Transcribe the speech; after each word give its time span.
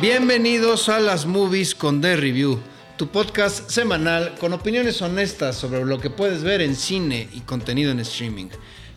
Bienvenidos 0.00 0.88
a 0.88 0.98
las 0.98 1.24
Movies 1.24 1.76
con 1.76 2.00
The 2.00 2.16
Review, 2.16 2.58
tu 2.98 3.10
podcast 3.10 3.70
semanal 3.70 4.34
con 4.40 4.52
opiniones 4.52 5.00
honestas 5.00 5.56
sobre 5.56 5.84
lo 5.84 6.00
que 6.00 6.10
puedes 6.10 6.42
ver 6.42 6.62
en 6.62 6.74
cine 6.74 7.28
y 7.32 7.42
contenido 7.42 7.92
en 7.92 8.00
streaming. 8.00 8.48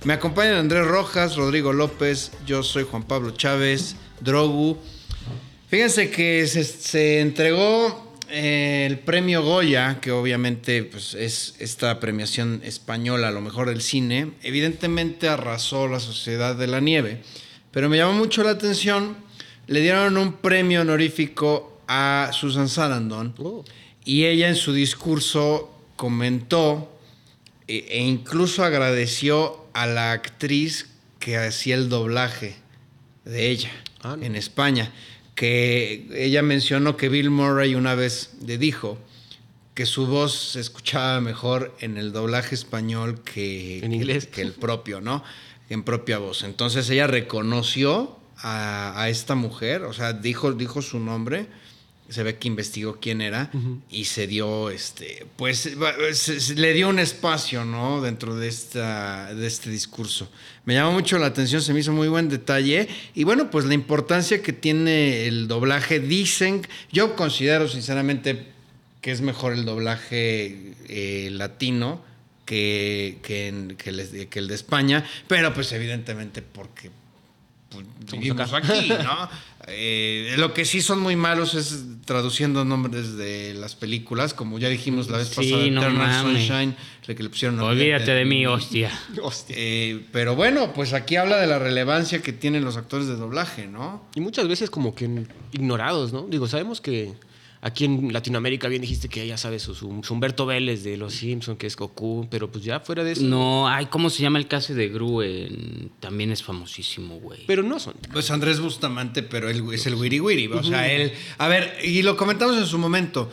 Me 0.05 0.13
acompañan 0.13 0.55
Andrés 0.55 0.87
Rojas, 0.87 1.35
Rodrigo 1.35 1.71
López, 1.71 2.31
yo 2.47 2.63
soy 2.63 2.83
Juan 2.83 3.03
Pablo 3.03 3.29
Chávez, 3.29 3.95
Drogu. 4.21 4.79
Fíjense 5.69 6.09
que 6.09 6.47
se, 6.47 7.19
entregó 7.19 8.15
eh, 8.31 8.87
el 8.89 8.97
premio 8.97 9.43
Goya, 9.43 9.99
que 10.01 10.09
obviamente 10.09 10.83
pues, 10.83 11.13
es 11.13 11.53
esta 11.59 11.99
premiación 11.99 12.61
española 12.63 13.27
a 13.27 13.31
lo 13.31 13.41
mejor 13.41 13.69
del 13.69 13.83
cine. 13.83 14.31
Evidentemente 14.41 15.29
arrasó 15.29 15.87
la 15.87 15.99
Sociedad 15.99 16.55
de 16.55 16.65
la 16.65 16.79
Nieve, 16.79 17.21
pero 17.69 17.87
me 17.87 17.97
llamó 17.97 18.13
mucho 18.13 18.41
la 18.41 18.49
atención. 18.49 19.26
Le 19.67 19.81
dieron 19.81 20.17
un 20.17 20.33
premio 20.33 20.81
honorífico 20.81 21.81
a 21.87 22.31
Susan 22.33 22.69
Sarandon 22.69 23.33
Oh. 23.37 23.63
y 24.05 24.25
ella 24.25 24.47
en 24.49 24.55
su 24.55 24.73
discurso 24.73 25.73
comentó 25.95 26.93
e, 27.67 27.85
e 27.89 27.99
incluso 28.05 28.63
agradeció 28.63 29.65
a 29.73 29.85
la 29.85 30.13
actriz 30.13 30.87
que 31.19 31.37
hacía 31.37 31.75
el 31.75 31.89
doblaje 31.89 32.55
de 33.25 33.49
ella 33.49 33.71
Ah, 34.01 34.15
no. 34.17 34.23
en 34.23 34.35
España. 34.35 34.91
Que 35.35 36.07
ella 36.15 36.41
mencionó 36.41 36.95
que 36.97 37.09
Bill 37.09 37.29
Murray 37.29 37.75
una 37.75 37.93
vez 37.93 38.31
le 38.45 38.57
dijo 38.57 38.97
que 39.75 39.85
su 39.85 40.07
voz 40.07 40.51
se 40.53 40.59
escuchaba 40.61 41.19
mejor 41.21 41.75
en 41.81 41.97
el 41.97 42.11
doblaje 42.11 42.55
español 42.55 43.21
que, 43.23 43.79
En 43.79 43.89
que- 43.91 43.95
inglés. 43.97 44.25
que 44.27 44.41
el 44.41 44.53
propio, 44.53 45.01
¿no? 45.01 45.23
En 45.69 45.83
propia 45.83 46.17
voz. 46.17 46.43
Entonces 46.43 46.89
ella 46.89 47.05
reconoció 47.05 48.17
a, 48.39 48.93
a 49.01 49.09
esta 49.09 49.35
mujer, 49.35 49.83
o 49.83 49.93
sea, 49.93 50.13
dijo, 50.13 50.51
dijo 50.53 50.81
su 50.81 50.99
nombre, 50.99 51.47
se 52.09 52.23
ve 52.23 52.37
que 52.37 52.47
investigó 52.47 52.99
quién 53.01 53.19
era 53.19 53.51
y 53.89 54.05
se 54.05 54.27
dio, 54.27 54.69
este, 54.69 55.25
pues, 55.35 55.69
se- 56.13 56.39
se- 56.39 56.55
le 56.55 56.71
dio 56.73 56.87
un 56.87 56.99
espacio, 56.99 57.65
¿no? 57.65 58.01
Dentro 58.01 58.35
de, 58.37 58.47
esta, 58.47 59.33
de 59.33 59.45
este 59.45 59.69
discurso. 59.69 60.29
Me 60.63 60.73
llamó 60.75 60.93
mucho 60.93 61.17
la 61.19 61.25
atención, 61.25 61.61
se 61.61 61.73
me 61.73 61.81
hizo 61.81 61.91
muy 61.91 62.07
buen 62.07 62.29
detalle. 62.29 62.87
Y 63.13 63.25
bueno, 63.25 63.49
pues 63.51 63.65
la 63.65 63.73
importancia 63.73 64.41
que 64.41 64.53
tiene 64.53 65.27
el 65.27 65.49
doblaje, 65.49 65.99
dicen, 65.99 66.61
yo 66.93 67.15
considero 67.17 67.67
sinceramente 67.67 68.53
que 69.01 69.11
es 69.11 69.19
mejor 69.19 69.51
el 69.51 69.65
doblaje 69.65 70.73
eh, 70.87 71.29
latino 71.33 72.01
que, 72.45 73.17
que, 73.21 73.49
en- 73.49 73.75
que 73.75 73.89
el, 73.89 74.27
que 74.29 74.39
el 74.39 74.47
de 74.47 74.55
España, 74.55 75.03
pero 75.27 75.53
pues 75.53 75.73
evidentemente 75.73 76.41
porque 76.41 76.89
pues, 77.83 78.11
vivimos 78.11 78.53
aquí, 78.53 78.89
¿no? 78.89 79.29
Eh, 79.69 80.35
lo 80.37 80.53
que 80.53 80.63
sí 80.63 80.81
son 80.81 81.01
muy 81.01 81.17
malos 81.17 81.53
es 81.53 81.83
traduciendo 82.05 82.63
nombres 82.63 83.17
de 83.17 83.53
las 83.53 83.75
películas, 83.75 84.33
como 84.33 84.59
ya 84.59 84.69
dijimos 84.69 85.09
la 85.09 85.17
vez 85.17 85.27
Sí, 85.27 85.35
pasada, 85.35 85.69
no 85.69 85.81
Eternal 85.81 86.07
mames. 86.07 86.47
Sunshine, 86.47 86.75
la 87.05 87.15
que 87.15 87.23
le 87.23 87.29
pusieron 87.29 87.59
Olvídate 87.59 88.11
de 88.13 88.23
mí, 88.23 88.45
hostia. 88.47 88.97
Eh, 89.49 90.05
pero 90.13 90.37
bueno, 90.37 90.71
pues 90.73 90.93
aquí 90.93 91.17
habla 91.17 91.35
de 91.35 91.47
la 91.47 91.59
relevancia 91.59 92.21
que 92.21 92.31
tienen 92.31 92.63
los 92.63 92.77
actores 92.77 93.07
de 93.07 93.17
doblaje, 93.17 93.67
¿no? 93.67 94.05
Y 94.15 94.21
muchas 94.21 94.47
veces 94.47 94.69
como 94.69 94.95
que 94.95 95.25
ignorados, 95.51 96.13
¿no? 96.13 96.27
Digo, 96.29 96.47
sabemos 96.47 96.79
que 96.79 97.15
aquí 97.61 97.85
en 97.85 98.13
Latinoamérica 98.13 98.67
bien 98.67 98.81
dijiste 98.81 99.09
que 99.09 99.25
ya 99.27 99.37
sabes, 99.37 99.61
su, 99.63 99.73
su- 99.75 99.89
Humberto 100.09 100.45
Vélez 100.45 100.83
de 100.83 100.97
Los 100.97 101.13
Simpsons, 101.15 101.57
que 101.57 101.67
es 101.67 101.75
Goku, 101.75 102.27
pero 102.29 102.51
pues 102.51 102.63
ya 102.63 102.79
fuera 102.79 103.03
de 103.03 103.13
eso. 103.13 103.23
No, 103.23 103.67
ay, 103.67 103.87
¿cómo 103.87 104.09
se 104.09 104.21
llama 104.21 104.39
el 104.39 104.47
caso 104.47 104.73
de 104.73 104.89
Gru? 104.89 105.21
En- 105.21 105.91
También 105.99 106.31
es 106.31 106.43
famosísimo, 106.43 107.19
güey. 107.19 107.45
Pero 107.47 107.63
no 107.63 107.79
son. 107.79 107.93
Pues 108.13 108.29
Andrés 108.31 108.59
Bustamante, 108.59 109.23
pero 109.23 109.49
él 109.49 109.63
es 109.73 109.85
el 109.87 109.95
wiri 109.95 110.19
wiri. 110.19 110.47
O 110.47 110.63
sea, 110.63 110.91
él. 110.91 111.11
A 111.37 111.47
ver, 111.47 111.77
y 111.83 112.01
lo 112.03 112.15
comentamos 112.17 112.57
en 112.57 112.65
su 112.65 112.77
momento. 112.77 113.29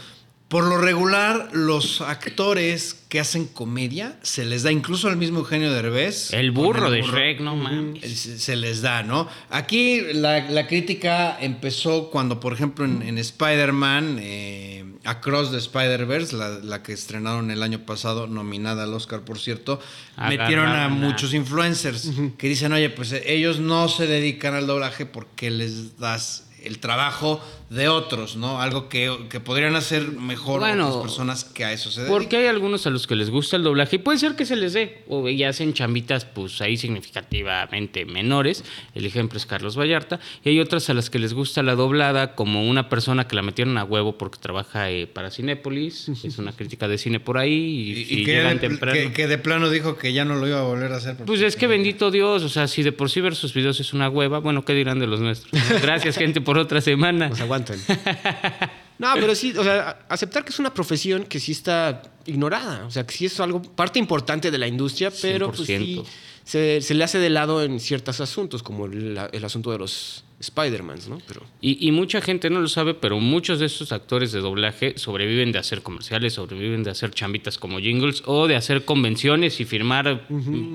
Por 0.54 0.66
lo 0.66 0.78
regular, 0.78 1.48
los 1.52 2.00
actores 2.00 2.94
que 3.08 3.18
hacen 3.18 3.46
comedia 3.46 4.16
se 4.22 4.44
les 4.44 4.62
da, 4.62 4.70
incluso 4.70 5.08
al 5.08 5.16
mismo 5.16 5.40
Eugenio 5.40 5.72
Derbez. 5.72 6.32
El 6.32 6.52
burro 6.52 6.86
el 6.86 6.92
de 6.92 7.00
burro, 7.00 7.12
Shrek, 7.18 7.40
no 7.40 7.56
mames. 7.56 8.08
Se 8.20 8.54
les 8.54 8.80
da, 8.80 9.02
¿no? 9.02 9.26
Aquí 9.50 10.00
la, 10.12 10.48
la 10.48 10.68
crítica 10.68 11.36
empezó 11.40 12.08
cuando, 12.08 12.38
por 12.38 12.52
ejemplo, 12.52 12.84
en, 12.84 13.02
en 13.02 13.18
Spider-Man, 13.18 14.18
eh, 14.20 14.84
Across 15.02 15.50
the 15.50 15.58
Spider-Verse, 15.58 16.36
la, 16.36 16.50
la 16.60 16.84
que 16.84 16.92
estrenaron 16.92 17.50
el 17.50 17.60
año 17.60 17.80
pasado, 17.80 18.28
nominada 18.28 18.84
al 18.84 18.94
Oscar, 18.94 19.22
por 19.22 19.40
cierto, 19.40 19.80
metieron 20.28 20.68
a- 20.68 20.88
muchos 20.88 21.34
influencers 21.34 22.12
que 22.38 22.48
dicen, 22.48 22.72
oye, 22.72 22.90
pues 22.90 23.10
eh, 23.12 23.24
ellos 23.26 23.58
no 23.58 23.88
se 23.88 24.06
dedican 24.06 24.54
al 24.54 24.68
doblaje 24.68 25.04
porque 25.04 25.50
les 25.50 25.98
das 25.98 26.44
el 26.64 26.78
trabajo 26.78 27.40
de 27.70 27.88
otros, 27.88 28.36
¿no? 28.36 28.60
Algo 28.60 28.88
que, 28.88 29.10
que 29.30 29.40
podrían 29.40 29.74
hacer 29.74 30.08
mejor 30.12 30.60
Bueno, 30.60 30.88
otras 30.88 31.02
personas 31.02 31.44
que 31.44 31.64
a 31.64 31.72
eso 31.72 31.90
se 31.90 32.02
dedican. 32.02 32.16
Porque 32.18 32.36
hay 32.36 32.46
algunos 32.46 32.86
a 32.86 32.90
los 32.90 33.06
que 33.06 33.16
les 33.16 33.30
gusta 33.30 33.56
el 33.56 33.62
doblaje 33.64 33.96
y 33.96 33.98
puede 33.98 34.18
ser 34.18 34.36
que 34.36 34.44
se 34.44 34.54
les 34.56 34.72
dé, 34.74 35.02
o 35.08 35.28
ya 35.28 35.48
hacen 35.48 35.72
chambitas, 35.72 36.24
pues 36.24 36.60
ahí 36.60 36.76
significativamente 36.76 38.04
menores. 38.04 38.64
El 38.94 39.06
ejemplo 39.06 39.36
es 39.38 39.46
Carlos 39.46 39.76
Vallarta. 39.78 40.20
Y 40.44 40.50
hay 40.50 40.60
otras 40.60 40.88
a 40.90 40.94
las 40.94 41.10
que 41.10 41.18
les 41.18 41.34
gusta 41.34 41.62
la 41.62 41.74
doblada, 41.74 42.34
como 42.34 42.68
una 42.68 42.88
persona 42.88 43.26
que 43.26 43.36
la 43.36 43.42
metieron 43.42 43.76
a 43.78 43.84
huevo 43.84 44.18
porque 44.18 44.38
trabaja 44.38 44.90
eh, 44.90 45.06
para 45.06 45.30
Cinépolis. 45.30 46.08
Es 46.24 46.38
una 46.38 46.52
crítica 46.52 46.88
de 46.88 46.98
cine 46.98 47.20
por 47.20 47.38
ahí 47.38 47.52
y, 47.52 47.94
Y, 48.14 48.18
y 48.18 48.20
y 48.20 48.24
que, 48.24 48.32
de, 48.40 48.54
temprano. 48.56 48.92
que- 48.98 49.12
que 49.12 49.26
de 49.26 49.38
plano 49.38 49.70
dijo 49.70 49.96
que 49.96 50.12
ya 50.12 50.24
no 50.24 50.36
lo 50.36 50.46
iba 50.46 50.58
a 50.60 50.62
volver 50.62 50.92
a 50.92 50.96
hacer. 50.96 51.16
Pues 51.24 51.40
es 51.40 51.56
que 51.56 51.66
bendito 51.66 52.10
Dios, 52.10 52.42
o 52.42 52.48
sea, 52.48 52.66
si 52.68 52.82
de 52.82 52.92
por 52.92 53.10
sí 53.10 53.20
ver 53.20 53.34
sus 53.34 53.54
videos 53.54 53.80
es 53.80 53.92
una 53.92 54.08
hueva, 54.08 54.38
bueno, 54.40 54.64
¿qué 54.64 54.74
dirán 54.74 54.98
de 54.98 55.06
los 55.06 55.20
nuestros? 55.20 55.52
Gracias, 55.82 56.16
gente, 56.16 56.40
por 56.40 56.53
otra 56.62 56.80
semana. 56.80 57.28
Nos 57.28 57.40
aguantan. 57.40 57.78
No, 58.96 59.12
pero 59.14 59.34
sí, 59.34 59.52
o 59.56 59.64
sea, 59.64 60.06
aceptar 60.08 60.44
que 60.44 60.50
es 60.50 60.58
una 60.60 60.72
profesión 60.72 61.24
que 61.24 61.40
sí 61.40 61.52
está 61.52 62.02
ignorada. 62.26 62.86
O 62.86 62.90
sea, 62.90 63.04
que 63.04 63.12
sí 63.12 63.26
es 63.26 63.40
algo, 63.40 63.60
parte 63.60 63.98
importante 63.98 64.50
de 64.50 64.58
la 64.58 64.68
industria, 64.68 65.12
pero 65.20 65.50
pues 65.50 65.66
sí 65.66 65.96
100%. 65.98 66.04
se, 66.44 66.80
se 66.80 66.94
le 66.94 67.02
hace 67.02 67.18
de 67.18 67.28
lado 67.28 67.62
en 67.64 67.80
ciertos 67.80 68.20
asuntos, 68.20 68.62
como 68.62 68.86
el, 68.86 69.18
el 69.32 69.44
asunto 69.44 69.72
de 69.72 69.78
los 69.78 70.24
Spider-Mans, 70.44 71.08
¿no? 71.08 71.18
Pero 71.26 71.42
Y, 71.60 71.86
y 71.86 71.90
mucha 71.92 72.20
gente 72.20 72.50
no 72.50 72.60
lo 72.60 72.68
sabe, 72.68 72.94
pero 72.94 73.18
muchos 73.20 73.58
de 73.58 73.66
estos 73.66 73.92
actores 73.92 74.32
de 74.32 74.40
doblaje 74.40 74.94
sobreviven 74.96 75.52
de 75.52 75.58
hacer 75.58 75.82
comerciales, 75.82 76.34
sobreviven 76.34 76.82
de 76.84 76.90
hacer 76.90 77.10
chambitas 77.10 77.58
como 77.58 77.78
jingles 77.80 78.22
o 78.26 78.46
de 78.46 78.56
hacer 78.56 78.84
convenciones 78.84 79.60
y 79.60 79.64
firmar 79.64 80.26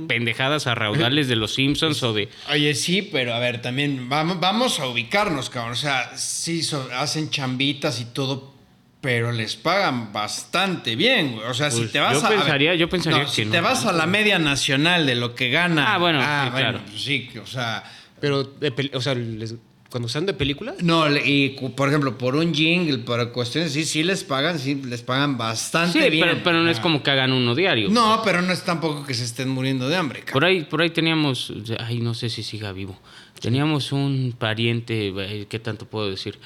pendejadas 0.07 0.67
a 0.67 0.75
raudales 0.75 1.27
de 1.27 1.35
los 1.35 1.53
Simpsons 1.53 2.01
o 2.03 2.13
de... 2.13 2.29
Oye, 2.51 2.73
sí, 2.75 3.01
pero 3.01 3.33
a 3.33 3.39
ver, 3.39 3.61
también 3.61 4.09
vamos, 4.09 4.39
vamos 4.39 4.79
a 4.79 4.87
ubicarnos, 4.87 5.49
cabrón. 5.49 5.73
O 5.73 5.75
sea, 5.75 6.17
sí, 6.17 6.63
so- 6.63 6.89
hacen 6.93 7.29
chambitas 7.29 7.99
y 8.01 8.05
todo, 8.05 8.53
pero 9.01 9.31
les 9.31 9.55
pagan 9.55 10.11
bastante 10.11 10.95
bien, 10.95 11.33
güey. 11.35 11.47
O 11.47 11.53
sea, 11.53 11.71
si 11.71 11.79
Pues, 11.79 11.91
te 11.91 11.99
vas 11.99 12.19
yo 12.19 12.25
a. 12.25 12.29
pensaría- 12.29 12.75
yo 12.75 12.89
pensaría 12.89 13.25
que 13.25 13.31
si 13.31 13.45
no. 13.45 13.51
te 13.51 13.61
vas 13.61 13.85
a 13.85 13.93
la 13.93 14.05
media 14.05 14.39
nacional 14.39 15.05
de 15.05 15.15
lo 15.15 15.35
que 15.35 15.49
gana. 15.49 15.93
Ah, 15.93 15.97
bueno, 15.97 16.19
sí, 16.21 16.51
claro. 16.51 16.81
pues 16.89 17.01
sí, 17.01 17.27
que, 17.31 17.39
o 17.39 17.45
sea. 17.47 17.83
Pero, 18.21 18.43
de 18.43 18.91
o 18.93 19.01
sea, 19.01 19.15
les- 19.15 19.55
cuando 19.89 20.07
sean 20.07 20.27
de 20.27 20.33
películas, 20.35 20.75
No, 20.83 21.05
y 21.17 21.49
por 21.75 21.89
ejemplo, 21.89 22.15
por 22.15 22.35
un 22.35 22.53
jingle, 22.53 22.99
por 22.99 23.31
cuestiones 23.31 23.71
así, 23.71 23.85
sí 23.85 24.03
les 24.03 24.23
pagan, 24.23 24.59
sí 24.59 24.75
les 24.85 25.01
pagan 25.01 25.35
bastante 25.35 26.03
Sí, 26.03 26.09
bien. 26.11 26.27
pero, 26.27 26.43
pero 26.43 26.61
no 26.61 26.69
es 26.69 26.77
Ah. 26.77 26.81
como 26.83 27.01
que 27.01 27.09
hagan 27.09 27.31
uno 27.33 27.55
diario. 27.55 27.89
No, 27.89 28.21
pero 28.23 28.43
no 28.43 28.53
es 28.53 28.63
tampoco 28.63 29.03
que 29.03 29.15
se 29.15 29.23
estén 29.23 29.49
muriendo 29.49 29.89
de 29.89 29.95
hambre, 29.95 30.19
cabrón. 30.19 30.33
Por 30.33 30.45
ahí, 30.45 30.63
por 30.63 30.81
ahí 30.83 30.91
teníamos, 30.91 31.51
ay, 31.79 32.01
no 32.01 32.13
sé 32.13 32.29
si 32.29 32.43
siga 32.43 32.71
vivo. 32.71 32.99
Teníamos 33.41 33.91
un 33.91 34.35
pariente, 34.37 35.07
eh, 35.17 35.47
¿qué 35.49 35.57
tanto 35.57 35.85
puedo 35.87 36.07
decir? 36.09 36.37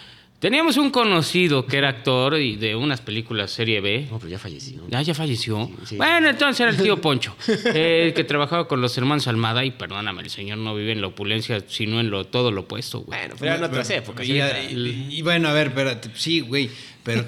Teníamos 0.43 0.75
un 0.75 0.89
conocido 0.91 1.65
que 1.65 1.77
era 1.77 1.87
actor 1.87 2.37
y 2.37 2.57
de 2.57 2.75
unas 2.75 2.99
películas 2.99 3.49
serie 3.49 3.79
B. 3.79 4.07
no, 4.11 4.19
pero 4.19 4.29
ya 4.29 4.37
falleció. 4.37 4.81
Ah, 4.91 5.01
ya 5.01 5.13
falleció. 5.13 5.71
sí. 5.85 5.95
Bueno, 5.95 6.27
entonces 6.27 6.59
era 6.59 6.69
el 6.71 6.75
tío 6.75 6.97
Poncho, 7.01 7.33
eh, 7.47 8.11
que 8.13 8.25
trabajaba 8.25 8.67
con 8.67 8.81
los 8.81 8.97
hermanos 8.97 9.25
Almada 9.29 9.63
y 9.63 9.71
perdóname, 9.71 10.21
el 10.21 10.29
señor 10.29 10.57
no 10.57 10.75
vive 10.75 10.91
en 10.91 10.99
la 10.99 11.07
opulencia, 11.07 11.63
sino 11.69 12.01
en 12.01 12.09
lo 12.09 12.25
todo 12.25 12.51
lo 12.51 12.61
opuesto, 12.63 12.99
güey. 12.99 13.17
Bueno, 13.17 13.35
pero 13.39 13.53
eran 13.53 13.63
otras 13.63 13.89
épocas. 13.89 14.27
Y, 14.27 14.33
y- 14.33 15.07
y 15.11 15.21
bueno, 15.21 15.47
a 15.47 15.53
ver, 15.53 15.67
espérate. 15.67 16.09
Sí, 16.13 16.41
güey. 16.41 16.69
Pero 17.03 17.25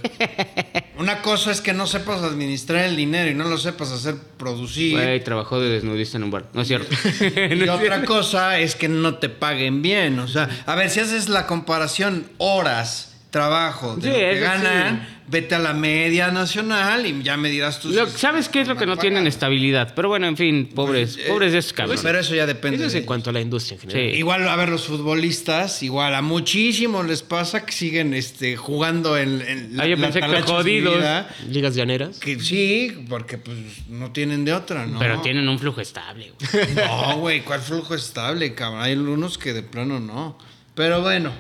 una 1.00 1.22
cosa 1.22 1.52
es 1.52 1.62
que 1.62 1.74
no 1.74 1.88
sepas 1.88 2.22
administrar 2.22 2.84
el 2.86 2.96
dinero 2.98 3.30
y 3.30 3.34
no 3.34 3.46
lo 3.46 3.58
sepas 3.58 3.92
hacer 3.92 4.16
producir. 4.38 4.92
Güey, 4.94 5.24
trabajó 5.24 5.60
de 5.62 5.70
desnudista 5.70 6.18
en 6.18 6.24
un 6.26 6.32
bar. 6.32 6.50
No 6.54 6.62
es 6.64 6.68
cierto. 6.68 6.94
Y 7.56 7.68
otra 7.70 8.04
cosa 8.04 8.60
es 8.60 8.76
que 8.76 8.88
no 8.90 9.16
te 9.16 9.30
paguen 9.30 9.82
bien. 9.82 10.20
O 10.20 10.28
sea, 10.28 10.50
a 10.66 10.76
ver, 10.76 10.90
si 10.90 11.00
haces 11.02 11.28
la 11.30 11.46
comparación 11.48 12.26
horas, 12.38 13.15
trabajo, 13.40 13.96
de 13.98 14.02
Sí, 14.02 14.08
lo 14.08 14.14
que 14.16 14.32
eso 14.34 14.42
ganan, 14.46 15.08
vete 15.28 15.56
a 15.56 15.60
la 15.60 15.74
media 15.74 16.32
nacional 16.32 17.06
y 17.06 17.22
ya 17.22 17.36
me 17.36 17.50
dirás 17.50 17.82
tú. 17.82 17.90
Lo- 17.90 18.08
si- 18.08 18.18
¿Sabes 18.18 18.48
qué 18.48 18.62
es 18.62 18.68
lo 18.70 18.78
que 18.78 18.86
no 18.86 18.96
tienen 18.96 19.28
estabilidad? 19.28 19.94
Pero 19.94 20.08
bueno, 20.08 20.26
en 20.28 20.38
fin, 20.38 20.70
pobres, 20.74 21.18
Eh, 21.18 21.26
pobres 21.28 21.52
de 21.52 21.58
esos 21.58 21.74
cabrones. 21.74 22.02
Pero 22.02 22.20
eso 22.20 22.34
ya 22.34 22.46
depende. 22.46 22.78
Eso 22.78 22.86
es 22.88 22.94
de 22.94 23.00
en 23.00 23.06
cuanto 23.06 23.32
a 23.32 23.34
la 23.34 23.42
industria 23.42 23.76
en 23.76 23.82
general. 23.82 24.12
Sí. 24.14 24.18
Igual, 24.20 24.48
a 24.48 24.56
ver, 24.56 24.70
los 24.70 24.86
futbolistas, 24.86 25.84
igual 25.84 26.16
a 26.16 26.22
muchísimos 26.22 27.06
les 27.06 27.24
pasa 27.24 27.66
que 27.66 27.74
siguen 27.74 28.14
este, 28.14 28.56
jugando 28.56 29.18
en, 29.18 29.42
en 29.42 29.80
Ah, 29.80 29.86
yo 29.86 29.98
pensé 29.98 30.22
que 30.22 30.28
de 30.28 30.42
su 30.42 30.48
jodidos. 30.48 30.96
vida. 30.98 31.28
Ligas 31.50 31.76
llaneras. 31.76 32.20
Que 32.20 32.40
sí, 32.40 33.06
porque 33.10 33.38
pues 33.38 33.58
no 33.90 34.12
tienen 34.12 34.46
de 34.46 34.54
otra, 34.54 34.86
¿no? 34.86 34.98
Pero 35.00 35.20
tienen 35.22 35.50
un 35.50 35.60
flujo 35.60 35.82
estable, 35.82 36.32
güey. 36.40 36.66
No, 36.76 37.18
güey, 37.18 37.42
¿cuál 37.42 37.60
flujo 37.60 37.96
estable, 37.96 38.54
cabrón? 38.54 38.82
Hay 38.82 38.94
unos 38.96 39.38
que 39.38 39.52
de 39.52 39.62
plano 39.64 40.00
no. 40.00 40.38
Pero 40.76 41.02
bueno, 41.02 41.32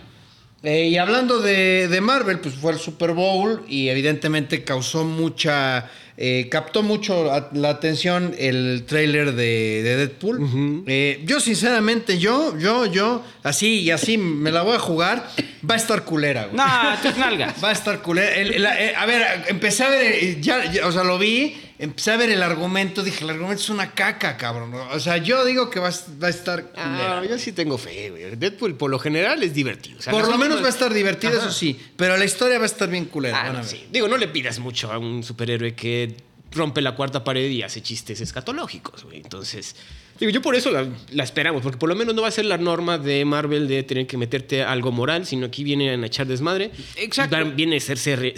Eh, 0.66 0.88
y 0.88 0.98
hablando 0.98 1.40
de, 1.40 1.88
de 1.88 2.02
Marvel, 2.02 2.40
pues 2.40 2.56
fue 2.56 2.74
el 2.74 2.80
Super 2.80 3.12
Bowl 3.12 3.64
y 3.68 3.90
evidentemente 3.90 4.64
causó 4.64 5.04
mucha. 5.04 5.90
eh, 6.18 6.48
captó 6.50 6.82
mucho 6.82 7.32
a- 7.32 7.50
la 7.54 7.70
atención 7.70 8.34
el 8.40 8.86
tráiler 8.88 9.34
de, 9.34 9.82
de 9.84 9.98
Deadpool. 9.98 10.84
Eh, 10.88 11.22
yo, 11.26 11.40
sinceramente, 11.42 12.18
yo, 12.20 12.58
yo, 12.58 12.86
yo, 12.86 13.22
así 13.44 13.82
y 13.82 13.92
así 13.92 14.18
me 14.18 14.50
la 14.52 14.62
voy 14.64 14.76
a 14.76 14.80
jugar. 14.80 15.30
Va 15.70 15.74
a 15.76 15.78
estar 15.78 16.04
culera, 16.06 16.46
güey. 16.46 16.56
No, 16.56 16.64
tus 17.04 17.18
nalgas. 17.18 17.62
Va 17.64 17.70
a 17.70 17.74
estar 17.74 18.02
culera. 18.02 18.34
El- 18.34 18.62
la- 18.62 18.82
eh, 18.82 18.94
a 18.96 19.06
ver, 19.06 19.24
empecé 19.50 19.84
a 19.84 19.90
ver, 19.90 20.40
ya, 20.42 20.72
ya, 20.72 20.88
o 20.88 20.92
sea, 20.92 21.04
lo 21.04 21.20
vi, 21.20 21.58
empecé 21.80 22.12
a 22.12 22.18
ver 22.18 22.30
el 22.30 22.42
argumento, 22.44 23.04
dije, 23.04 23.24
el 23.24 23.30
argumento 23.32 23.62
es 23.62 23.70
una 23.70 23.92
caca, 23.92 24.38
cabrón. 24.38 24.74
O 24.74 25.00
sea, 25.00 25.18
yo 25.18 25.44
digo 25.46 25.70
que 25.70 25.80
va, 25.80 25.90
a- 25.90 26.22
va 26.22 26.28
a 26.28 26.30
estar. 26.30 26.72
Ah, 26.76 27.22
yo 27.30 27.38
sí 27.38 27.52
tengo 27.52 27.78
fe, 27.78 28.10
güey. 28.12 28.36
Deadpool 28.36 28.76
por 28.76 28.90
lo 28.90 29.00
general 29.00 29.42
es 29.44 29.54
divertido. 29.54 30.00
O 30.00 30.02
sea, 30.02 30.12
Por 30.12 30.28
lo 30.30 30.38
menos 30.38 30.62
va 30.62 30.68
a 30.68 30.70
estar 30.70 30.94
divertido, 30.94 31.34
Ajá. 31.38 31.42
eso 31.48 31.52
sí. 31.52 31.80
Pero 31.98 32.18
la 32.18 32.26
historia 32.26 32.58
va 32.58 32.64
a 32.64 32.68
estar 32.68 32.90
bien 32.90 33.06
culera. 33.06 33.42
Ah, 33.46 33.54
no, 33.54 33.64
sí. 33.64 33.86
Digo, 33.92 34.08
no 34.08 34.18
le 34.18 34.28
pidas 34.28 34.60
mucho 34.60 34.92
a 34.92 34.98
un 34.98 35.24
superhéroe 35.24 35.76
que 35.76 36.16
rompe 36.52 36.82
la 36.82 36.96
cuarta 36.96 37.24
pared 37.24 37.50
y 37.50 37.64
hace 37.64 37.82
chistes 37.82 38.22
escatológicos, 38.22 39.04
güey. 39.04 39.18
Entonces, 39.18 39.76
digo, 40.20 40.32
yo 40.32 40.42
por 40.42 40.56
eso 40.56 40.72
la, 40.72 40.88
la 41.12 41.24
esperamos, 41.24 41.62
porque 41.62 41.78
por 41.78 41.90
lo 41.90 41.96
menos 41.96 42.16
no 42.16 42.22
va 42.22 42.28
a 42.28 42.32
ser 42.32 42.46
la 42.46 42.58
norma 42.58 42.98
de 42.98 43.26
Marvel 43.26 43.68
de 43.68 43.84
tener 43.84 44.08
que 44.08 44.18
meterte 44.18 44.64
algo 44.64 44.92
moral, 44.92 45.26
sino 45.26 45.48
aquí 45.48 45.64
vienen 45.64 46.04
a 46.04 46.08
echar 46.08 46.28
desmadre. 46.28 46.72
Exacto. 46.96 47.38
Viene 47.56 47.78
a 47.78 47.80
ser 47.80 47.98
serie, 47.98 48.34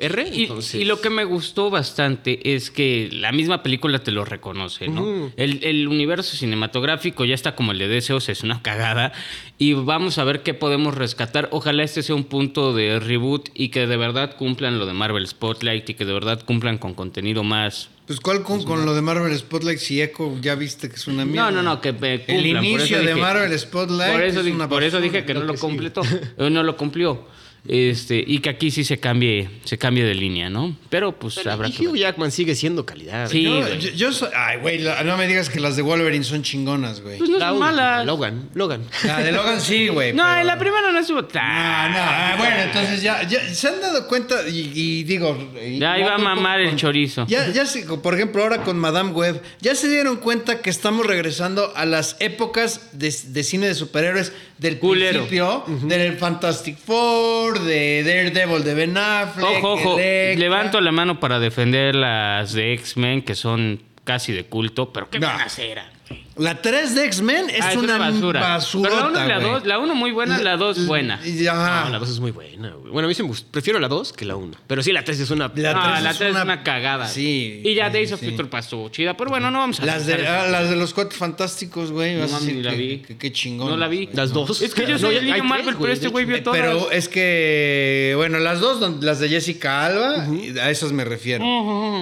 R, 0.00 0.28
Y, 0.32 0.42
entonces... 0.42 0.80
y 0.80 0.84
lo 0.84 1.00
que 1.00 1.10
me 1.10 1.24
gustó 1.24 1.70
bastante 1.70 2.54
es 2.54 2.70
que 2.70 3.08
la 3.12 3.32
misma 3.32 3.62
película 3.62 4.00
te 4.00 4.10
lo 4.10 4.24
reconoce, 4.24 4.88
¿no? 4.88 5.30
El, 5.36 5.62
el 5.64 5.88
universo 5.88 6.36
cinematográfico 6.36 7.24
ya 7.24 7.34
está 7.34 7.54
como 7.54 7.72
el 7.72 7.78
de 7.78 7.88
Deseos, 7.88 8.28
es 8.28 8.42
una 8.42 8.62
cagada. 8.62 9.12
Y 9.58 9.74
vamos 9.74 10.18
a 10.18 10.24
ver 10.24 10.42
qué 10.42 10.54
podemos 10.54 10.94
rescatar. 10.94 11.48
Ojalá 11.52 11.82
este 11.82 12.02
sea 12.02 12.14
un 12.14 12.24
punto 12.24 12.72
de 12.72 12.98
reboot 12.98 13.50
y 13.54 13.68
que 13.68 13.86
de 13.86 13.96
verdad 13.96 14.36
cumplan 14.36 14.78
lo 14.78 14.86
de 14.86 14.94
Marvel 14.94 15.26
Spotlight 15.26 15.90
y 15.90 15.94
que 15.94 16.04
de 16.04 16.12
verdad 16.12 16.42
cumplan 16.44 16.78
con 16.78 16.94
contenido 16.94 17.44
más. 17.44 17.90
Pues, 18.10 18.18
¿cuál 18.18 18.42
con, 18.42 18.64
con 18.64 18.84
lo 18.84 18.92
de 18.92 19.02
Marvel 19.02 19.38
Spotlight? 19.38 19.78
Si 19.78 20.02
Echo 20.02 20.36
ya 20.40 20.56
viste 20.56 20.88
que 20.88 20.96
es 20.96 21.06
una 21.06 21.24
mierda. 21.24 21.52
No, 21.52 21.62
no, 21.62 21.62
no, 21.62 21.80
que 21.80 21.92
me 21.92 22.14
El 22.14 22.20
cumplan, 22.26 22.64
inicio 22.64 22.98
de 22.98 23.12
dije- 23.14 23.20
Marvel 23.20 23.56
Spotlight. 23.56 24.12
Por 24.12 24.22
eso, 24.24 24.40
es 24.40 24.46
di- 24.46 24.50
una 24.50 24.68
por 24.68 24.82
eso 24.82 24.96
basura. 24.96 25.12
dije 25.12 25.24
que 25.24 25.32
no 25.32 25.40
Lo 25.42 25.46
lo 25.46 25.52
que 25.52 25.58
sí. 25.58 25.60
completó. 25.60 26.02
Eh, 26.36 26.50
no 26.50 26.64
lo 26.64 26.76
cumplió. 26.76 27.24
Este, 27.68 28.22
y 28.26 28.38
que 28.38 28.48
aquí 28.48 28.70
sí 28.70 28.84
se 28.84 28.98
cambie, 28.98 29.48
se 29.64 29.76
cambie 29.78 30.02
de 30.02 30.14
línea, 30.14 30.48
¿no? 30.48 30.74
Pero 30.88 31.18
pues 31.18 31.46
habrá 31.46 31.68
y 31.68 31.72
que 31.72 31.86
Hugh 31.86 31.92
ver. 31.92 32.00
Jackman 32.02 32.30
sigue 32.30 32.54
siendo 32.54 32.86
calidad. 32.86 33.28
Sí. 33.28 33.44
Yo, 33.44 33.60
güey. 33.60 33.78
yo, 33.78 33.90
yo 33.90 34.12
soy- 34.12 34.30
Ay, 34.34 34.58
güey, 34.60 34.82
no 35.04 35.16
me 35.18 35.26
digas 35.28 35.50
que 35.50 35.60
las 35.60 35.76
de 35.76 35.82
Wolverine 35.82 36.24
son 36.24 36.42
chingonas, 36.42 37.00
güey. 37.02 37.18
Pues 37.18 37.28
no 37.28 37.38
La 37.38 37.50
son 37.50 37.58
malas. 37.58 38.06
Logan, 38.06 38.48
Logan. 38.54 38.82
La 39.04 39.18
de 39.22 39.32
Logan 39.32 39.60
sí, 39.60 39.88
güey. 39.88 40.12
No, 40.14 40.22
pero- 40.24 40.40
en 40.40 40.46
la 40.46 40.58
primera 40.58 40.90
no 40.90 40.98
estuvo 40.98 41.24
tan. 41.26 41.92
no, 41.92 41.98
ah, 42.00 42.34
bueno, 42.38 42.56
entonces 42.62 43.02
ya, 43.02 43.22
ya 43.28 43.40
se 43.54 43.68
han 43.68 43.80
dado 43.80 44.08
cuenta 44.08 44.48
y, 44.48 44.72
y 44.74 45.02
digo... 45.04 45.36
y- 45.62 45.78
Ya 45.78 45.98
iba 45.98 46.12
a 46.12 46.16
con- 46.16 46.24
mamar 46.24 46.60
el 46.60 46.68
con- 46.70 46.76
chorizo. 46.78 47.26
Ya, 47.28 47.50
ya 47.52 47.66
se- 47.66 47.82
por 47.84 48.14
ejemplo, 48.14 48.42
ahora 48.42 48.62
con 48.64 48.78
Madame 48.78 49.10
Web, 49.12 49.42
ya 49.60 49.74
se 49.74 49.88
dieron 49.88 50.16
cuenta 50.16 50.62
que 50.62 50.70
estamos 50.70 51.06
regresando 51.06 51.72
a 51.76 51.84
las 51.84 52.16
épocas 52.20 52.88
de, 52.92 53.14
de 53.28 53.42
cine 53.44 53.66
de 53.68 53.74
superhéroes 53.74 54.32
del 54.58 54.78
Culero. 54.78 55.26
principio, 55.26 55.64
del 55.84 56.16
Fantastic 56.18 56.76
Four, 56.78 57.49
de 57.58 58.02
Daredevil 58.04 58.62
de 58.64 58.74
Ben 58.74 58.96
Affleck. 58.96 59.44
Ojo, 59.64 59.72
ojo. 59.72 59.98
Levanto 59.98 60.80
la 60.80 60.92
mano 60.92 61.18
para 61.20 61.38
defender 61.40 61.94
las 61.94 62.52
de 62.52 62.72
X-Men, 62.74 63.22
que 63.22 63.34
son 63.34 63.82
casi 64.04 64.32
de 64.32 64.44
culto, 64.44 64.92
pero 64.92 65.10
qué 65.10 65.18
No. 65.18 65.28
buenas 65.28 65.58
eran. 65.58 65.86
La 66.36 66.62
3 66.62 66.94
de 66.94 67.04
X-Men 67.06 67.50
es, 67.50 67.60
Ah, 67.60 67.72
una, 67.76 67.98
basura. 67.98 68.40
basurota, 68.40 68.88
Pero 68.88 69.00
la 69.00 69.08
1 69.10 69.24
y 69.24 69.28
la 69.28 69.38
güey. 69.38 69.50
2, 69.50 69.66
la 69.66 69.78
1 69.78 69.94
muy 69.94 70.10
buena, 70.12 70.38
la 70.38 70.56
2 70.56 70.86
buena. 70.86 71.20
Ajá. 71.50 71.84
No, 71.84 71.90
la 71.90 71.98
2 71.98 72.08
es 72.08 72.20
muy 72.20 72.30
buena, 72.30 72.70
güey. 72.70 72.92
Bueno, 72.92 73.06
a 73.06 73.08
mí 73.08 73.14
sí 73.14 73.22
me 73.22 73.28
gusta. 73.28 73.48
Prefiero 73.50 73.78
la 73.78 73.88
2 73.88 74.12
que 74.12 74.24
la 74.24 74.36
1. 74.36 74.56
Pero 74.66 74.82
sí, 74.82 74.92
la 74.92 75.04
3 75.04 75.20
es 75.20 75.30
una... 75.30 75.50
La 75.54 75.74
no, 75.74 75.82
tres 75.82 76.02
la 76.02 76.10
es 76.12 76.16
3 76.18 76.28
es 76.30 76.34
una- 76.34 76.42
una 76.44 76.62
cagada. 76.62 77.08
Sí, 77.08 77.60
Y 77.64 77.74
ya 77.74 77.88
sí, 77.88 77.92
Days 77.92 78.12
of 78.12 78.20
sí. 78.20 78.30
Future 78.30 78.48
pasó 78.48 78.88
chida, 78.88 79.16
pero 79.16 79.28
bueno, 79.30 79.50
no 79.50 79.58
vamos 79.58 79.80
a 79.80 79.84
Las 79.86 80.06
de, 80.06 80.26
ah, 80.26 80.46
las 80.46 80.70
de 80.70 80.76
los 80.76 80.94
cuatro 80.94 81.18
fantásticos, 81.18 81.90
güey. 81.92 82.14
No 82.16 82.40
ni 82.40 82.62
la 82.62 82.72
vi. 82.72 82.98
Qué 83.18 83.32
chingón. 83.32 83.68
No 83.68 83.76
la 83.76 83.88
vi. 83.88 84.08
Las 84.12 84.32
dos. 84.32 84.62
Es 84.62 84.72
que 84.72 84.82
yo 84.82 84.92
No, 84.92 84.98
soy 84.98 85.16
el 85.16 85.24
hay 85.24 85.32
niño 85.32 85.36
tres, 85.36 85.44
Marvel, 85.48 85.64
güey, 85.74 85.78
pero 85.80 85.92
este 85.92 86.08
güey 86.08 86.24
vio 86.24 86.42
todas. 86.42 86.58
Pero 86.58 86.90
es 86.90 87.08
que, 87.08 88.14
bueno, 88.16 88.38
las 88.38 88.60
dos, 88.60 88.80
las 89.02 89.18
de 89.20 89.28
Jessica 89.28 89.84
Alba, 89.84 90.26
a 90.62 90.70
esas 90.70 90.92
me 90.92 91.04
refiero. 91.04 91.44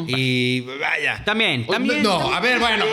Y 0.06 0.60
vaya. 0.60 1.22
También, 1.24 1.66
también. 1.66 2.02
No, 2.02 2.32
a 2.32 2.40
ver, 2.40 2.58
bueno, 2.60 2.84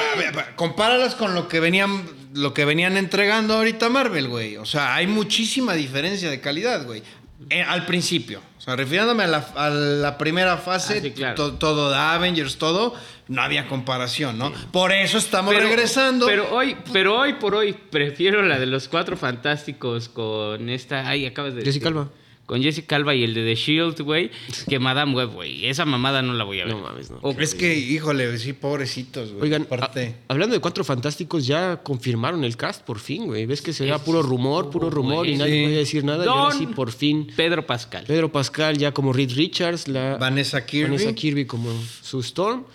compáralas 0.55 1.13
con 1.13 1.34
lo 1.35 1.47
que 1.47 1.59
venían, 1.59 2.03
lo 2.33 2.53
que 2.53 2.65
venían 2.65 2.97
entregando 2.97 3.53
ahorita 3.55 3.89
Marvel, 3.89 4.27
güey. 4.27 4.57
O 4.57 4.65
sea, 4.65 4.95
hay 4.95 5.05
muchísima 5.07 5.73
diferencia 5.73 6.29
de 6.29 6.39
calidad, 6.41 6.85
güey. 6.85 7.03
Eh, 7.49 7.61
al 7.61 7.85
principio. 7.85 8.41
O 8.57 8.61
sea, 8.61 8.75
refiriéndome 8.75 9.23
a 9.25 9.27
la, 9.27 9.37
a 9.55 9.69
la 9.69 10.17
primera 10.17 10.57
fase, 10.57 10.97
Ah, 10.97 11.01
sí, 11.01 11.11
claro. 11.11 11.35
to- 11.35 11.53
todo 11.55 11.89
de 11.91 11.97
Avengers, 11.97 12.57
todo, 12.57 12.95
no 13.27 13.41
había 13.41 13.67
comparación, 13.67 14.37
¿no? 14.39 14.51
Por 14.71 14.91
eso 14.93 15.17
estamos 15.17 15.53
Pero- 15.53 15.67
regresando. 15.67 16.25
Pero 16.25 16.49
hoy, 16.55 16.75
pero 16.91 17.19
hoy 17.19 17.33
por 17.33 17.53
hoy 17.53 17.73
prefiero 17.73 18.41
la 18.41 18.57
de 18.57 18.65
los 18.65 18.87
cuatro 18.87 19.17
fantásticos 19.17 20.09
con 20.09 20.69
esta. 20.69 21.07
Ay, 21.07 21.25
acabas 21.27 21.53
de. 21.55 21.63
Jessica 21.63 21.89
Alba. 21.89 22.09
Con 22.45 22.61
Jessica 22.61 22.95
Alba 22.95 23.15
y 23.15 23.23
el 23.23 23.33
de 23.33 23.43
The 23.43 23.55
Shield, 23.55 24.01
güey. 24.01 24.29
Que 24.69 24.77
Madame 24.79 25.13
Web, 25.15 25.31
güey. 25.33 25.65
Esa 25.65 25.83
mamada 25.85 26.21
no 26.21 26.33
la 26.33 26.43
voy 26.43 26.59
a 26.61 26.65
ver. 26.65 26.75
No 26.75 26.81
mames, 26.81 27.09
no. 27.09 27.19
Es 27.39 27.55
que, 27.55 27.75
híjole, 27.75 28.37
sí, 28.37 28.53
pobrecitos, 28.53 29.31
güey. 29.31 29.43
Oigan, 29.45 29.63
Aparte. 29.63 30.15
a- 30.27 30.33
hablando 30.33 30.53
de 30.53 30.61
Cuatro 30.61 30.83
Fantásticos, 30.83 31.47
ya 31.47 31.81
confirmaron 31.81 32.43
el 32.43 32.55
cast 32.55 32.83
por 32.85 32.99
fin, 32.99 33.25
güey. 33.25 33.45
Ves 33.47 33.61
que 33.63 33.73
será 33.73 33.97
puro 33.99 34.21
rumor, 34.21 34.69
puro 34.69 34.89
rumor 34.89 35.25
y 35.27 35.35
nadie 35.37 35.55
Sí. 35.59 35.63
podía 35.63 35.77
decir 35.79 36.03
nada. 36.03 36.23
Y 36.23 36.27
ahora 36.27 36.53
Don 36.55 36.59
sí, 36.59 36.67
por 36.67 36.91
fin. 36.91 37.27
Pedro 37.35 37.65
Pascal. 37.65 38.05
Pedro 38.07 38.31
Pascal 38.31 38.77
ya 38.77 38.91
como 38.93 39.11
Reed 39.11 39.31
Richards, 39.35 39.87
la 39.87 40.17
Vanessa 40.17 40.65
Kirby. 40.65 40.91
Vanessa 40.91 41.13
Kirby 41.15 41.45
como 41.45 41.71
su 42.01 42.19
Storm. 42.19 42.65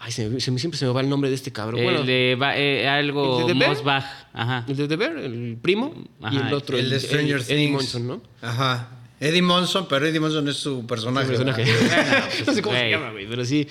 Ay, 0.00 0.12
se 0.12 0.28
me- 0.28 0.40
se 0.40 0.50
me- 0.52 0.58
siempre 0.60 0.78
se 0.78 0.86
me 0.86 0.92
va 0.92 1.00
el 1.00 1.08
nombre 1.08 1.28
de 1.28 1.34
este 1.34 1.50
cabrón. 1.52 1.80
el 1.80 1.84
bueno, 1.84 2.02
de 2.04 2.38
eh, 2.56 2.86
algo 2.88 3.40
¿el 3.48 3.58
de? 3.58 3.66
Mosbach. 3.66 4.04
Ajá. 4.32 4.64
el 4.68 4.76
de 4.76 4.86
The 4.88 4.96
Bear, 4.96 5.18
el 5.18 5.58
primo, 5.60 5.92
y 6.30 6.36
el 6.36 6.54
otro, 6.54 6.78
el 6.78 6.88
de 6.88 7.00
Stranger 7.00 7.42
Things. 7.44 7.72
Monson, 7.72 8.06
¿no? 8.06 8.22
Ajá. 8.40 8.90
Eddie 9.20 9.42
Monson, 9.42 9.86
pero 9.88 10.06
Eddie 10.06 10.20
Monson 10.20 10.48
es 10.48 10.56
su 10.56 10.86
personaje. 10.86 11.26
Su 11.36 11.44
personaje. 11.44 11.64
no 12.46 12.54
sé 12.54 12.62
cómo 12.62 12.76
se 12.76 12.90
llama, 12.90 13.10
güey, 13.12 13.26
pero 13.28 13.44
sí. 13.44 13.66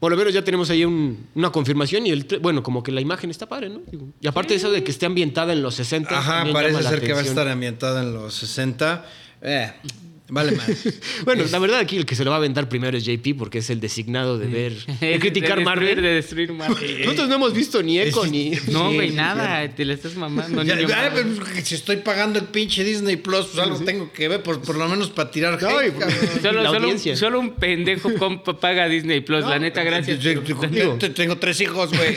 Por 0.00 0.10
lo 0.12 0.18
menos 0.18 0.34
ya 0.34 0.42
tenemos 0.44 0.68
ahí 0.68 0.84
un- 0.84 1.26
una 1.34 1.50
confirmación 1.50 2.06
y 2.06 2.10
el 2.10 2.26
bueno, 2.42 2.62
como 2.62 2.82
que 2.82 2.92
la 2.92 3.00
imagen 3.00 3.30
está 3.30 3.46
padre, 3.48 3.70
¿no? 3.70 3.80
Y 4.20 4.26
aparte 4.26 4.52
de 4.54 4.58
eso 4.58 4.70
de 4.70 4.84
que 4.84 4.90
esté 4.90 5.06
ambientada 5.06 5.52
en 5.54 5.62
los 5.62 5.74
60. 5.76 6.18
Ajá, 6.18 6.44
parece 6.52 6.82
ser 6.82 7.00
que 7.00 7.12
va 7.14 7.20
a 7.20 7.24
estar 7.24 7.48
ambientada 7.48 8.02
en 8.02 8.12
los 8.12 8.34
60. 8.34 9.06
Eh, 9.42 9.72
vale 10.28 10.52
más. 10.52 10.66
Bueno, 11.24 11.44
la 11.50 11.58
verdad 11.58 11.78
aquí 11.80 11.96
el 11.96 12.04
que 12.06 12.14
se 12.14 12.24
lo 12.24 12.30
va 12.30 12.36
a 12.36 12.38
aventar 12.38 12.68
primero 12.68 12.96
es 12.96 13.04
JP 13.04 13.36
porque 13.38 13.58
es 13.58 13.70
el 13.70 13.80
designado 13.80 14.38
de 14.38 14.46
ver, 14.46 14.72
de 15.00 15.18
criticar 15.18 15.58
de 15.58 15.64
destruir, 15.64 15.64
Marvel. 15.64 16.02
De 16.02 16.08
destruir 16.14 16.52
Marvel. 16.52 17.00
Nosotros 17.04 17.28
no 17.28 17.34
hemos 17.36 17.52
visto 17.54 17.82
ni 17.82 17.98
Echo 18.00 18.24
Es- 18.24 18.30
ni... 18.30 18.52
No, 18.68 18.92
güey, 18.92 19.10
nada. 19.10 19.68
Te 19.74 19.84
la 19.84 19.94
estás 19.94 20.14
mamando. 20.16 20.62
Ya, 20.62 20.76
niño 20.76 20.88
ay, 20.94 21.10
Marvel. 21.10 21.36
pues, 21.38 21.64
si 21.68 21.74
estoy 21.74 21.96
pagando 21.96 22.38
el 22.38 22.46
pinche 22.46 22.84
Disney 22.84 23.16
Plus, 23.16 23.46
pues 23.46 23.58
algo 23.58 23.78
tengo 23.80 24.12
que 24.12 24.28
ver, 24.28 24.42
por, 24.42 24.60
por 24.62 24.76
lo 24.76 24.88
menos 24.88 25.10
para 25.10 25.30
tirar 25.30 25.60
No, 25.62 25.68
hate, 25.78 25.88
y- 25.88 25.98
cabrón. 25.98 26.18
Solo, 26.42 26.62
la 26.62 26.68
solo, 26.70 26.80
audiencia. 26.82 27.16
solo 27.16 27.40
un 27.40 27.54
pendejo 27.54 28.14
compa 28.14 28.58
paga 28.58 28.88
Disney 28.88 29.20
Plus. 29.20 29.44
la 29.44 29.58
neta, 29.58 29.82
gracias. 29.82 30.20
Yo- 30.20 30.42
yo- 30.42 30.60
pero- 30.60 30.72
yo- 30.72 30.98
yo 30.98 31.12
tengo 31.12 31.38
tres 31.38 31.60
hijos, 31.60 31.90
güey. 31.96 32.16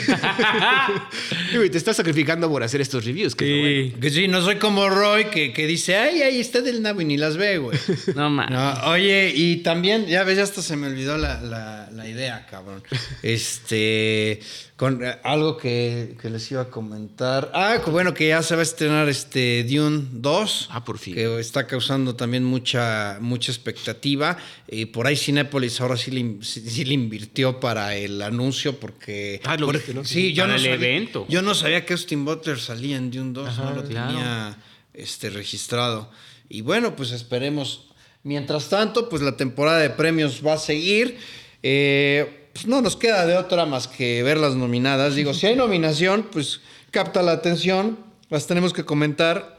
Te 1.69 1.77
estás 1.77 1.95
sacrificando 1.97 2.49
por 2.49 2.63
hacer 2.63 2.81
estos 2.81 3.05
reviews. 3.05 3.35
Que 3.35 3.45
es 3.45 3.51
lo 3.51 3.61
bueno. 3.61 3.91
Sí. 3.95 4.01
que 4.01 4.09
sí, 4.09 4.27
no 4.27 4.41
soy 4.41 4.55
como 4.57 4.89
Roy 4.89 5.25
que, 5.25 5.53
que 5.53 5.67
dice, 5.67 5.95
ay, 5.95 6.21
ahí 6.21 6.39
está 6.39 6.61
del 6.61 6.81
nabo 6.81 7.01
y 7.01 7.05
ni 7.05 7.17
las 7.17 7.37
ve, 7.37 7.57
güey. 7.57 7.77
No 8.15 8.29
mames. 8.29 8.51
No, 8.51 8.89
oye, 8.91 9.31
y 9.35 9.57
también, 9.57 10.05
ya 10.07 10.23
ves, 10.23 10.37
ya 10.37 10.43
hasta 10.43 10.61
se 10.61 10.75
me 10.75 10.87
olvidó 10.87 11.17
la, 11.17 11.41
la- 11.41 11.89
la 11.91 12.07
idea, 12.07 12.45
cabrón. 12.49 12.83
Este, 13.23 14.39
con 14.75 15.03
eh, 15.03 15.17
algo 15.23 15.57
que, 15.57 16.15
que 16.21 16.29
les 16.29 16.49
iba 16.51 16.61
a 16.61 16.69
comentar. 16.69 17.51
Ah, 17.53 17.77
bueno, 17.87 18.13
que 18.13 18.29
ya 18.29 18.41
se 18.43 18.55
va 18.55 18.61
a 18.61 18.63
estrenar 18.63 19.09
este 19.09 19.63
Dune 19.63 20.07
2. 20.11 20.69
Ah, 20.71 20.85
por 20.85 20.97
fin. 20.97 21.15
Que 21.15 21.39
está 21.39 21.67
causando 21.67 22.15
también 22.15 22.43
mucha, 22.43 23.17
mucha 23.21 23.51
expectativa. 23.51 24.37
Y 24.69 24.85
por 24.85 25.07
ahí 25.07 25.15
Cinépolis 25.17 25.79
ahora 25.81 25.97
sí 25.97 26.11
le, 26.11 26.43
sí, 26.43 26.61
sí 26.61 26.85
le 26.85 26.93
invirtió 26.93 27.59
para 27.59 27.95
el 27.95 28.21
anuncio 28.21 28.79
porque... 28.79 29.41
Ah, 29.43 29.57
lo 29.57 29.65
por- 29.67 29.75
viste, 29.77 29.93
¿no? 29.93 30.03
Sí, 30.05 30.33
yo 30.33 30.43
Para 30.43 30.53
no 30.53 30.55
el 30.55 30.61
sabía- 30.61 30.75
evento. 30.75 31.25
Yo 31.29 31.41
no 31.41 31.53
sabía 31.55 31.85
que 31.85 31.93
Austin 31.93 32.23
Butler 32.25 32.59
salía 32.59 32.97
en 32.97 33.11
Dune 33.11 33.33
2, 33.33 33.57
no 33.57 33.71
lo 33.73 33.83
claro. 33.83 34.07
tenía 34.11 34.57
este, 34.93 35.29
registrado. 35.29 36.11
Y 36.47 36.61
bueno, 36.61 36.95
pues 36.95 37.11
esperemos. 37.11 37.85
Mientras 38.23 38.69
tanto, 38.69 39.07
pues 39.09 39.21
la 39.21 39.37
temporada 39.37 39.79
de 39.79 39.89
premios 39.89 40.41
va 40.45 40.53
a 40.53 40.57
seguir. 40.57 41.17
Eh, 41.63 42.49
pues 42.53 42.67
no 42.67 42.81
nos 42.81 42.95
queda 42.95 43.25
de 43.25 43.37
otra 43.37 43.65
más 43.65 43.87
que 43.87 44.23
ver 44.23 44.37
las 44.37 44.55
nominadas. 44.55 45.15
Digo, 45.15 45.33
si 45.33 45.47
hay 45.47 45.55
nominación, 45.55 46.27
pues 46.31 46.61
capta 46.91 47.21
la 47.21 47.31
atención. 47.33 47.97
Las 48.29 48.47
tenemos 48.47 48.73
que 48.73 48.83
comentar. 48.85 49.57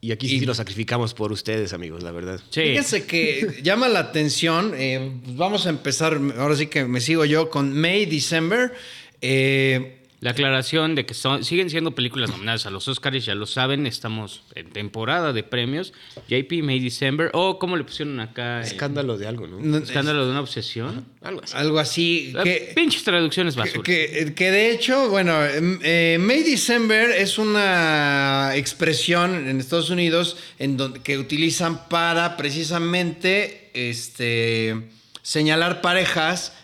Y 0.00 0.12
aquí 0.12 0.26
Y- 0.26 0.38
sí 0.40 0.46
lo 0.46 0.54
sacrificamos 0.54 1.12
por 1.14 1.32
ustedes, 1.32 1.72
amigos, 1.72 2.02
la 2.04 2.12
verdad. 2.12 2.40
Sí. 2.50 2.60
Fíjense 2.62 3.04
que 3.06 3.60
llama 3.64 3.88
la 3.88 3.98
atención. 4.00 4.72
eh, 4.76 5.12
pues 5.24 5.36
vamos 5.36 5.66
a 5.66 5.70
empezar, 5.70 6.20
ahora 6.38 6.54
sí 6.56 6.66
que 6.68 6.84
me 6.84 7.00
sigo 7.00 7.24
yo 7.24 7.50
con 7.50 7.72
May, 7.78 8.06
December. 8.06 8.72
Eh, 9.20 9.97
La 10.20 10.30
aclaración 10.30 10.96
de 10.96 11.06
que 11.06 11.14
son, 11.14 11.44
siguen 11.44 11.70
siendo 11.70 11.92
películas 11.92 12.30
nominadas 12.30 12.66
a 12.66 12.70
los 12.70 12.88
Oscars, 12.88 13.24
ya 13.24 13.36
lo 13.36 13.46
saben, 13.46 13.86
estamos 13.86 14.42
en 14.56 14.68
temporada 14.70 15.32
de 15.32 15.44
premios. 15.44 15.92
JP 16.28 16.60
May 16.64 16.80
December, 16.80 17.30
o 17.34 17.60
como 17.60 17.76
le 17.76 17.84
pusieron 17.84 18.18
acá, 18.18 18.60
eh, 18.62 18.64
Escándalo 18.64 19.16
de 19.16 19.28
algo, 19.28 19.46
¿no? 19.46 19.78
Escándalo 19.78 20.24
de 20.24 20.32
una 20.32 20.40
obsesión. 20.40 21.06
Algo 21.22 21.40
así. 21.44 21.56
Algo 21.56 21.78
así. 21.78 22.32
Eh, 22.36 22.42
Que, 22.42 22.72
Pinches 22.74 23.04
traducciones 23.04 23.54
basura. 23.54 23.82
que- 23.84 24.32
que 24.34 24.50
de 24.50 24.72
hecho, 24.72 25.08
bueno, 25.08 25.44
em, 25.46 25.78
eh, 25.84 26.16
May 26.18 26.42
December 26.42 27.10
es 27.12 27.38
una 27.38 28.52
expresión 28.56 29.48
en 29.48 29.60
Estados 29.60 29.90
Unidos 29.90 30.36
en 30.58 30.76
donde, 30.76 31.00
que 31.00 31.16
utilizan 31.18 31.88
para 31.88 32.36
precisamente 32.36 33.70
este, 33.72 34.88
señalar 35.22 35.80
parejas 35.80 36.54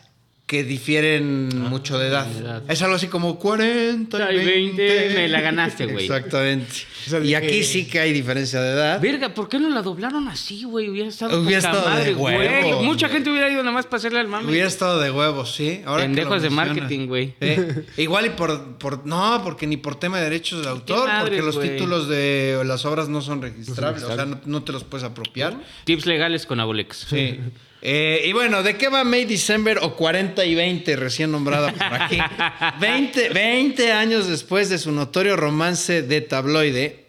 que 0.47 0.63
difieren 0.63 1.49
mucho 1.71 1.99
de 1.99 2.09
edad. 2.09 2.27
de 2.27 2.41
edad. 2.41 2.63
Es 2.69 2.83
algo 2.83 2.97
así 2.97 3.07
como 3.07 3.39
40 3.39 4.19
y 4.19 4.23
Ay, 4.23 4.45
20. 4.45 4.83
20, 4.83 5.15
me 5.15 5.29
la 5.29 5.41
ganaste, 5.41 5.87
güey. 5.87 6.05
Exactamente. 6.05 6.71
O 7.07 7.11
sea, 7.11 7.21
de 7.21 7.27
y 7.29 7.35
aquí 7.35 7.65
sí 7.65 7.87
que 7.87 7.99
hay 7.99 8.13
diferencia 8.13 8.61
de 8.61 8.73
edad. 8.73 9.01
Verga, 9.01 9.33
¿por 9.33 9.49
qué 9.49 9.59
no 9.59 9.71
la 9.71 9.81
doblaron 9.81 10.29
así, 10.29 10.65
güey? 10.65 10.91
Hubiera 10.91 11.09
estado 11.09 11.41
Hubiera 11.41 11.59
estado 11.59 11.81
de 11.81 11.89
madre, 11.89 12.13
güey. 12.13 12.37
huevos, 12.37 12.85
Mucha 12.85 13.09
gente 13.09 13.31
hubiera 13.31 13.49
ido 13.49 13.63
nada 13.63 13.73
más 13.73 13.87
para 13.87 13.97
hacerle 13.97 14.21
al 14.21 14.29
mame. 14.29 14.51
Hubiera 14.51 14.69
estado 14.69 15.01
de 15.01 15.11
huevos, 15.11 15.55
sí. 15.55 15.81
Ahora 15.87 16.03
Pendejos 16.03 16.43
de 16.43 16.51
marketing, 16.51 17.07
güey. 17.07 17.35
Eh, 17.41 17.87
igual 17.97 18.27
y 18.27 18.31
por, 18.31 18.77
por. 18.77 19.07
No, 19.07 19.41
porque 19.43 19.67
ni 19.67 19.79
por 19.79 19.99
tema 19.99 20.19
de 20.19 20.25
derechos 20.25 20.63
de 20.63 20.69
autor, 20.69 21.09
porque 21.21 21.41
los 21.41 21.59
títulos 21.59 22.07
de 22.07 22.61
las 22.67 22.85
obras 22.85 23.09
no 23.09 23.23
son 23.23 23.41
registrables. 23.41 24.03
O 24.03 24.15
sea, 24.15 24.27
no, 24.27 24.41
no 24.45 24.63
te 24.63 24.73
los 24.73 24.85
puedes 24.85 25.05
apropiar. 25.05 25.57
Tips 25.85 26.05
legales 26.05 26.45
con 26.45 26.61
Abolex. 26.61 27.07
Sí. 27.09 27.41
Eh, 27.87 28.23
y 28.25 28.33
bueno, 28.33 28.63
¿de 28.63 28.79
qué 28.79 28.89
va 28.89 29.05
May 29.05 29.27
December 29.27 29.79
o 29.83 29.95
40 29.95 30.43
y 30.47 30.55
20 30.55 30.97
recién 30.97 31.31
nombrada 31.31 31.71
por 31.71 31.93
aquí? 32.01 32.19
20, 32.81 33.29
20 33.29 33.93
años 33.93 34.27
después 34.27 34.71
de 34.71 34.79
su 34.79 34.91
notorio 34.91 35.37
romance 35.37 36.01
de 36.01 36.23
tabloide. 36.23 37.05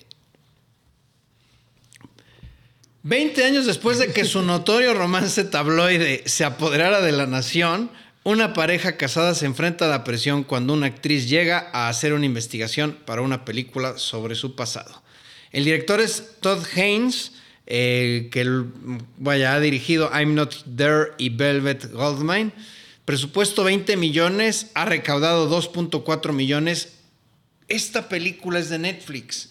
20 3.03 3.45
años 3.45 3.65
después 3.65 3.99
de 3.99 4.11
que 4.11 4.25
su 4.25 4.41
notorio 4.41 4.93
romance 4.93 5.45
tabloide 5.45 6.23
se 6.25 6.43
apoderara 6.43 6.99
de 6.99 7.13
la 7.13 7.25
nación, 7.25 7.89
una 8.25 8.51
pareja 8.51 8.97
casada 8.97 9.33
se 9.33 9.45
enfrenta 9.45 9.85
a 9.85 9.89
la 9.89 10.03
presión 10.03 10.43
cuando 10.43 10.73
una 10.73 10.87
actriz 10.87 11.29
llega 11.29 11.69
a 11.71 11.87
hacer 11.87 12.11
una 12.11 12.25
investigación 12.25 12.97
para 13.05 13.21
una 13.21 13.45
película 13.45 13.97
sobre 13.97 14.35
su 14.35 14.57
pasado. 14.57 15.01
El 15.53 15.63
director 15.63 16.01
es 16.01 16.31
Todd 16.41 16.65
Haynes, 16.75 17.31
eh, 17.67 18.29
que 18.31 18.41
el- 18.41 18.65
vaya, 19.17 19.53
ha 19.55 19.59
dirigido 19.59 20.09
I'm 20.13 20.35
Not 20.35 20.63
There 20.75 21.11
y 21.17 21.29
Velvet 21.29 21.91
Goldmine. 21.91 22.51
Presupuesto 23.05 23.63
20 23.63 23.97
millones, 23.97 24.71
ha 24.73 24.85
recaudado 24.85 25.47
2.4 25.49 26.33
millones. 26.33 26.93
Esta 27.67 28.09
película 28.09 28.59
es 28.59 28.69
de 28.69 28.77
Netflix. 28.79 29.49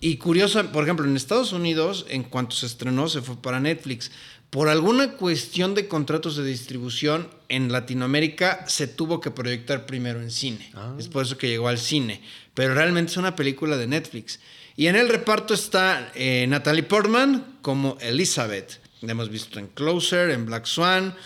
Y 0.00 0.16
curioso, 0.16 0.64
por 0.72 0.84
ejemplo, 0.84 1.04
en 1.06 1.16
Estados 1.16 1.52
Unidos, 1.52 2.06
en 2.08 2.22
cuanto 2.22 2.54
se 2.54 2.66
estrenó, 2.66 3.08
se 3.08 3.20
fue 3.22 3.36
para 3.40 3.58
Netflix. 3.60 4.10
Por 4.50 4.68
alguna 4.68 5.12
cuestión 5.12 5.74
de 5.74 5.88
contratos 5.88 6.36
de 6.36 6.44
distribución 6.44 7.28
en 7.48 7.70
Latinoamérica 7.70 8.64
se 8.66 8.86
tuvo 8.86 9.20
que 9.20 9.30
proyectar 9.30 9.84
primero 9.86 10.22
en 10.22 10.30
cine. 10.30 10.70
Es 10.98 11.08
por 11.08 11.24
eso 11.24 11.36
que 11.36 11.48
llegó 11.48 11.68
al 11.68 11.78
cine. 11.78 12.22
Pero 12.54 12.74
realmente 12.74 13.10
es 13.12 13.16
una 13.18 13.36
película 13.36 13.76
de 13.76 13.86
Netflix. 13.88 14.40
Y 14.78 14.86
en 14.86 14.94
el 14.94 15.08
reparto 15.08 15.54
está 15.54 16.12
eh, 16.14 16.46
Natalie 16.48 16.84
Portman 16.84 17.58
como 17.62 17.98
Elizabeth. 18.00 18.80
La 19.00 19.10
hemos 19.10 19.28
visto 19.28 19.58
en 19.58 19.66
Closer, 19.66 20.30
en 20.30 20.46
Black 20.46 20.66
Swan. 20.66 21.16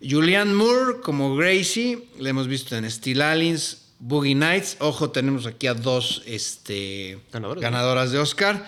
Julianne 0.00 0.54
Moore 0.54 1.00
como 1.02 1.36
Gracie. 1.36 2.08
La 2.18 2.30
hemos 2.30 2.48
visto 2.48 2.74
en 2.74 2.90
Steel 2.90 3.20
Aliens, 3.20 3.88
Boogie 3.98 4.34
Nights. 4.34 4.78
Ojo, 4.80 5.10
tenemos 5.10 5.44
aquí 5.44 5.66
a 5.66 5.74
dos 5.74 6.22
este, 6.24 7.18
ganadoras 7.30 8.10
de 8.10 8.20
Oscar. 8.20 8.66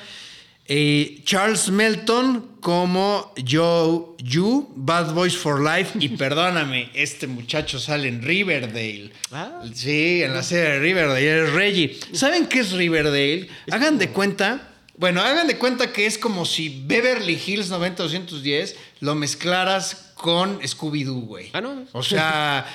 Eh, 0.69 1.21
Charles 1.25 1.71
Melton 1.71 2.57
como 2.61 3.33
Joe 3.37 4.17
Yu, 4.19 4.73
Bad 4.75 5.15
Boys 5.15 5.37
for 5.37 5.61
Life. 5.61 5.97
Y 6.01 6.09
perdóname, 6.17 6.91
este 6.95 7.27
muchacho 7.27 7.79
sale 7.79 8.09
en 8.09 8.23
Riverdale. 8.23 9.13
Ah. 9.31 9.63
Sí, 9.73 10.23
en 10.23 10.35
la 10.35 10.43
serie 10.43 10.73
de 10.73 10.79
Riverdale, 10.81 11.45
es 11.45 11.53
Reggie. 11.53 12.01
¿Saben 12.13 12.47
qué 12.47 12.61
es 12.61 12.73
Riverdale? 12.73 13.49
Hagan 13.71 13.99
de 13.99 14.11
cuenta. 14.11 14.73
Bueno, 14.99 15.21
hagan 15.21 15.47
de 15.47 15.59
cuenta 15.59 15.93
que 15.93 16.07
es 16.07 16.19
como 16.19 16.45
si 16.45 16.83
Beverly 16.87 17.41
Hills 17.47 17.69
90210 17.69 18.77
lo 19.01 19.15
mezclaras 19.15 20.13
con 20.15 20.61
Scooby-Doo, 20.61 21.27
güey. 21.27 21.51
Ah, 21.53 21.61
no. 21.61 21.85
O 21.93 22.03
sea, 22.03 22.67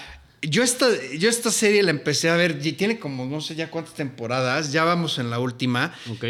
yo 0.42 0.64
esta, 0.64 0.88
yo 1.18 1.30
esta 1.30 1.52
serie 1.52 1.84
la 1.84 1.92
empecé 1.92 2.30
a 2.30 2.36
ver, 2.36 2.60
tiene 2.60 3.00
como 3.00 3.26
no 3.26 3.42
sé 3.42 3.56
ya 3.56 3.70
cuántas 3.70 3.96
temporadas, 3.96 4.72
ya 4.72 4.84
vamos 4.84 5.20
en 5.20 5.30
la 5.30 5.40
última. 5.40 5.94
Ok. 6.10 6.26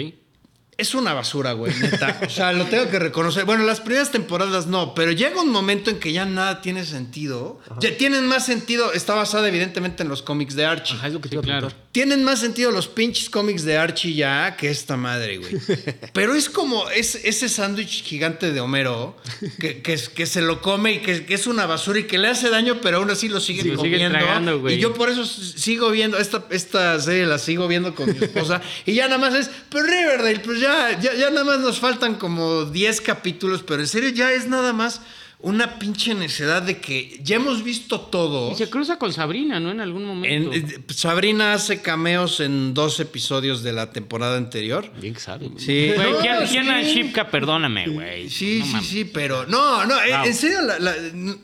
Es 0.81 0.95
una 0.95 1.13
basura, 1.13 1.53
güey, 1.53 1.73
neta. 1.79 2.19
O 2.25 2.29
sea, 2.29 2.51
lo 2.53 2.65
tengo 2.65 2.89
que 2.89 2.97
reconocer. 2.97 3.45
Bueno, 3.45 3.63
las 3.65 3.79
primeras 3.81 4.09
temporadas 4.11 4.65
no, 4.65 4.95
pero 4.95 5.11
llega 5.11 5.39
un 5.39 5.49
momento 5.49 5.91
en 5.91 5.99
que 5.99 6.11
ya 6.11 6.25
nada 6.25 6.61
tiene 6.61 6.85
sentido. 6.85 7.59
Ya 7.79 7.95
tienen 7.97 8.25
más 8.25 8.45
sentido. 8.47 8.91
Está 8.93 9.13
basada 9.13 9.47
evidentemente 9.47 10.01
en 10.01 10.09
los 10.09 10.23
cómics 10.23 10.55
de 10.55 10.65
Archie. 10.65 10.95
Ajá, 10.97 11.07
es 11.07 11.13
lo 11.13 11.21
que 11.21 11.29
te 11.29 11.35
Sí, 11.35 11.39
a 11.39 11.41
claro. 11.43 11.71
Tienen 11.91 12.23
más 12.23 12.39
sentido 12.39 12.71
los 12.71 12.87
pinches 12.87 13.29
cómics 13.29 13.63
de 13.63 13.77
Archie 13.77 14.13
ya 14.15 14.55
que 14.57 14.69
esta 14.71 14.97
madre, 14.97 15.37
güey. 15.37 15.51
Pero 16.13 16.33
es 16.33 16.49
como 16.49 16.89
es, 16.89 17.15
ese 17.15 17.47
sándwich 17.47 18.03
gigante 18.03 18.51
de 18.51 18.59
Homero 18.61 19.15
que, 19.59 19.81
que, 19.83 19.93
es- 19.93 20.09
que 20.09 20.25
se 20.25 20.41
lo 20.41 20.61
come 20.61 20.93
y 20.93 20.99
que, 21.01 21.25
que 21.25 21.33
es 21.35 21.45
una 21.47 21.65
basura 21.67 21.99
y 21.99 22.03
que 22.05 22.17
le 22.17 22.27
hace 22.29 22.49
daño, 22.49 22.79
pero 22.81 22.97
aún 22.97 23.09
así 23.11 23.27
lo 23.29 23.39
sigue 23.39 23.61
Sí, 23.61 23.67
lo 23.69 23.75
sigue 23.81 23.97
comiendo. 23.97 24.17
tragando, 24.17 24.59
güey. 24.59 24.75
y 24.75 24.79
yo 24.79 24.93
por 24.93 25.09
eso 25.09 25.25
sigo 25.25 25.91
viendo 25.91 26.17
esta, 26.17 26.45
esta 26.49 26.99
serie, 26.99 27.25
la 27.27 27.37
sigo 27.37 27.67
viendo 27.67 27.93
con 27.93 28.11
mi 28.11 28.17
esposa. 28.23 28.61
y 28.85 28.93
ya 28.93 29.07
nada 29.07 29.17
más 29.19 29.35
es, 29.35 29.51
pero 29.69 29.83
Riverdale, 29.85 30.39
pues 30.39 30.59
ya, 30.61 30.70
ya, 30.99 31.13
ya 31.15 31.29
nada 31.29 31.43
más 31.43 31.59
nos 31.59 31.79
faltan 31.79 32.15
como 32.15 32.65
10 32.65 33.01
capítulos, 33.01 33.63
pero 33.63 33.81
en 33.81 33.87
serio 33.87 34.09
ya 34.09 34.31
es 34.31 34.47
nada 34.47 34.73
más 34.73 35.01
una 35.43 35.79
pinche 35.79 36.13
necedad 36.13 36.61
de 36.61 36.77
que 36.79 37.19
ya 37.23 37.37
hemos 37.37 37.63
visto 37.63 37.99
todo. 37.99 38.51
Y 38.51 38.55
se 38.55 38.69
cruza 38.69 38.99
con 38.99 39.11
Sabrina, 39.11 39.59
¿no? 39.59 39.71
En 39.71 39.79
algún 39.81 40.05
momento. 40.05 40.53
En- 40.53 40.65
eh, 40.69 40.77
Sabrina 40.93 41.53
hace 41.53 41.81
cameos 41.81 42.39
en 42.41 42.75
dos 42.75 42.99
episodios 42.99 43.63
de 43.63 43.73
la 43.73 43.91
temporada 43.91 44.37
anterior. 44.37 44.91
Bien 45.01 45.15
que 45.15 45.19
saben. 45.19 45.57
Sí. 45.57 45.93
Güey, 45.95 46.11
No, 46.11 46.19
¿quién, 46.19 46.47
sí. 46.47 46.59
quién 46.59 46.83
Shipka? 46.83 47.31
Perdóname, 47.31 47.87
güey. 47.87 48.29
Sí, 48.29 48.59
No 48.59 48.65
sí, 48.67 48.71
mames. 48.73 48.87
sí, 48.89 49.05
pero 49.05 49.47
no, 49.47 49.83
no, 49.87 49.99
eh, 50.03 50.15
Wow. 50.15 50.25
en 50.27 50.35
serio, 50.35 50.61
la- 50.61 50.77
la- 50.77 50.95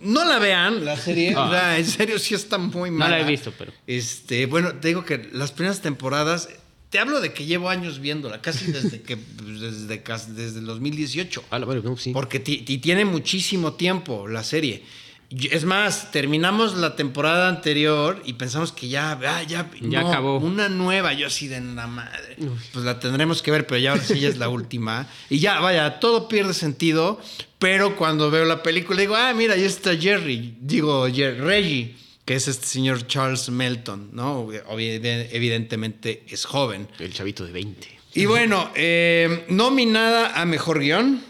no 0.02 0.26
la 0.26 0.38
vean, 0.38 0.86
la 0.86 0.96
serie, 0.96 1.36
o 1.36 1.50
sea, 1.50 1.80
en 1.80 1.86
serio 1.88 2.20
sí 2.20 2.36
está 2.36 2.60
muy 2.60 2.92
No 2.92 2.98
mala. 3.00 3.18
la 3.18 3.22
he 3.28 3.32
visto, 3.32 3.52
pero. 3.58 3.72
Este, 3.88 4.46
bueno, 4.46 4.74
te 4.76 4.90
digo 4.90 5.06
que 5.06 5.28
las 5.34 5.52
primeras 5.52 5.82
temporadas, 5.82 6.50
te 6.90 7.00
hablo 7.00 7.20
de 7.22 7.34
que 7.34 7.46
llevo 7.46 7.70
años 7.70 8.00
viéndola, 8.00 8.42
casi 8.42 8.72
desde 8.72 9.02
que, 9.02 9.18
pues, 9.38 9.60
desde, 9.88 10.02
desde 10.34 10.60
el 10.60 10.66
2018. 10.66 11.44
Ah, 11.50 11.60
la 11.60 11.66
madre, 11.66 11.82
no, 11.84 11.98
sí. 11.98 12.12
Porque 12.14 12.40
ti- 12.40 12.60
ti- 12.60 12.78
tiene 12.78 13.06
muchísimo 13.06 13.74
tiempo 13.74 14.28
la 14.28 14.44
serie. 14.44 14.84
Es 15.30 15.66
más, 15.66 16.12
terminamos 16.12 16.78
la 16.78 16.96
temporada 16.96 17.50
anterior 17.50 18.22
y 18.26 18.34
pensamos 18.34 18.72
que 18.72 18.88
ya, 18.88 19.12
ah, 19.12 19.44
ya, 19.44 19.70
Ya 19.82 20.02
no, 20.02 20.08
acabó. 20.08 20.38
Una 20.38 20.70
nueva, 20.70 21.12
yo 21.12 21.28
así 21.28 21.50
de 21.50 21.60
la 21.60 21.86
madre. 21.86 22.38
Pues 22.72 22.86
la 22.86 22.98
tendremos 23.02 23.42
que 23.42 23.52
ver, 23.52 23.68
pero 23.68 23.78
ya 23.78 23.92
ahora 23.92 24.04
sí 24.06 24.22
ya 24.22 24.30
es 24.30 24.38
la 24.38 24.48
última. 24.58 25.06
Y 25.30 25.40
ya, 25.40 25.60
vaya, 25.60 26.00
todo 26.00 26.30
pierde 26.30 26.54
sentido. 26.54 27.20
Pero 27.60 27.98
cuando 27.98 28.32
veo 28.32 28.46
la 28.46 28.64
película 28.64 29.02
digo, 29.02 29.16
ah, 29.18 29.34
mira, 29.34 29.56
ahí 29.56 29.64
está 29.64 29.98
Jerry. 29.98 30.56
Digo, 30.62 31.10
Jer- 31.10 31.40
Reggie, 31.40 31.98
que 32.28 32.36
es 32.36 32.50
este 32.50 32.68
señor 32.68 33.08
Charles 33.08 33.48
Melton, 33.48 34.10
¿no? 34.12 34.50
Evidentemente 34.52 36.26
es 36.28 36.44
joven. 36.44 36.90
El 37.00 37.14
chavito 37.14 37.46
de 37.46 37.54
20. 37.54 37.88
Y 38.16 38.26
bueno, 38.26 38.70
eh, 38.76 39.46
nominada 39.48 40.38
a 40.42 40.44
mejor 40.44 40.82
guion. 40.82 41.24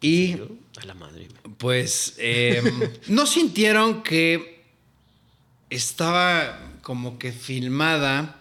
Y 0.00 0.36
A 0.80 0.86
la 0.86 0.94
madre. 0.94 1.26
pues, 1.56 2.14
eh, 2.18 2.62
¿no 3.08 3.26
sintieron 3.26 4.04
que 4.04 4.62
estaba 5.70 6.70
como 6.82 7.18
que 7.18 7.32
filmada 7.32 8.40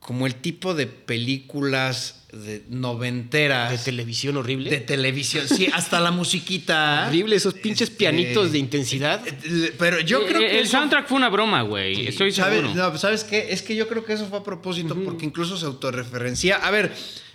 como 0.00 0.26
el 0.26 0.34
tipo 0.34 0.74
de 0.74 0.86
películas 0.86 2.21
de 2.32 2.62
noventeras 2.70 3.70
De 3.70 3.78
televisión 3.78 4.36
horrible. 4.38 4.70
de 4.70 4.78
televisión? 4.80 5.46
Sí, 5.48 5.68
hasta 5.72 6.00
la 6.00 6.10
musiquita. 6.10 7.04
horrible, 7.08 7.36
esos 7.36 7.54
pinches 7.54 7.88
Este, 7.90 7.98
pianitos 7.98 8.52
de 8.52 8.58
intensidad. 8.58 9.20
eh, 9.26 9.74
Pero 9.78 10.00
yo 10.00 10.22
Eh, 10.22 10.26
creo 10.28 10.40
que 10.40 10.50
El 10.58 10.64
eso- 10.64 10.72
soundtrack 10.78 11.06
fue 11.08 11.18
una 11.18 11.28
broma, 11.28 11.62
güey. 11.62 12.06
Estoy 12.06 12.32
¿Sabes? 12.32 12.60
seguro. 12.62 12.74
No, 12.74 12.98
¿Sabes 12.98 13.24
qué? 13.24 13.48
Es 13.52 13.62
que 13.62 13.76
yo 13.76 13.86
creo 13.88 14.04
que 14.04 14.14
eso 14.14 14.26
fue 14.26 14.38
a 14.38 14.42
propósito 14.42 14.94
porque 15.04 15.24
incluso 15.26 15.56
se 15.56 15.66
autorreferencia. 15.66 16.56
A 16.56 16.70
ver, 16.70 16.92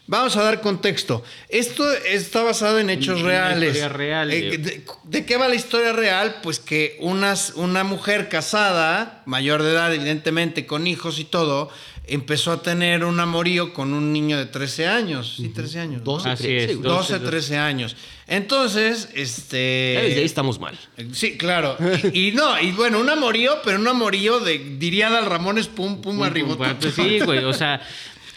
Vamos 0.09 0.37
a 0.37 0.41
dar 0.43 0.61
contexto. 0.61 1.21
Esto 1.49 1.83
está 1.91 2.41
basado 2.41 2.79
en 2.79 2.89
hechos 2.89 3.19
Una 3.19 3.27
reales. 3.27 3.73
historia 3.75 3.89
real, 3.89 4.31
Eh, 4.31 4.51
de- 4.51 4.57
de, 4.57 4.83
de 5.03 5.25
qué 5.25 5.35
va 5.35 5.49
la 5.49 5.55
historia 5.55 5.91
real? 5.91 6.37
Pues 6.41 6.59
que 6.61 6.95
unas, 7.01 7.51
una 7.55 7.83
mujer 7.83 8.29
casada, 8.29 9.21
mayor 9.25 9.63
de 9.63 9.71
edad, 9.71 9.93
evidentemente, 9.93 10.65
con 10.65 10.87
hijos 10.87 11.19
y 11.19 11.25
todo, 11.25 11.69
empezó 12.07 12.51
a 12.51 12.61
tener 12.61 13.03
un 13.03 13.19
amorío 13.19 13.73
con 13.73 13.93
un 13.93 14.11
niño 14.13 14.37
de 14.37 14.45
13 14.45 14.87
años. 14.87 15.35
Sí, 15.37 15.49
13 15.49 15.79
años. 15.79 15.99
¿no? 15.99 16.05
12, 16.13 16.29
Así 16.29 16.43
13, 16.43 16.71
es, 16.71 16.77
güey. 16.77 16.89
12, 16.89 17.13
12, 17.19 17.25
13 17.25 17.57
años. 17.57 17.95
Entonces, 18.27 19.09
Ya 19.13 19.21
este. 19.21 19.57
desde 19.57 20.19
ahí 20.19 20.25
estamos 20.25 20.59
mal. 20.59 20.77
Sí, 21.13 21.37
claro. 21.37 21.77
Y, 22.13 22.29
y 22.29 22.31
no, 22.31 22.59
y 22.59 22.71
bueno, 22.71 22.99
un 22.99 23.09
amorío, 23.09 23.57
pero 23.63 23.79
un 23.79 23.87
amorío 23.87 24.39
de, 24.39 24.57
diría 24.77 25.09
Dal 25.09 25.25
Ramones, 25.25 25.67
pum, 25.67 26.01
pum, 26.01 26.21
arriba. 26.23 26.55
Pues 26.79 26.93
sí, 26.93 27.19
güey, 27.25 27.43
o 27.43 27.53
sea, 27.53 27.81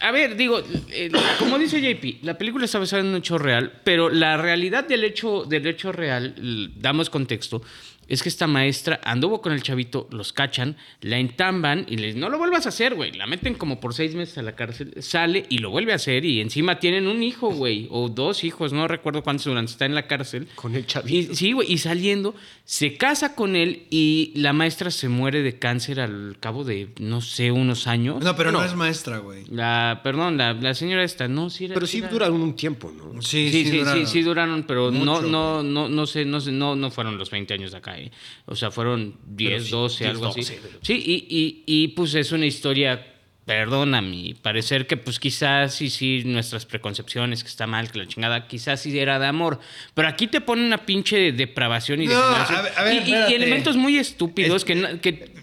a 0.01 0.11
ver, 0.13 0.37
digo, 0.37 0.63
eh, 0.91 1.11
como 1.39 1.59
dice 1.59 1.81
JP, 1.81 2.25
la 2.25 2.39
película 2.39 2.65
está 2.65 2.79
basada 2.79 3.03
en 3.03 3.09
un 3.09 3.17
hecho 3.17 3.37
real, 3.39 3.81
pero 3.85 4.09
la 4.09 4.37
realidad 4.37 4.87
del 4.87 5.05
hecho, 5.05 5.45
del 5.45 5.67
hecho 5.67 5.93
real, 5.93 6.35
damos 6.77 7.11
contexto, 7.11 7.63
es 8.11 8.23
que 8.23 8.29
esta 8.29 8.47
maestra 8.47 9.01
anduvo 9.05 9.41
con 9.41 9.53
el 9.55 9.63
chavito, 9.63 10.07
los 10.11 10.35
cachan, 10.35 10.77
la 11.01 11.19
entamban 11.19 11.87
y 11.89 11.97
les 11.97 12.17
no 12.17 12.29
lo 12.29 12.37
vuelvas 12.37 12.67
a 12.67 12.69
hacer, 12.69 12.95
güey. 12.95 13.13
La 13.13 13.27
meten 13.27 13.55
como 13.55 13.81
por 13.81 13.95
seis 13.95 14.15
meses 14.15 14.37
a 14.37 14.43
la 14.43 14.55
cárcel, 14.57 14.93
sale 15.01 15.47
y 15.49 15.59
lo 15.59 15.71
vuelve 15.71 15.93
a 15.93 15.97
hacer 15.97 16.25
y 16.27 16.41
encima 16.41 16.79
tienen 16.79 17.07
un 17.07 17.23
hijo, 17.23 17.51
güey, 17.55 17.87
o 17.91 18.09
dos 18.11 18.45
hijos, 18.45 18.73
no 18.75 18.87
recuerdo 18.89 19.23
cuántos 19.23 19.47
durante 19.47 19.73
está 19.73 19.87
en 19.87 19.95
la 19.95 20.07
cárcel. 20.07 20.49
Con 20.57 20.75
el 20.75 20.85
chavito. 20.87 21.33
Y, 21.33 21.35
sí, 21.37 21.53
güey, 21.53 21.73
y 21.73 21.79
saliendo, 21.79 22.35
se 22.65 22.97
casa 22.97 23.35
con 23.35 23.57
él 23.57 23.85
y 23.91 24.33
la 24.35 24.53
maestra 24.53 24.91
se 24.91 25.09
muere 25.09 25.43
de 25.43 25.59
cáncer 25.59 26.01
al 26.01 26.37
cabo 26.41 26.65
de, 26.65 26.89
no 26.99 27.21
sé, 27.21 27.51
unos 27.53 27.87
años. 27.87 28.23
No, 28.23 28.37
pero 28.37 28.51
no, 28.53 28.59
No. 28.61 28.65
es 28.67 28.75
maestra, 28.75 29.19
güey. 29.19 29.45
La, 29.51 30.01
perdón, 30.03 30.37
la, 30.37 30.53
la 30.55 30.75
señora 30.75 31.05
esta, 31.05 31.29
no, 31.29 31.49
sí 31.49 31.67
era. 31.67 31.75
Pero 31.75 31.87
sí 31.87 31.99
era- 31.99 32.09
duraron 32.09 32.41
un 32.43 32.57
tiempo, 32.57 32.91
¿no? 32.93 33.23
Sí, 33.23 33.51
Sí, 33.51 33.65
sí, 33.65 33.71
sí, 33.71 33.79
duraron. 33.79 34.07
sí, 34.07 34.23
duraron, 34.23 34.63
pero 34.65 34.91
no, 34.91 34.99
Mucho, 35.21 35.23
no, 35.29 35.63
no, 35.63 35.89
no 35.89 36.07
sé, 36.07 36.25
no 36.25 36.41
sé, 36.41 36.51
no, 36.53 36.75
no 36.75 36.91
fueron 36.91 37.17
los 37.19 37.31
20 37.31 37.55
años 37.55 37.71
de 37.71 37.77
acá, 37.79 38.00
¿eh? 38.01 38.11
O 38.47 38.57
sea, 38.57 38.71
fueron 38.71 39.17
10, 39.27 39.65
sí, 39.65 39.71
12, 39.71 40.05
10, 40.05 40.11
algo 40.11 40.27
12, 40.27 40.41
así. 40.41 40.55
pero- 40.63 40.79
Sí, 40.83 40.95
y, 40.95 41.27
y, 41.29 41.65
y 41.67 41.89
pues 41.89 42.15
es 42.15 42.33
una 42.33 42.47
historia, 42.47 43.07
perdón, 43.47 43.95
a 43.95 44.01
mi 44.03 44.35
parecer 44.35 44.87
que 44.87 44.97
pues 44.97 45.19
quizás 45.19 45.75
sí, 45.75 45.91
sí, 45.91 46.23
nuestras 46.25 46.67
preconcepciones, 46.67 47.43
que 47.43 47.49
está 47.49 47.67
mal, 47.67 47.91
que 47.91 47.99
la 47.99 48.07
chingada, 48.07 48.47
quizás 48.47 48.81
sí 48.81 48.97
era 48.99 49.19
de 49.19 49.27
amor. 49.27 49.59
Pero 49.95 50.09
aquí 50.09 50.27
te 50.27 50.41
ponen 50.41 50.67
una 50.67 50.79
pinche 50.87 51.33
depravación 51.33 52.03
y 52.03 52.07
No, 52.07 52.15
a 52.21 52.63
ver, 52.63 52.73
a 52.77 52.83
ver, 52.85 53.09
y- 53.09 53.35
elementos 53.35 53.77
muy 53.77 53.97
estúpidos 53.99 54.57
Es- 54.57 54.65
que, 54.65 54.75
no- 54.77 55.01
que 55.01 55.41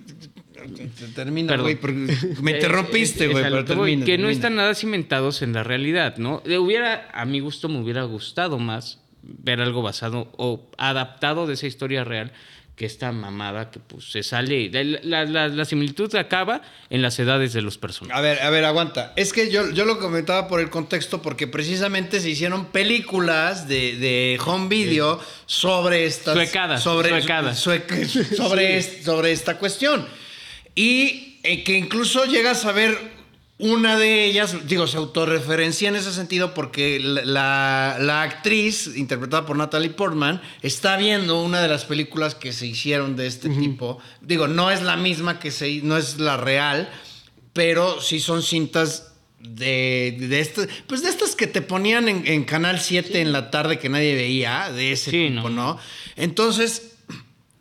Termina, 1.15 1.55
güey, 1.57 1.75
porque 1.75 2.13
me 2.41 2.51
interrumpiste, 2.55 3.27
güey, 3.27 3.43
pero 3.43 3.57
que 3.59 3.63
termina. 3.63 4.05
Que 4.05 4.17
no 4.17 4.29
están 4.29 4.55
nada 4.55 4.75
cimentados 4.75 5.41
en 5.41 5.53
la 5.53 5.63
realidad, 5.63 6.17
¿no? 6.17 6.41
Hubiera, 6.45 7.09
a 7.13 7.25
mi 7.25 7.39
gusto, 7.39 7.69
me 7.69 7.79
hubiera 7.79 8.03
gustado 8.03 8.59
más 8.59 9.01
ver 9.27 9.61
algo 9.61 9.81
basado 9.81 10.31
o 10.37 10.69
adaptado 10.77 11.45
de 11.47 11.53
esa 11.55 11.67
historia 11.67 12.03
real 12.03 12.31
que 12.75 12.85
esta 12.85 13.11
mamada 13.11 13.71
que 13.71 13.79
pues 13.79 14.11
se 14.11 14.21
sale. 14.21 14.69
La, 15.03 15.25
la- 15.25 15.65
similitud 15.65 16.13
acaba 16.15 16.61
en 16.91 17.01
las 17.01 17.17
edades 17.17 17.51
de 17.53 17.63
los 17.63 17.79
personajes. 17.79 18.15
A 18.15 18.21
ver, 18.21 18.39
a 18.39 18.51
ver, 18.51 18.65
aguanta. 18.65 19.13
Es 19.15 19.33
que 19.33 19.49
yo, 19.49 19.71
yo 19.71 19.83
lo 19.83 19.97
comentaba 19.97 20.47
por 20.47 20.59
el 20.59 20.69
contexto 20.69 21.23
porque 21.23 21.47
precisamente 21.47 22.19
se 22.19 22.29
hicieron 22.29 22.67
películas 22.67 23.67
de, 23.67 23.95
de 23.97 24.39
home 24.45 24.67
video 24.69 25.19
sobre 25.47 26.05
estas... 26.05 26.35
Suecadas, 26.35 26.83
Sobre, 26.83 27.09
suecadas. 27.09 27.65
suec- 27.65 28.23
sobre, 28.37 28.83
sobre 29.03 29.31
esta 29.31 29.57
cuestión. 29.57 30.05
Y 30.75 31.39
eh, 31.41 31.63
que 31.63 31.73
incluso 31.79 32.25
llegas 32.25 32.63
a 32.65 32.71
ver 32.73 33.16
una 33.59 33.97
de 33.97 34.25
ellas, 34.25 34.67
digo, 34.67 34.85
se 34.85 34.97
autorreferencia 34.97 35.89
en 35.89 35.95
ese 35.95 36.13
sentido 36.13 36.53
porque 36.53 36.99
la, 36.99 37.97
la- 37.99 38.21
actriz, 38.21 38.95
interpretada 38.95 39.45
por 39.47 39.57
Natalie 39.57 39.89
Portman, 39.89 40.41
está 40.61 40.95
viendo 40.97 41.41
una 41.41 41.61
de 41.61 41.67
las 41.67 41.85
películas 41.85 42.35
que 42.35 42.53
se 42.53 42.67
hicieron 42.67 43.15
de 43.15 43.25
este 43.25 43.49
tipo. 43.49 43.97
Digo, 44.21 44.47
no 44.47 44.69
es 44.69 44.83
la 44.83 44.95
misma 44.95 45.39
que 45.39 45.49
se, 45.49 45.81
no 45.81 45.97
es 45.97 46.19
la 46.19 46.37
real, 46.37 46.87
pero 47.53 47.99
sí 47.99 48.19
son 48.19 48.43
cintas 48.43 49.13
de, 49.39 50.15
de 50.19 50.39
estas, 50.39 50.67
pues 50.87 51.01
de 51.01 51.09
estas 51.09 51.35
que 51.35 51.47
te 51.47 51.61
ponían 51.63 52.09
en, 52.09 52.27
en 52.27 52.43
Canal 52.43 52.79
7 52.79 53.21
en 53.21 53.31
la 53.31 53.49
tarde 53.49 53.79
que 53.79 53.89
nadie 53.89 54.13
veía, 54.13 54.71
de 54.71 54.91
ese 54.91 55.09
Sí, 55.11 55.29
tipo, 55.29 55.49
¿no? 55.49 55.73
¿no? 55.73 55.79
Entonces, 56.15 56.86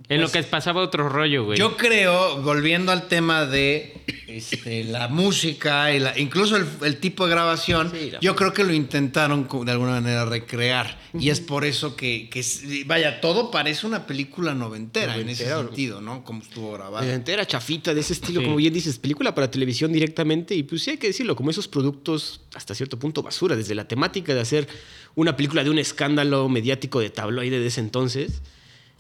en 0.08 0.20
lo 0.20 0.30
que 0.30 0.42
pasaba 0.44 0.82
otro 0.82 1.08
rollo, 1.08 1.44
güey. 1.44 1.58
pues, 1.58 1.70
yo 1.70 1.76
creo, 1.76 2.40
volviendo 2.42 2.92
al 2.92 3.08
tema 3.08 3.44
de 3.46 3.92
este, 4.28 4.84
la 4.84 5.08
música, 5.08 5.92
y 5.92 5.98
la- 6.00 6.18
incluso 6.18 6.56
el, 6.56 6.66
el 6.83 6.98
tipo 6.98 7.24
de 7.26 7.31
grabación, 7.33 7.90
Sí, 7.92 8.12
yo 8.20 8.37
creo 8.37 8.52
que 8.52 8.62
lo 8.64 8.72
intentaron 8.72 9.48
de 9.64 9.72
alguna 9.72 9.92
manera 9.92 10.24
recrear. 10.24 10.98
Y 11.18 11.31
es 11.31 11.40
por 11.40 11.64
eso 11.64 11.96
que, 11.96 12.28
que 12.31 12.44
vaya, 12.87 13.20
todo 13.20 13.50
parece 13.50 13.87
una 13.87 14.07
película 14.07 14.54
noventera, 14.54 15.16
en 15.16 15.28
ese 15.28 15.44
Noventera, 15.44 15.66
sentido, 15.68 16.00
¿no? 16.00 16.22
Como 16.24 16.42
estuvo 16.42 16.72
grabado. 16.72 17.04
La 17.07 17.14
entera 17.14 17.46
chafita 17.46 17.94
de 17.94 18.00
ese 18.00 18.12
estilo, 18.12 18.40
Sí. 18.40 18.44
como 18.46 18.57
bien 18.57 18.74
dices, 18.74 18.98
película 18.98 19.35
para 19.35 19.50
televisión 19.50 19.92
directamente. 19.92 20.54
Y 20.54 20.62
pues 20.62 20.83
sí 20.83 20.90
hay 20.90 20.96
que 20.98 21.07
decirlo, 21.09 21.35
como 21.35 21.50
esos 21.50 21.66
productos 21.68 22.42
hasta 22.54 22.74
cierto 22.74 22.98
punto 22.98 23.22
basura, 23.22 23.57
desde 23.57 23.74
la 23.74 23.88
temática 23.88 24.35
de 24.35 24.40
hacer 24.40 24.68
una 25.14 25.35
película 25.37 25.64
de 25.64 25.70
un 25.70 25.78
escándalo 25.78 26.48
mediático 26.48 27.00
de 27.00 27.11
tabloide 27.11 27.59
de 27.59 27.66
ese 27.66 27.81
entonces. 27.81 28.42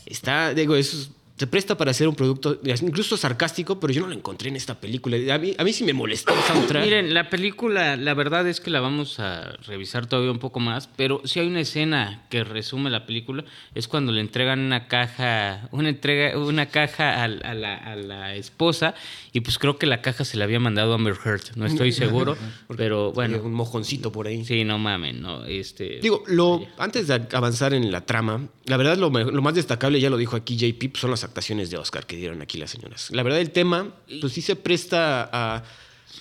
Está, 0.06 0.54
digo, 0.54 0.76
es- 0.76 1.10
se 1.38 1.46
presta 1.46 1.76
para 1.76 1.90
hacer 1.90 2.08
un 2.08 2.14
producto 2.14 2.58
incluso 2.80 3.16
sarcástico, 3.16 3.78
pero 3.78 3.92
yo 3.92 4.00
no 4.00 4.06
lo 4.08 4.14
encontré 4.14 4.48
en 4.48 4.56
esta 4.56 4.80
película. 4.80 5.16
A 5.34 5.38
mí, 5.38 5.54
a 5.58 5.64
mí 5.64 5.72
sí 5.72 5.84
me 5.84 5.92
molestó 5.92 6.32
el 6.34 6.40
soundtrack. 6.40 6.82
Miren, 6.84 7.12
la 7.12 7.28
película, 7.28 7.96
la 7.96 8.14
verdad 8.14 8.48
es 8.48 8.60
que 8.60 8.70
la 8.70 8.80
vamos 8.80 9.20
a 9.20 9.52
revisar 9.66 10.06
todavía 10.06 10.30
un 10.32 10.38
poco 10.38 10.60
más, 10.60 10.88
pero 10.96 11.20
si 11.24 11.40
hay 11.40 11.46
una 11.48 11.60
escena 11.60 12.24
que 12.30 12.42
resume 12.42 12.88
la 12.88 13.04
película, 13.04 13.44
es 13.74 13.86
cuando 13.86 14.12
le 14.12 14.22
entregan 14.22 14.60
una 14.60 14.88
caja, 14.88 15.68
una 15.72 15.90
entrega, 15.90 16.38
una 16.38 16.66
caja 16.66 17.22
a, 17.22 17.28
la, 17.28 17.76
a 17.76 17.96
la 17.96 18.34
esposa, 18.34 18.94
y 19.32 19.40
pues 19.40 19.58
creo 19.58 19.76
que 19.78 19.84
la 19.86 20.00
caja 20.00 20.24
se 20.24 20.38
la 20.38 20.44
había 20.44 20.58
mandado 20.58 20.92
a 20.92 20.94
Amber 20.94 21.16
Heard, 21.22 21.54
no 21.56 21.66
estoy 21.66 21.92
seguro, 21.92 22.36
pero 22.78 23.12
Bueno, 23.12 23.42
un 23.42 23.52
mojoncito 23.52 24.10
por 24.10 24.26
ahí. 24.26 24.42
sí, 24.44 24.64
no 24.64 24.78
mamen, 24.78 25.20
no, 25.20 25.44
este... 25.44 25.98
Digo, 26.00 26.22
lo, 26.28 26.66
antes 26.78 27.08
de 27.08 27.20
avanzar 27.32 27.74
en 27.74 27.92
la 27.92 28.06
trama, 28.06 28.48
la 28.64 28.76
verdad 28.78 28.96
lo, 28.96 29.10
me- 29.10 29.24
lo 29.24 29.42
más 29.42 29.54
destacable, 29.54 30.00
ya 30.00 30.08
lo 30.08 30.16
dijo 30.16 30.34
aquí 30.36 30.56
JP, 30.56 30.92
pues, 30.92 31.00
son 31.02 31.10
las 31.10 31.25
actuaciones 31.26 31.70
de 31.70 31.76
Oscar 31.76 32.06
que 32.06 32.16
dieron 32.16 32.40
aquí 32.42 32.58
las 32.58 32.70
señoras. 32.70 33.10
La 33.10 33.22
verdad 33.22 33.40
el 33.40 33.50
tema, 33.50 33.94
pues 34.20 34.32
sí 34.32 34.40
se 34.42 34.56
presta 34.56 35.28
a... 35.32 35.64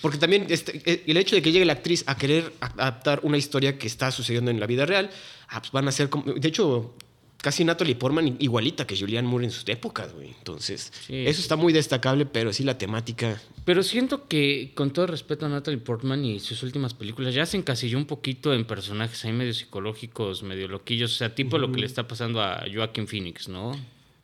Porque 0.02 0.18
también 0.18 0.46
este, 0.50 0.82
eh, 0.84 1.04
el 1.06 1.16
hecho 1.16 1.36
de 1.36 1.42
que 1.42 1.52
llegue 1.52 1.64
la 1.64 1.72
actriz 1.72 2.04
a 2.06 2.16
querer 2.16 2.52
adaptar 2.60 3.20
una 3.22 3.38
historia 3.38 3.78
que 3.78 3.86
está 3.86 4.10
sucediendo 4.10 4.50
en 4.50 4.60
la 4.60 4.66
vida 4.66 4.84
real, 4.84 5.10
ah, 5.48 5.60
pues 5.60 5.72
van 5.72 5.88
a 5.88 5.92
ser 5.92 6.10
como... 6.10 6.34
De 6.34 6.48
hecho, 6.48 6.94
casi 7.38 7.64
Natalie 7.64 7.94
Portman 7.94 8.36
igualita 8.40 8.86
que 8.86 8.96
Julianne 8.98 9.28
Moore 9.28 9.46
en 9.46 9.50
sus 9.52 9.66
épocas, 9.68 10.12
güey. 10.12 10.34
Entonces, 10.36 10.92
Sí. 11.06 11.26
eso 11.26 11.40
está 11.40 11.56
muy 11.56 11.72
destacable, 11.72 12.26
pero 12.26 12.52
sí 12.52 12.64
la 12.64 12.76
temática... 12.76 13.40
Pero 13.64 13.82
siento 13.82 14.28
que, 14.28 14.72
con 14.74 14.92
todo 14.92 15.06
respeto 15.06 15.46
a 15.46 15.48
Natalie 15.48 15.78
Portman 15.80 16.24
y 16.24 16.40
sus 16.40 16.62
últimas 16.62 16.92
películas, 16.94 17.34
ya 17.34 17.46
se 17.46 17.56
encasilló 17.56 17.96
un 17.98 18.06
poquito 18.06 18.52
en 18.52 18.64
personajes 18.64 19.24
ahí 19.24 19.32
medio 19.32 19.54
psicológicos, 19.54 20.42
medio 20.42 20.68
loquillos, 20.68 21.12
o 21.14 21.16
sea, 21.16 21.34
tipo 21.34 21.56
lo 21.58 21.72
que 21.72 21.80
le 21.80 21.86
está 21.86 22.06
pasando 22.06 22.42
a 22.42 22.64
Joaquin 22.72 23.06
Phoenix, 23.08 23.48
¿no? 23.48 23.72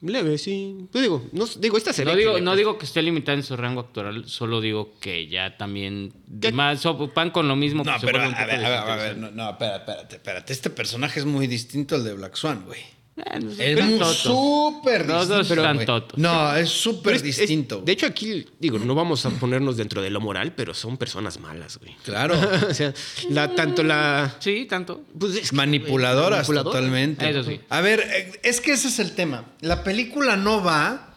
Leve, 0.02 0.36
sí. 0.36 0.88
Yo 0.92 1.00
digo, 1.00 1.28
no, 1.30 1.46
digo, 1.46 1.78
esta 1.78 1.92
se 1.92 2.04
No 2.04 2.16
digo, 2.16 2.40
no 2.40 2.56
digo 2.56 2.76
que 2.76 2.86
esté 2.86 3.02
limitada 3.02 3.38
en 3.38 3.44
su 3.44 3.56
rango 3.56 3.80
actoral, 3.80 4.28
solo 4.28 4.60
digo 4.60 4.94
que 5.00 5.28
ya 5.28 5.56
también 5.56 6.12
¿Qué? 6.40 6.50
más 6.50 6.82
pan 7.14 7.30
con 7.30 7.46
lo 7.46 7.54
mismo. 7.54 7.84
No, 7.84 7.92
pues, 7.92 8.04
pero 8.04 8.20
a 8.20 8.28
ver, 8.44 8.64
a 8.64 8.68
ver, 8.68 8.78
a 8.78 8.96
ver, 8.96 9.16
no, 9.16 9.30
no, 9.30 9.50
espérate, 9.50 9.78
espérate, 9.92 10.16
espérate. 10.16 10.52
Este 10.52 10.70
personaje 10.70 11.20
es 11.20 11.26
muy 11.26 11.46
distinto 11.46 11.94
al 11.94 12.04
de 12.04 12.14
Black 12.14 12.34
Swan, 12.34 12.64
güey. 12.66 12.80
No 13.14 13.51
sé, 13.53 13.72
Es 13.72 14.16
súper 14.16 15.07
distinto. 15.07 15.85
totos. 15.85 16.18
No, 16.18 16.57
es 16.57 16.70
súper 16.70 17.14
es- 17.16 17.22
es- 17.22 17.37
distinto. 17.38 17.83
de 17.85 17.92
hecho, 17.92 18.07
aquí, 18.07 18.46
digo, 18.59 18.79
no 18.79 18.94
vamos 18.94 19.27
a 19.27 19.31
ponernos 19.31 19.77
dentro 19.77 20.01
de 20.01 20.09
lo 20.09 20.20
moral, 20.20 20.55
pero 20.55 20.72
son 20.72 20.96
personas 20.96 21.38
malas, 21.38 21.77
güey. 21.79 21.94
claro. 22.05 22.35
o 22.70 22.75
sea, 22.75 22.94
la, 23.29 23.55
tanto 23.55 23.83
la. 23.83 24.37
Sí, 24.40 24.64
tanto. 24.64 25.03
Pues 25.18 25.37
es 25.37 25.51
que, 25.51 25.57
Manipuladoras 25.57 26.46
totalmente. 26.46 27.29
Eso 27.29 27.44
sí. 27.44 27.61
A 27.68 27.81
ver, 27.83 28.01
eh, 28.01 28.40
es 28.42 28.61
que 28.62 28.72
ese 28.72 28.88
es 28.88 28.98
el 28.98 29.12
tema. 29.12 29.44
La 29.61 29.85
película 29.85 30.37
no 30.37 30.62
va 30.64 31.14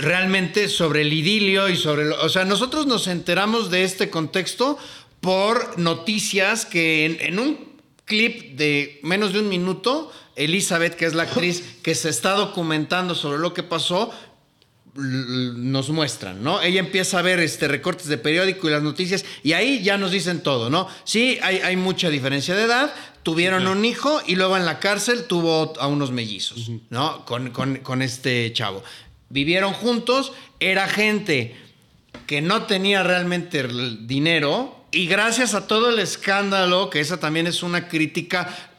realmente 0.00 0.68
sobre 0.68 1.02
el 1.02 1.12
idilio 1.12 1.68
y 1.68 1.76
sobre... 1.76 2.06
lo- 2.06 2.20
o 2.24 2.28
sea, 2.28 2.44
nosotros 2.44 2.86
nos 2.86 3.06
enteramos 3.06 3.70
de 3.70 3.84
este 3.84 4.10
contexto 4.10 4.78
por 5.20 5.78
noticias 5.78 6.66
que 6.66 7.04
en, 7.04 7.16
en 7.20 7.38
un 7.38 7.70
clip 8.04 8.56
de 8.56 8.98
menos 9.04 9.32
de 9.32 9.38
un 9.40 9.48
minuto, 9.48 10.10
Elizabeth, 10.36 10.94
que 10.96 11.06
es 11.06 11.14
la 11.14 11.24
actriz 11.24 11.62
que 11.82 11.94
se 11.94 12.08
está 12.08 12.32
documentando 12.32 13.14
sobre 13.14 13.38
lo 13.38 13.52
que 13.54 13.62
pasó, 13.62 14.10
nos 14.94 15.88
muestran, 15.90 16.42
¿no? 16.42 16.60
Ella 16.62 16.80
empieza 16.80 17.18
a 17.18 17.22
ver 17.22 17.38
este, 17.40 17.68
recortes 17.68 18.06
de 18.08 18.18
periódico 18.18 18.68
y 18.68 18.72
las 18.72 18.82
noticias 18.82 19.24
y 19.42 19.52
ahí 19.52 19.82
ya 19.82 19.96
nos 19.98 20.10
dicen 20.10 20.42
todo, 20.42 20.68
¿no? 20.68 20.88
Sí, 21.04 21.38
hay, 21.42 21.58
hay 21.58 21.76
mucha 21.76 22.10
diferencia 22.10 22.56
de 22.56 22.64
edad, 22.64 22.92
tuvieron 23.22 23.66
un 23.68 23.84
hijo 23.84 24.20
y 24.26 24.34
luego 24.34 24.56
en 24.56 24.64
la 24.66 24.80
cárcel 24.80 25.24
tuvo 25.24 25.74
a 25.78 25.86
unos 25.86 26.10
mellizos, 26.10 26.70
¿no? 26.90 27.24
Con, 27.24 27.50
con- 27.50 27.76
con 27.76 28.02
este 28.02 28.52
chavo. 28.52 28.82
Vivieron 29.28 29.72
juntos, 29.74 30.32
era 30.58 30.88
gente 30.88 31.54
que 32.26 32.40
no 32.42 32.64
tenía 32.64 33.02
realmente 33.02 33.60
el 33.60 34.06
dinero, 34.06 34.76
Y 34.92 35.06
gracias 35.06 35.54
a 35.54 35.68
todo 35.68 35.90
el 35.90 36.00
escándalo, 36.00 36.90
que 36.90 36.98
esa 36.98 37.20
también 37.20 37.46
es 37.46 37.62
una 37.62 37.86
crítica 37.86 38.69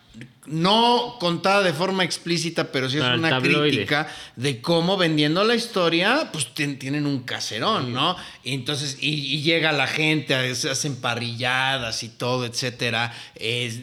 no 0.47 1.17
contada 1.19 1.61
de 1.61 1.71
forma 1.71 2.03
explícita, 2.03 2.71
pero 2.71 2.89
sí 2.89 2.97
es 2.97 3.03
una 3.03 3.29
tabloide. 3.29 3.69
crítica 3.69 4.07
de 4.35 4.59
cómo 4.59 4.97
vendiendo 4.97 5.43
la 5.43 5.53
historia, 5.53 6.29
pues 6.33 6.47
tien- 6.55 6.79
tienen 6.79 7.05
un 7.05 7.21
caserón, 7.21 7.93
¿no? 7.93 8.15
Y 8.43 8.55
entonces, 8.55 8.97
y, 8.99 9.09
y 9.35 9.41
llega 9.43 9.71
la 9.71 9.85
gente, 9.85 10.55
se 10.55 10.71
hacen 10.71 10.95
parrilladas 10.95 12.01
y 12.01 12.09
todo, 12.09 12.45
etcétera. 12.45 13.13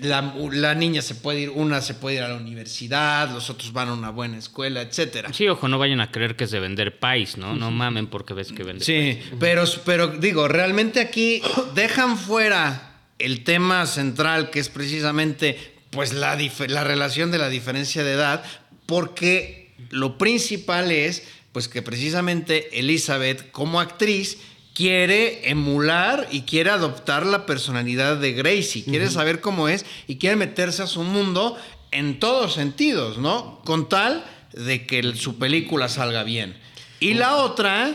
La, 0.02 0.34
la 0.52 0.74
niña 0.74 1.00
se 1.00 1.14
puede 1.14 1.42
ir, 1.42 1.50
una 1.50 1.80
se 1.80 1.94
puede 1.94 2.16
ir 2.16 2.22
a 2.22 2.28
la 2.28 2.34
universidad, 2.36 3.30
los 3.30 3.50
otros 3.50 3.72
van 3.72 3.88
a 3.90 3.92
una 3.94 4.10
buena 4.10 4.36
escuela, 4.36 4.82
etcétera. 4.82 5.32
Sí, 5.32 5.46
ojo, 5.48 5.68
no 5.68 5.78
vayan 5.78 6.00
a 6.00 6.10
creer 6.10 6.34
que 6.34 6.44
es 6.44 6.50
de 6.50 6.58
vender 6.58 6.98
pais, 6.98 7.36
¿no? 7.38 7.54
No 7.54 7.70
mamen 7.70 8.08
porque 8.08 8.34
ves 8.34 8.50
que 8.52 8.64
vende 8.64 8.84
Sí, 8.84 9.20
pero, 9.38 9.62
pero 9.84 10.08
digo, 10.08 10.48
realmente 10.48 11.00
aquí 11.00 11.40
dejan 11.74 12.18
fuera 12.18 12.96
el 13.20 13.44
tema 13.44 13.86
central, 13.86 14.50
que 14.50 14.58
es 14.58 14.68
precisamente 14.68 15.77
pues 15.90 16.12
la, 16.12 16.38
la 16.68 16.84
relación 16.84 17.30
de 17.30 17.38
la 17.38 17.48
diferencia 17.48 18.04
de 18.04 18.12
edad, 18.12 18.44
porque 18.86 19.74
lo 19.90 20.18
principal 20.18 20.90
es 20.90 21.22
pues 21.52 21.68
que 21.68 21.82
precisamente 21.82 22.78
Elizabeth 22.78 23.50
como 23.50 23.80
actriz 23.80 24.38
quiere 24.74 25.50
emular 25.50 26.28
y 26.30 26.42
quiere 26.42 26.70
adoptar 26.70 27.26
la 27.26 27.46
personalidad 27.46 28.16
de 28.16 28.32
Gracie, 28.32 28.84
quiere 28.84 29.10
saber 29.10 29.40
cómo 29.40 29.68
es 29.68 29.84
y 30.06 30.16
quiere 30.18 30.36
meterse 30.36 30.82
a 30.82 30.86
su 30.86 31.02
mundo 31.02 31.56
en 31.90 32.20
todos 32.20 32.54
sentidos, 32.54 33.18
¿no? 33.18 33.60
Con 33.64 33.88
tal 33.88 34.24
de 34.52 34.86
que 34.86 35.14
su 35.16 35.36
película 35.38 35.88
salga 35.88 36.22
bien. 36.22 36.56
Y 37.00 37.14
la 37.14 37.36
otra, 37.36 37.94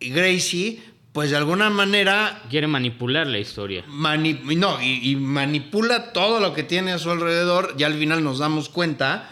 Gracie, 0.00 0.82
pues 1.14 1.30
de 1.30 1.36
alguna 1.38 1.70
manera 1.70 2.42
Quiere 2.50 2.66
manipular 2.66 3.26
la 3.26 3.38
historia. 3.38 3.84
mani- 3.88 4.40
no, 4.56 4.82
y, 4.82 5.10
y 5.12 5.16
manipula 5.16 6.12
todo 6.12 6.40
lo 6.40 6.52
que 6.52 6.62
tiene 6.64 6.92
a 6.92 6.98
su 6.98 7.10
alrededor, 7.10 7.74
ya 7.78 7.86
al 7.86 7.94
final 7.94 8.22
nos 8.22 8.38
damos 8.40 8.68
cuenta, 8.68 9.30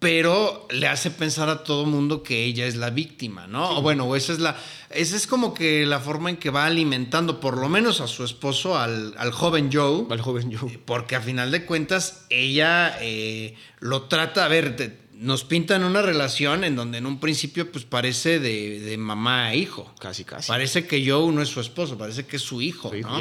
pero 0.00 0.66
le 0.70 0.88
hace 0.88 1.10
pensar 1.10 1.48
a 1.50 1.62
todo 1.62 1.84
mundo 1.86 2.22
que 2.22 2.44
ella 2.44 2.66
es 2.66 2.74
la 2.76 2.88
víctima, 2.90 3.46
¿no? 3.46 3.78
O 3.78 3.82
bueno, 3.82 4.16
esa 4.16 4.32
es 4.32 4.38
la, 4.40 4.56
esa 4.88 5.14
es 5.14 5.26
como 5.26 5.52
que 5.54 5.84
la 5.84 6.00
forma 6.00 6.30
en 6.30 6.36
que 6.38 6.48
va 6.50 6.64
alimentando, 6.64 7.38
por 7.38 7.58
lo 7.58 7.68
menos 7.68 8.00
a 8.00 8.08
su 8.08 8.24
esposo, 8.24 8.78
al, 8.78 9.14
al 9.18 9.30
joven 9.30 9.68
Joe, 9.72 10.06
Al 10.10 10.22
joven 10.22 10.56
Joe. 10.56 10.80
porque 10.86 11.16
a 11.16 11.20
final 11.20 11.50
de 11.50 11.66
cuentas 11.66 12.24
ella 12.30 12.96
eh, 13.02 13.54
lo 13.80 14.02
trata, 14.04 14.46
a 14.46 14.48
ver, 14.48 14.74
te- 14.74 14.99
nos 15.20 15.44
pintan 15.44 15.84
una 15.84 16.00
relación 16.00 16.64
en 16.64 16.76
donde 16.76 16.96
en 16.98 17.04
un 17.04 17.20
principio 17.20 17.70
pues 17.70 17.84
parece 17.84 18.38
de, 18.40 18.80
de 18.80 18.96
mamá 18.96 19.48
a 19.48 19.54
hijo. 19.54 19.94
Casi, 20.00 20.24
casi. 20.24 20.48
Parece 20.48 20.86
que 20.86 21.06
Joe 21.08 21.30
no 21.32 21.42
es 21.42 21.48
su 21.50 21.60
esposo, 21.60 21.98
parece 21.98 22.24
que 22.24 22.36
es 22.36 22.42
su 22.42 22.62
hijo, 22.62 22.90
¿no? 23.02 23.20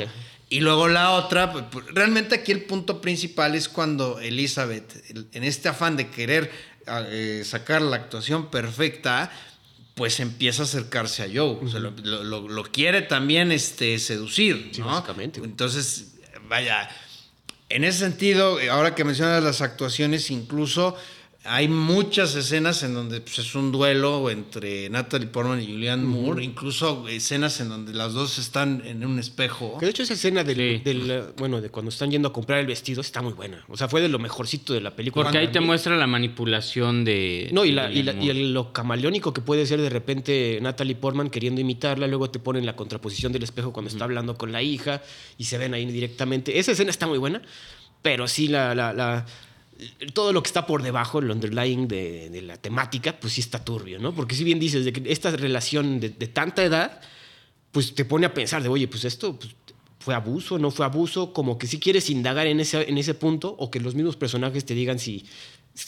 Y 0.52 0.62
luego 0.62 0.88
la 0.88 1.12
otra, 1.12 1.52
pues, 1.52 1.66
pues, 1.70 1.86
realmente 1.94 2.34
aquí 2.36 2.52
el 2.54 2.64
punto 2.64 3.02
principal 3.02 3.54
es 3.54 3.68
cuando 3.70 4.20
Elizabeth, 4.20 4.96
el- 5.10 5.28
en 5.34 5.44
este 5.44 5.68
afán 5.70 5.96
de 5.98 6.10
querer 6.10 6.50
ah, 6.88 7.04
eh, 7.08 7.44
sacar 7.46 7.82
la 7.84 7.98
actuación 7.98 8.50
perfecta, 8.50 9.32
pues 9.94 10.20
empieza 10.22 10.64
a 10.64 10.66
acercarse 10.66 11.22
a 11.24 11.28
Joe. 11.28 11.60
O 11.64 11.68
sea, 11.68 11.80
lo, 11.82 11.92
lo- 11.92 12.24
lo- 12.24 12.48
lo 12.48 12.64
quiere 12.64 13.02
también 13.04 13.52
este, 13.52 14.00
seducir, 14.00 14.72
Sí, 14.74 14.80
¿no? 14.82 14.88
básicamente. 14.88 15.40
Entonces, 15.44 16.14
vaya, 16.48 16.90
en 17.68 17.84
ese 17.84 18.00
sentido, 18.00 18.58
ahora 18.72 18.96
que 18.96 19.04
mencionas 19.04 19.44
las 19.44 19.62
actuaciones, 19.62 20.32
incluso 20.32 20.96
hay 21.46 21.70
muchas 21.70 22.36
escenas 22.36 22.84
en 22.84 22.94
donde 22.94 23.22
pues, 23.22 23.40
es 23.40 23.56
un 23.56 23.72
duelo 23.72 24.30
entre 24.30 24.90
Natalie 24.90 25.28
Portman 25.28 25.62
y 25.62 25.68
Julianne 25.68 26.04
Moore, 26.04 26.44
incluso 26.44 27.08
escenas 27.08 27.62
en 27.62 27.70
donde 27.70 27.94
las 27.94 28.14
dos 28.14 28.38
están 28.38 28.84
en 28.86 29.06
un 29.06 29.18
espejo. 29.20 29.78
Que 29.80 29.86
de 29.86 29.92
hecho 29.92 30.04
esa 30.04 30.14
escena 30.16 30.44
del, 30.44 30.58
Sí. 30.58 30.82
del, 30.84 31.24
bueno, 31.38 31.62
de 31.62 31.70
cuando 31.70 31.90
están 31.90 32.12
yendo 32.12 32.28
a 32.28 32.34
comprar 32.34 32.60
el 32.60 32.68
vestido 32.68 33.00
está 33.00 33.22
muy 33.22 33.32
buena. 33.34 33.64
O 33.70 33.78
sea, 33.78 33.88
fue 33.88 34.02
de 34.02 34.10
lo 34.10 34.20
mejorcito 34.20 34.74
de 34.74 34.82
la 34.82 34.94
película. 34.96 35.24
Porque 35.24 35.38
ahí 35.38 35.48
te 35.48 35.62
muestra 35.62 35.96
la 35.96 36.08
manipulación 36.08 37.06
de. 37.06 37.50
No, 37.54 37.64
y, 37.64 37.72
la, 37.72 37.90
y, 37.90 38.04
la- 38.04 38.14
y 38.14 38.30
Julianne 38.30 38.30
el- 38.30 38.54
lo 38.54 38.74
camaleónico 38.74 39.34
que 39.34 39.40
puede 39.42 39.66
ser 39.66 39.80
de 39.80 39.90
repente 39.90 40.60
Natalie 40.62 40.96
Portman 40.96 41.30
queriendo 41.30 41.62
imitarla, 41.62 42.06
luego 42.08 42.30
te 42.30 42.40
ponen 42.40 42.66
la 42.66 42.76
contraposición 42.76 43.32
del 43.32 43.44
espejo 43.44 43.72
cuando 43.72 43.90
está 43.90 44.04
hablando 44.04 44.38
con 44.38 44.52
la 44.52 44.62
hija 44.62 45.02
y 45.38 45.46
se 45.46 45.58
ven 45.58 45.74
ahí 45.74 45.86
directamente. 45.86 46.60
Esa 46.60 46.74
escena 46.74 46.92
está 46.92 47.08
muy 47.08 47.18
buena, 47.18 47.42
pero 48.02 48.28
sí 48.28 48.50
la, 48.50 48.76
la- 48.76 48.92
la- 48.92 49.26
todo 50.14 50.34
lo 50.34 50.44
que 50.44 50.48
está 50.48 50.66
por 50.66 50.84
debajo, 50.84 51.20
el 51.20 51.32
underlying 51.32 51.88
de, 51.88 52.42
la 52.44 52.58
temática, 52.58 53.20
pues 53.20 53.34
sí 53.34 53.42
está 53.42 53.64
turbio, 53.64 54.00
¿no? 54.00 54.14
Porque 54.14 54.36
si 54.36 54.44
bien 54.44 54.60
dices 54.60 54.92
que 54.92 55.12
esta 55.12 55.32
relación 55.32 56.00
de, 56.00 56.10
tanta 56.10 56.64
edad, 56.64 57.02
pues 57.72 57.96
te 57.96 58.06
pone 58.06 58.26
a 58.26 58.34
pensar 58.34 58.64
de, 58.64 58.70
oye, 58.70 58.88
pues 58.88 59.06
esto 59.06 59.38
pues, 59.38 59.56
fue 60.00 60.16
abuso, 60.16 60.58
no 60.60 60.72
fue 60.72 60.86
abuso, 60.86 61.34
como 61.34 61.58
que 61.58 61.68
si 61.68 61.80
quieres 61.80 62.10
indagar 62.10 62.48
en 62.48 62.60
ese, 62.60 62.90
en 62.90 62.98
ese 62.98 63.14
punto 63.14 63.56
o 63.58 63.70
que 63.70 63.80
los 63.80 63.96
mismos 63.96 64.16
personajes 64.16 64.66
te 64.66 64.74
digan 64.74 65.00
si- 65.00 65.26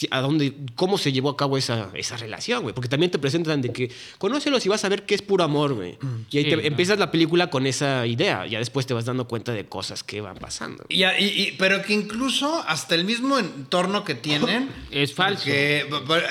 a 0.10 0.22
dónde, 0.22 0.54
cómo 0.76 0.98
se 0.98 1.12
llevó 1.12 1.30
a 1.30 1.38
cabo 1.38 1.58
esa, 1.58 1.90
esa 1.94 2.18
relación, 2.18 2.64
güey. 2.64 2.74
Porque 2.76 2.90
también 2.90 3.12
te 3.12 3.20
presentan 3.20 3.62
de 3.62 3.72
que 3.72 3.92
conócelos 4.18 4.66
y 4.66 4.70
vas 4.70 4.84
a 4.86 4.90
ver 4.90 5.06
que 5.06 5.16
es 5.16 5.22
puro 5.22 5.44
amor, 5.44 5.74
güey. 5.74 5.98
Y 6.30 6.38
ahí 6.38 6.44
Sí, 6.44 6.44
te- 6.44 6.48
claro. 6.50 6.62
empiezas 6.68 7.00
la 7.00 7.12
película 7.12 7.50
con 7.50 7.66
esa 7.68 8.06
idea, 8.08 8.46
ya 8.48 8.60
después 8.60 8.86
te 8.86 8.94
vas 8.94 9.06
dando 9.06 9.28
cuenta 9.28 9.52
de 9.52 9.66
cosas 9.66 10.04
que 10.04 10.22
van 10.22 10.38
pasando. 10.38 10.86
Y, 10.90 11.04
y- 11.04 11.08
y- 11.20 11.56
pero 11.58 11.82
que 11.82 11.94
incluso 11.94 12.64
hasta 12.68 12.96
el 12.96 13.04
mismo 13.06 13.38
entorno 13.40 14.04
que 14.04 14.16
tienen 14.16 14.70
Es 14.92 15.14
falso. 15.14 15.46
Que, 15.46 15.86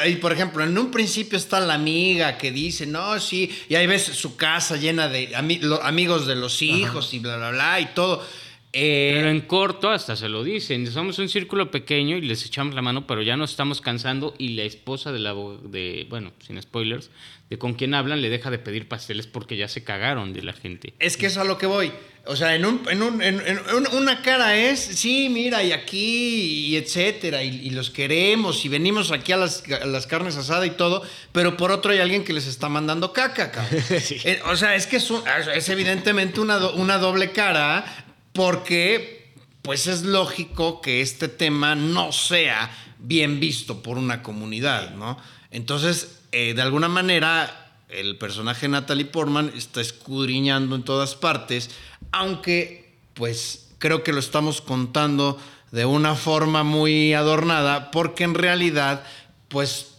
y 0.09 0.17
por 0.17 0.33
ejemplo, 0.33 0.65
en 0.65 0.77
un 0.79 0.91
principio 0.91 1.39
está 1.39 1.61
la 1.61 1.75
amiga 1.75 2.39
que 2.39 2.51
dice, 2.53 2.87
no, 2.87 3.19
sí, 3.21 3.51
y 3.69 3.75
ahí 3.75 3.87
ves 3.87 4.03
su 4.05 4.37
casa 4.37 4.77
llena 4.77 5.09
de 5.09 5.31
ami- 5.37 5.61
lo- 5.61 5.83
amigos 5.83 6.27
de 6.27 6.37
los 6.37 6.63
hijos 6.63 7.13
y 7.15 7.19
bla, 7.19 7.37
bla, 7.37 7.51
bla, 7.51 7.81
y 7.81 7.87
todo. 7.95 8.25
Eh, 8.73 9.13
Pero 9.17 9.31
en 9.31 9.41
corto 9.41 9.91
hasta 9.91 10.15
se 10.15 10.29
lo 10.29 10.45
dicen. 10.45 10.87
Somos 10.87 11.19
un 11.19 11.29
círculo 11.29 11.71
pequeño 11.73 12.17
y 12.17 12.21
les 12.23 12.45
echamos 12.47 12.75
la 12.75 12.83
mano, 12.83 13.07
pero 13.07 13.21
ya 13.23 13.37
nos 13.37 13.51
estamos 13.51 13.81
cansando. 13.81 14.35
Y 14.39 14.51
la 14.51 14.63
esposa 14.63 15.11
de 15.13 15.19
la 15.19 15.35
de, 15.65 16.07
bueno, 16.09 16.33
sin 16.47 16.61
spoilers, 16.63 17.11
de 17.49 17.59
con 17.59 17.75
quien 17.75 17.95
hablan, 17.95 18.23
le 18.23 18.31
deja 18.31 18.49
de 18.51 18.59
pedir 18.61 18.87
pasteles 18.87 19.27
porque 19.27 19.57
ya 19.57 19.67
se 19.67 19.83
cagaron 19.83 20.33
de 20.33 20.43
la 20.43 20.53
gente. 20.53 20.95
Es 21.01 21.17
que 21.17 21.27
es 21.27 21.37
a 21.37 21.43
lo 21.45 21.59
que 21.59 21.67
voy. 21.67 21.91
O 22.27 22.37
sea, 22.37 22.55
en, 22.55 22.65
un, 22.67 22.83
en, 22.91 23.03
un- 23.03 23.23
en- 23.23 23.41
en 23.45 23.59
un- 23.75 23.89
una 23.93 24.23
cara 24.23 24.55
es, 24.57 24.79
sí, 24.79 25.29
mira, 25.31 25.65
y 25.65 25.73
aquí, 25.73 26.69
y 26.69 26.77
etcétera, 26.77 27.43
y, 27.43 27.49
y 27.67 27.71
los 27.71 27.91
queremos, 27.91 28.65
y 28.65 28.69
venimos 28.69 29.11
aquí 29.11 29.33
a 29.33 29.39
las, 29.39 29.65
a 29.83 29.87
las 29.87 30.07
carnes 30.07 30.37
asadas 30.37 30.67
y 30.67 30.71
todo, 30.71 31.03
pero 31.33 31.57
por 31.57 31.73
otro 31.73 31.91
hay 31.93 31.99
alguien 31.99 32.23
que 32.23 32.35
les 32.35 32.47
está 32.47 32.69
mandando 32.69 33.13
caca, 33.13 33.51
cabrón. 33.51 33.81
Sí. 34.01 34.19
Eh, 34.23 34.39
o 34.45 34.55
sea, 34.55 34.77
es 34.77 34.87
que 34.87 34.97
es, 34.99 35.11
un- 35.11 35.23
es 35.55 35.69
evidentemente 35.71 36.41
una, 36.41 36.59
do- 36.59 36.75
una 36.75 36.99
doble 36.99 37.33
cara, 37.33 38.05
porque 38.41 39.35
pues 39.61 39.87
es 39.87 40.03
lógico 40.03 40.81
que 40.81 41.03
este 41.03 41.29
tema 41.29 41.75
no 41.75 42.11
sea 42.11 42.75
bien 42.99 43.39
visto 43.39 43.83
por 43.83 43.99
una 43.99 44.23
comunidad, 44.23 44.95
¿no? 44.95 45.19
Entonces, 45.51 46.23
eh, 46.33 46.55
de 46.55 46.63
alguna 46.63 46.89
manera, 46.89 47.75
el 47.91 48.17
personaje 48.17 48.67
Natalie 48.67 49.05
Portman 49.05 49.53
está 49.55 49.83
escudriñando 49.83 50.75
en 50.75 50.85
todas 50.85 51.17
partes, 51.17 51.69
aunque, 52.13 52.97
pues, 53.13 53.69
creo 53.77 54.03
que 54.03 54.15
lo 54.15 54.21
estamos 54.21 54.63
contando 54.63 55.39
de 55.71 55.85
una 55.85 56.15
forma 56.15 56.63
muy 56.63 57.13
adornada, 57.13 57.91
porque 57.91 58.25
en 58.25 58.33
realidad, 58.33 59.05
pues, 59.49 59.99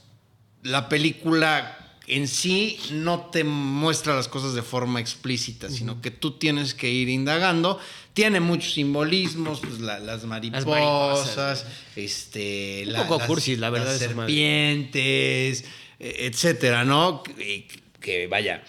la 0.64 0.90
película 0.90 1.78
en 2.08 2.28
sí 2.28 2.78
no 2.92 3.30
te 3.32 3.44
muestra 3.44 4.16
las 4.16 4.28
cosas 4.28 4.54
de 4.54 4.62
forma 4.62 5.00
explícita, 5.00 5.70
sino 5.70 6.02
que 6.02 6.12
tú 6.12 6.32
tienes 6.32 6.74
que 6.74 6.90
ir 6.90 7.08
indagando. 7.08 7.80
Tiene 8.14 8.40
muchos 8.42 8.74
simbolismos, 8.74 9.62
pues 9.62 9.80
la- 9.80 10.00
las 10.00 10.26
mariposas, 10.26 10.66
mariposas. 10.68 11.66
este, 11.96 12.84
Un 12.88 12.96
poco 13.08 13.20
cursis, 13.26 13.58
la 13.60 13.70
verdad, 13.70 13.88
las 14.00 14.16
madre. 14.16 14.34
serpientes, 14.34 15.64
eh, 16.00 16.16
etcétera, 16.28 16.84
¿no? 16.84 17.24
Que, 17.24 17.68
que, 18.00 18.28
vaya, 18.28 18.64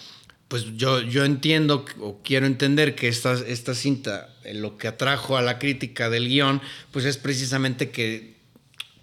pues 0.48 0.66
yo, 0.76 1.00
yo 1.00 1.24
entiendo 1.24 1.84
o 2.00 2.20
quiero 2.22 2.46
entender 2.46 2.94
que 2.94 3.08
esta, 3.08 3.32
esta 3.32 3.74
cinta, 3.74 4.34
eh, 4.44 4.54
lo 4.54 4.76
que 4.76 4.86
atrajo 4.88 5.36
a 5.36 5.42
la 5.42 5.58
crítica 5.58 6.08
del 6.10 6.28
guion, 6.28 6.60
pues 6.90 7.04
es 7.04 7.16
precisamente 7.16 7.90
que 7.90 8.36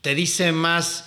te 0.02 0.16
dice 0.16 0.52
más 0.54 1.06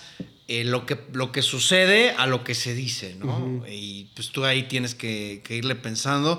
eh, 0.49 0.65
lo, 0.65 0.85
que, 0.85 0.99
lo 1.15 1.33
que 1.33 1.41
sucede 1.41 2.11
a 2.11 2.27
lo 2.27 2.45
que 2.45 2.55
se 2.55 2.75
dice, 2.75 3.15
¿no? 3.15 3.65
Y 3.67 4.11
pues 4.15 4.31
tú 4.31 4.45
ahí 4.45 4.65
tienes 4.65 4.95
que, 4.95 5.41
que 5.45 5.57
irle 5.57 5.77
pensando. 5.77 6.39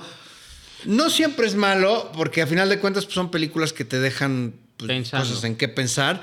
No 0.85 1.09
siempre 1.09 1.47
es 1.47 1.55
malo, 1.55 2.11
porque 2.15 2.41
a 2.41 2.47
final 2.47 2.69
de 2.69 2.79
cuentas 2.79 3.05
pues, 3.05 3.15
son 3.15 3.31
películas 3.31 3.73
que 3.73 3.85
te 3.85 3.99
dejan 3.99 4.53
pues, 4.77 5.09
cosas 5.11 5.43
en 5.43 5.55
qué 5.55 5.67
pensar. 5.67 6.21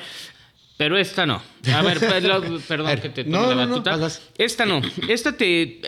Pero 0.77 0.97
esta 0.97 1.27
no. 1.27 1.43
A 1.75 1.83
ver, 1.83 2.01
lo- 2.23 2.59
perdón 2.61 3.01
que 3.01 3.09
te 3.11 3.25
tome 3.25 3.37
no, 3.37 3.49
la 3.55 3.67
no, 3.67 3.77
no, 3.77 3.83
batuta. 3.83 4.11
Esta 4.39 4.65
no. 4.65 4.81
Esta 5.09 5.33
te, 5.37 5.81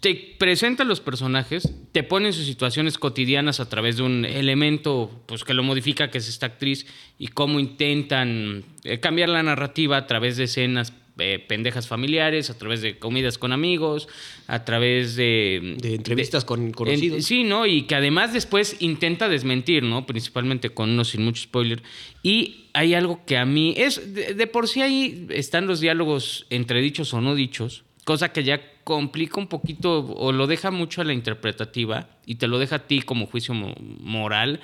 te 0.00 0.36
presenta 0.38 0.84
a 0.84 0.86
los 0.86 1.00
personajes, 1.00 1.68
te 1.92 2.02
pone 2.02 2.28
en 2.28 2.32
sus 2.32 2.46
situaciones 2.46 2.96
cotidianas 2.98 3.60
a 3.60 3.68
través 3.68 3.96
de 3.98 4.04
un 4.04 4.24
elemento 4.24 5.10
pues, 5.26 5.44
que 5.44 5.52
lo 5.54 5.62
modifica, 5.62 6.10
que 6.10 6.18
es 6.18 6.28
esta 6.28 6.46
actriz, 6.46 6.86
y 7.18 7.28
cómo 7.28 7.60
intentan 7.60 8.64
eh, 8.84 9.00
cambiar 9.00 9.28
la 9.28 9.42
narrativa 9.42 9.96
a 9.98 10.06
través 10.06 10.36
de 10.36 10.44
escenas 10.44 10.92
eh, 11.18 11.44
pendejas 11.46 11.88
familiares, 11.88 12.48
a 12.50 12.56
través 12.58 12.80
de 12.80 12.98
comidas 12.98 13.38
con 13.38 13.52
amigos, 13.52 14.08
a 14.46 14.64
través 14.64 15.16
de... 15.16 15.76
De 15.78 15.94
entrevistas 15.96 16.44
con 16.44 16.70
conocidos. 16.72 17.16
en- 17.18 17.22
sí, 17.22 17.44
¿no? 17.44 17.66
Y 17.66 17.82
que 17.82 17.94
además 17.96 18.32
después 18.32 18.76
intenta 18.80 19.28
desmentir, 19.28 19.82
¿no? 19.82 20.06
Principalmente 20.06 20.70
con 20.70 20.90
uno 20.90 21.04
sin 21.04 21.24
mucho 21.24 21.42
spoiler. 21.42 21.82
Y 22.22 22.66
hay 22.72 22.94
algo 22.94 23.20
que 23.26 23.36
a 23.36 23.44
mí 23.44 23.74
es, 23.76 24.14
de, 24.14 24.34
de 24.34 24.46
por 24.46 24.68
sí 24.68 24.80
ahí 24.82 25.26
están 25.30 25.66
los 25.66 25.80
diálogos 25.80 26.46
entre 26.50 26.80
dichos 26.80 27.12
o 27.14 27.20
no 27.20 27.34
dichos, 27.34 27.84
cosa 28.04 28.32
que 28.32 28.42
ya 28.44 28.60
complica 28.84 29.38
un 29.38 29.48
poquito 29.48 29.98
o 30.16 30.32
lo 30.32 30.46
deja 30.46 30.70
mucho 30.70 31.02
a 31.02 31.04
la 31.04 31.12
interpretativa 31.12 32.08
y 32.24 32.36
te 32.36 32.46
lo 32.48 32.58
deja 32.58 32.76
a 32.76 32.86
ti 32.86 33.02
como 33.02 33.26
juicio 33.26 33.52
mo- 33.54 33.74
moral. 34.00 34.60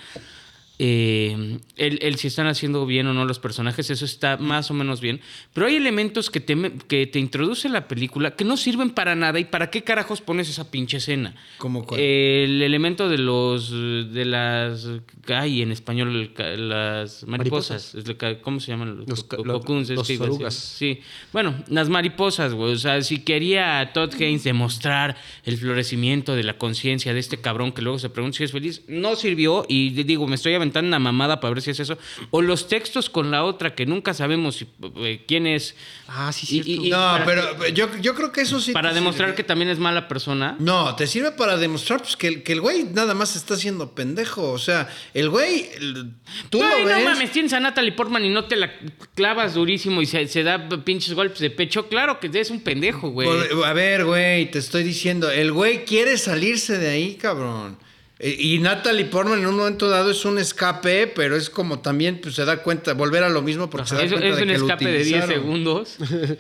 Eh, 0.87 1.59
el, 1.77 1.99
el 2.03 2.17
si 2.17 2.27
están 2.29 2.47
haciendo 2.47 2.85
bien 2.85 3.07
o 3.07 3.15
no 3.15 3.25
los 3.25 3.39
personajes, 3.39 3.89
eso 3.89 4.05
está 4.05 4.37
más 4.37 4.71
o 4.71 4.75
menos 4.75 5.01
bien. 5.01 5.19
Pero 5.55 5.67
hay 5.67 5.77
elementos 5.77 6.29
que 6.31 6.41
te, 6.41 6.73
que 6.87 7.07
te 7.07 7.19
introduce 7.19 7.71
la 7.71 7.89
película 7.89 8.33
que 8.37 8.45
no 8.45 8.59
sirven 8.59 8.91
para 8.91 9.15
nada. 9.15 9.39
¿Y 9.39 9.47
para 9.47 9.71
qué 9.71 9.83
carajos 9.83 10.21
pones 10.21 10.51
esa 10.51 10.71
pinche 10.71 10.99
escena? 10.99 11.35
¿Cómo 11.57 11.87
cuál? 11.87 12.01
El 12.01 12.61
elemento 12.61 13.09
de 13.09 13.17
los. 13.17 13.71
de 13.71 14.25
las. 14.27 14.87
Ay, 15.29 15.63
en 15.63 15.73
español, 15.73 16.31
las 16.59 17.27
mariposas. 17.27 17.97
¿Cómo 18.43 18.61
se 18.61 18.73
llaman? 18.73 18.99
Los 18.99 19.09
Los, 19.09 19.25
co- 19.25 19.43
lo- 19.43 19.55
cocoons, 19.61 19.89
es 19.89 19.97
los 19.97 20.07
que. 20.07 20.51
Sí. 20.51 21.01
Bueno, 21.33 21.55
las 21.69 21.89
mariposas, 21.89 22.53
güey. 22.53 22.75
O 22.75 22.79
sea, 22.79 23.01
si 23.01 23.21
quería 23.21 23.91
Todd 23.95 24.13
Haynes 24.21 24.45
demostrar 24.45 25.17
el 25.45 25.57
florecimiento 25.57 26.37
de 26.37 26.43
la 26.43 26.59
conciencia 26.59 27.15
de 27.15 27.21
este 27.21 27.41
cabrón 27.41 27.73
que 27.73 27.81
luego 27.81 27.99
se 27.99 28.11
pregunta 28.11 28.37
si 28.37 28.45
es 28.45 28.53
feliz, 28.53 28.83
no 28.87 29.17
sirvió. 29.17 29.65
Y 29.67 29.91
le 29.91 30.05
digo, 30.05 30.27
me 30.27 30.35
estoy 30.35 30.53
aventando 30.53 30.74
una 30.83 30.99
mamada 30.99 31.41
para 31.41 31.55
ver 31.55 31.63
si 31.63 31.71
es 31.71 31.81
eso. 31.81 31.97
O 32.31 32.43
los 32.43 32.67
textos 32.69 33.09
con 33.11 33.31
la 33.31 33.45
otra 33.45 33.75
que 33.75 33.87
nunca 33.87 34.15
sabemos 34.15 34.57
si- 34.57 34.67
eh, 34.97 35.23
quién 35.29 35.47
es. 35.47 35.75
Ah, 36.09 36.33
sí, 36.33 36.63
y- 36.65 36.87
y- 36.87 36.91
No, 36.91 36.97
para- 36.97 37.25
pero 37.25 37.69
yo, 37.69 37.89
yo 38.01 38.15
creo 38.15 38.33
que 38.33 38.41
eso 38.41 38.61
sí. 38.61 38.73
Para 38.73 38.93
demostrar 38.93 39.29
sirve. 39.29 39.37
que 39.37 39.45
también 39.45 39.71
es 39.71 39.79
mala 39.79 40.09
persona. 40.09 40.57
No, 40.59 40.95
te 40.97 41.07
sirve 41.07 41.33
para 41.33 41.57
demostrar 41.57 42.01
pues, 42.03 42.17
que, 42.17 42.29
el- 42.29 42.43
que 42.43 42.53
el 42.53 42.61
güey 42.61 42.85
nada 42.85 43.15
más 43.15 43.37
está 43.37 43.57
siendo 43.57 43.95
pendejo. 43.95 44.51
O 44.53 44.59
sea, 44.59 44.89
el 45.15 45.31
güey. 45.31 45.69
el- 45.77 46.11
Tú 46.51 46.63
Ay, 46.63 46.83
lo 46.83 46.89
ves. 46.89 46.99
no 46.99 47.05
mames, 47.11 47.31
tienes 47.33 47.53
a 47.53 47.61
Natalie 47.61 47.93
Portman 47.93 48.25
y 48.25 48.31
no 48.31 48.45
te 48.45 48.57
la 48.57 48.71
clavas 49.15 49.55
durísimo 49.55 50.03
y 50.03 50.07
se, 50.07 50.27
se 50.29 50.43
da 50.43 50.69
pinches 50.85 51.15
golpes 51.15 51.39
de 51.41 51.51
pecho. 51.51 51.89
Claro 51.89 52.19
que 52.21 52.31
es 52.35 52.51
un 52.51 52.61
pendejo, 52.61 53.11
güey. 53.11 53.29
Por- 53.29 53.65
a 53.67 53.73
ver, 53.73 54.05
güey, 54.05 54.51
te 54.51 54.59
estoy 54.59 54.83
diciendo, 54.83 55.31
el 55.31 55.53
güey 55.53 55.85
quiere 55.85 56.19
salirse 56.19 56.79
de 56.79 56.89
ahí, 56.91 57.15
cabrón. 57.15 57.79
Y 58.27 58.59
Natalie 58.59 59.05
Portman 59.05 59.41
en 59.41 59.47
un 59.47 59.57
momento 59.57 59.91
dado 59.91 60.11
es 60.11 60.25
un 60.25 60.39
escape, 60.39 61.09
pero 61.09 61.37
es 61.37 61.51
como 61.51 61.81
también 61.81 62.21
pues, 62.23 62.35
se 62.37 62.47
da 62.47 62.63
cuenta, 62.63 62.95
volver 62.95 63.23
a 63.23 63.29
lo 63.29 63.43
mismo 63.43 63.69
porque 63.69 63.89
se 63.89 63.97
da 63.97 64.03
Es, 64.03 64.13
cuenta 64.13 64.29
es 64.29 64.37
de 64.37 64.43
un 64.45 64.49
que 64.49 64.59
lo 64.59 64.67
escape 64.67 64.85
de 64.87 65.05
10 65.05 65.07
utilizaron. 65.07 65.29
segundos. 65.35 65.97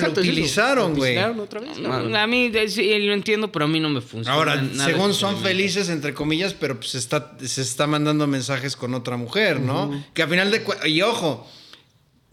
Lo 0.00 0.08
utilizaron, 0.08 0.94
güey. 0.96 1.18
a 1.18 2.26
mí 2.26 2.50
eh, 2.54 2.68
sí, 2.68 2.98
lo 2.98 3.12
entiendo, 3.12 3.52
pero 3.52 3.66
a 3.66 3.68
mí 3.68 3.78
no 3.78 3.90
me 3.90 4.00
funciona. 4.00 4.32
Ahora, 4.32 4.56
nada 4.56 4.86
según 4.86 5.10
ese 5.10 5.20
son 5.20 5.36
felices, 5.42 5.90
entre 5.90 6.14
comillas, 6.14 6.54
pero 6.54 6.76
pues 6.80 6.94
está, 6.94 7.36
se 7.44 7.60
está 7.60 7.86
mandando 7.86 8.26
mensajes 8.26 8.74
con 8.76 8.94
otra 8.94 9.18
mujer, 9.18 9.60
¿no? 9.60 10.02
Que 10.14 10.22
a 10.22 10.28
final 10.28 10.50
de 10.50 10.62
cuentas, 10.62 10.88
y 10.88 11.02
ojo, 11.02 11.46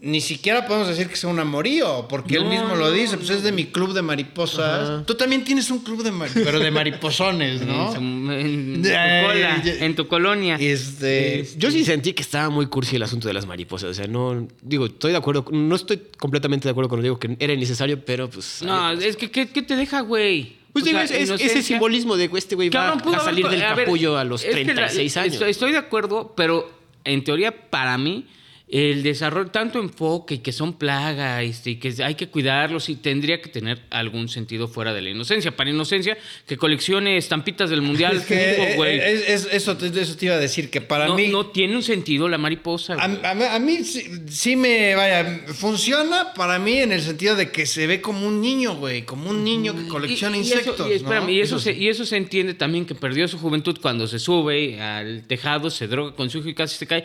ni 0.00 0.20
siquiera 0.20 0.64
podemos 0.66 0.86
decir 0.88 1.08
que 1.08 1.16
sea 1.16 1.28
un 1.28 1.40
amorío, 1.40 2.06
porque 2.08 2.36
él 2.36 2.44
mismo 2.44 2.76
lo 2.76 2.92
dice, 2.92 3.16
pues 3.16 3.30
es 3.30 3.42
de 3.42 3.50
mi 3.50 3.64
club 3.66 3.92
de 3.94 4.02
mariposas. 4.02 5.04
Tú 5.06 5.14
también 5.16 5.42
tienes 5.44 5.70
un 5.72 5.80
club 5.80 6.02
de 6.04 6.12
mariposas, 6.12 6.42
pero 6.46 6.60
de 6.60 6.70
mariposones, 6.70 7.62
¿no? 7.62 7.94
En, 7.96 8.30
en 8.30 8.82
tu 8.82 8.88
cola, 8.88 9.62
en 9.64 9.96
tu 9.96 10.06
colonia. 10.08 10.56
Este, 10.60 11.48
Yo 11.56 11.70
sí 11.70 11.84
sentí 11.84 12.12
que 12.12 12.22
estaba 12.22 12.48
muy 12.48 12.66
cursi 12.66 12.96
el 12.96 13.02
asunto 13.02 13.26
de 13.28 13.34
las 13.34 13.46
mariposas. 13.46 13.90
O 13.90 13.94
sea, 13.94 14.06
no. 14.06 14.46
Digo, 14.62 14.86
estoy 14.86 15.10
de 15.12 15.18
acuerdo. 15.18 15.44
No 15.50 15.74
estoy 15.74 16.00
completamente 16.16 16.68
de 16.68 16.70
acuerdo 16.70 16.88
con 16.90 16.98
lo 17.00 17.02
digo 17.02 17.18
que 17.18 17.36
era 17.40 17.52
innecesario, 17.52 18.04
pero 18.04 18.30
pues. 18.30 18.62
No, 18.62 18.90
es 18.92 19.16
que 19.16 19.30
¿qué, 19.30 19.48
qué 19.48 19.62
te 19.62 19.74
deja, 19.76 20.00
güey? 20.02 20.58
Pues 20.72 20.84
digo, 20.84 20.98
sea, 21.06 21.18
es- 21.18 21.30
es- 21.30 21.40
ese 21.40 21.62
simbolismo 21.62 22.16
de 22.16 22.30
que 22.30 22.38
este 22.38 22.54
güey 22.54 22.68
va 22.68 22.92
a 22.92 23.20
salir 23.20 23.48
del 23.48 23.62
a 23.62 23.74
ver, 23.74 23.86
capullo 23.86 24.16
a 24.16 24.22
los 24.22 24.44
es 24.44 24.54
que 24.54 24.64
la- 24.64 24.74
36 24.74 25.16
años. 25.16 25.32
Estoy, 25.34 25.50
estoy 25.50 25.72
de 25.72 25.78
acuerdo, 25.78 26.34
pero 26.36 26.70
en 27.04 27.24
teoría, 27.24 27.68
para 27.70 27.98
mí, 27.98 28.26
el 28.70 29.02
desarrollo, 29.02 29.50
tanto 29.50 29.78
enfoque 29.80 30.34
y 30.34 30.38
que 30.40 30.52
son 30.52 30.74
plaga 30.78 31.42
este, 31.42 31.70
y 31.70 31.76
que 31.76 31.94
hay 32.04 32.16
que 32.16 32.28
cuidarlos 32.28 32.90
y 32.90 32.96
tendría 32.96 33.40
que 33.40 33.48
tener 33.48 33.80
algún 33.88 34.28
sentido 34.28 34.68
fuera 34.68 34.92
de 34.92 35.00
la 35.00 35.08
inocencia. 35.08 35.56
Para 35.56 35.70
inocencia, 35.70 36.18
que 36.46 36.58
coleccione 36.58 37.16
estampitas 37.16 37.70
del 37.70 37.80
mundial, 37.80 38.16
es 38.18 38.26
que, 38.26 38.72
eh, 38.72 38.76
güey. 38.76 38.98
es- 38.98 39.28
es- 39.28 39.48
eso, 39.52 39.76
te, 39.78 39.86
eso 39.98 40.16
te 40.16 40.26
iba 40.26 40.34
a 40.34 40.38
decir, 40.38 40.68
que 40.70 40.82
para 40.82 41.06
no, 41.06 41.14
mí... 41.14 41.28
no 41.28 41.46
tiene 41.46 41.76
un 41.76 41.82
sentido 41.82 42.28
la 42.28 42.36
mariposa. 42.36 42.94
A, 42.94 43.04
a 43.04 43.34
mí- 43.34 43.44
a 43.44 43.58
mí 43.58 43.84
sí, 43.84 44.04
sí 44.28 44.54
me, 44.54 44.94
vaya, 44.94 45.40
funciona 45.54 46.34
para 46.34 46.58
mí 46.58 46.78
en 46.78 46.92
el 46.92 47.00
sentido 47.00 47.36
de 47.36 47.50
que 47.50 47.64
se 47.64 47.86
ve 47.86 48.02
como 48.02 48.26
un 48.26 48.40
niño, 48.40 48.76
güey, 48.76 49.02
como 49.06 49.30
un 49.30 49.44
niño 49.44 49.74
que 49.74 49.88
colecciona 49.88 50.36
Y- 50.36 50.40
y 50.40 50.42
eso- 50.44 50.58
insectos. 50.58 50.88
y, 50.90 50.92
espérame, 50.92 51.24
¿no? 51.24 51.30
y 51.30 51.40
eso, 51.40 51.58
se, 51.58 51.72
y 51.72 51.88
eso 51.88 52.04
se 52.04 52.16
entiende 52.18 52.52
también 52.54 52.84
que 52.84 52.94
perdió 52.94 53.26
su 53.28 53.38
juventud 53.38 53.78
cuando 53.80 54.06
se 54.06 54.18
sube 54.18 54.80
al 54.80 55.24
tejado, 55.26 55.70
se 55.70 55.86
droga 55.88 56.14
con 56.14 56.28
su 56.28 56.38
hijo 56.38 56.50
y 56.50 56.54
casi 56.54 56.76
se 56.76 56.86
cae. 56.86 57.04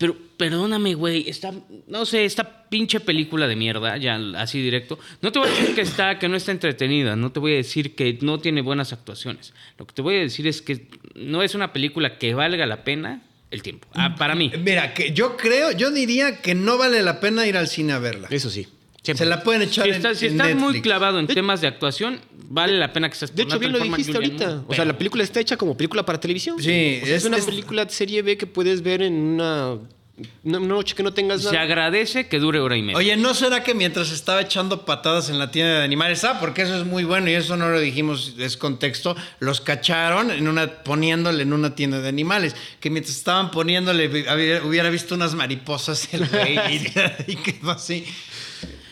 Pero 0.00 0.16
perdóname, 0.38 0.94
güey, 0.94 1.28
esta, 1.28 1.52
no 1.86 2.06
sé, 2.06 2.24
esta 2.24 2.66
pinche 2.70 3.00
película 3.00 3.46
de 3.46 3.54
mierda, 3.54 3.98
ya 3.98 4.18
así 4.38 4.58
directo, 4.62 4.98
no 5.20 5.30
te 5.30 5.38
voy 5.38 5.48
a 5.48 5.50
decir 5.50 5.74
que 5.74 5.82
está, 5.82 6.18
que 6.18 6.26
no 6.26 6.36
está 6.36 6.52
entretenida, 6.52 7.16
no 7.16 7.32
te 7.32 7.38
voy 7.38 7.52
a 7.52 7.56
decir 7.56 7.94
que 7.94 8.18
no 8.22 8.40
tiene 8.40 8.62
buenas 8.62 8.94
actuaciones. 8.94 9.52
Lo 9.76 9.86
que 9.86 9.92
te 9.92 10.00
voy 10.00 10.16
a 10.16 10.20
decir 10.20 10.46
es 10.46 10.62
que 10.62 10.88
no 11.14 11.42
es 11.42 11.54
una 11.54 11.74
película 11.74 12.16
que 12.16 12.32
valga 12.32 12.64
la 12.64 12.82
pena 12.82 13.24
el 13.50 13.62
tiempo. 13.62 13.88
Ah, 13.92 14.14
para 14.14 14.34
mí. 14.34 14.50
Mira, 14.58 14.94
que 14.94 15.12
yo 15.12 15.36
creo, 15.36 15.70
yo 15.72 15.90
diría 15.90 16.40
que 16.40 16.54
no 16.54 16.78
vale 16.78 17.02
la 17.02 17.20
pena 17.20 17.46
ir 17.46 17.58
al 17.58 17.68
cine 17.68 17.92
a 17.92 17.98
verla. 17.98 18.28
Eso 18.30 18.48
sí. 18.48 18.68
Siempre. 19.02 19.24
Se 19.24 19.30
la 19.30 19.42
pueden 19.42 19.62
echar 19.62 19.84
Si 19.84 19.90
en, 19.90 19.96
estás, 19.96 20.18
si 20.18 20.26
en 20.26 20.32
estás 20.32 20.54
muy 20.56 20.82
clavado 20.82 21.18
en 21.18 21.26
temas 21.26 21.60
de 21.62 21.66
actuación, 21.68 22.20
vale 22.48 22.78
la 22.78 22.92
pena 22.92 23.08
que 23.08 23.14
estés 23.14 23.34
De 23.34 23.42
hecho, 23.44 23.58
bien 23.58 23.72
lo 23.72 23.78
dijiste 23.78 24.12
ahorita. 24.14 24.64
O 24.68 24.74
sea, 24.74 24.84
la 24.84 24.96
película 24.98 25.24
está 25.24 25.40
hecha 25.40 25.56
como 25.56 25.76
película 25.76 26.04
para 26.04 26.20
televisión. 26.20 26.56
Sí, 26.58 26.64
O 27.02 27.06
sea, 27.06 27.16
es, 27.16 27.22
es- 27.22 27.24
una 27.24 27.38
es- 27.38 27.44
película 27.46 27.84
de 27.84 27.90
serie 27.92 28.20
B 28.22 28.36
que 28.36 28.46
puedes 28.46 28.82
ver 28.82 29.00
en 29.00 29.14
una, 29.14 29.76
una 30.44 30.58
noche 30.60 30.94
que 30.94 31.02
no 31.02 31.14
tengas 31.14 31.40
Se 31.40 31.46
nada. 31.46 31.62
agradece 31.62 32.28
que 32.28 32.38
dure 32.38 32.60
hora 32.60 32.76
y 32.76 32.82
media. 32.82 32.98
Oye, 32.98 33.16
¿no 33.16 33.32
será 33.32 33.62
que 33.64 33.72
mientras 33.74 34.10
estaba 34.12 34.42
echando 34.42 34.84
patadas 34.84 35.30
en 35.30 35.38
la 35.38 35.50
tienda 35.50 35.78
de 35.78 35.82
animales, 35.84 36.22
ah, 36.24 36.36
porque 36.38 36.60
eso 36.60 36.76
es 36.78 36.84
muy 36.84 37.04
bueno 37.04 37.30
y 37.30 37.34
eso 37.34 37.56
no 37.56 37.70
lo 37.70 37.80
dijimos, 37.80 38.34
es 38.38 38.58
contexto, 38.58 39.16
los 39.38 39.62
cacharon 39.62 40.30
en 40.30 40.46
una, 40.46 40.66
poniéndole 40.84 41.44
en 41.44 41.54
una 41.54 41.74
tienda 41.74 42.02
de 42.02 42.08
animales, 42.10 42.54
que 42.80 42.90
mientras 42.90 43.16
estaban 43.16 43.50
poniéndole 43.50 44.08
hubiera 44.62 44.90
visto 44.90 45.14
unas 45.14 45.34
mariposas 45.34 46.12
el 46.12 46.26
güey 46.28 46.58
y, 47.26 47.32
y 47.32 47.36
quedó 47.36 47.70
así. 47.70 48.04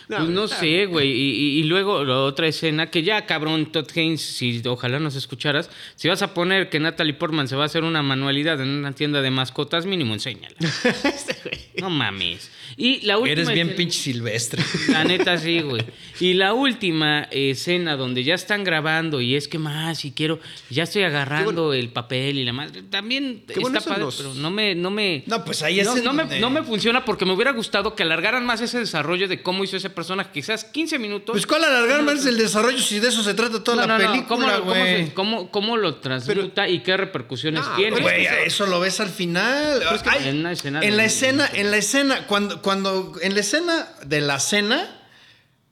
Pues 0.08 0.28
no 0.30 0.48
sé, 0.48 0.86
güey. 0.86 1.10
Y, 1.10 1.30
y- 1.30 1.58
y 1.60 1.62
luego 1.64 2.02
la 2.04 2.18
otra 2.22 2.46
escena, 2.46 2.90
que 2.90 3.02
ya, 3.02 3.26
cabrón, 3.26 3.70
Todd 3.70 3.86
Haynes, 3.94 4.22
si 4.22 4.62
ojalá 4.66 4.98
nos 4.98 5.14
escucharas, 5.16 5.70
si 5.96 6.08
vas 6.08 6.22
a 6.22 6.32
poner 6.34 6.70
que 6.70 6.80
Natalie 6.80 7.12
Portman 7.14 7.46
se 7.46 7.56
va 7.56 7.64
a 7.64 7.66
hacer 7.66 7.84
una 7.84 8.02
manualidad 8.02 8.60
en 8.60 8.68
una 8.70 8.92
tienda 8.92 9.20
de 9.22 9.30
mascotas, 9.30 9.84
mínimo 9.86 10.14
enséñala. 10.14 10.56
no 11.80 11.90
mames. 11.90 12.50
Y 12.76 13.00
la 13.06 13.18
última 13.18 13.32
Eres 13.32 13.48
bien 13.48 13.68
escena- 13.68 13.76
pinche 13.76 13.98
silvestre. 13.98 14.62
La 14.88 15.04
neta 15.04 15.36
sí, 15.38 15.60
güey. 15.60 15.82
Y 16.20 16.34
la 16.34 16.52
última 16.54 17.22
escena 17.30 17.96
donde 17.96 18.24
ya 18.24 18.34
están 18.34 18.62
grabando 18.64 19.20
y 19.20 19.34
es 19.36 19.48
que 19.48 19.58
más 19.58 20.04
y 20.04 20.12
quiero, 20.12 20.38
ya 20.70 20.84
estoy 20.84 21.02
agarrando 21.02 21.72
el 21.72 21.88
papel 21.90 22.38
y 22.38 22.44
la 22.44 22.52
madre, 22.52 22.82
también 22.82 23.42
Qué 23.46 23.60
bueno 23.60 23.78
está 23.78 23.90
padre, 23.90 24.04
los- 24.04 24.16
pero 24.16 24.34
no 24.34 24.50
me, 24.50 24.74
no 24.74 24.90
me, 24.90 25.22
No, 25.26 25.44
pues 25.44 25.62
ahí 25.62 25.80
es 25.80 25.86
no, 25.86 25.96
en 25.96 26.04
no 26.04 26.12
me, 26.12 26.22
donde- 26.24 26.40
no 26.40 26.50
me 26.50 26.62
funciona 26.62 27.04
porque 27.04 27.24
me 27.24 27.32
hubiera 27.32 27.52
gustado 27.52 27.94
que 27.94 28.02
alargaran 28.02 28.44
más 28.46 28.60
ese 28.60 28.78
desarrollo 28.78 29.28
de 29.28 29.42
cómo 29.42 29.64
hizo 29.64 29.76
ese 29.76 29.90
personaje, 29.98 30.30
quizás 30.32 30.64
15 30.64 30.98
minutos. 30.98 31.32
Pues 31.34 31.46
cuál 31.46 31.64
alargar 31.64 32.02
más 32.02 32.24
el 32.24 32.38
desarrollo 32.38 32.78
si 32.78 33.00
de 33.00 33.08
eso 33.08 33.22
se 33.22 33.34
trata 33.34 33.62
toda 33.62 33.76
No, 33.78 33.86
la 33.86 33.98
no, 33.98 34.04
no. 34.04 34.10
película, 34.12 34.58
¿Cómo, 34.60 34.72
cómo 34.72 34.74
cómo- 35.14 35.50
cómo 35.50 35.76
lo 35.76 35.96
transmuta 35.96 36.68
y 36.68 36.82
qué 36.82 36.96
repercusiones 36.96 37.64
tiene? 37.76 38.00
Güey, 38.00 38.26
eso 38.44 38.66
lo 38.66 38.78
ves 38.80 39.00
al 39.00 39.08
final. 39.10 39.76
Pero 39.78 39.94
es 39.94 40.02
que 40.02 40.10
Ay, 40.10 40.28
en 40.28 40.42
escena 40.52 40.80
la 40.96 41.04
escena, 41.04 41.48
en 41.52 41.70
la 41.70 41.76
escena, 41.76 42.26
cuando, 42.26 42.62
cuando, 42.62 43.14
en 43.20 43.34
la 43.34 43.40
escena 43.40 43.88
de 44.06 44.20
la 44.20 44.38
cena, 44.40 44.97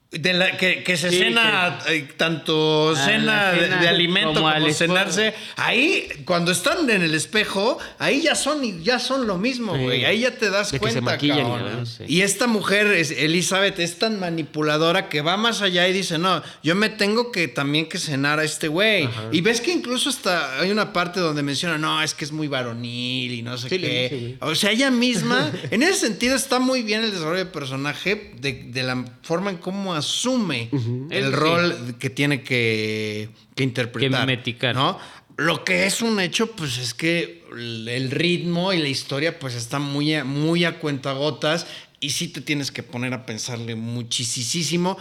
de 0.09 0.31
la, 0.33 0.55
que, 0.55 0.83
que 0.83 0.95
se 0.95 1.09
Sí, 1.09 1.17
cena 1.17 1.79
eh, 1.89 2.07
tanto 2.15 2.93
Ah, 2.95 3.05
cena, 3.05 3.51
de- 3.51 3.87
alimento 3.89 4.35
como 4.41 4.53
como, 4.53 4.71
cenarse, 4.73 5.33
ahí 5.57 6.07
cuando 6.23 6.53
están 6.53 6.89
en 6.89 7.01
el 7.01 7.13
espejo, 7.13 7.77
ahí 7.99 8.21
ya 8.21 8.33
son 8.35 8.81
ya 8.83 8.99
son 8.99 9.27
lo 9.27 9.37
mismo, 9.37 9.75
Sí. 9.75 9.81
güey. 9.83 10.05
Ahí 10.05 10.21
ya 10.21 10.31
te 10.31 10.49
das 10.49 10.71
De 10.71 10.79
que 10.79 10.85
se 10.87 10.93
cuenta, 10.93 11.01
maquillan 11.11 11.39
cabrón. 11.51 11.85
sí. 11.85 12.05
Y 12.07 12.21
esta 12.21 12.47
mujer, 12.47 12.87
Elizabeth, 12.87 13.79
es 13.79 13.99
tan 13.99 14.17
manipuladora 14.19 15.09
que 15.09 15.21
va 15.21 15.35
más 15.35 15.61
allá 15.61 15.85
y 15.89 15.93
dice, 15.93 16.17
no, 16.17 16.41
yo 16.63 16.73
me 16.75 16.87
tengo 16.89 17.31
que 17.33 17.49
también 17.49 17.89
que 17.89 17.97
cenar 17.97 18.39
a 18.39 18.45
este 18.45 18.69
güey. 18.69 19.09
Y 19.33 19.41
ves 19.41 19.59
que 19.59 19.71
incluso 19.73 20.09
hasta 20.09 20.61
hay 20.61 20.71
una 20.71 20.93
parte 20.93 21.19
donde 21.19 21.43
menciona, 21.43 21.77
no, 21.77 22.01
es 22.01 22.13
que 22.13 22.23
es 22.23 22.31
muy 22.31 22.47
varonil 22.47 23.33
y 23.33 23.41
no 23.41 23.57
sé 23.57 23.67
qué. 23.67 24.37
o 24.39 24.55
sea, 24.55 24.71
ella 24.71 24.89
misma, 24.89 25.51
en 25.69 25.83
ese 25.83 25.95
sentido 26.07 26.35
está 26.37 26.59
muy 26.59 26.81
bien 26.81 27.03
el 27.03 27.11
desarrollo 27.11 27.39
de 27.39 27.45
personaje, 27.45 28.31
de, 28.39 28.53
de 28.69 28.83
la 28.83 29.03
forma 29.27 29.49
en 29.51 29.57
cómo 29.57 29.93
asume 29.93 30.69
el 31.11 31.25
sí. 31.25 31.31
rol 31.31 31.95
que 31.99 32.09
tiene 32.09 32.41
que, 32.43 33.29
que 33.55 33.63
interpretar. 33.63 34.21
Que 34.21 34.25
meticar. 34.25 34.73
¿no? 34.75 34.97
Lo 35.37 35.63
que 35.63 35.85
es 35.85 36.01
un 36.01 36.19
hecho, 36.19 36.51
pues 36.53 36.77
es 36.77 36.93
que 36.93 37.43
el 37.51 38.09
ritmo 38.11 38.73
y 38.73 38.77
la 38.79 38.87
historia, 38.87 39.37
pues 39.37 39.53
está 39.55 39.79
muy 39.79 40.13
a, 40.15 40.23
muy 40.23 40.63
a 40.65 40.79
cuentagotas. 40.79 41.67
y 41.99 42.11
sí 42.11 42.27
te 42.27 42.41
tienes 42.41 42.71
que 42.71 42.83
poner 42.83 43.13
a 43.13 43.25
pensarle 43.25 43.75
muchísimo. 43.75 44.97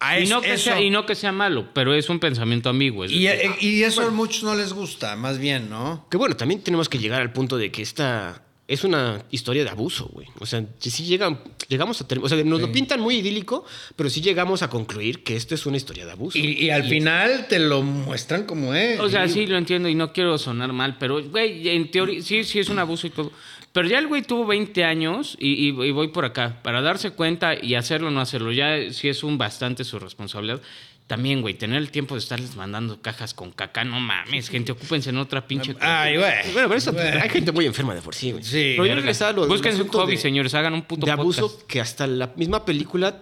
A 0.00 0.18
Y 0.18 0.24
es- 0.24 0.30
no, 0.30 0.40
que 0.40 0.54
eso. 0.54 0.64
sea, 0.64 0.80
y 0.80 0.90
no 0.90 1.06
que 1.06 1.14
sea 1.14 1.32
malo, 1.32 1.68
pero 1.74 1.94
es 1.94 2.08
un 2.08 2.18
pensamiento 2.18 2.68
ambiguo. 2.68 3.04
es 3.04 3.12
Y, 3.12 3.24
decir, 3.24 3.50
y 3.60 3.82
eso 3.84 4.02
a 4.02 4.10
muchos 4.10 4.42
no 4.42 4.54
les 4.54 4.72
gusta, 4.72 5.16
más 5.16 5.38
bien, 5.38 5.70
¿no? 5.70 6.06
Que 6.10 6.16
bueno, 6.16 6.36
también 6.36 6.60
tenemos 6.62 6.88
que 6.88 6.98
llegar 6.98 7.20
al 7.20 7.32
punto 7.32 7.56
de 7.56 7.70
que 7.70 7.82
esta 7.82 8.42
es 8.68 8.84
una 8.84 9.22
historia 9.30 9.64
de 9.64 9.70
abuso, 9.70 10.06
güey. 10.12 10.28
O 10.38 10.46
sea, 10.46 10.64
sí 10.78 11.04
llegan, 11.04 11.40
llegamos 11.68 12.00
a 12.00 12.08
tener, 12.08 12.24
o 12.24 12.28
sea, 12.28 12.42
nos 12.44 12.60
lo 12.60 12.72
pintan 12.72 13.00
muy 13.00 13.16
idílico, 13.16 13.64
pero 13.96 14.08
sí 14.08 14.20
llegamos 14.22 14.62
a 14.62 14.70
concluir 14.70 15.22
que 15.24 15.36
esto 15.36 15.54
es 15.54 15.66
una 15.66 15.76
historia 15.76 16.06
de 16.06 16.12
abuso. 16.12 16.38
Y, 16.38 16.52
y 16.64 16.70
al 16.70 16.84
final 16.84 17.46
te 17.48 17.58
lo 17.58 17.82
muestran 17.82 18.44
como 18.44 18.72
es. 18.74 18.98
O 19.00 19.10
sea, 19.10 19.28
sí 19.28 19.46
lo 19.46 19.58
entiendo 19.58 19.88
y 19.88 19.94
no 19.94 20.12
quiero 20.12 20.38
sonar 20.38 20.72
mal, 20.72 20.96
pero, 20.98 21.22
güey, 21.28 21.68
en 21.68 21.90
teoría, 21.90 22.22
sí, 22.22 22.44
sí 22.44 22.60
es 22.60 22.68
un 22.70 22.78
abuso 22.78 23.06
y 23.06 23.10
todo. 23.10 23.32
Pero 23.72 23.88
ya 23.88 23.98
el 23.98 24.06
güey 24.06 24.20
tuvo 24.22 24.46
20 24.46 24.84
años 24.84 25.34
y, 25.40 25.48
y- 25.52 25.68
y 25.68 25.90
voy 25.92 26.08
por 26.08 26.24
acá. 26.26 26.60
Para 26.62 26.82
darse 26.82 27.10
cuenta 27.12 27.54
y 27.60 27.74
hacerlo 27.74 28.08
o 28.08 28.10
no 28.10 28.20
hacerlo, 28.20 28.52
ya 28.52 28.76
sí 28.92 29.08
es 29.08 29.24
un 29.24 29.38
bastante 29.38 29.82
su 29.84 29.98
responsabilidad. 29.98 30.60
También, 31.06 31.42
güey, 31.42 31.54
tener 31.54 31.76
el 31.78 31.90
tiempo 31.90 32.14
de 32.14 32.20
estarles 32.20 32.56
mandando 32.56 33.02
cajas 33.02 33.34
con 33.34 33.50
caca, 33.50 33.84
no 33.84 34.00
mames, 34.00 34.48
gente, 34.48 34.72
ocúpense 34.72 35.10
en 35.10 35.18
otra 35.18 35.46
pinche. 35.46 35.74
Ay, 35.80 36.16
güey. 36.16 36.32
Bueno, 36.52 36.68
pero 36.68 36.74
eso, 36.74 36.92
Güey. 36.92 37.06
hay 37.06 37.28
gente 37.28 37.52
muy 37.52 37.66
enferma 37.66 37.94
de 37.94 38.00
por 38.00 38.14
sí, 38.14 38.32
güey. 38.32 38.42
Sí, 38.42 38.72
pero 38.76 38.86
yo 38.86 38.94
regresaba 38.94 39.30
a 39.30 39.34
lo- 39.34 39.46
Busquen 39.48 39.76
su 39.76 39.86
hobby, 39.88 40.12
de- 40.12 40.18
señores, 40.22 40.54
hagan 40.54 40.72
un 40.72 40.82
puto 40.82 41.04
de 41.04 41.12
abuso 41.12 41.48
podcast. 41.50 41.66
que 41.68 41.80
hasta 41.80 42.06
la 42.06 42.32
misma 42.36 42.64
película 42.64 43.20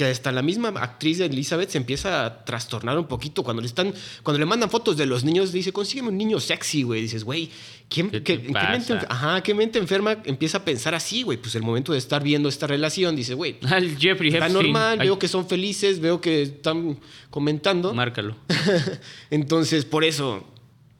que 0.00 0.06
hasta 0.10 0.32
la 0.32 0.40
misma 0.40 0.68
actriz 0.70 1.18
de 1.18 1.26
Elizabeth 1.26 1.68
se 1.68 1.76
empieza 1.76 2.24
a 2.24 2.44
trastornar 2.44 2.98
un 2.98 3.04
poquito 3.06 3.42
cuando 3.42 3.60
le 3.60 3.66
están 3.68 3.92
cuando 4.22 4.38
le 4.38 4.46
mandan 4.46 4.70
fotos 4.70 4.96
de 4.96 5.04
los 5.04 5.24
niños 5.24 5.52
dice 5.52 5.72
consígueme 5.72 6.08
un 6.08 6.16
niño 6.16 6.40
sexy 6.40 6.82
güey. 6.84 7.02
Dices 7.02 7.22
güey 7.24 7.50
¿quién, 7.90 8.08
¿Qué 8.10 8.22
qué, 8.22 8.38
te 8.38 8.46
en 8.48 8.54
qué 8.54 8.66
mente, 8.70 9.06
ajá, 9.08 9.42
qué 9.42 9.52
mente 9.54 9.78
enferma 9.78 10.16
empieza 10.24 10.58
a 10.58 10.64
pensar 10.64 10.94
así 10.94 11.22
güey 11.22 11.36
pues 11.36 11.54
el 11.54 11.62
momento 11.62 11.92
de 11.92 11.98
estar 11.98 12.22
viendo 12.22 12.48
esta 12.48 12.66
relación 12.66 13.14
dice 13.14 13.34
güey 13.34 13.58
Al 13.70 13.98
Jeffrey 13.98 14.32
está 14.32 14.48
normal 14.48 14.98
Ay, 15.00 15.06
veo 15.08 15.18
que 15.18 15.28
son 15.28 15.46
felices 15.46 16.00
veo 16.00 16.20
que 16.20 16.42
están 16.42 16.98
comentando 17.28 17.92
Márcalo. 17.92 18.36
entonces, 19.30 19.84
por 19.84 20.04
eso, 20.04 20.44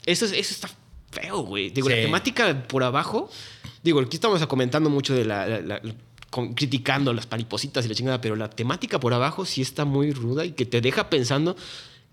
eso, 0.06 0.24
es- 0.26 0.32
eso 0.32 0.54
está 0.54 0.70
feo, 1.10 1.38
güey. 1.40 1.70
Digo, 1.70 1.88
la 1.88 1.96
temática 1.96 2.66
por 2.68 2.84
abajo, 2.84 3.30
digo, 3.82 4.00
aquí 4.00 4.16
estamos 4.16 4.44
comentando 4.46 4.90
mucho 4.90 5.14
de 5.14 5.24
la, 5.24 5.46
la- 5.46 5.60
la- 5.60 5.80
con- 6.30 6.54
criticando 6.54 7.12
las 7.12 7.26
panipositas 7.26 7.84
y 7.84 7.88
la 7.88 7.94
chingada, 7.94 8.20
pero 8.20 8.36
la 8.36 8.48
temática 8.50 8.98
por 9.00 9.12
abajo 9.12 9.44
sí 9.44 9.60
está 9.62 9.84
muy 9.84 10.12
ruda 10.12 10.44
y 10.44 10.52
que 10.52 10.64
te 10.64 10.80
deja 10.80 11.10
pensando 11.10 11.56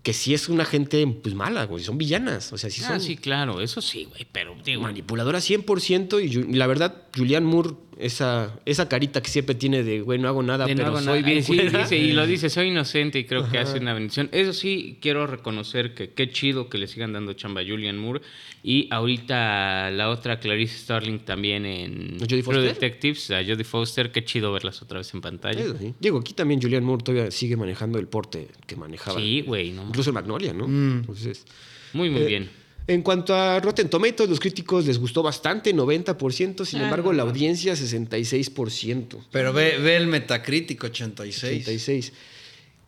que 0.02 0.12
sí 0.12 0.32
es 0.32 0.48
una 0.48 0.64
gente 0.64 1.06
pues 1.06 1.34
mala, 1.34 1.64
güey, 1.64 1.82
son 1.84 1.98
villanas, 1.98 2.52
o 2.52 2.58
sea, 2.58 2.70
sí 2.70 2.80
son 2.80 2.92
Ah, 2.94 3.00
sí, 3.00 3.16
claro, 3.16 3.60
eso 3.60 3.80
sí, 3.82 4.04
güey, 4.04 4.26
pero 4.30 4.56
digo, 4.64 4.80
manipuladoras 4.82 5.48
100% 5.48 6.20
y 6.24 6.54
la 6.54 6.66
verdad, 6.66 7.02
Julian 7.16 7.44
Moore, 7.44 7.70
esa, 7.98 8.54
esa 8.64 8.88
carita 8.88 9.20
que 9.20 9.28
siempre 9.28 9.54
tiene 9.54 9.82
de, 9.82 10.00
güey, 10.00 10.18
no 10.18 10.28
hago 10.28 10.42
nada, 10.42 10.66
de 10.66 10.74
no 10.74 10.78
pero 10.78 10.88
hago 10.90 10.98
soy 11.00 11.20
nada. 11.20 11.26
bien 11.32 11.42
sí, 11.42 11.56
culera". 11.56 11.82
dice, 11.82 11.96
y 11.98 12.12
lo 12.12 12.26
dice, 12.26 12.48
soy 12.48 12.68
inocente 12.68 13.18
y 13.18 13.24
creo 13.24 13.48
que 13.50 13.58
hace 13.58 13.78
una 13.78 13.92
bendición. 13.94 14.28
Eso 14.32 14.52
sí, 14.52 14.98
quiero 15.00 15.26
reconocer 15.26 15.94
que 15.94 16.10
qué 16.10 16.30
chido 16.30 16.68
que 16.68 16.78
le 16.78 16.86
sigan 16.86 17.12
dando 17.12 17.32
chamba 17.32 17.60
a 17.60 17.64
Julian 17.64 17.98
Moore. 17.98 18.20
Y 18.62 18.88
ahorita 18.90 19.90
la 19.90 20.10
otra, 20.10 20.40
Clarice 20.40 20.78
Starling, 20.78 21.20
también 21.20 21.64
en 21.66 22.18
¿Jodie 22.18 22.42
True? 22.42 22.62
Detectives, 22.62 23.30
a 23.30 23.42
Jodie 23.44 23.64
Foster. 23.64 24.10
Qué 24.12 24.24
chido 24.24 24.52
verlas 24.52 24.82
otra 24.82 24.98
vez 24.98 25.12
en 25.14 25.20
pantalla. 25.20 25.64
Sí. 25.78 25.94
Digo, 26.00 26.18
aquí 26.18 26.32
también 26.34 26.60
Julian 26.60 26.84
Moore 26.84 27.02
todavía 27.04 27.30
sigue 27.30 27.56
manejando 27.56 27.98
el 27.98 28.06
porte 28.08 28.48
que 28.66 28.76
manejaba. 28.76 29.18
Sí, 29.20 29.42
güey, 29.42 29.70
no 29.72 29.84
Incluso 29.84 30.10
en 30.10 30.14
Magnolia, 30.14 30.52
¿no? 30.52 30.66
Mm. 30.68 30.98
Entonces, 31.00 31.44
Muy, 31.92 32.10
muy 32.10 32.22
Eh, 32.22 32.26
bien. 32.26 32.50
En 32.88 33.02
cuanto 33.02 33.34
a 33.34 33.60
Rotten 33.60 33.90
Tomatoes, 33.90 34.30
los 34.30 34.40
críticos 34.40 34.86
les 34.86 34.98
gustó 34.98 35.22
bastante, 35.22 35.74
90%, 35.74 36.64
sin 36.64 36.80
Ah, 36.80 36.84
embargo, 36.84 37.12
no. 37.12 37.18
la 37.18 37.22
audiencia 37.24 37.74
66%. 37.76 39.26
Pero 39.30 39.52
ve, 39.52 39.76
ve 39.78 39.96
el 39.96 40.06
Metacritic 40.06 40.82
86. 40.84 41.62
86. 41.68 42.12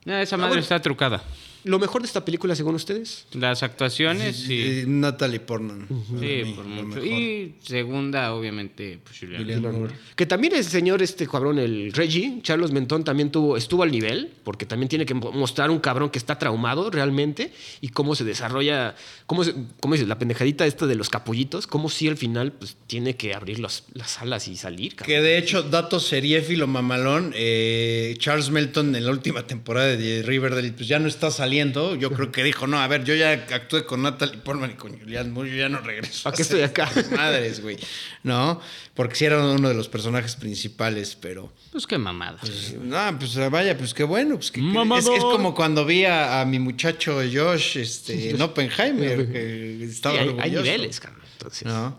No, 0.07 0.17
esa 0.19 0.37
Ah, 0.37 0.39
madre 0.39 0.49
bueno. 0.53 0.63
está 0.63 0.81
trucada. 0.81 1.23
¿Lo 1.65 1.79
mejor 1.79 2.01
de 2.03 2.07
esta 2.07 2.25
película, 2.25 2.55
según 2.55 2.75
ustedes? 2.75 3.27
Las 3.33 3.63
actuaciones, 3.63 4.37
sí. 4.37 4.83
Y 4.85 4.89
Natalie 4.89 5.41
Portman. 5.41 5.87
Sí, 5.89 6.43
mí, 6.45 6.53
por 6.55 6.65
mucho. 6.65 6.87
mejor. 7.01 7.05
Y 7.05 7.55
segunda, 7.63 8.33
obviamente, 8.35 8.99
pues 9.05 9.19
Julian. 9.19 9.43
Julian 9.43 9.63
Moore. 9.63 9.95
Que 10.17 10.25
también 10.25 10.55
el 10.55 10.65
señor, 10.65 11.03
este 11.03 11.27
cabrón, 11.27 11.59
el 11.59 11.93
Reggie, 11.93 12.41
Charles 12.43 12.71
Mentón, 12.73 13.05
también 13.05 13.31
tuvo, 13.31 13.57
estuvo 13.59 13.83
al 13.83 13.91
nivel, 13.91 14.31
porque 14.43 14.65
también 14.65 14.89
tiene 14.89 15.05
que 15.05 15.13
mo- 15.15 15.33
mostrar 15.33 15.71
un 15.71 15.81
cabrón 15.81 16.09
que 16.11 16.19
está 16.19 16.39
traumado 16.39 16.91
realmente 16.91 17.53
y 17.83 17.89
cómo 17.89 18.15
se 18.15 18.25
desarrolla, 18.25 18.95
cómo, 19.27 19.45
se, 19.45 19.55
cómo 19.81 19.95
dices, 19.95 20.09
la 20.09 20.19
pendejadita 20.19 20.65
esta 20.67 20.87
de 20.87 20.95
los 20.95 21.11
capullitos, 21.11 21.67
cómo 21.67 21.91
si 21.91 22.09
al 22.09 22.17
final 22.17 22.53
pues, 22.53 22.77
tiene 22.87 23.17
que 23.17 23.35
abrir 23.35 23.59
los- 23.59 23.85
las 23.93 24.19
alas 24.21 24.49
y 24.49 24.57
salir, 24.57 24.95
cabrón. 24.97 25.15
Que 25.17 25.21
de 25.23 25.37
hecho, 25.37 25.63
dato 25.63 26.01
seriéfilo 26.01 26.67
mamalón, 26.67 27.33
eh, 27.37 28.15
Charles 28.19 28.49
Melton 28.51 28.97
en 28.97 29.05
la 29.05 29.11
última 29.11 29.47
temporada 29.47 29.95
de 29.97 30.23
Riverdale, 30.23 30.73
pues 30.73 30.89
ya 30.89 30.99
no 30.99 31.07
está 31.07 31.31
saliendo. 31.31 31.50
Yo 31.97 32.11
creo 32.13 32.31
que 32.33 32.43
dijo, 32.45 32.67
no, 32.67 32.79
a 32.81 32.87
ver, 32.89 33.05
yo 33.05 33.15
ya 33.15 33.33
actué 33.33 33.85
con 33.85 34.03
Natalie 34.03 34.39
Portman 34.39 34.71
y 34.71 34.75
con 34.75 34.99
Julian 34.99 35.33
Moore, 35.33 35.51
yo 35.51 35.57
ya 35.57 35.69
no 35.69 35.81
regreso. 35.81 36.23
¿Para 36.25 36.35
a 36.35 36.37
qué 36.37 36.43
estoy 36.43 36.63
acá? 36.63 36.91
Madres, 37.17 37.61
güey. 37.63 37.77
¿No? 38.23 38.61
Porque 38.95 39.15
sí 39.17 39.25
era 39.25 39.43
uno 39.45 39.69
de 39.69 39.75
los 39.75 39.89
personajes 39.89 40.37
principales, 40.37 41.17
pero... 41.21 41.53
Pues 41.73 41.87
qué 41.87 41.99
mamada. 41.99 42.39
No, 42.83 43.19
pues 43.19 43.51
vaya, 43.51 43.77
pues 43.79 43.95
qué 43.95 44.05
bueno. 44.05 44.37
Pues 44.37 44.51
que, 44.51 44.61
que- 44.61 44.99
es, 44.99 45.07
es 45.07 45.23
como 45.25 45.55
cuando 45.55 45.85
vi 45.85 46.05
a, 46.05 46.41
a 46.41 46.45
mi 46.45 46.59
muchacho 46.59 47.21
Josh 47.33 47.79
este, 47.79 48.31
en 48.31 48.41
Oppenheimer, 48.43 49.31
que 49.31 49.85
estaba 49.85 50.17
Sí, 50.17 50.21
hay, 50.21 50.29
hay 50.29 50.35
orgulloso. 50.37 50.63
niveles, 50.65 51.01
cabrón. 51.01 51.23
Entonces, 51.33 51.65
¿no? 51.67 51.97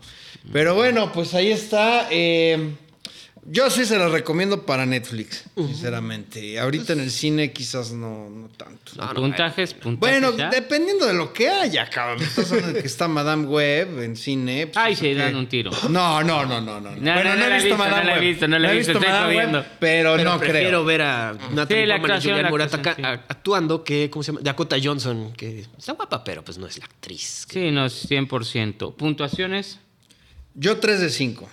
Pero 0.51 0.75
bueno, 0.75 1.11
pues 1.11 1.33
ahí 1.33 1.51
está. 1.51 2.07
eh, 2.11 2.71
yo 3.43 3.69
sí 3.71 3.85
se 3.85 3.97
la 3.97 4.07
recomiendo 4.07 4.65
para 4.65 4.85
Netflix, 4.85 5.45
sinceramente. 5.55 6.59
Ahorita 6.59 6.93
en 6.93 6.99
el 6.99 7.09
cine 7.11 7.51
quizás 7.51 7.91
no, 7.91 8.29
no 8.29 8.47
tanto. 8.49 8.91
No, 8.97 9.07
no, 9.07 9.13
puntajes, 9.21 9.73
puntajes. 9.73 9.99
Bueno, 9.99 10.37
ya. 10.37 10.49
dependiendo 10.49 11.07
de 11.07 11.13
lo 11.13 11.33
que 11.33 11.49
haya, 11.49 11.89
cabrón. 11.89 12.21
Estás 12.21 12.51
hablando 12.51 12.73
de 12.73 12.81
que 12.81 12.87
está 12.87 13.07
Madame 13.07 13.47
Web 13.47 14.03
en 14.03 14.15
cine. 14.15 14.67
pues, 14.67 14.77
Ay, 14.77 14.95
se 14.95 15.15
dan 15.15 15.35
un 15.35 15.47
tiro. 15.47 15.71
No, 15.89 16.23
no, 16.23 16.45
no, 16.45 16.61
no, 16.61 16.79
no. 16.79 16.91
No, 16.91 17.23
no, 17.23 17.35
no 17.35 17.45
he 17.45 17.53
visto, 17.55 17.77
no 17.77 17.87
la 17.89 18.01
he 18.01 18.05
Web. 18.13 18.21
visto, 18.21 18.47
no 18.47 18.59
la 18.59 18.71
he 18.73 18.77
visto, 18.77 18.91
estoy 18.93 19.07
Madame 19.07 19.27
Web, 19.27 19.35
jodiendo. 19.47 19.65
pero, 19.79 20.15
Pero 20.17 20.29
no 20.31 20.39
prefiero 20.39 20.67
creo. 20.69 20.85
ver 20.85 21.01
a 21.01 21.33
Natalie 21.51 21.81
Sí, 21.83 21.87
la 21.87 21.95
Portman 21.95 22.11
y 22.11 22.13
actuación, 22.13 22.19
Julianne 22.21 22.43
la 22.43 22.49
Moore 22.49 22.63
actuación, 22.65 23.05
ataca- 23.05 23.07
a- 23.09 23.25
actuando 23.33 23.83
que, 23.83 24.09
¿cómo 24.09 24.21
se 24.23 24.31
llama? 24.31 24.41
Dakota 24.43 24.75
Johnson, 24.81 25.33
que 25.33 25.65
está 25.77 25.93
guapa, 25.93 26.23
pero 26.23 26.43
pues 26.43 26.57
no 26.59 26.67
es 26.67 26.77
la 26.77 26.85
actriz. 26.85 27.47
Sí, 27.49 27.71
no, 27.71 27.87
100%. 27.89 28.95
¿Puntuaciones? 28.95 29.79
Yo 30.53 30.77
3 30.77 30.99
de 30.99 31.09
5. 31.09 31.49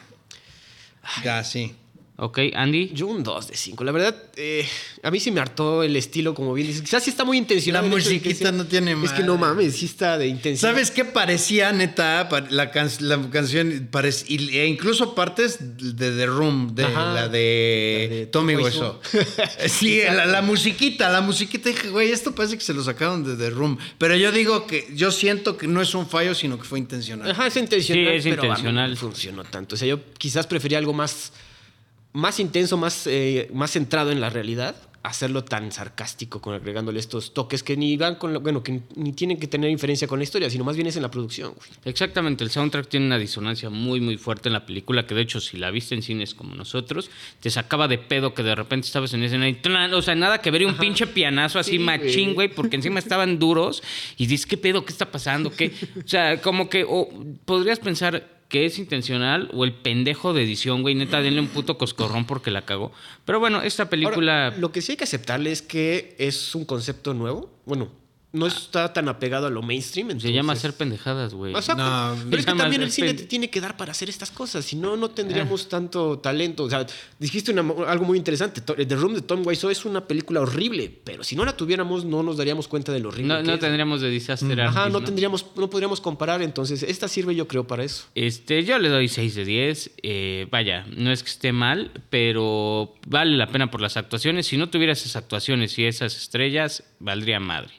Ya, 1.25 1.42
sí. 1.44 1.75
Ok, 2.21 2.41
Andy. 2.53 2.91
Yo 2.95 3.07
un 3.07 3.23
2 3.23 3.47
de 3.47 3.57
5. 3.57 3.85
La 3.85 3.93
verdad, 3.93 4.13
eh, 4.35 4.67
a 5.05 5.11
mí 5.13 5.21
sí 5.21 5.31
me 5.31 5.41
hartó 5.41 5.85
el 5.85 5.95
estilo, 5.95 6.35
como 6.35 6.53
bien 6.53 6.67
dices. 6.67 6.83
Quizás 6.83 7.05
sí 7.05 7.11
está 7.11 7.23
muy 7.25 7.39
intencional. 7.39 7.85
La 7.85 7.89
musiquita 7.89 8.51
no 8.51 8.67
tiene 8.67 8.97
Es 9.05 9.13
que 9.13 9.23
no 9.23 9.39
mames, 9.39 9.77
sí 9.77 9.85
está 9.85 10.19
de 10.19 10.27
intensidad. 10.27 10.71
¿Sabes 10.71 10.91
qué 10.91 11.05
parecía, 11.05 11.71
neta? 11.73 12.29
La, 12.51 12.73
can- 12.73 12.91
la 13.01 13.31
canción 13.31 13.89
e 13.93 14.67
incluso 14.67 15.15
partes 15.15 15.59
de 15.61 16.11
The 16.11 16.27
Room, 16.27 16.75
de 16.75 16.85
Ajá. 16.87 17.13
la 17.15 17.29
de, 17.29 18.09
La 18.11 18.17
de 18.17 18.27
Tommy 18.27 18.57
Wiseau. 18.57 18.99
sí, 19.69 20.01
la, 20.05 20.27
la 20.27 20.43
musiquita, 20.43 21.09
la 21.11 21.21
musiquita. 21.21 21.69
Dije, 21.69 21.91
güey, 21.91 22.11
esto 22.11 22.35
parece 22.35 22.59
que 22.59 22.65
se 22.65 22.75
lo 22.75 22.83
sacaron 22.83 23.23
de 23.23 23.37
The 23.37 23.51
Room. 23.51 23.79
Pero 23.97 24.17
yo 24.17 24.33
digo 24.33 24.67
que 24.67 24.89
yo 24.93 25.13
siento 25.13 25.57
que 25.57 25.69
no 25.69 25.81
es 25.81 25.95
un 25.95 26.09
fallo, 26.09 26.35
sino 26.35 26.59
que 26.59 26.65
fue 26.65 26.81
intencional. 26.81 27.31
Ajá, 27.31 27.47
es 27.47 27.57
intencional. 27.57 28.05
Sí, 28.07 28.17
es 28.17 28.25
pero 28.25 28.43
a 28.43 28.45
mí 28.45 28.49
intencional. 28.51 28.91
no 28.91 28.97
funcionó 28.97 29.45
tanto. 29.45 29.77
O 29.77 29.79
sea, 29.79 29.87
yo 29.87 30.01
quizás 30.19 30.49
prefería 30.49 30.79
algo 30.79 30.93
más, 30.93 31.33
más 32.12 32.40
intenso, 32.40 32.77
más, 32.77 33.07
eh, 33.07 33.49
más 33.53 33.73
centrado 33.73 34.11
en 34.11 34.21
la 34.21 34.31
realidad. 34.31 34.75
Hacerlo 35.05 35.44
tan 35.44 35.71
sarcástico, 35.71 36.40
con 36.40 36.55
agregándole 36.55 36.99
estos 36.99 37.33
toques 37.33 37.62
que 37.62 37.77
ni 37.77 37.97
van 37.97 38.16
con, 38.16 38.33
lo- 38.33 38.40
bueno, 38.40 38.64
que 38.64 38.81
ni 38.97 39.12
tienen 39.12 39.38
que 39.38 39.47
tener 39.47 39.71
inferencia 39.71 40.09
con 40.09 40.18
la 40.18 40.25
historia, 40.25 40.51
sino 40.51 40.64
más 40.64 40.75
bien 40.75 40.88
es 40.88 40.97
en 40.97 41.03
la 41.03 41.11
producción. 41.11 41.55
güey. 41.55 41.71
Exactamente, 41.85 42.42
el 42.42 42.51
soundtrack 42.51 42.88
tiene 42.88 43.07
una 43.07 43.16
disonancia 43.16 43.71
muy 43.71 44.01
muy 44.01 44.16
fuerte 44.18 44.49
en 44.49 44.55
la 44.55 44.66
película 44.66 45.07
que 45.07 45.14
de 45.14 45.23
hecho 45.23 45.40
si 45.40 45.57
la 45.57 45.71
viste 45.71 45.94
en 45.94 46.03
cines 46.03 46.35
como 46.35 46.57
nosotros, 46.57 47.11
te 47.40 47.49
sacaba 47.49 47.87
de 47.87 47.97
pedo 47.99 48.35
que 48.35 48.42
de 48.42 48.57
repente 48.57 48.87
estabas 48.88 49.14
en 49.14 49.23
escena 49.23 49.49
y 49.49 49.57
o 49.94 50.03
sea, 50.03 50.16
nada 50.16 50.38
que 50.42 50.51
ver 50.51 50.62
y 50.62 50.64
un 50.64 50.77
pinche 50.77 51.07
pianazo 51.07 51.61
así 51.61 51.73
Sí, 51.73 51.79
machín, 51.79 52.35
güey. 52.35 52.49
porque 52.49 52.75
encima 52.77 52.99
estaban 52.99 53.38
duros 53.38 53.83
y 54.16 54.27
dices, 54.27 54.47
¿qué 54.47 54.57
pedo? 54.59 54.85
¿Qué 54.85 54.92
está 54.92 55.11
pasando? 55.11 55.51
¿Qué? 55.53 55.73
O 56.05 56.09
sea, 56.09 56.42
como 56.42 56.68
que 56.68 56.85
o 56.87 57.09
podrías 57.44 57.79
pensar 57.79 58.38
que 58.49 58.65
es 58.65 58.79
intencional 58.79 59.51
o 59.53 59.65
el 59.65 59.75
pendejo 59.75 60.33
de 60.33 60.43
edición, 60.43 60.83
güey, 60.83 60.95
neta, 60.95 61.21
denle 61.21 61.41
un 61.41 61.49
puto 61.49 61.77
coscorrón 61.77 62.25
porque 62.25 62.51
la 62.51 62.63
cagó. 62.63 62.93
Pero 63.25 63.41
bueno, 63.41 63.61
esta 63.63 63.91
película... 63.91 64.47
Ahora, 64.47 64.59
lo 64.59 64.73
que 64.73 64.81
sí 64.81 64.93
hay 64.93 64.97
que 64.97 65.05
aceptarle 65.05 65.53
es 65.53 65.61
que 65.61 66.17
es 66.19 66.55
un 66.55 66.65
concepto 66.65 67.13
nuevo. 67.13 67.51
Bueno, 67.67 67.89
no 68.31 68.47
está 68.47 68.93
tan 68.93 69.09
apegado 69.09 69.47
a 69.47 69.51
lo 69.51 69.62
mainstream. 69.62 70.09
Se 70.09 70.12
entonces- 70.12 70.33
llama 70.35 70.53
hacer 70.53 70.75
pendejadas, 70.75 71.33
güey. 71.33 71.55
Exacto. 71.55 71.83
No, 71.83 72.14
pero 72.29 72.41
es 72.41 72.47
que 72.47 72.53
también 72.55 72.83
el 72.83 72.91
cine 72.93 73.14
te 73.14 73.25
tiene 73.25 73.49
que 73.49 73.61
dar 73.61 73.77
para 73.79 73.93
hacer 73.93 74.11
estas 74.11 74.31
cosas. 74.31 74.64
Si 74.67 74.77
no, 74.77 74.97
no 74.99 75.11
tendríamos 75.11 75.69
tanto 75.69 76.19
talento. 76.19 76.64
O 76.64 76.71
sea, 76.71 76.87
dijiste 77.19 77.53
una- 77.53 77.91
algo 77.91 78.05
muy 78.05 78.19
interesante. 78.19 78.61
The 78.61 78.97
Room 78.97 79.14
de 79.14 79.23
Tom 79.23 79.47
Wiseau 79.47 79.70
es 79.70 79.85
una 79.87 80.07
película 80.07 80.41
horrible, 80.43 80.93
pero 81.05 81.24
si 81.24 81.37
no 81.37 81.45
la 81.47 81.57
tuviéramos, 81.57 82.05
no 82.05 82.22
nos 82.22 82.37
daríamos 82.37 82.68
cuenta 82.68 82.93
de 82.93 83.01
lo 83.01 83.09
horrible 83.09 83.33
No, 83.35 83.41
que 83.41 83.47
no 83.47 83.55
es. 83.55 83.61
tendríamos 83.61 84.01
de 84.03 84.11
disaster 84.11 84.61
Ajá, 84.61 84.83
artist, 84.85 84.93
no 84.99 85.05
tendríamos, 85.05 85.47
no 85.57 85.70
podríamos 85.70 86.01
comparar. 86.03 86.43
Entonces, 86.43 86.83
esta 86.83 87.09
sirve, 87.09 87.35
yo 87.35 87.49
creo, 87.49 87.66
para 87.66 87.83
eso. 87.85 88.05
Este, 88.14 88.62
yo 88.62 88.79
le 88.79 88.91
doy 88.91 89.09
6 89.09 89.35
de 89.37 89.45
10. 89.47 89.91
Eh, 90.03 90.47
vaya, 90.51 90.85
no 90.95 91.11
es 91.12 91.22
que 91.22 91.31
esté 91.31 91.53
mal, 91.53 91.93
pero 92.11 92.95
vale 93.07 93.37
la 93.37 93.47
pena 93.49 93.70
por 93.70 93.81
las 93.81 93.97
actuaciones. 93.97 94.47
Si 94.47 94.57
no 94.59 94.68
tuviera 94.68 94.93
esas 94.93 95.16
actuaciones 95.16 95.79
y 95.79 95.87
esas 95.87 96.14
estrellas, 96.16 96.85
valdría 97.01 97.41
madre. 97.41 97.70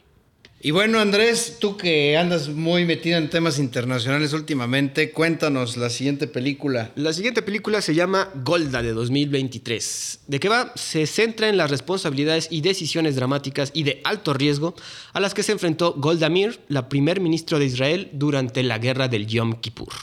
Y 0.61 0.71
bueno, 0.71 0.99
Andrés, 0.99 1.55
tú 1.57 1.77
que 1.77 2.17
andas 2.17 2.49
muy 2.49 2.83
metido 2.83 3.17
en 3.17 3.29
temas 3.29 3.59
internacionales 3.59 4.33
últimamente, 4.33 5.11
cuéntanos 5.11 5.77
la 5.77 5.89
siguiente 5.89 6.27
película. 6.27 6.91
La 6.95 7.13
siguiente 7.13 7.41
película 7.41 7.81
se 7.81 7.95
llama 7.95 8.29
Golda 8.43 8.81
de 8.81 8.91
2023. 8.91 10.19
¿De 10.27 10.37
qué 10.41 10.49
va? 10.49 10.73
Se 10.75 11.07
centra 11.07 11.47
en 11.47 11.55
las 11.55 11.71
responsabilidades 11.71 12.49
y 12.51 12.59
decisiones 12.59 13.15
dramáticas 13.15 13.71
y 13.73 13.83
de 13.83 14.01
alto 14.03 14.33
riesgo 14.33 14.75
a 15.13 15.21
las 15.21 15.33
que 15.33 15.43
se 15.43 15.53
enfrentó 15.53 15.93
Golda 15.93 16.27
Meir, 16.29 16.59
la 16.67 16.89
primer 16.89 17.21
ministro 17.21 17.57
de 17.57 17.63
Israel, 17.63 18.09
durante 18.11 18.61
la 18.61 18.79
guerra 18.79 19.07
del 19.07 19.27
Yom 19.27 19.61
Kippur. 19.61 19.93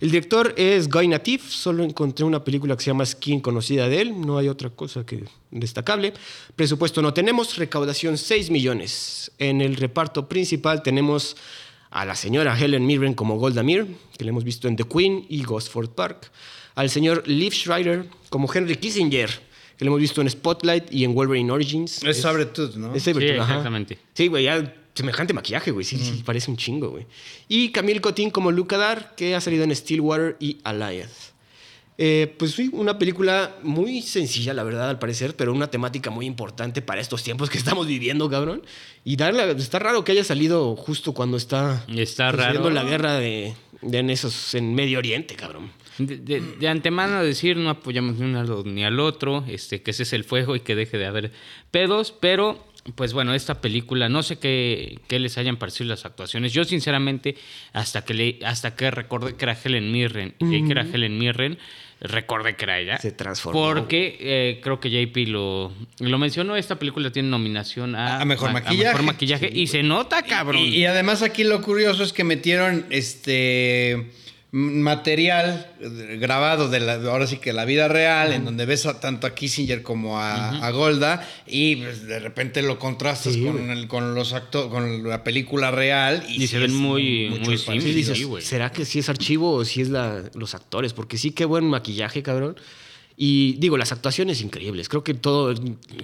El 0.00 0.10
director 0.10 0.54
es 0.56 0.88
Guy 0.88 1.08
Natif, 1.08 1.48
solo 1.48 1.82
encontré 1.82 2.24
una 2.24 2.44
película 2.44 2.76
que 2.76 2.84
se 2.84 2.90
llama 2.90 3.06
Skin 3.06 3.40
conocida 3.40 3.88
de 3.88 4.02
él, 4.02 4.20
no 4.20 4.36
hay 4.36 4.48
otra 4.48 4.68
cosa 4.68 5.06
que 5.06 5.24
destacable. 5.50 6.12
Presupuesto 6.54 7.00
no 7.00 7.14
tenemos, 7.14 7.56
recaudación 7.56 8.18
6 8.18 8.50
millones. 8.50 9.32
En 9.38 9.62
el 9.62 9.76
reparto 9.76 10.28
principal 10.28 10.82
tenemos 10.82 11.36
a 11.90 12.04
la 12.04 12.14
señora 12.14 12.58
Helen 12.58 12.84
Mirren 12.84 13.14
como 13.14 13.38
Golda 13.38 13.62
Meir, 13.62 13.86
que 14.18 14.24
la 14.24 14.30
hemos 14.30 14.44
visto 14.44 14.68
en 14.68 14.76
The 14.76 14.84
Queen 14.84 15.24
y 15.30 15.44
Gosford 15.44 15.90
Park, 15.90 16.30
al 16.74 16.90
señor 16.90 17.26
Liv 17.26 17.54
Schreiber 17.54 18.06
como 18.28 18.52
Henry 18.52 18.76
Kissinger, 18.76 19.30
que 19.76 19.84
lo 19.84 19.90
hemos 19.90 20.00
visto 20.00 20.20
en 20.22 20.30
Spotlight 20.30 20.92
y 20.92 21.04
en 21.04 21.14
Wolverine 21.14 21.50
Origins. 21.50 22.02
Es 22.02 22.20
Sabretooth, 22.22 22.74
¿no? 22.76 22.94
Es 22.94 23.02
Sabretooth, 23.04 23.34
Sí, 23.34 23.38
ajá. 23.40 23.52
exactamente. 23.52 23.98
Sí, 24.14 24.26
güey, 24.28 24.44
ya 24.44 24.74
semejante 24.94 25.34
maquillaje, 25.34 25.70
güey. 25.70 25.84
Sí, 25.84 25.98
sí, 25.98 26.22
parece 26.24 26.50
un 26.50 26.56
chingo, 26.56 26.88
güey. 26.90 27.06
Y 27.48 27.70
Camille 27.70 28.00
Cotin 28.00 28.30
como 28.30 28.50
Luca 28.50 28.78
Dar, 28.78 29.14
que 29.14 29.34
ha 29.34 29.40
salido 29.40 29.64
en 29.64 29.74
Stillwater 29.76 30.36
y 30.40 30.58
Allied. 30.64 31.06
Eh, 31.98 32.34
pues 32.38 32.52
sí, 32.52 32.68
una 32.72 32.98
película 32.98 33.56
muy 33.62 34.02
sencilla, 34.02 34.52
la 34.52 34.62
verdad, 34.64 34.90
al 34.90 34.98
parecer, 34.98 35.34
pero 35.34 35.52
una 35.54 35.70
temática 35.70 36.10
muy 36.10 36.26
importante 36.26 36.82
para 36.82 37.00
estos 37.00 37.22
tiempos 37.22 37.48
que 37.48 37.56
estamos 37.58 37.86
viviendo, 37.86 38.28
cabrón. 38.28 38.62
Y 39.04 39.16
darle, 39.16 39.50
está 39.52 39.78
raro 39.78 40.04
que 40.04 40.12
haya 40.12 40.24
salido 40.24 40.76
justo 40.76 41.12
cuando 41.14 41.36
está 41.38 41.84
Está 41.88 42.30
sucediendo 42.32 42.68
raro. 42.68 42.70
la 42.70 42.84
guerra 42.84 43.14
de, 43.18 43.54
de 43.82 43.98
en 43.98 44.10
esos 44.10 44.54
en 44.54 44.74
Medio 44.74 44.98
Oriente, 44.98 45.36
cabrón. 45.36 45.70
De, 45.98 46.16
de- 46.18 46.40
de 46.40 46.68
antemano 46.68 47.22
decir 47.22 47.56
no 47.56 47.70
apoyamos 47.70 48.16
ni 48.18 48.24
un 48.26 48.34
lado 48.34 48.62
ni 48.66 48.84
al 48.84 49.00
otro, 49.00 49.44
este, 49.48 49.82
que 49.82 49.92
ese 49.92 50.02
es 50.02 50.12
el 50.12 50.24
fuego 50.24 50.54
y 50.56 50.60
que 50.60 50.74
deje 50.74 50.98
de 50.98 51.06
haber 51.06 51.32
pedos, 51.70 52.12
pero 52.12 52.64
pues 52.94 53.12
bueno, 53.12 53.34
esta 53.34 53.60
película, 53.60 54.08
no 54.08 54.22
sé 54.22 54.38
qué, 54.38 55.00
qué 55.08 55.18
les 55.18 55.38
hayan 55.38 55.56
parecido 55.56 55.88
las 55.88 56.04
actuaciones. 56.04 56.52
Yo 56.52 56.62
sinceramente, 56.64 57.34
hasta 57.72 58.04
que 58.04 58.14
le, 58.14 58.38
hasta 58.44 58.76
que 58.76 58.92
recordé 58.92 59.34
que 59.34 59.44
era 59.44 59.56
Helen 59.64 59.90
Mirren, 59.90 60.34
y 60.38 60.64
que 60.64 60.70
era 60.70 60.82
Helen 60.82 61.18
Mirren, 61.18 61.58
recordé 62.00 62.54
que 62.54 62.62
era 62.64 62.78
ella. 62.78 62.98
Se 62.98 63.10
transformó. 63.10 63.60
Porque 63.60 64.16
eh, 64.20 64.60
creo 64.62 64.78
que 64.78 64.88
JP 64.90 65.16
lo, 65.30 65.72
lo 65.98 66.18
mencionó, 66.18 66.54
esta 66.54 66.78
película 66.78 67.10
tiene 67.10 67.28
nominación 67.28 67.96
a, 67.96 68.20
A 68.20 68.24
mejor 68.24 68.52
maquillaje. 68.52 68.84
mejor 68.84 69.02
maquillaje 69.02 69.50
y 69.52 69.66
se 69.66 69.82
nota, 69.82 70.22
cabrón. 70.22 70.62
Y, 70.62 70.68
y 70.76 70.84
además 70.84 71.22
aquí 71.22 71.42
lo 71.42 71.60
curioso 71.62 72.04
es 72.04 72.12
que 72.12 72.22
metieron 72.22 72.86
este 72.90 74.10
material 74.56 75.66
eh, 75.80 76.16
grabado 76.20 76.68
de 76.68 76.80
la, 76.80 76.94
ahora 76.94 77.26
sí 77.26 77.36
que 77.36 77.52
la 77.52 77.64
vida 77.64 77.88
real, 77.88 78.32
en 78.32 78.44
donde 78.44 78.64
ves 78.66 78.86
a- 78.86 79.00
tanto 79.00 79.26
a 79.26 79.34
Kissinger 79.34 79.82
como 79.82 80.18
a, 80.18 80.66
a 80.66 80.70
Golda, 80.70 81.28
y 81.46 81.76
pues, 81.76 82.06
de 82.06 82.18
repente 82.20 82.62
lo 82.62 82.78
contrastas 82.78 83.34
Sí, 83.34 83.44
con, 83.44 83.52
güey. 83.66 83.70
el- 83.78 83.88
con 83.88 84.14
los 84.14 84.32
actos, 84.32 84.68
con 84.68 85.06
la 85.08 85.22
película 85.24 85.70
real. 85.70 86.24
Y, 86.28 86.36
Y 86.36 86.38
sí 86.40 86.46
se 86.48 86.58
ven 86.58 86.70
es 86.70 86.76
muy- 86.76 87.28
muy 87.28 87.38
simples, 87.38 87.62
parecido. 87.62 87.90
Sí, 87.92 87.94
dices, 87.96 88.18
Sí, 88.18 88.24
güey. 88.24 88.42
¿será 88.42 88.72
que 88.72 88.84
sí 88.84 88.98
es 89.00 89.08
archivo 89.08 89.52
o 89.52 89.64
sí 89.64 89.82
es 89.82 89.88
la- 89.90 90.22
los 90.34 90.54
actores? 90.54 90.92
Porque 90.92 91.18
sí, 91.18 91.32
qué 91.32 91.44
buen 91.44 91.64
maquillaje, 91.64 92.22
cabrón. 92.22 92.56
Y 93.18 93.54
digo, 93.54 93.78
las 93.78 93.92
actuaciones 93.92 94.42
increíbles. 94.42 94.88
Creo 94.90 95.02
que 95.02 95.14
todo. 95.14 95.54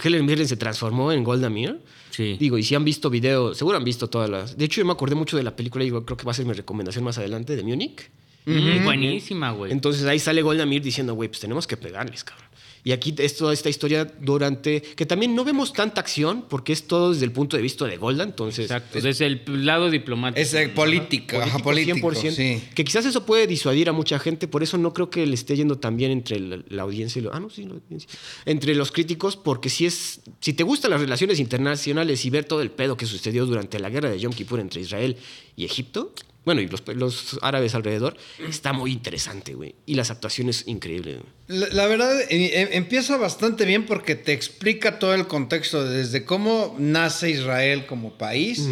Helen 0.03 0.25
Mirren 0.25 0.49
se 0.49 0.57
transformó 0.57 1.13
en 1.13 1.23
Golda 1.25 1.51
Meir. 1.51 1.79
Sí. 2.11 2.37
Digo, 2.41 2.57
y 2.57 2.63
si 2.63 2.75
han 2.75 2.85
visto 2.85 3.11
video, 3.11 3.55
seguro 3.55 3.77
han 3.77 3.85
visto 3.85 4.09
todas 4.09 4.31
las. 4.31 4.57
De 4.57 4.65
hecho, 4.65 4.81
yo 4.81 4.87
me 4.87 4.93
acordé 4.93 5.15
mucho 5.15 5.37
de 5.37 5.43
la 5.43 5.55
película 5.55 5.85
y 5.85 5.91
creo 5.91 6.05
que 6.17 6.25
va 6.25 6.33
a 6.33 6.35
ser 6.35 6.47
mi 6.47 6.55
recomendación 6.55 7.05
más 7.05 7.19
adelante 7.19 7.55
de 7.55 7.63
Munich. 7.63 8.11
Buenísima, 8.45 9.51
güey. 9.53 9.73
Entonces 9.73 10.05
ahí 10.05 10.19
sale 10.19 10.43
Golda 10.43 10.67
Meir 10.67 10.83
diciendo, 10.83 11.15
güey, 11.15 11.29
pues 11.29 11.41
tenemos 11.41 11.67
que 11.67 11.77
pegarles, 11.77 12.25
cabrón. 12.25 12.49
Y 12.85 12.91
aquí 12.91 13.15
es 13.19 13.37
toda 13.37 13.53
esta 13.53 13.69
historia 13.69 14.13
durante. 14.21 14.83
que 14.83 15.07
también 15.07 15.37
no 15.37 15.45
vemos 15.45 15.73
tanta 15.73 16.01
acción 16.01 16.47
porque 16.51 16.73
es 16.73 16.89
todo 16.89 17.13
desde 17.13 17.25
el 17.25 17.31
punto 17.31 17.57
de 17.57 17.63
vista 17.63 17.85
de 17.85 17.97
Golda. 17.97 18.25
Entonces. 18.25 18.65
Exacto, 18.65 19.01
desde 19.01 19.27
el 19.27 19.41
lado 19.65 19.89
diplomático. 19.89 20.41
Es 20.41 20.53
eh, 20.55 20.69
político, 20.69 21.41
ajá, 21.41 21.61
político, 21.61 22.11
100%. 22.11 22.31
sí. 22.33 22.61
Que 22.75 22.83
quizás 22.85 23.07
eso 23.07 23.25
puede 23.25 23.47
disuadir 23.47 23.89
a 23.89 23.93
mucha 23.93 24.19
gente, 24.19 24.49
por 24.49 24.65
eso 24.65 24.79
no 24.79 24.93
creo 24.93 25.11
que 25.11 25.25
le 25.27 25.35
esté 25.35 25.55
yendo 25.55 25.79
tan 25.79 25.97
bien 25.97 26.11
entre 26.11 26.41
la, 26.41 26.59
la 26.69 26.83
audiencia 26.83 27.21
y 27.21 27.23
lo- 27.23 27.33
ah, 27.33 27.39
no, 27.39 27.51
sí, 27.51 27.63
la 27.67 27.75
audiencia. 27.75 28.11
entre 28.47 28.75
los 28.75 28.91
críticos, 28.91 29.37
porque 29.37 29.69
si 29.69 29.87
es 29.87 30.21
si 30.41 30.53
te 30.53 30.65
gustan 30.65 30.91
las 30.91 31.01
relaciones 31.01 31.39
internacionales 31.39 32.25
y 32.25 32.31
ver 32.31 32.47
todo 32.47 32.63
el 32.63 32.73
pedo 32.73 32.97
que 32.97 33.07
sucedió 33.07 33.47
durante 33.47 33.79
la 33.79 33.91
guerra 33.91 34.11
de 34.11 34.19
Yom 34.19 34.33
Kippur 34.33 34.59
entre 34.59 34.81
Israel 34.81 35.17
y 35.55 35.67
Egipto, 35.67 36.13
bueno, 36.45 36.61
y 36.61 36.67
los, 36.69 36.83
los 36.89 37.39
árabes 37.43 37.75
alrededor, 37.75 38.17
está 38.49 38.73
muy 38.73 38.93
interesante, 38.93 39.55
güey. 39.55 39.75
Y 39.87 39.95
las 39.95 40.11
actuaciones 40.11 40.65
increíbles. 40.67 41.19
güey. 41.19 41.61
La, 41.61 41.69
la 41.69 41.87
verdad, 41.87 42.21
eh, 42.23 42.27
eh, 42.31 42.69
empieza 42.73 43.17
bastante 43.17 43.65
bien 43.65 43.87
porque 43.87 44.17
te 44.17 44.33
explica 44.33 44.99
todo 44.99 45.15
el 45.15 45.27
contexto, 45.27 45.85
desde 45.85 46.25
cómo 46.25 46.75
nace 46.79 47.31
Israel 47.31 47.87
como 47.87 48.15
país 48.15 48.69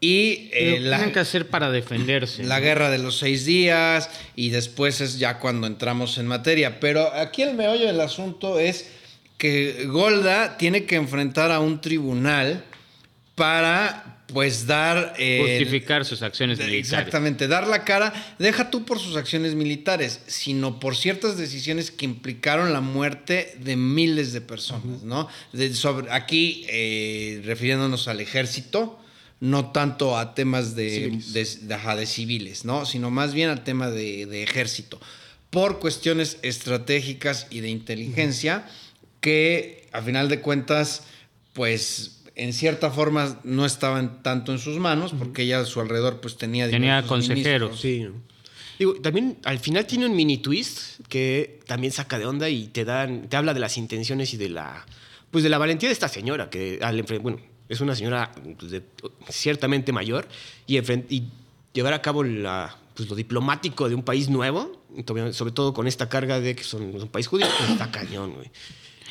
y 0.00 0.48
eh, 0.52 0.78
Lo 0.80 0.90
la, 0.90 0.96
tienen 0.96 1.12
que 1.12 1.20
hacer 1.20 1.48
para 1.48 1.70
defenderse. 1.70 2.42
la 2.44 2.58
guerra 2.58 2.88
de 2.90 2.98
los 2.98 3.18
seis 3.18 3.44
días 3.44 4.08
y 4.34 4.48
después 4.48 5.02
es 5.02 5.18
ya 5.18 5.38
cuando 5.38 5.66
entramos 5.66 6.16
en 6.16 6.26
materia. 6.26 6.80
Pero 6.80 7.12
aquí 7.14 7.42
el 7.42 7.54
meollo 7.54 7.86
del 7.86 8.00
asunto 8.00 8.58
es 8.58 8.88
que 9.36 9.84
Golda 9.88 10.56
tiene 10.56 10.84
que 10.84 10.96
enfrentar 10.96 11.50
a 11.50 11.60
un 11.60 11.82
tribunal 11.82 12.64
para 13.34 14.09
pues 14.32 14.66
dar... 14.66 15.14
eh, 15.18 15.38
Justificar 15.58 16.04
sus 16.04 16.22
acciones 16.22 16.58
de- 16.58 16.64
militares. 16.64 16.92
Exactamente, 16.92 17.48
dar 17.48 17.66
la 17.66 17.84
cara, 17.84 18.12
deja 18.38 18.70
tú 18.70 18.84
por 18.84 18.98
sus 18.98 19.16
acciones 19.16 19.54
militares, 19.54 20.20
sino 20.26 20.78
por 20.80 20.96
ciertas 20.96 21.36
decisiones 21.36 21.90
que 21.90 22.04
implicaron 22.04 22.72
la 22.72 22.80
muerte 22.80 23.54
de 23.62 23.76
miles 23.76 24.32
de 24.32 24.40
personas, 24.40 25.02
¿no? 25.02 25.28
De- 25.52 25.74
sobre, 25.74 26.10
aquí, 26.12 26.64
eh, 26.68 27.42
refiriéndonos 27.44 28.08
al 28.08 28.20
ejército, 28.20 28.98
no 29.40 29.72
tanto 29.72 30.18
a 30.18 30.34
temas 30.34 30.76
de, 30.76 30.90
Civiles. 30.90 31.32
de, 31.62 31.66
de- 31.68 31.74
ajá, 31.74 31.96
de 31.96 32.06
civiles, 32.06 32.64
¿no? 32.64 32.84
Sino 32.86 33.10
más 33.10 33.32
bien 33.34 33.48
al 33.50 33.64
tema 33.64 33.90
de, 33.90 34.26
de 34.26 34.42
ejército, 34.42 35.00
por 35.48 35.80
cuestiones 35.80 36.36
estratégicas 36.42 37.46
y 37.50 37.60
de 37.60 37.70
inteligencia 37.70 38.66
que, 39.20 39.88
a 39.92 40.02
final 40.02 40.28
de 40.28 40.40
cuentas, 40.40 41.02
pues 41.52 42.19
en 42.42 42.52
cierta 42.52 42.90
forma 42.90 43.38
no 43.44 43.64
estaban 43.66 44.22
tanto 44.22 44.52
en 44.52 44.58
sus 44.58 44.78
manos, 44.78 45.12
porque 45.18 45.42
ella 45.42 45.60
a 45.60 45.64
su 45.64 45.80
alrededor 45.80 46.20
pues 46.20 46.36
tenía... 46.36 46.68
Tenía 46.70 47.02
consejeros. 47.02 47.80
Sí. 47.80 48.06
Digo, 48.78 48.94
también 48.94 49.36
al 49.44 49.58
final 49.58 49.86
tiene 49.86 50.06
un 50.06 50.16
mini 50.16 50.38
twist 50.38 51.00
que 51.08 51.60
también 51.66 51.92
saca 51.92 52.18
de 52.18 52.26
onda 52.26 52.48
y 52.48 52.68
te 52.68 52.84
dan, 52.84 53.28
te 53.28 53.36
habla 53.36 53.52
de 53.52 53.60
las 53.60 53.76
intenciones 53.76 54.32
y 54.32 54.38
de 54.38 54.48
la, 54.48 54.86
pues 55.30 55.44
de 55.44 55.50
la 55.50 55.58
valentía 55.58 55.88
de 55.88 55.92
esta 55.92 56.08
señora 56.08 56.48
que 56.48 56.78
al 56.80 57.02
bueno, 57.20 57.38
es 57.68 57.80
una 57.82 57.94
señora 57.94 58.32
pues, 58.58 58.70
de- 58.72 58.82
ciertamente 59.28 59.92
mayor 59.92 60.26
y, 60.66 60.78
y 60.78 61.24
llevar 61.74 61.92
a 61.92 62.00
cabo 62.00 62.24
la, 62.24 62.74
pues, 62.94 63.08
lo 63.10 63.16
diplomático 63.16 63.88
de 63.88 63.94
un 63.94 64.02
país 64.02 64.30
nuevo, 64.30 64.82
sobre 65.32 65.52
todo 65.52 65.74
con 65.74 65.86
esta 65.86 66.08
carga 66.08 66.40
de 66.40 66.56
que 66.56 66.64
son 66.64 66.94
es 66.96 67.02
un 67.02 67.08
país 67.10 67.26
judío, 67.26 67.46
pues 67.58 67.70
está 67.70 67.90
cañón, 67.90 68.32
güey. 68.32 68.50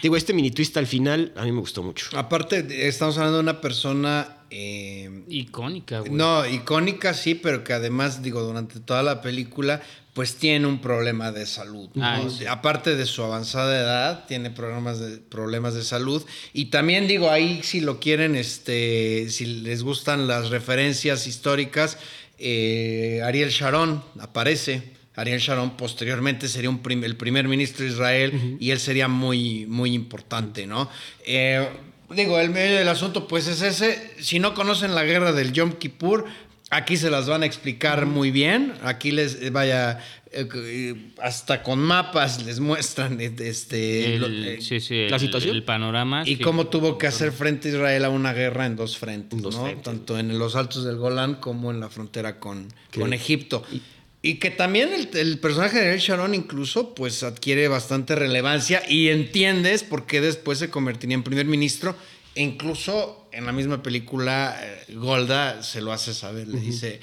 Digo, 0.02 0.16
este 0.16 0.34
mini 0.34 0.52
twist 0.52 0.76
al 0.78 0.88
final 0.88 1.34
a 1.36 1.44
mí 1.44 1.52
me 1.52 1.60
gustó 1.60 1.84
mucho. 1.84 2.10
Aparte, 2.18 2.88
estamos 2.88 3.18
hablando 3.18 3.38
de 3.38 3.44
una 3.44 3.62
persona... 3.62 4.38
eh, 4.50 5.24
Icónica, 5.28 6.00
güey. 6.00 6.12
no, 6.12 6.46
icónica 6.48 7.14
sí, 7.14 7.36
pero 7.36 7.64
que 7.64 7.74
además, 7.74 8.22
digo, 8.24 8.42
durante 8.42 8.80
toda 8.80 9.04
la 9.04 9.22
película, 9.22 9.82
pues 10.14 10.36
tiene 10.36 10.68
un 10.68 10.80
problema 10.82 11.32
de 11.32 11.46
salud. 11.46 11.90
¿no? 11.94 12.06
Ay, 12.06 12.28
sí. 12.30 12.46
Aparte 12.46 12.96
de 12.96 13.06
su 13.06 13.24
avanzada 13.24 13.80
edad, 13.80 14.26
tiene 14.28 14.50
problemas 14.50 15.00
de, 15.00 15.18
problemas 15.18 15.76
de 15.76 15.84
salud. 15.84 16.24
Y 16.52 16.66
también 16.66 17.08
digo, 17.08 17.30
ahí 17.30 17.62
si 17.64 17.80
lo 17.80 18.00
quieren, 18.00 18.36
este, 18.36 19.30
si 19.30 19.46
les 19.46 19.84
gustan 19.84 20.28
las 20.28 20.50
referencias 20.50 21.28
históricas, 21.28 21.98
eh, 22.38 23.22
Ariel 23.24 23.50
Sharon 23.50 24.04
aparece. 24.20 24.98
Ariel 25.20 25.40
Sharon 25.40 25.78
posteriormente 25.78 26.48
sería 26.48 26.70
un 26.70 26.80
prim- 26.80 27.04
el 27.04 27.16
primer 27.16 27.48
ministro 27.48 27.86
de 27.86 27.92
Israel 27.92 28.58
y 28.60 28.72
él 28.72 28.80
sería 28.80 29.08
muy, 29.08 29.66
muy 29.68 29.94
importante, 29.94 30.66
¿no? 30.68 30.90
Eh, 31.26 31.68
digo, 32.16 32.40
el 32.40 32.50
medio 32.50 32.78
del 32.78 32.88
asunto 32.90 33.28
pues 33.28 33.48
es 33.48 33.62
ese. 33.62 34.14
Si 34.20 34.40
no 34.40 34.54
conocen 34.54 34.96
la 34.96 35.04
guerra 35.04 35.32
del 35.32 35.52
Yom 35.54 35.74
Kippur, 35.74 36.26
aquí 36.70 36.98
se 36.98 37.10
las 37.10 37.28
van 37.28 37.44
a 37.44 37.46
explicar 37.46 38.06
muy 38.06 38.32
bien. 38.32 38.74
Aquí 38.84 39.12
les 39.12 39.42
eh, 39.42 39.50
vaya 39.50 40.00
eh, 40.32 40.96
hasta 41.22 41.64
con 41.64 41.80
mapas 41.80 42.46
les 42.46 42.60
muestran 42.60 43.20
este 43.20 44.14
El- 44.16 44.22
lo- 44.22 44.28
eh, 44.28 44.60
sí, 44.62 44.80
sí, 44.80 45.08
la 45.10 45.16
el- 45.16 45.20
situación. 45.20 45.56
El 45.56 45.64
panorama. 45.64 46.22
y 46.24 46.36
sí. 46.36 46.42
cómo 46.44 46.68
tuvo 46.68 46.98
que 47.00 47.08
hacer 47.08 47.32
frente 47.32 47.70
Israel 47.70 48.06
a 48.06 48.10
una 48.10 48.32
guerra 48.34 48.66
en 48.68 48.76
dos 48.76 48.98
frentes, 48.98 49.42
dos 49.42 49.56
¿no? 49.56 49.64
frentes. 49.64 49.84
Tanto 49.84 50.20
en 50.20 50.38
los 50.38 50.56
altos 50.56 50.84
del 50.86 50.98
Golán 50.98 51.36
como 51.36 51.72
en 51.72 51.80
la 51.80 51.90
frontera 51.90 52.40
con, 52.40 52.68
con 52.98 53.14
Egipto. 53.14 53.64
Y, 53.72 53.82
que 54.22 54.52
también 54.52 54.94
el, 54.94 55.10
el 55.18 55.40
personaje 55.40 55.78
de 55.78 55.84
Ariel 55.84 56.00
Sharon 56.00 56.36
incluso 56.36 56.94
pues 56.94 57.24
adquiere 57.24 57.68
bastante 57.70 58.16
relevancia 58.16 58.84
y 58.88 59.10
entiendes 59.10 59.84
por 59.84 60.06
qué 60.06 60.20
después 60.20 60.60
se 60.60 60.70
convertiría 60.70 61.16
en 61.16 61.24
primer 61.24 61.46
ministro. 61.46 61.96
E 62.36 62.44
incluso 62.44 63.28
en 63.32 63.46
la 63.46 63.52
misma 63.52 63.82
película 63.82 64.58
eh, 64.62 64.94
Golda 64.94 65.64
se 65.64 65.82
lo 65.82 65.94
hace 65.94 66.14
saber, 66.14 66.48
le 66.48 66.60
dice, 66.60 67.00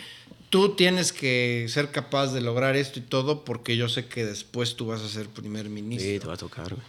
tú 0.50 0.76
tienes 0.76 1.12
que 1.12 1.66
ser 1.68 1.90
capaz 1.90 2.32
de 2.32 2.40
lograr 2.40 2.76
esto 2.76 2.98
y 2.98 3.02
todo 3.02 3.44
porque 3.44 3.76
yo 3.76 3.88
sé 3.88 4.06
que 4.06 4.24
después 4.24 4.76
tú 4.76 4.86
vas 4.86 5.00
a 5.00 5.08
ser 5.08 5.28
primer 5.28 5.68
ministro. 5.68 6.10
Sí, 6.10 6.18
te 6.18 6.26
va 6.26 6.34
a 6.34 6.38
tocar, 6.38 6.74
güey. 6.74 6.86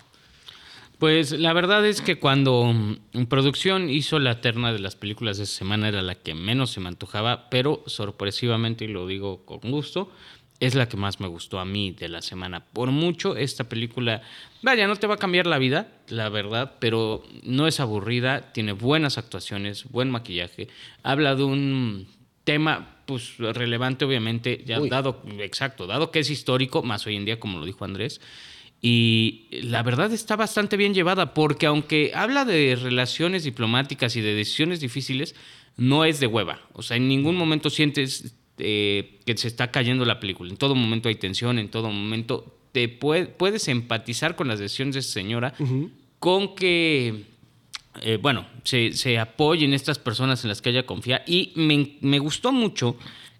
Pues 0.99 1.31
la 1.31 1.53
verdad 1.53 1.85
es 1.85 2.01
que 2.01 2.17
cuando 2.17 2.65
mm, 2.73 2.95
en 3.13 3.25
producción 3.27 3.89
hizo 3.89 4.17
la 4.19 4.41
terna 4.41 4.73
de 4.73 4.79
las 4.79 4.95
películas 4.95 5.37
de 5.37 5.43
esa 5.43 5.57
semana 5.57 5.87
era 5.87 6.01
la 6.01 6.15
que 6.15 6.33
menos 6.33 6.71
se 6.71 6.79
me 6.79 6.87
antojaba, 6.87 7.49
pero 7.49 7.83
sorpresivamente, 7.85 8.85
y 8.85 8.87
lo 8.87 9.05
digo 9.05 9.45
con 9.45 9.59
gusto, 9.71 10.11
es 10.59 10.73
la 10.73 10.89
que 10.89 10.97
más 10.97 11.19
me 11.19 11.27
gustó 11.27 11.59
a 11.59 11.65
mí 11.65 11.91
de 11.91 12.09
la 12.09 12.23
semana. 12.23 12.61
Por 12.65 12.89
mucho, 12.89 13.35
esta 13.35 13.65
película, 13.65 14.23
vaya, 14.63 14.87
no 14.87 14.95
te 14.95 15.05
va 15.05 15.15
a 15.15 15.19
cambiar 15.19 15.45
la 15.45 15.59
vida, 15.59 15.87
la 16.09 16.29
verdad, 16.29 16.77
pero 16.79 17.23
no 17.43 17.67
es 17.67 17.79
aburrida, 17.79 18.51
tiene 18.53 18.71
buenas 18.71 19.19
actuaciones, 19.19 19.85
buen 19.91 20.09
maquillaje, 20.09 20.67
habla 21.03 21.35
de 21.35 21.43
un 21.43 22.07
tema 22.43 22.95
pues 23.05 23.37
relevante 23.37 24.05
obviamente 24.05 24.63
ya 24.65 24.79
Uy. 24.79 24.89
dado 24.89 25.21
exacto 25.39 25.85
dado 25.85 26.11
que 26.11 26.19
es 26.19 26.29
histórico 26.29 26.81
más 26.81 27.05
hoy 27.05 27.17
en 27.17 27.25
día 27.25 27.41
como 27.41 27.59
lo 27.59 27.65
dijo 27.65 27.83
Andrés 27.83 28.21
y 28.81 29.47
la 29.51 29.81
verdad 29.83 30.11
está 30.13 30.35
bastante 30.35 30.77
bien 30.77 30.93
llevada 30.93 31.33
porque 31.33 31.65
aunque 31.65 32.11
habla 32.13 32.45
de 32.45 32.75
relaciones 32.75 33.43
diplomáticas 33.43 34.15
y 34.15 34.21
de 34.21 34.33
decisiones 34.35 34.79
difíciles 34.79 35.35
no 35.77 36.05
es 36.05 36.19
de 36.19 36.27
hueva. 36.27 36.59
O 36.73 36.81
sea 36.83 36.97
en 36.97 37.07
ningún 37.07 37.35
momento 37.35 37.69
sientes 37.69 38.35
eh, 38.59 39.19
que 39.25 39.37
se 39.37 39.47
está 39.47 39.71
cayendo 39.71 40.05
la 40.05 40.19
película. 40.19 40.49
En 40.51 40.57
todo 40.57 40.75
momento 40.75 41.09
hay 41.09 41.15
tensión 41.15 41.59
en 41.59 41.69
todo 41.69 41.89
momento 41.89 42.53
te 42.71 42.87
puede- 42.89 43.25
puedes 43.27 43.67
empatizar 43.67 44.35
con 44.35 44.47
las 44.47 44.59
decisiones 44.59 44.93
de 44.93 44.99
esa 45.01 45.11
señora 45.13 45.53
con 46.19 46.55
que 46.55 47.23
eh, 48.03 48.19
bueno, 48.21 48.45
se, 48.63 48.93
se 48.93 49.17
apoyen 49.17 49.73
estas 49.73 49.97
personas 49.97 50.43
en 50.43 50.49
las 50.49 50.61
que 50.61 50.69
ella 50.69 50.85
confía. 50.85 51.23
Y 51.25 51.51
me, 51.55 51.97
me 52.01 52.19
gustó 52.19 52.51
mucho 52.51 52.95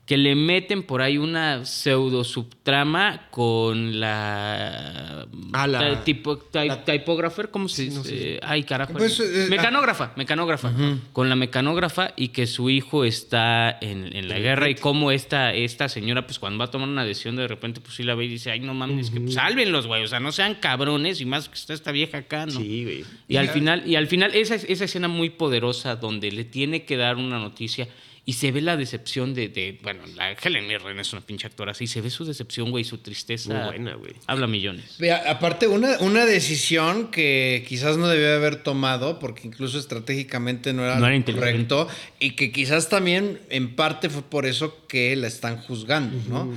que 0.07 0.15
le 0.17 0.35
meten 0.35 0.83
por 0.83 1.01
ahí 1.01 1.17
una 1.17 1.65
pseudo 1.65 2.23
subtrama 2.23 3.27
con 3.29 3.99
la, 3.99 5.27
Ah, 5.53 5.67
la- 5.67 6.03
tipo, 6.03 6.39
la- 6.53 6.85
typographer, 6.85 7.49
¿cómo 7.51 7.67
se 7.67 7.83
dice? 7.83 7.97
no 7.97 8.03
sé. 8.05 8.35
Eh, 8.35 8.39
Ay, 8.41 8.63
carajo. 8.63 8.93
Pues, 8.93 9.19
eh, 9.19 9.47
mecanógrafa, 9.49 10.13
mecanógrafa. 10.15 10.71
Con 11.11 11.27
la 11.29 11.35
mecanógrafa 11.35 12.13
y 12.15 12.29
que 12.29 12.47
su 12.47 12.69
hijo 12.69 13.03
está 13.03 13.77
en, 13.81 14.15
en 14.15 14.29
la 14.29 14.39
guerra 14.39 14.69
y 14.69 14.75
cómo 14.75 15.11
esta, 15.11 15.53
esta 15.53 15.89
señora, 15.89 16.25
pues 16.25 16.39
cuando 16.39 16.57
va 16.59 16.65
a 16.65 16.71
tomar 16.71 16.87
una 16.87 17.03
decisión, 17.03 17.35
de 17.35 17.47
repente, 17.47 17.81
pues 17.81 17.95
sí 17.95 18.03
la 18.03 18.15
ve 18.15 18.25
y 18.25 18.29
dice, 18.29 18.49
ay, 18.51 18.61
no 18.61 18.73
mames, 18.73 19.09
que 19.11 19.19
pues, 19.19 19.33
sálvenlos, 19.33 19.87
güey, 19.87 20.03
o 20.03 20.07
sea, 20.07 20.21
no 20.21 20.31
sean 20.31 20.55
cabrones 20.55 21.19
y 21.19 21.25
más 21.25 21.49
que 21.49 21.55
está 21.55 21.73
esta 21.73 21.91
vieja 21.91 22.19
acá, 22.19 22.45
¿no? 22.45 22.53
Sí, 22.53 22.83
güey. 22.85 23.05
Y 23.27 23.35
al 23.35 23.49
final, 23.49 23.83
y 23.85 23.95
al 23.95 24.07
final 24.07 24.33
esa, 24.35 24.55
esa 24.55 24.85
escena 24.85 25.09
muy 25.09 25.29
poderosa 25.31 25.97
donde 25.97 26.31
le 26.31 26.45
tiene 26.45 26.85
que 26.85 26.95
dar 26.95 27.17
una 27.17 27.39
noticia 27.39 27.89
y 28.29 28.33
se 28.33 28.51
ve 28.51 28.59
la 28.59 28.75
decepción 28.75 29.33
de, 29.33 29.47
de- 29.47 29.79
bueno, 29.81 30.01
la 30.17 30.33
Helen 30.33 30.67
Mirren 30.67 30.99
es 30.99 31.13
una 31.13 31.21
pinche 31.25 31.47
actora 31.47 31.71
así, 31.71 31.87
se 31.87 32.01
ve 32.01 32.09
su 32.09 32.25
decepción, 32.25 32.71
güey, 32.71 32.83
su 32.83 32.97
tristeza. 32.97 33.53
Muy 33.53 33.63
buena, 33.67 33.95
güey. 33.95 34.11
Habla 34.27 34.47
millones. 34.47 34.97
Vea, 34.99 35.23
aparte, 35.31 35.65
una, 35.67 35.97
una 35.99 36.25
decisión 36.25 37.09
que 37.09 37.65
quizás 37.69 37.95
no 37.97 38.09
debió 38.09 38.35
haber 38.35 38.57
tomado, 38.63 39.17
porque 39.17 39.47
incluso 39.47 39.79
estratégicamente 39.79 40.73
no 40.73 40.83
era, 40.83 40.99
No 40.99 41.07
era 41.07 41.23
correcto, 41.23 41.87
y 42.19 42.31
que 42.31 42.51
quizás 42.51 42.89
también 42.89 43.39
en 43.49 43.75
parte 43.77 44.09
fue 44.09 44.23
por 44.23 44.45
eso 44.45 44.85
que 44.87 45.15
la 45.15 45.27
están 45.27 45.57
juzgando, 45.61 46.17
¿no? 46.29 46.53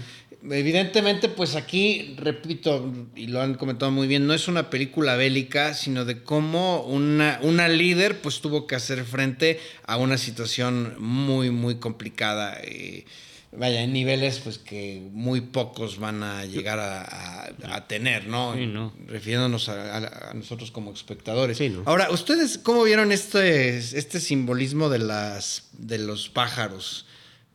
Evidentemente, 0.48 1.28
pues 1.28 1.54
aquí, 1.54 2.14
repito, 2.16 2.92
y 3.14 3.26
lo 3.26 3.42
han 3.42 3.54
comentado 3.54 3.92
muy 3.92 4.06
bien, 4.08 4.26
no 4.26 4.32
es 4.34 4.48
una 4.48 4.70
película 4.70 5.16
bélica, 5.16 5.74
sino 5.74 6.04
de 6.04 6.22
cómo 6.22 6.82
una, 6.82 7.38
una 7.42 7.68
líder 7.68 8.20
pues 8.22 8.40
tuvo 8.40 8.66
que 8.66 8.74
hacer 8.74 9.04
frente 9.04 9.60
a 9.86 9.96
una 9.98 10.16
situación 10.16 10.94
muy, 10.98 11.50
muy 11.50 11.74
complicada. 11.76 12.56
eh, 12.62 13.04
vaya, 13.52 13.82
en 13.82 13.92
niveles 13.92 14.38
pues 14.38 14.58
que 14.58 15.02
muy 15.12 15.40
pocos 15.42 15.98
van 15.98 16.22
a 16.22 16.44
llegar 16.46 16.78
a, 16.78 17.02
a- 17.02 17.50
a 17.74 17.86
tener, 17.88 18.26
¿no? 18.28 18.54
Sí, 18.56 18.64
no. 18.66 18.94
Refiriéndonos 19.08 19.68
a, 19.68 20.32
nosotros 20.34 20.70
como 20.70 20.92
espectadores. 20.92 21.58
Sí, 21.58 21.68
¿no? 21.68 21.82
Ahora, 21.84 22.10
¿ustedes 22.12 22.56
cómo 22.58 22.84
vieron 22.84 23.12
este, 23.12 23.76
este 23.76 24.20
simbolismo 24.20 24.88
de, 24.88 25.00
las, 25.00 25.64
de 25.72 25.98
los 25.98 26.28
pájaros? 26.30 27.06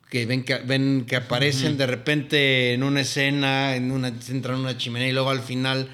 Que 0.10 0.26
ven 0.26 0.43
que, 0.43 0.56
ven 0.60 1.06
que 1.08 1.16
aparecen 1.16 1.78
de 1.78 1.88
repente 1.88 2.74
en 2.74 2.84
una 2.84 3.01
escena, 3.01 3.76
en 3.76 3.91
una, 3.91 4.10
entran 4.30 4.56
en 4.56 4.62
una 4.62 4.78
chimenea 4.78 5.10
y 5.10 5.12
luego 5.12 5.30
al 5.32 5.41
final 5.41 5.88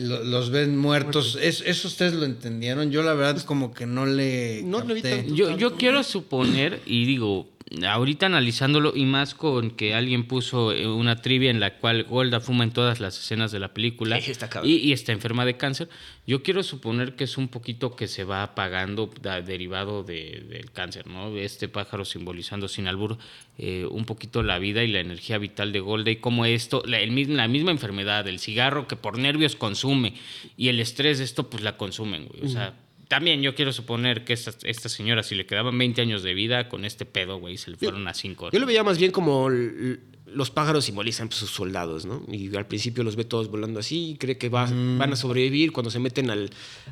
lo- 0.00 0.24
los 0.24 0.50
ven 0.50 0.76
muertos. 0.78 1.38
¿Es- 1.40 1.62
¿Eso 1.66 1.88
ustedes 1.88 2.14
lo 2.14 2.24
entendieron? 2.24 2.90
Yo 2.90 3.02
la 3.02 3.12
verdad 3.14 3.40
como 3.42 3.72
que 3.74 3.86
no 3.86 4.06
le... 4.06 4.62
No 4.64 4.80
lo 4.80 4.94
vi 4.94 5.02
capté. 5.02 5.16
tanto. 5.18 5.34
Yo, 5.34 5.56
yo 5.56 5.76
quiero 5.76 6.02
suponer, 6.02 6.80
y 6.86 7.04
digo, 7.04 7.48
ahorita 7.86 8.26
analizándolo, 8.26 8.92
y 8.96 9.04
más 9.04 9.34
con 9.34 9.70
que 9.70 9.94
alguien 9.94 10.24
puso 10.26 10.72
eh, 10.72 10.86
una 10.88 11.16
trivia 11.22 11.50
en 11.50 11.60
la 11.60 11.78
cual 11.78 12.02
Golda 12.04 12.40
fuma 12.40 12.64
en 12.64 12.72
todas 12.72 12.98
las 13.00 13.18
escenas 13.18 13.52
de 13.52 13.60
la 13.60 13.72
película 13.72 14.20
Sí, 14.20 14.30
está 14.32 14.48
cabrón. 14.48 14.70
y, 14.70 14.76
y 14.76 14.92
está 14.92 15.12
enferma 15.12 15.44
de 15.44 15.56
cáncer, 15.56 15.88
yo 16.26 16.42
quiero 16.42 16.62
suponer 16.62 17.14
que 17.16 17.24
es 17.24 17.38
un 17.38 17.48
poquito 17.48 17.94
que 17.94 18.08
se 18.08 18.24
va 18.24 18.42
apagando 18.42 19.10
da- 19.22 19.40
derivado 19.40 20.02
de- 20.02 20.44
del 20.48 20.70
cáncer, 20.72 21.06
¿no? 21.06 21.36
Este 21.36 21.68
pájaro 21.68 22.04
simbolizando 22.04 22.66
sin 22.68 22.88
albur 22.88 23.18
eh, 23.58 23.86
un 23.88 24.04
poquito 24.04 24.42
la 24.42 24.58
vida 24.58 24.82
y 24.82 24.88
la 24.88 25.00
energía 25.00 25.38
vital 25.38 25.72
de 25.72 25.80
Golda 25.80 26.10
y 26.10 26.16
cómo 26.16 26.44
esto, 26.46 26.82
la, 26.86 26.98
el 27.00 27.36
la 27.36 27.46
misma 27.48 27.70
enfermedad, 27.70 28.26
el 28.26 28.38
cigarro 28.40 28.88
que 28.88 28.96
por 28.96 29.18
nervios 29.18 29.54
consume 29.54 30.14
y 30.56 30.68
el 30.68 30.80
estrés 30.80 31.18
de 31.18 31.24
esto 31.24 31.48
pues 31.50 31.62
la 31.62 31.76
consumen, 31.76 32.26
güey. 32.26 32.44
O 32.44 32.48
sea, 32.48 32.74
también 33.10 33.42
yo 33.42 33.54
quiero 33.56 33.72
suponer 33.72 34.24
que 34.24 34.32
esta, 34.32 34.52
esta 34.62 34.88
señora, 34.88 35.22
si 35.24 35.34
le 35.34 35.44
quedaban 35.44 35.76
20 35.76 36.00
años 36.00 36.22
de 36.22 36.32
vida, 36.32 36.68
con 36.68 36.84
este 36.84 37.04
pedo, 37.04 37.38
güey, 37.38 37.56
se 37.58 37.72
le 37.72 37.76
fueron 37.76 38.06
a 38.06 38.14
5. 38.14 38.50
Yo 38.52 38.58
lo 38.60 38.66
veía 38.66 38.84
más 38.84 38.98
bien 38.98 39.10
como 39.10 39.48
los 39.50 40.50
pájaros 40.52 40.84
simbolizan 40.84 41.26
pues, 41.28 41.40
sus 41.40 41.50
soldados, 41.50 42.06
¿no? 42.06 42.24
Y 42.30 42.54
al 42.54 42.68
principio 42.68 43.02
los 43.02 43.16
ve 43.16 43.24
todos 43.24 43.48
volando 43.50 43.80
así 43.80 44.10
y 44.12 44.16
cree 44.16 44.38
que 44.38 44.48
va- 44.48 44.70
van 44.70 45.12
a 45.12 45.16
sobrevivir. 45.16 45.72
Cuando 45.72 45.90
se 45.90 45.98
meten 45.98 46.30
al, 46.30 46.50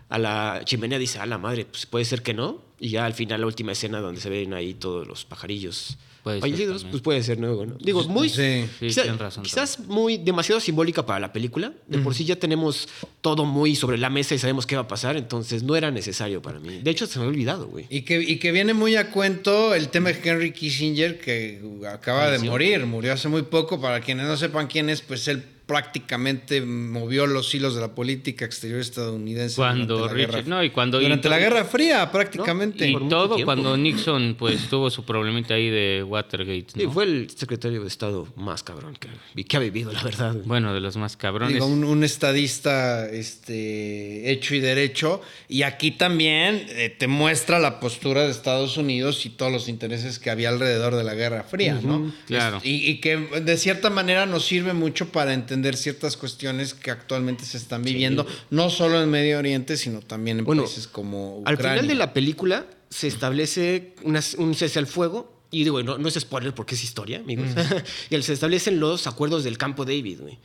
a 0.08 0.18
la 0.18 0.62
chimenea 0.64 0.98
dice, 0.98 1.20
a 1.20 1.26
la 1.26 1.38
madre, 1.38 1.64
pues 1.64 1.86
puede 1.86 2.04
ser 2.04 2.22
que 2.22 2.34
no. 2.34 2.64
Y 2.80 2.88
ya 2.90 3.06
al 3.06 3.14
final 3.14 3.40
la 3.40 3.46
última 3.46 3.70
escena 3.72 4.00
donde 4.00 4.20
se 4.20 4.28
ven 4.28 4.54
ahí 4.54 4.74
todos 4.74 5.06
los 5.06 5.24
pajarillos 5.24 5.98
Puede 6.40 6.56
ser 6.56 6.88
pues 6.90 7.02
puede 7.02 7.22
ser 7.22 7.38
nuevo, 7.38 7.66
¿no? 7.66 7.76
Digo, 7.80 8.04
muy... 8.04 8.28
Sí. 8.28 8.64
Quizá- 8.80 9.02
tienen 9.02 9.18
razón 9.18 9.42
quizás 9.44 9.80
muy 9.80 10.18
demasiado 10.18 10.60
simbólica 10.60 11.04
para 11.06 11.20
la 11.20 11.32
película. 11.32 11.72
De 11.86 11.98
por 11.98 12.14
sí 12.14 12.24
ya 12.24 12.36
tenemos 12.36 12.88
todo 13.20 13.44
muy 13.44 13.74
sobre 13.74 13.98
la 13.98 14.10
mesa 14.10 14.34
y 14.34 14.38
sabemos 14.38 14.66
qué 14.66 14.76
va 14.76 14.82
a 14.82 14.88
pasar, 14.88 15.16
entonces 15.16 15.62
no 15.62 15.76
era 15.76 15.90
necesario 15.90 16.42
para 16.42 16.60
mí. 16.60 16.80
De 16.82 16.90
hecho, 16.90 17.06
se 17.06 17.18
me 17.18 17.24
había 17.24 17.34
olvidado, 17.34 17.68
güey. 17.68 17.86
Y 17.90 18.02
que, 18.02 18.20
y 18.20 18.38
que 18.38 18.52
viene 18.52 18.74
muy 18.74 18.96
a 18.96 19.10
cuento 19.10 19.74
el 19.74 19.88
tema 19.88 20.12
de 20.12 20.20
Henry 20.22 20.52
Kissinger, 20.52 21.20
que 21.20 21.60
acaba 21.90 22.30
de 22.30 22.38
morir, 22.38 22.84
murió 22.86 23.12
hace 23.12 23.28
muy 23.28 23.42
poco. 23.42 23.80
Para 23.80 24.00
quienes 24.00 24.26
no 24.26 24.36
sepan 24.36 24.66
quién 24.66 24.90
es, 24.90 25.02
pues 25.02 25.28
él 25.28 25.42
prácticamente 25.68 26.62
movió 26.62 27.26
los 27.26 27.54
hilos 27.54 27.74
de 27.74 27.82
la 27.82 27.94
política 27.94 28.44
exterior 28.46 28.80
estadounidense. 28.80 29.54
Cuando 29.54 29.98
durante 29.98 30.16
la 30.18 30.26
Richard- 30.26 30.44
Guerra- 30.44 30.48
no, 30.56 30.64
y 30.64 30.70
cuando- 30.70 30.98
durante 30.98 31.28
y- 31.28 31.30
la 31.30 31.38
Guerra 31.38 31.64
Fría, 31.66 32.10
prácticamente. 32.10 32.88
Y 32.88 32.92
por 32.94 33.02
mucho 33.02 33.16
todo 33.16 33.34
tiempo. 33.36 33.44
cuando 33.46 33.76
Nixon 33.76 34.34
pues 34.38 34.68
tuvo 34.68 34.90
su 34.90 35.04
problemita 35.04 35.54
ahí 35.54 35.68
de 35.70 36.02
Watergate, 36.02 36.66
¿no? 36.84 36.90
fue 36.90 37.04
el 37.04 37.30
secretario 37.30 37.82
de 37.82 37.86
Estado 37.88 38.26
más 38.34 38.62
cabrón 38.62 38.96
que, 38.98 39.44
que 39.44 39.56
ha 39.56 39.60
vivido, 39.60 39.92
la 39.92 40.02
verdad. 40.02 40.34
Bueno, 40.46 40.72
de 40.72 40.80
los 40.80 40.96
más 40.96 41.16
cabrones. 41.18 41.54
Digo, 41.54 41.66
un, 41.66 41.84
un 41.84 42.02
estadista 42.02 43.06
este, 43.08 44.30
hecho 44.32 44.54
y 44.54 44.60
derecho. 44.60 45.20
Y 45.48 45.62
aquí 45.62 45.90
también 45.90 46.64
eh, 46.70 46.94
te 46.98 47.06
muestra 47.08 47.58
la 47.58 47.78
postura 47.78 48.24
de 48.24 48.30
Estados 48.30 48.76
Unidos 48.78 49.26
y 49.26 49.30
todos 49.30 49.52
los 49.52 49.68
intereses 49.68 50.18
que 50.18 50.30
había 50.30 50.48
alrededor 50.48 50.94
de 50.96 51.04
la 51.04 51.14
Guerra 51.14 51.42
Fría, 51.44 51.78
¿no? 51.82 52.10
claro. 52.26 52.56
Es- 52.58 52.64
Y, 52.64 52.88
y 52.90 53.00
que 53.00 53.16
de 53.18 53.56
cierta 53.58 53.90
manera 53.90 54.24
nos 54.24 54.44
sirve 54.46 54.72
mucho 54.72 55.10
para 55.10 55.34
entender 55.34 55.57
ciertas 55.76 56.16
cuestiones 56.16 56.74
que 56.74 56.90
actualmente 56.90 57.44
se 57.44 57.56
están 57.56 57.82
viviendo, 57.82 58.26
no 58.50 58.70
solo 58.70 59.02
en 59.02 59.10
Medio 59.10 59.38
Oriente, 59.38 59.76
sino 59.76 60.00
también 60.00 60.38
en 60.40 60.44
Bueno, 60.44 60.62
países 60.64 60.86
como 60.86 61.42
Al 61.44 61.54
Ucrania. 61.54 61.82
final 61.82 61.88
de 61.88 61.94
la 61.94 62.12
película 62.12 62.66
se 62.90 63.06
establece 63.08 63.94
una- 64.02 64.22
un 64.38 64.54
cese 64.54 64.78
al 64.78 64.86
fuego. 64.86 65.36
Y 65.50 65.64
digo, 65.64 65.82
no, 65.82 65.96
no 65.96 66.08
es 66.08 66.14
spoiler 66.14 66.54
porque 66.54 66.74
es 66.74 66.84
historia, 66.84 67.20
amigos. 67.20 67.46
y 68.10 68.22
se 68.22 68.32
establecen 68.34 68.80
los 68.80 69.06
acuerdos 69.06 69.44
del 69.44 69.56
campo 69.56 69.84
David, 69.86 70.20
güey. 70.20 70.38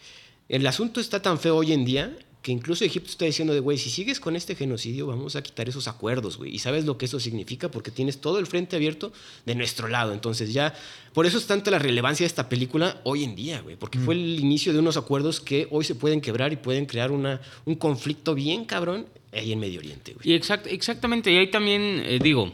El 0.48 0.66
asunto 0.66 1.00
está 1.02 1.22
tan 1.22 1.40
feo 1.40 1.58
hoy 1.58 1.74
en 1.74 1.84
día 1.84 2.18
que 2.44 2.52
incluso 2.52 2.84
Egipto 2.84 3.10
está 3.10 3.24
diciendo 3.24 3.54
de, 3.54 3.62
güey, 3.62 3.78
si 3.78 3.90
sigues 3.90 4.20
con 4.20 4.36
este 4.36 4.54
genocidio, 4.54 5.08
vamos 5.08 5.38
a 5.38 5.42
quitar 5.42 5.70
esos 5.70 5.88
acuerdos, 5.88 6.38
güey. 6.38 6.54
Y 6.54 6.60
sabes 6.60 6.84
lo 6.84 6.98
que 6.98 7.06
eso 7.06 7.18
significa 7.18 7.72
porque 7.72 7.90
tienes 7.90 8.20
todo 8.20 8.38
el 8.38 8.48
frente 8.48 8.76
abierto 8.76 9.14
de 9.46 9.56
nuestro 9.56 9.88
lado. 9.88 10.12
Entonces 10.12 10.52
ya, 10.52 10.76
por 11.14 11.26
eso 11.26 11.38
es 11.38 11.48
tanta 11.48 11.72
la 11.72 11.80
relevancia 11.80 12.26
de 12.26 12.28
esta 12.28 12.50
película 12.50 13.00
hoy 13.06 13.24
en 13.24 13.34
día, 13.34 13.62
güey, 13.62 13.78
porque 13.78 13.98
fue 13.98 14.16
el 14.16 14.42
inicio 14.42 14.74
de 14.74 14.80
unos 14.80 14.98
acuerdos 14.98 15.40
que 15.40 15.70
hoy 15.72 15.86
se 15.86 15.96
pueden 15.96 16.20
quebrar 16.20 16.52
y 16.52 16.58
pueden 16.58 16.86
crear 16.86 17.12
una, 17.12 17.40
un 17.64 17.76
conflicto 17.76 18.36
bien 18.36 18.66
cabrón 18.66 19.08
ahí 19.36 19.52
en 19.52 19.60
Medio 19.60 19.80
Oriente, 19.80 20.14
güey. 20.14 20.30
Y 20.32 20.40
exact- 20.40 20.68
exactamente, 20.68 21.32
y 21.32 21.38
ahí 21.38 21.48
también 21.48 22.02
eh, 22.06 22.20
digo, 22.22 22.52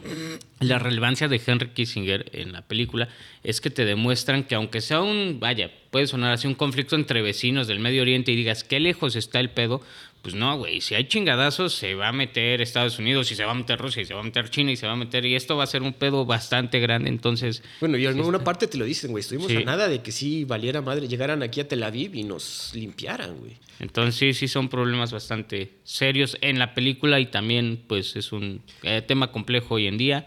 la 0.60 0.80
relevancia 0.80 1.28
de 1.28 1.42
Henry 1.46 1.70
Kissinger 1.70 2.30
en 2.34 2.52
la 2.52 2.62
película 2.62 3.10
es 3.44 3.62
que 3.62 3.70
te 3.70 3.86
demuestran 3.86 4.44
que 4.44 4.56
aunque 4.56 4.82
sea 4.82 5.02
un, 5.02 5.40
vaya, 5.40 5.72
puede 5.92 6.08
sonar 6.08 6.32
así 6.34 6.48
un 6.48 6.56
conflicto 6.56 6.96
entre 6.96 7.22
vecinos 7.22 7.68
del 7.68 7.80
Medio 7.80 8.02
Oriente 8.02 8.32
y 8.32 8.36
digas, 8.36 8.64
qué 8.64 8.80
lejos 8.80 9.16
está 9.16 9.40
el 9.40 9.50
pedo, 9.50 9.82
pues 10.22 10.36
no, 10.36 10.58
güey, 10.58 10.82
si 10.82 10.96
hay 10.96 11.06
chingadazos 11.08 11.74
se 11.74 11.96
va 11.96 12.10
a 12.10 12.12
meter 12.12 12.62
Estados 12.62 13.00
Unidos 13.00 13.32
y 13.32 13.36
se 13.36 13.46
va 13.46 13.52
a 13.52 13.56
meter 13.56 13.80
Rusia 13.80 14.02
y 14.02 14.06
se 14.06 14.14
va 14.14 14.20
a 14.20 14.24
meter 14.24 14.50
China 14.50 14.70
y 14.72 14.76
se 14.76 14.86
va 14.86 14.92
a 14.92 14.98
meter, 14.98 15.26
y 15.26 15.34
esto 15.36 15.56
va 15.56 15.64
a 15.64 15.68
ser 15.68 15.82
un 15.82 15.94
pedo 15.94 16.26
bastante 16.26 16.80
grande, 16.82 17.08
entonces... 17.10 17.64
Bueno, 17.80 17.98
y 17.98 18.06
en 18.06 18.20
una 18.20 18.44
parte 18.44 18.68
te 18.68 18.78
lo 18.78 18.84
dicen, 18.84 19.12
güey. 19.12 19.22
Estuvimos 19.22 19.48
Sí. 19.50 19.56
a 19.56 19.62
nada 19.62 19.88
de 19.88 20.02
que 20.02 20.12
sí 20.12 20.44
valiera 20.44 20.82
madre, 20.82 21.08
llegaran 21.08 21.42
aquí 21.42 21.62
a 21.62 21.68
Tel 21.70 21.84
Aviv 21.84 22.16
y 22.16 22.24
nos 22.24 22.72
limpiaran, 22.76 23.38
güey. 23.38 23.54
Entonces 23.80 24.38
sí, 24.38 24.48
son 24.48 24.70
problemas 24.70 25.12
bastante 25.12 25.72
serios 25.84 26.38
en 26.42 26.60
la 26.60 26.74
película 26.74 27.20
y 27.20 27.28
también 27.28 27.84
pues 27.88 28.16
es 28.16 28.32
un 28.32 28.62
eh, 28.84 29.02
tema 29.02 29.32
complejo 29.32 29.76
hoy 29.76 29.88
en 29.88 29.98
día. 29.98 30.26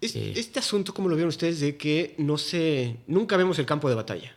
Es- 0.00 0.14
Eh. 0.16 0.32
Este 0.36 0.58
asunto, 0.58 0.92
¿cómo 0.94 1.08
lo 1.08 1.14
vieron 1.16 1.28
ustedes? 1.28 1.60
De 1.60 1.76
que 1.76 2.14
no 2.18 2.36
sé, 2.38 2.96
nunca 3.06 3.36
vemos 3.36 3.58
el 3.58 3.66
campo 3.66 3.88
de 3.88 3.94
batalla. 3.94 4.34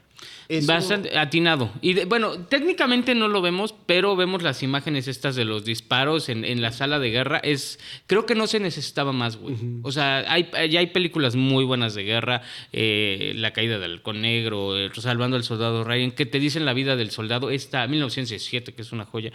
Eso- 0.49 0.65
Bastante 0.65 1.15
atinado. 1.15 1.69
Y 1.79 1.93
de- 1.93 2.05
bueno, 2.05 2.39
técnicamente 2.47 3.13
no 3.13 3.27
lo 3.27 3.39
vemos, 3.41 3.75
pero 3.85 4.15
vemos 4.15 4.41
las 4.41 4.63
imágenes 4.63 5.07
estas 5.07 5.35
de 5.35 5.45
los 5.45 5.63
disparos 5.63 6.27
en, 6.27 6.43
en 6.43 6.59
la 6.63 6.71
sala 6.71 6.97
de 6.97 7.11
guerra. 7.11 7.37
Es, 7.43 7.79
creo 8.07 8.25
que 8.25 8.33
no 8.33 8.47
se 8.47 8.59
necesitaba 8.59 9.11
más, 9.13 9.37
güey. 9.37 9.55
O 9.83 9.91
sea, 9.91 10.25
hay, 10.27 10.49
ya 10.71 10.79
hay 10.79 10.87
películas 10.87 11.35
muy 11.35 11.65
buenas 11.65 11.93
de 11.93 12.03
guerra. 12.03 12.41
eh, 12.73 13.33
la 13.35 13.53
caída 13.53 13.77
del 13.77 13.91
halcón 13.93 14.21
negro, 14.21 14.75
eh, 14.75 14.89
Salvando 14.95 15.37
al 15.37 15.43
soldado 15.43 15.83
Ryan, 15.83 16.09
que 16.11 16.25
te 16.25 16.39
dicen 16.39 16.65
la 16.65 16.73
vida 16.73 16.95
del 16.95 17.11
soldado. 17.11 17.51
Esta, 17.51 17.85
1917, 17.87 18.73
que 18.73 18.81
es 18.81 18.91
una 18.91 19.05
joya. 19.05 19.31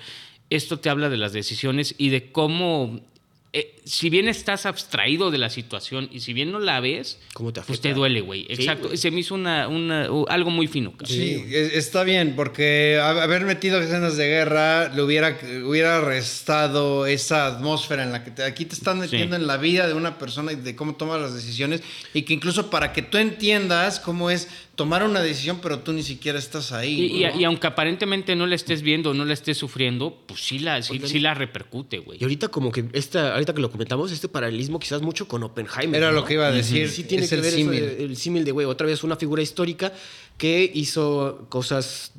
Esto 0.51 0.81
te 0.81 0.91
habla 0.91 1.09
de 1.11 1.17
las 1.17 1.33
decisiones 1.33 1.95
y 1.97 2.09
de 2.09 2.33
cómo... 2.33 3.01
eh, 3.57 3.77
si 3.85 4.11
bien 4.11 4.27
estás 4.29 4.67
abstraído 4.67 5.31
de 5.31 5.39
la 5.39 5.49
situación 5.49 6.09
y 6.13 6.21
si 6.21 6.33
bien 6.33 6.51
no 6.51 6.59
la 6.59 6.81
ves, 6.81 7.19
¿Cómo 7.35 7.53
te 7.53 7.61
pues 7.63 7.81
te 7.81 7.95
duele, 7.95 8.21
güey. 8.21 8.47
Exacto. 8.49 8.97
Se 8.97 9.11
me 9.13 9.21
hizo 9.21 9.35
una, 9.37 9.65
algo 10.29 10.51
muy 10.51 10.67
fino. 10.67 10.91
cabrón. 10.91 11.09
Sí, 11.09 11.45
es- 11.51 11.73
está 11.75 12.03
bien, 12.05 12.35
porque 12.35 12.99
ha- 13.01 13.23
haber 13.23 13.45
metido 13.45 13.81
escenas 13.81 14.17
de 14.17 14.27
guerra 14.27 14.89
le 14.93 15.01
hubiera, 15.03 15.39
hubiera 15.65 16.01
restado 16.01 17.07
esa 17.07 17.47
atmósfera 17.47 18.03
en 18.03 18.13
la 18.13 18.25
que 18.25 18.31
te- 18.33 18.43
aquí 18.43 18.65
te 18.65 18.75
están 18.75 18.99
metiendo 18.99 19.37
Sí. 19.37 19.43
en 19.43 19.47
la 19.47 19.57
vida 19.57 19.87
de 19.87 19.95
una 19.95 20.19
persona 20.19 20.53
y 20.53 20.57
de 20.57 20.75
cómo 20.75 20.97
toma 20.97 21.17
las 21.19 21.33
decisiones 21.35 21.81
y 22.13 22.23
que 22.23 22.33
incluso 22.35 22.71
para 22.71 22.93
que 22.93 23.03
tú 23.03 23.19
entiendas 23.19 24.01
cómo 24.01 24.31
es 24.31 24.49
tomar 24.75 25.05
una 25.05 25.21
decisión, 25.21 25.61
pero 25.63 25.79
tú 25.79 25.93
ni 25.93 26.03
siquiera 26.03 26.37
estás 26.39 26.73
ahí. 26.73 27.01
Y, 27.01 27.23
y- 27.23 27.27
¿no? 27.27 27.41
y 27.41 27.45
aunque 27.45 27.67
aparentemente 27.69 28.35
no 28.35 28.47
la 28.47 28.57
estés 28.57 28.83
viendo, 28.83 29.15
no 29.15 29.25
la 29.25 29.33
estés 29.33 29.57
sufriendo, 29.57 30.19
pues 30.27 30.41
sí 30.41 30.59
la, 30.59 30.83
sí 30.83 31.21
la 31.21 31.35
repercute, 31.35 31.99
güey. 31.99 32.19
Y 32.21 32.25
ahorita 32.25 32.49
como 32.49 32.73
que 32.73 32.87
esta, 32.93 33.39
ahorita 33.45 33.55
que 33.55 33.61
lo 33.63 33.71
comentamos, 33.71 34.11
este 34.11 34.29
paralelismo 34.29 34.79
quizás 34.79 35.03
mucho 35.03 35.29
con 35.29 35.43
Oppenheimer. 35.43 35.97
Era 36.01 36.11
¿no? 36.11 36.21
lo 36.21 36.25
que 36.25 36.35
iba 36.35 36.47
a 36.47 36.51
decir. 36.51 36.89
Sí 36.91 37.05
tiene 37.05 37.25
es 37.25 37.31
que 37.31 37.37
el 37.37 37.43
ver 37.43 37.53
símil. 37.53 37.81
de- 37.81 38.05
el 38.05 38.17
símil 38.17 38.45
de, 38.45 38.53
güey, 38.53 38.67
otra 38.67 38.87
vez 38.87 39.05
una 39.05 39.17
figura 39.17 39.43
histórica 39.43 39.93
que 40.39 40.71
hizo 40.75 41.47
cosas, 41.49 42.13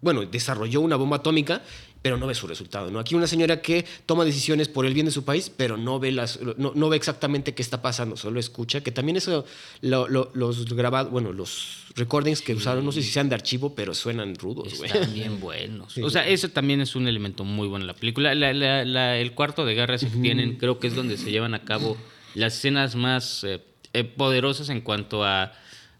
bueno, 0.00 0.24
desarrolló 0.26 0.80
una 0.80 0.96
bomba 0.96 1.16
atómica, 1.18 1.62
pero 2.04 2.18
no 2.18 2.26
ve 2.26 2.34
su 2.34 2.46
resultado, 2.46 2.90
¿no? 2.90 2.98
Aquí 2.98 3.14
una 3.14 3.26
señora 3.26 3.62
que 3.62 3.86
toma 4.04 4.26
decisiones 4.26 4.68
por 4.68 4.84
el 4.84 4.92
bien 4.92 5.06
de 5.06 5.10
su 5.12 5.24
país, 5.24 5.50
pero 5.56 5.78
no 5.78 5.98
ve, 5.98 6.12
las, 6.12 6.38
no, 6.58 6.72
no 6.74 6.88
ve 6.90 6.98
exactamente 6.98 7.54
qué 7.54 7.62
está 7.62 7.80
pasando, 7.80 8.18
solo 8.18 8.38
escucha, 8.38 8.82
que 8.82 8.92
también 8.92 9.16
eso, 9.16 9.46
lo- 9.80 10.06
lo- 10.06 10.30
los 10.34 10.66
grabados, 10.66 11.10
bueno, 11.10 11.32
los 11.32 11.84
recordings 11.96 12.42
que 12.42 12.52
usaron, 12.52 12.84
no 12.84 12.92
sé 12.92 13.00
si 13.00 13.10
sean 13.10 13.30
de 13.30 13.36
archivo, 13.36 13.74
pero 13.74 13.94
suenan 13.94 14.34
rudos. 14.34 14.74
Están 14.82 15.14
bien 15.14 15.40
buenos. 15.40 15.96
O 15.96 16.10
sea, 16.10 16.28
eso 16.28 16.50
también 16.50 16.82
es 16.82 16.94
un 16.94 17.08
elemento 17.08 17.42
muy 17.42 17.68
bueno 17.68 17.84
en 17.84 17.86
la 17.86 17.94
película. 17.94 18.34
La- 18.34 18.52
la- 18.52 18.84
la- 18.84 19.16
el 19.16 19.32
cuarto 19.32 19.64
de 19.64 19.72
guerra 19.74 19.96
que 19.96 20.04
tienen, 20.04 20.56
creo 20.58 20.78
que 20.78 20.88
es 20.88 20.94
donde 20.94 21.16
se 21.16 21.30
llevan 21.30 21.54
a 21.54 21.62
cabo 21.64 21.96
las 22.34 22.58
escenas 22.58 22.96
más 22.96 23.44
eh, 23.44 23.62
eh, 23.94 24.04
poderosas 24.04 24.68
en 24.68 24.82
cuanto 24.82 25.24
a, 25.24 25.54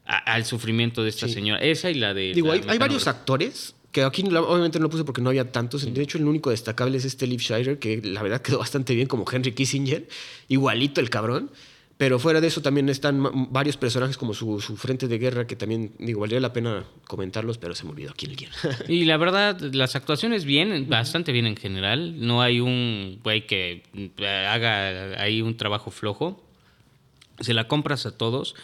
a- 0.05 0.19
al 0.35 0.45
sufrimiento 0.45 1.03
de 1.03 1.09
esta 1.09 1.29
Sí. 1.29 1.33
señora. 1.33 1.63
Esa 1.63 1.91
y 1.91 1.95
la 1.95 2.13
de. 2.13 2.35
Digo, 2.35 2.49
la 2.49 2.55
hay, 2.55 2.61
hay 2.69 2.77
varios 2.79 3.07
actores 3.07 3.74
que 3.95 4.03
aquí 4.03 4.23
obviamente 4.23 4.81
no 4.81 4.83
lo 4.83 4.91
puse 4.91 5.05
porque 5.05 5.23
no 5.23 5.31
había 5.31 5.53
tantos. 5.53 5.95
De 5.95 6.03
hecho, 6.03 6.19
el 6.19 6.27
único 6.27 6.51
destacable 6.51 6.99
es 6.99 7.05
este 7.05 7.29
Liv 7.29 7.41
Schreiber, 7.41 7.79
que 7.79 8.03
la 8.03 8.25
verdad 8.25 8.43
quedó 8.43 8.59
bastante 8.59 8.93
bien 8.93 9.07
como 9.07 9.25
Henry 9.31 9.53
Kissinger. 9.53 10.09
Igualito 10.49 11.01
el 11.01 11.11
cabrón. 11.11 11.53
Pero 11.97 12.19
fuera 12.19 12.41
de 12.41 12.49
eso 12.49 12.61
también 12.61 12.89
están 12.89 13.53
varios 13.53 13.77
personajes 13.77 14.17
como 14.17 14.35
su, 14.35 14.61
su 14.61 14.77
frente 14.77 15.07
de 15.07 15.17
guerra 15.17 15.47
que 15.47 15.55
también, 15.55 15.93
digo, 16.01 16.19
valdría 16.19 16.41
la 16.41 16.53
pena 16.53 16.85
comentarlos, 17.07 17.57
pero 17.57 17.77
se 17.77 17.85
me 17.85 17.91
olvidó 17.91 18.13
quién 18.17 18.33
el 18.33 18.37
guion. 18.37 18.51
Y 18.89 19.05
la 19.05 19.17
verdad, 19.17 19.61
las 19.61 19.95
actuaciones 19.95 20.45
bien, 20.45 20.89
bastante 20.89 21.31
bien 21.31 21.47
en 21.47 21.57
general. 21.57 22.19
No 22.19 22.43
hay 22.43 22.59
un 22.59 23.21
güey 23.23 23.47
que 23.47 23.85
eh, 23.95 24.47
haga 24.51 25.23
ahí 25.23 25.41
un 25.41 25.57
trabajo 25.57 25.93
flojo. 25.93 26.43
Se 27.39 27.55
la 27.55 27.69
compras 27.69 28.07
a 28.07 28.19
todos. 28.19 28.57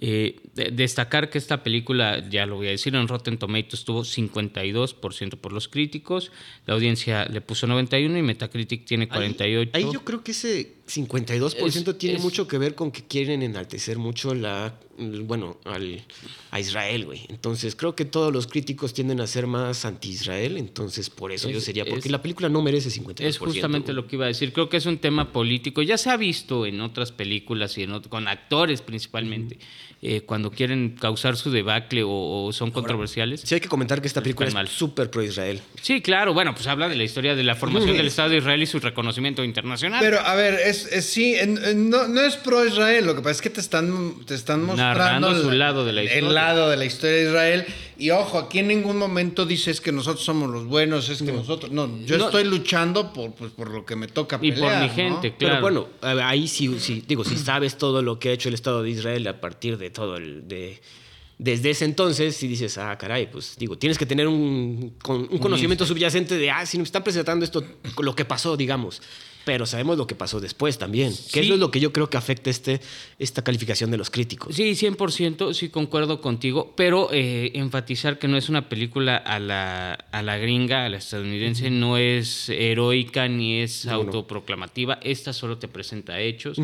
Eh, 0.00 0.36
de- 0.54 0.70
destacar 0.70 1.28
que 1.28 1.38
esta 1.38 1.62
película, 1.62 2.28
ya 2.28 2.46
lo 2.46 2.56
voy 2.56 2.68
a 2.68 2.70
decir, 2.70 2.94
en 2.94 3.08
Rotten 3.08 3.36
Tomatoes 3.38 3.84
tuvo 3.84 4.04
52% 4.04 5.36
por 5.38 5.52
los 5.52 5.68
críticos, 5.68 6.30
la 6.66 6.74
audiencia 6.74 7.24
le 7.26 7.40
puso 7.40 7.66
91 7.66 8.16
y 8.18 8.22
Metacritic 8.22 8.84
tiene 8.84 9.08
48. 9.08 9.72
Ahí, 9.74 9.84
ahí 9.84 9.90
yo 9.92 10.04
creo 10.04 10.22
que 10.22 10.30
ese 10.32 10.77
52% 10.88 11.90
Es- 11.92 11.98
tiene 11.98 12.16
es- 12.16 12.22
mucho 12.22 12.48
que 12.48 12.58
ver 12.58 12.74
con 12.74 12.90
que 12.90 13.04
quieren 13.06 13.42
enaltecer 13.42 13.98
mucho 13.98 14.34
la, 14.34 14.74
bueno, 14.96 15.58
al, 15.64 16.02
a 16.50 16.58
Israel, 16.60 17.04
güey. 17.04 17.20
Entonces 17.28 17.76
creo 17.76 17.94
que 17.94 18.04
todos 18.04 18.32
los 18.32 18.46
críticos 18.46 18.94
tienden 18.94 19.20
a 19.20 19.26
ser 19.26 19.46
más 19.46 19.84
anti-Israel, 19.84 20.56
entonces 20.56 21.10
por 21.10 21.30
eso 21.30 21.48
Es- 21.48 21.54
yo 21.54 21.60
sería, 21.60 21.84
porque 21.84 22.08
es- 22.08 22.10
la 22.10 22.22
película 22.22 22.48
no 22.48 22.62
merece 22.62 22.90
52%. 22.90 23.28
Es 23.28 23.38
justamente 23.38 23.92
güey. 23.92 23.96
lo 24.02 24.06
que 24.08 24.16
iba 24.16 24.24
a 24.24 24.28
decir. 24.28 24.52
Creo 24.52 24.68
que 24.68 24.78
es 24.78 24.86
un 24.86 24.98
tema 24.98 25.30
político. 25.32 25.82
Ya 25.82 25.98
se 25.98 26.10
ha 26.10 26.16
visto 26.16 26.66
en 26.66 26.80
otras 26.80 27.12
películas 27.12 27.76
y 27.78 27.82
en 27.82 27.90
ot- 27.90 28.08
con 28.08 28.26
actores 28.26 28.80
principalmente, 28.82 29.58
eh, 30.00 30.22
cuando 30.22 30.50
quieren 30.50 30.96
causar 30.98 31.36
su 31.36 31.50
debacle 31.50 32.02
o, 32.04 32.46
o 32.46 32.52
son 32.52 32.70
controversiales. 32.70 33.40
Sí 33.42 33.54
hay 33.54 33.60
que 33.60 33.68
comentar 33.68 34.00
que 34.00 34.06
esta 34.08 34.22
película 34.22 34.48
es 34.48 34.54
mal. 34.54 34.68
súper 34.68 35.10
pro-Israel. 35.10 35.60
Sí, 35.82 36.00
claro. 36.00 36.32
Bueno, 36.34 36.54
pues 36.54 36.66
habla 36.66 36.88
de 36.88 36.94
la 36.96 37.04
historia 37.04 37.34
de 37.34 37.42
la 37.42 37.54
formación 37.56 37.96
del 37.96 38.06
Estado 38.06 38.30
de 38.30 38.38
Israel 38.38 38.62
y 38.62 38.66
su 38.66 38.78
reconocimiento 38.78 39.42
internacional. 39.44 40.00
Pero 40.00 40.20
a 40.20 40.34
ver, 40.34 40.54
es, 40.54 40.77
es- 40.86 41.04
sí, 41.06 41.34
en- 41.34 41.58
en- 41.64 41.90
no, 41.90 42.06
no 42.08 42.20
es 42.20 42.36
pro 42.36 42.64
Israel, 42.64 43.06
lo 43.06 43.14
que 43.14 43.20
pasa 43.22 43.32
es 43.32 43.40
que 43.42 43.50
te 43.50 43.60
están, 43.60 44.14
te 44.26 44.34
están 44.34 44.62
mostrando 44.64 44.94
Narrando 44.98 45.42
su 45.42 45.50
el- 45.50 45.58
lado 45.58 45.84
de 45.84 45.92
la 45.92 46.02
historia. 46.04 46.28
El 46.28 46.34
lado 46.34 46.70
de 46.70 46.76
la 46.76 46.84
historia 46.84 47.16
de 47.16 47.24
Israel. 47.24 47.66
Y 47.98 48.10
ojo, 48.10 48.38
aquí 48.38 48.60
en 48.60 48.68
ningún 48.68 48.96
momento 48.96 49.44
dices 49.44 49.80
que 49.80 49.90
nosotros 49.92 50.24
somos 50.24 50.48
los 50.50 50.66
buenos, 50.66 51.08
es 51.08 51.20
que 51.22 51.32
nosotros. 51.32 51.72
No, 51.72 51.88
yo 52.04 52.16
No. 52.18 52.26
estoy 52.26 52.44
luchando 52.44 53.12
por, 53.12 53.32
pues, 53.34 53.50
por 53.52 53.70
lo 53.70 53.84
que 53.84 53.96
me 53.96 54.06
toca 54.06 54.38
y 54.40 54.52
pelear. 54.52 54.72
por 54.72 54.80
mi 54.82 54.86
¿no? 54.88 54.94
gente, 54.94 55.34
claro. 55.36 55.54
Pero 55.54 55.60
bueno, 55.60 55.88
ahí 56.24 56.46
sí, 56.46 56.78
sí, 56.78 57.02
digo, 57.06 57.24
si 57.24 57.36
sabes 57.36 57.76
todo 57.76 58.02
lo 58.02 58.18
que 58.18 58.28
ha 58.28 58.32
hecho 58.32 58.48
el 58.48 58.54
Estado 58.54 58.82
de 58.82 58.90
Israel 58.90 59.26
a 59.26 59.40
partir 59.40 59.78
de 59.78 59.90
todo 59.90 60.16
el... 60.16 60.46
De, 60.46 60.80
desde 61.40 61.70
ese 61.70 61.84
entonces, 61.84 62.34
si 62.36 62.48
dices, 62.48 62.78
ah, 62.78 62.98
caray, 62.98 63.30
pues 63.30 63.54
digo, 63.58 63.78
tienes 63.78 63.96
que 63.96 64.06
tener 64.06 64.26
un, 64.26 64.92
un 65.08 65.38
conocimiento 65.38 65.86
subyacente 65.86 66.36
de, 66.36 66.50
ah, 66.50 66.66
si 66.66 66.78
nos 66.78 66.88
están 66.88 67.04
presentando 67.04 67.44
esto, 67.44 67.62
lo 68.02 68.14
que 68.16 68.24
pasó, 68.24 68.56
digamos. 68.56 69.00
Pero 69.48 69.64
sabemos 69.64 69.96
lo 69.96 70.06
que 70.06 70.14
pasó 70.14 70.40
después 70.40 70.76
también. 70.76 71.10
Que 71.10 71.40
Sí. 71.40 71.40
eso 71.40 71.54
es 71.54 71.58
lo 71.60 71.70
que 71.70 71.80
yo 71.80 71.90
creo 71.90 72.10
que 72.10 72.18
afecta 72.18 72.50
este, 72.50 72.82
esta 73.18 73.42
calificación 73.42 73.90
de 73.90 73.96
los 73.96 74.10
críticos. 74.10 74.54
Sí, 74.54 74.74
100%, 74.74 75.54
sí 75.54 75.70
concuerdo 75.70 76.20
contigo, 76.20 76.74
pero 76.76 77.08
eh, 77.12 77.52
enfatizar 77.54 78.18
que 78.18 78.28
no 78.28 78.36
es 78.36 78.50
una 78.50 78.68
película 78.68 79.16
a 79.16 79.38
la, 79.38 79.94
a 79.94 80.20
la 80.22 80.36
gringa, 80.36 80.84
a 80.84 80.88
la 80.90 80.98
estadounidense, 80.98 81.70
no 81.70 81.96
es 81.96 82.50
heroica 82.50 83.26
ni 83.26 83.60
es 83.60 83.86
No, 83.86 83.92
no. 83.92 83.98
autoproclamativa, 84.00 84.98
esta 85.02 85.32
solo 85.32 85.56
te 85.56 85.66
presenta 85.68 86.20
hechos. 86.20 86.58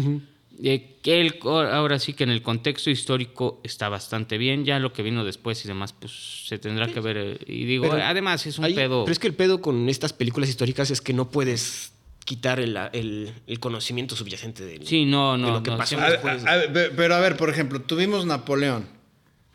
Eh, 0.63 0.99
que 1.03 1.21
el- 1.21 1.39
ahora 1.43 1.99
sí 1.99 2.13
que 2.13 2.23
en 2.23 2.31
el 2.31 2.41
contexto 2.43 2.89
histórico 2.91 3.61
está 3.65 3.89
bastante 3.89 4.39
bien, 4.39 4.65
ya 4.65 4.79
lo 4.79 4.93
que 4.93 5.03
vino 5.03 5.25
después 5.25 5.65
y 5.65 5.69
demás, 5.69 5.93
pues 5.93 6.13
se 6.47 6.59
tendrá 6.59 6.87
que 6.87 7.01
ver. 7.01 7.17
eh, 7.17 7.39
Y 7.49 7.65
digo, 7.65 7.89
Pero 7.91 8.05
además 8.05 8.47
es 8.47 8.59
un 8.59 8.67
pedo... 8.75 9.05
Pero 9.05 9.13
es 9.13 9.19
que 9.19 9.27
el 9.27 9.35
pedo 9.35 9.61
con 9.61 9.89
estas 9.89 10.13
películas 10.13 10.49
históricas 10.51 10.91
es 10.93 11.01
que 11.01 11.13
no 11.13 11.29
puedes 11.31 11.94
quitar 12.25 12.59
el, 12.61 12.77
el- 12.93 13.33
el 13.47 13.61
conocimiento 13.61 14.17
subyacente 14.17 14.65
de, 14.65 14.85
Sí, 14.87 15.05
no, 15.05 15.33
de 15.33 15.39
no, 15.39 15.51
lo 15.53 15.63
que 15.63 15.71
no, 15.71 15.77
pasó 15.79 15.99
A- 16.01 16.11
después. 16.11 16.45
a- 16.45 16.53
a- 16.55 16.73
pe- 16.73 16.91
pero 16.97 17.15
a 17.15 17.21
ver, 17.21 17.37
por 17.37 17.51
ejemplo, 17.51 17.81
tuvimos 17.81 18.25
Napoleón. 18.27 18.87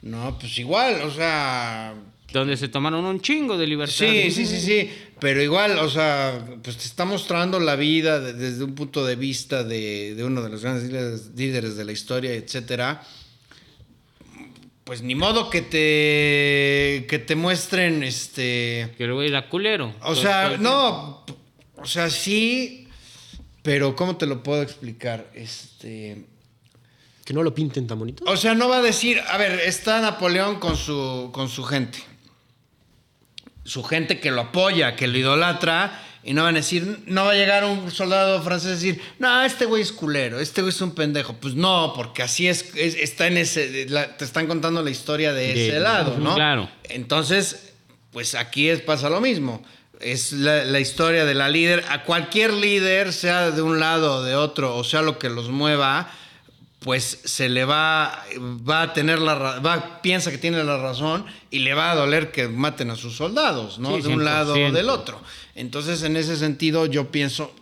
No, 0.02 0.38
pues 0.40 0.58
igual, 0.60 1.02
o 1.02 1.12
sea. 1.12 1.94
donde 2.32 2.56
se 2.58 2.68
tomaron 2.68 3.04
un 3.06 3.20
chingo 3.22 3.58
de 3.58 3.66
libertad. 3.68 3.96
Sí, 3.96 4.30
sí, 4.32 4.46
sí, 4.46 4.60
sí. 4.62 4.90
Pero 5.20 5.42
igual, 5.42 5.80
o 5.80 5.90
sea, 5.90 6.46
pues 6.64 6.78
te 6.78 6.86
está 6.86 7.04
mostrando 7.04 7.60
la 7.60 7.76
vida 7.76 8.20
de- 8.20 8.34
desde 8.34 8.64
un 8.64 8.76
punto 8.76 9.04
de 9.04 9.16
vista 9.16 9.64
de, 9.64 10.14
de 10.16 10.24
uno 10.24 10.42
de 10.44 10.50
los 10.50 10.62
grandes 10.62 10.84
líderes, 10.90 11.32
líderes 11.36 11.76
de 11.76 11.86
la 11.86 11.92
historia, 11.92 12.34
etcétera. 12.34 13.02
pues 14.84 15.02
ni 15.04 15.14
modo 15.16 15.50
que 15.52 15.62
te 15.62 17.06
que 17.08 17.20
te 17.20 17.36
muestren 17.36 18.02
este 18.04 18.94
Que 18.98 19.12
güey 19.12 19.28
era 19.30 19.48
culero. 19.48 19.94
o 20.02 20.16
sea, 20.16 20.58
no, 20.60 21.24
o 21.82 21.86
sea, 21.86 22.10
sí, 22.10 22.88
pero 23.64 23.96
¿cómo 23.96 24.18
te 24.18 24.26
lo 24.26 24.42
puedo 24.44 24.62
explicar? 24.62 25.30
Este, 25.34 26.26
Que 27.26 27.34
no 27.34 27.44
lo 27.44 27.54
pinten 27.54 27.88
tan 27.88 28.00
bonito. 28.00 28.24
o 28.26 28.38
sea, 28.38 28.54
no 28.56 28.70
va 28.70 28.78
a 28.78 28.82
decir, 28.82 29.20
a 29.30 29.38
ver, 29.38 29.60
está 29.60 30.02
Napoleón 30.02 30.60
con 30.60 30.76
su 30.78 31.30
con 31.32 31.50
su 31.50 31.64
gente. 31.64 32.00
Su 33.66 33.84
gente 33.84 34.20
que 34.20 34.32
lo 34.32 34.42
apoya, 34.42 34.96
que 34.96 35.08
lo 35.08 35.18
idolatra, 35.18 36.04
y 36.24 36.34
no 36.34 36.44
van 36.44 36.56
a 36.56 36.60
decir, 36.60 37.04
no 37.06 37.26
va 37.26 37.32
a 37.32 37.36
llegar 37.36 37.64
un 37.66 37.92
soldado 37.92 38.42
francés 38.42 38.72
a 38.72 38.76
decir, 38.76 39.02
no, 39.20 39.44
este 39.44 39.66
güey 39.66 39.82
es 39.84 39.92
culero, 39.92 40.40
este 40.40 40.62
güey 40.62 40.74
es 40.74 40.82
un 40.82 40.96
pendejo. 40.96 41.34
Pues 41.34 41.54
no, 41.56 41.94
porque 41.96 42.24
así 42.24 42.48
es, 42.48 42.74
es- 42.76 42.96
está 42.96 43.28
en 43.28 43.38
ese, 43.38 43.86
la- 43.90 44.18
te 44.18 44.26
están 44.26 44.48
contando 44.48 44.82
la 44.82 44.90
historia 44.90 45.34
de, 45.34 45.54
De- 45.54 45.68
ese 45.70 45.80
lado, 45.80 46.18
¿no? 46.18 46.34
Claro. 46.36 46.70
Entonces, 46.86 47.74
pues 48.12 48.34
aquí 48.34 48.70
es, 48.70 48.82
pasa 48.82 49.10
lo 49.10 49.22
mismo. 49.22 49.64
Es 50.00 50.32
la, 50.32 50.64
la 50.64 50.80
historia 50.80 51.26
de 51.26 51.34
la 51.34 51.50
líder. 51.50 51.84
A 51.90 52.04
cualquier 52.04 52.54
líder, 52.54 53.14
sea 53.14 53.52
de 53.52 53.62
un 53.62 53.80
lado 53.80 54.18
o 54.18 54.24
de 54.24 54.36
otro, 54.36 54.76
o 54.76 54.84
sea 54.84 55.02
lo 55.02 55.20
que 55.20 55.30
los 55.30 55.50
mueva, 55.50 56.12
pues 56.80 57.20
se 57.26 57.50
le 57.50 57.66
va, 57.66 58.24
va 58.40 58.84
a 58.84 58.94
tener 58.94 59.20
la 59.20 59.36
va, 59.36 60.02
piensa 60.02 60.32
que 60.32 60.38
tiene 60.38 60.64
la 60.64 60.78
razón 60.78 61.26
y 61.52 61.60
le 61.60 61.74
va 61.74 61.92
a 61.92 61.96
doler 61.96 62.32
que 62.32 62.48
maten 62.48 62.90
a 62.90 62.96
sus 62.96 63.18
soldados, 63.18 63.80
¿no? 63.80 63.98
Sí, 63.98 64.04
de 64.04 64.08
un 64.08 64.24
lado 64.24 64.54
o 64.54 64.58
100%. 64.58 64.72
del 64.72 64.90
otro. 64.90 65.20
Entonces, 65.56 66.04
en 66.04 66.16
ese 66.16 66.38
sentido, 66.38 66.86
yo 66.86 67.12
pienso, 67.12 67.54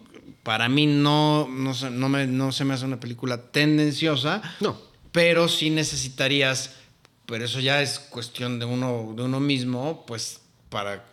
para 0.44 0.70
mí 0.70 0.86
no, 0.86 1.48
no, 1.50 1.74
se, 1.74 1.90
no, 1.90 2.10
me, 2.10 2.28
no 2.28 2.52
se 2.52 2.64
me 2.64 2.76
hace 2.76 2.86
una 2.86 3.00
película 3.00 3.42
tendenciosa. 3.42 4.42
No. 4.60 4.80
Pero 5.12 5.48
sí 5.48 5.72
necesitarías, 5.72 6.76
pero 7.26 7.44
eso 7.44 7.60
ya 7.60 7.82
es 7.82 7.98
cuestión 7.98 8.60
de 8.60 8.66
uno, 8.66 9.14
de 9.16 9.24
uno 9.24 9.40
mismo, 9.40 10.06
pues 10.06 10.42
para 10.70 11.04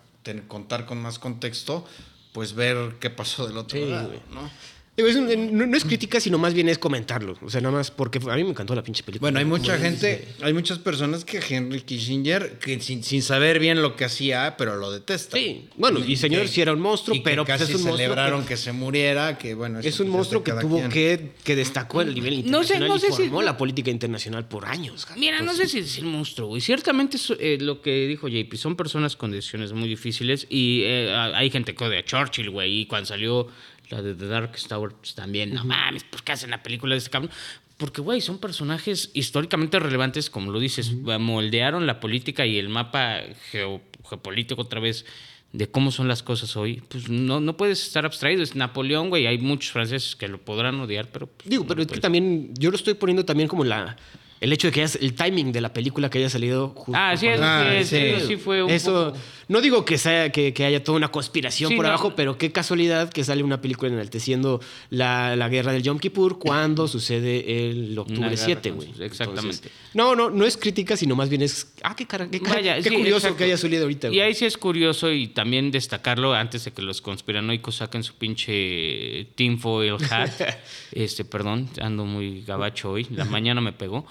contar 0.48 0.86
con 0.86 1.00
más 1.00 1.18
contexto, 1.18 1.84
pues 2.32 2.54
ver 2.54 2.96
qué 3.00 3.10
pasó 3.10 3.46
del 3.46 3.56
otro 3.58 3.78
Sí, 3.78 3.84
lado, 3.90 4.08
güey. 4.08 4.20
¿no? 4.32 4.50
Digo, 4.96 5.08
es 5.08 5.16
un- 5.16 5.56
no, 5.58 5.66
no 5.66 5.76
es 5.76 5.84
crítica, 5.84 6.20
sino 6.20 6.38
más 6.38 6.54
bien 6.54 6.68
es 6.68 6.78
comentarlo. 6.78 7.36
O 7.42 7.50
sea, 7.50 7.60
nada 7.60 7.74
más 7.74 7.90
porque 7.90 8.18
a 8.30 8.36
mí 8.36 8.44
me 8.44 8.50
encantó 8.50 8.76
la 8.76 8.82
pinche 8.84 9.02
película. 9.02 9.26
Bueno, 9.28 9.40
hay 9.40 9.44
mucha 9.44 9.72
Como 9.76 9.84
gente, 9.88 10.28
hay 10.40 10.52
muchas 10.54 10.78
personas 10.78 11.24
que 11.24 11.40
Henry 11.48 11.80
Kissinger, 11.80 12.60
que 12.60 12.78
sin, 12.80 13.02
sin 13.02 13.20
saber 13.22 13.58
bien 13.58 13.82
lo 13.82 13.96
que 13.96 14.04
hacía, 14.04 14.54
pero 14.56 14.76
lo 14.76 14.92
detesta. 14.92 15.36
Sí, 15.36 15.68
bueno, 15.76 15.98
y 15.98 16.14
señor 16.16 16.42
que- 16.42 16.48
sí 16.48 16.60
era 16.60 16.72
un 16.72 16.78
monstruo, 16.80 17.16
y 17.16 17.18
que 17.18 17.24
pero 17.24 17.44
pues, 17.44 17.58
casi 17.58 17.72
es 17.72 17.76
un 17.78 17.82
monstruo 17.86 17.96
celebraron 17.98 18.42
que- 18.42 18.48
que, 18.50 18.56
se 18.56 18.70
muriera, 18.72 19.36
que 19.36 19.54
bueno... 19.54 19.80
Es 19.80 19.98
un 19.98 20.06
pues, 20.06 20.16
monstruo 20.16 20.44
que 20.44 20.52
tuvo 20.52 20.78
quien. 20.78 20.90
que, 20.90 21.30
que 21.42 21.56
destacó 21.56 21.98
a 21.98 22.04
nivel 22.04 22.48
No 22.48 22.62
sé- 22.62 22.74
internacional 22.74 22.88
no 22.88 22.98
sé 23.00 23.06
y 23.08 23.10
si- 23.10 23.16
formó 23.24 23.42
la 23.42 23.56
política 23.56 23.90
internacional 23.90 24.46
por 24.46 24.64
años. 24.66 25.08
Mira, 25.16 25.40
no 25.40 25.54
sé 25.54 25.66
si 25.66 25.80
decir 25.80 26.04
monstruo, 26.04 26.46
güey. 26.46 26.60
Ciertamente 26.60 27.16
es, 27.16 27.32
eh, 27.40 27.58
lo 27.60 27.82
que 27.82 28.06
dijo 28.06 28.28
JP, 28.28 28.54
son 28.56 28.76
personas 28.76 29.16
con 29.16 29.32
decisiones 29.32 29.72
muy 29.72 29.88
difíciles 29.88 30.46
y 30.48 30.82
eh, 30.84 31.12
hay 31.12 31.50
gente 31.50 31.74
que 31.74 31.82
odia 31.82 31.98
a 31.98 32.04
Churchill, 32.04 32.50
güey, 32.50 32.82
y 32.82 32.86
cuando 32.86 33.06
salió 33.08 33.48
la 33.90 34.02
de 34.02 34.14
The 34.14 34.26
Dark 34.26 34.52
Tower, 34.68 34.92
pues 34.92 35.14
también, 35.14 35.54
no 35.54 35.64
mames, 35.64 36.04
¿por 36.04 36.22
qué 36.22 36.32
hacen 36.32 36.50
la 36.50 36.62
película 36.62 36.94
de 36.94 36.98
este 36.98 37.10
cabrón? 37.10 37.30
Porque, 37.76 38.00
güey, 38.00 38.20
son 38.20 38.38
personajes 38.38 39.10
históricamente 39.14 39.78
relevantes, 39.78 40.30
como 40.30 40.52
lo 40.52 40.60
dices, 40.60 40.92
moldearon 40.92 41.86
la 41.86 41.98
política 42.00 42.46
y 42.46 42.56
el 42.58 42.68
mapa 42.68 43.18
geo- 43.50 43.82
geopolítico 44.08 44.62
otra 44.62 44.80
vez 44.80 45.04
de 45.52 45.68
cómo 45.68 45.90
son 45.90 46.06
las 46.08 46.22
cosas 46.22 46.56
hoy. 46.56 46.82
Pues 46.88 47.08
no, 47.08 47.40
no 47.40 47.56
puedes 47.56 47.82
estar 47.84 48.04
abstraído. 48.06 48.42
Es 48.42 48.54
Napoleón, 48.56 49.08
güey, 49.10 49.26
hay 49.26 49.38
muchos 49.38 49.72
franceses 49.72 50.14
que 50.16 50.28
lo 50.28 50.38
podrán 50.38 50.80
odiar, 50.80 51.08
pero... 51.10 51.26
pues, 51.26 51.48
Digo, 51.48 51.62
no 51.64 51.68
pero 51.68 51.82
es 51.82 51.88
que 51.88 52.00
también, 52.00 52.54
yo 52.58 52.70
lo 52.70 52.76
estoy 52.76 52.94
poniendo 52.94 53.24
también 53.24 53.48
como 53.48 53.64
la, 53.64 53.96
el 54.40 54.52
hecho 54.52 54.68
de 54.68 54.72
que 54.72 54.82
haya, 54.82 54.98
el 55.00 55.14
timing 55.14 55.52
de 55.52 55.60
la 55.60 55.72
película 55.72 56.10
que 56.10 56.18
haya 56.18 56.30
salido 56.30 56.68
justo. 56.70 56.92
Ah, 56.94 57.16
sí, 57.16 57.26
cuando- 57.26 57.44
Ah, 57.46 57.72
sí, 57.80 57.84
sí. 57.84 58.14
sí, 58.20 58.26
sí 58.28 58.36
fue 58.36 58.62
un 58.62 58.70
Eso, 58.70 59.12
poco- 59.12 59.18
no 59.48 59.60
digo 59.60 59.84
que, 59.84 59.98
sea, 59.98 60.30
que, 60.32 60.52
que 60.54 60.64
haya 60.64 60.82
toda 60.82 60.96
una 60.96 61.08
conspiración 61.10 61.70
Sí, 61.70 61.76
por 61.76 61.84
no. 61.84 61.88
abajo, 61.90 62.14
pero 62.16 62.38
qué 62.38 62.52
casualidad 62.52 63.10
que 63.12 63.24
sale 63.24 63.42
una 63.42 63.60
película 63.60 63.90
enalteciendo 63.92 64.60
la, 64.90 65.36
la 65.36 65.48
guerra 65.48 65.72
del 65.72 65.82
Yom 65.82 65.98
Kippur 65.98 66.38
cuando 66.38 66.88
sucede 66.88 67.70
el 67.70 67.98
octubre 67.98 68.30
guerra 68.30 68.36
7, 68.44 68.68
con- 68.70 68.76
güey. 68.78 68.88
exactamente. 69.00 69.56
Entonces, 69.56 69.72
no, 69.94 70.14
no, 70.16 70.30
no 70.30 70.44
es 70.44 70.56
crítica, 70.56 70.96
sino 70.96 71.14
más 71.16 71.28
bien 71.28 71.42
es. 71.42 71.72
Ah, 71.82 71.94
qué, 71.96 72.06
cara, 72.06 72.28
qué, 72.30 72.40
cara- 72.40 72.54
Vaya, 72.56 72.76
qué 72.76 72.88
sí, 72.90 72.94
curioso 72.96 73.16
exacto. 73.18 73.36
que 73.38 73.44
haya 73.44 73.56
salido 73.56 73.82
ahorita, 73.82 74.06
Y 74.08 74.10
güey. 74.10 74.20
ahí 74.22 74.34
sí 74.34 74.44
es 74.46 74.56
curioso 74.56 75.10
y 75.12 75.28
también 75.28 75.70
destacarlo 75.70 76.32
antes 76.34 76.64
de 76.64 76.72
que 76.72 76.82
los 76.82 77.00
conspiranoicos 77.02 77.76
saquen 77.76 78.02
su 78.02 78.14
pinche 78.14 79.26
tinfoil 79.34 79.96
hat. 80.10 80.30
este, 80.92 81.24
perdón, 81.24 81.68
ando 81.80 82.04
muy 82.04 82.42
gabacho 82.42 82.90
hoy. 82.92 83.06
La 83.10 83.24
mañana 83.24 83.60
me 83.60 83.72
pegó. 83.72 84.06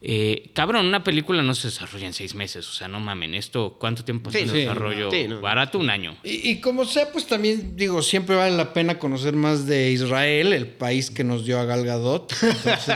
Eh, 0.00 0.50
cabrón, 0.54 0.86
una 0.86 1.02
película 1.02 1.42
no 1.42 1.54
se 1.56 1.68
desarrolla 1.68 2.06
en 2.06 2.12
seis 2.12 2.34
meses. 2.34 2.68
O 2.68 2.72
sea, 2.72 2.86
no 2.86 3.00
mamen. 3.00 3.34
Esto, 3.34 3.76
¿cuánto 3.80 4.04
tiempo 4.04 4.30
Sí, 4.30 4.42
un 4.42 4.48
sí, 4.50 4.56
desarrollo? 4.58 5.10
sí, 5.10 5.26
no. 5.26 5.40
Barato, 5.40 5.78
un 5.78 5.90
año. 5.90 6.16
Y, 6.22 6.50
y 6.50 6.60
como 6.60 6.84
sea, 6.84 7.10
pues 7.10 7.26
también 7.26 7.74
digo, 7.76 8.00
siempre 8.02 8.36
vale 8.36 8.56
la 8.56 8.72
pena 8.72 8.98
conocer 8.98 9.34
más 9.34 9.66
de 9.66 9.90
Israel, 9.90 10.52
el 10.52 10.68
país 10.68 11.10
que 11.10 11.24
nos 11.24 11.44
dio 11.44 11.58
a 11.58 11.64
Gal 11.64 11.84
Gadot. 11.84 12.32
Entonces. 12.42 12.94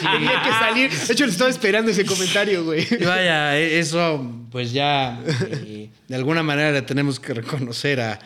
Tenía 0.00 0.42
que 0.42 0.50
salir. 0.50 0.90
De 0.90 1.12
hecho, 1.12 1.26
le 1.26 1.32
estaba 1.32 1.50
esperando 1.50 1.90
ese 1.90 2.04
comentario, 2.06 2.64
güey. 2.64 2.86
Y 2.90 3.04
Vaya, 3.04 3.58
e- 3.58 3.78
eso 3.80 4.24
pues 4.52 4.72
ya 4.72 5.20
eh, 5.26 5.90
de 6.08 6.16
alguna 6.16 6.42
manera 6.42 6.70
le 6.72 6.82
tenemos 6.82 7.18
que 7.20 7.34
reconocer 7.34 8.00
a, 8.00 8.18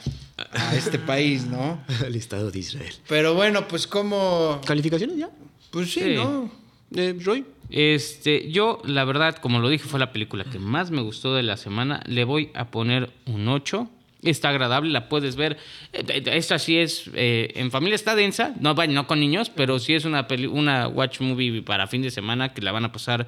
a 0.52 0.74
este 0.76 0.98
país, 0.98 1.44
¿no? 1.46 1.82
Al 2.04 2.14
Estado 2.16 2.50
de 2.50 2.58
Israel. 2.58 2.94
Pero 3.08 3.34
bueno, 3.34 3.66
pues 3.68 3.86
como... 3.86 4.60
¿Calificaciones 4.66 5.16
ya? 5.18 5.30
Pues 5.70 5.90
sí, 5.90 6.00
Sí. 6.00 6.14
¿no? 6.14 6.50
Eh, 6.94 7.14
Roy. 7.22 7.44
Este, 7.76 8.52
yo, 8.52 8.80
la 8.84 9.04
verdad, 9.04 9.34
como 9.38 9.58
lo 9.58 9.68
dije, 9.68 9.88
fue 9.88 9.98
la 9.98 10.12
película 10.12 10.44
que 10.44 10.60
más 10.60 10.92
me 10.92 11.02
gustó 11.02 11.34
de 11.34 11.42
la 11.42 11.56
semana. 11.56 12.00
Le 12.06 12.22
voy 12.22 12.50
a 12.54 12.70
poner 12.70 13.10
un 13.26 13.48
8. 13.48 13.90
Está 14.22 14.50
agradable, 14.50 14.90
la 14.92 15.08
puedes 15.08 15.34
ver. 15.34 15.58
Eh, 15.92 16.04
eh, 16.08 16.22
Esta 16.34 16.60
sí 16.60 16.78
es, 16.78 17.10
eh, 17.14 17.50
en 17.56 17.72
familia 17.72 17.96
está 17.96 18.14
densa, 18.14 18.54
no, 18.60 18.76
vaya, 18.76 18.92
no 18.92 19.08
con 19.08 19.18
niños, 19.18 19.50
pero 19.50 19.80
sí 19.80 19.92
es 19.92 20.04
una, 20.04 20.28
peli- 20.28 20.46
una 20.46 20.86
watch 20.86 21.20
movie 21.20 21.62
para 21.62 21.88
fin 21.88 22.00
de 22.02 22.12
semana 22.12 22.54
que 22.54 22.62
la 22.62 22.70
van 22.70 22.84
a 22.84 22.92
pasar, 22.92 23.26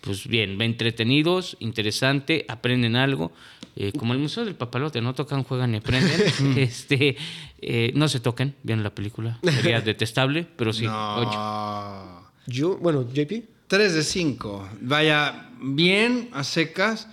pues 0.00 0.28
bien, 0.28 0.62
entretenidos, 0.62 1.56
interesante, 1.58 2.44
aprenden 2.48 2.94
algo. 2.94 3.32
Eh, 3.74 3.90
como 3.98 4.12
el 4.12 4.20
Museo 4.20 4.44
del 4.44 4.54
Papalote, 4.54 5.00
no 5.00 5.12
tocan, 5.12 5.42
juegan 5.42 5.74
y 5.74 5.78
aprenden. 5.78 6.22
este, 6.56 7.16
eh, 7.60 7.90
no 7.96 8.06
se 8.06 8.20
toquen, 8.20 8.54
vean 8.62 8.84
la 8.84 8.94
película. 8.94 9.40
Sería 9.42 9.80
detestable, 9.82 10.46
pero 10.56 10.72
sí, 10.72 10.86
8. 10.86 11.30
No. 11.32 12.22
Yo, 12.46 12.78
bueno, 12.78 13.04
JP. 13.12 13.57
3 13.68 13.94
de 13.94 14.02
5. 14.02 14.68
Vaya, 14.80 15.50
bien, 15.60 16.30
a 16.32 16.42
secas. 16.42 17.08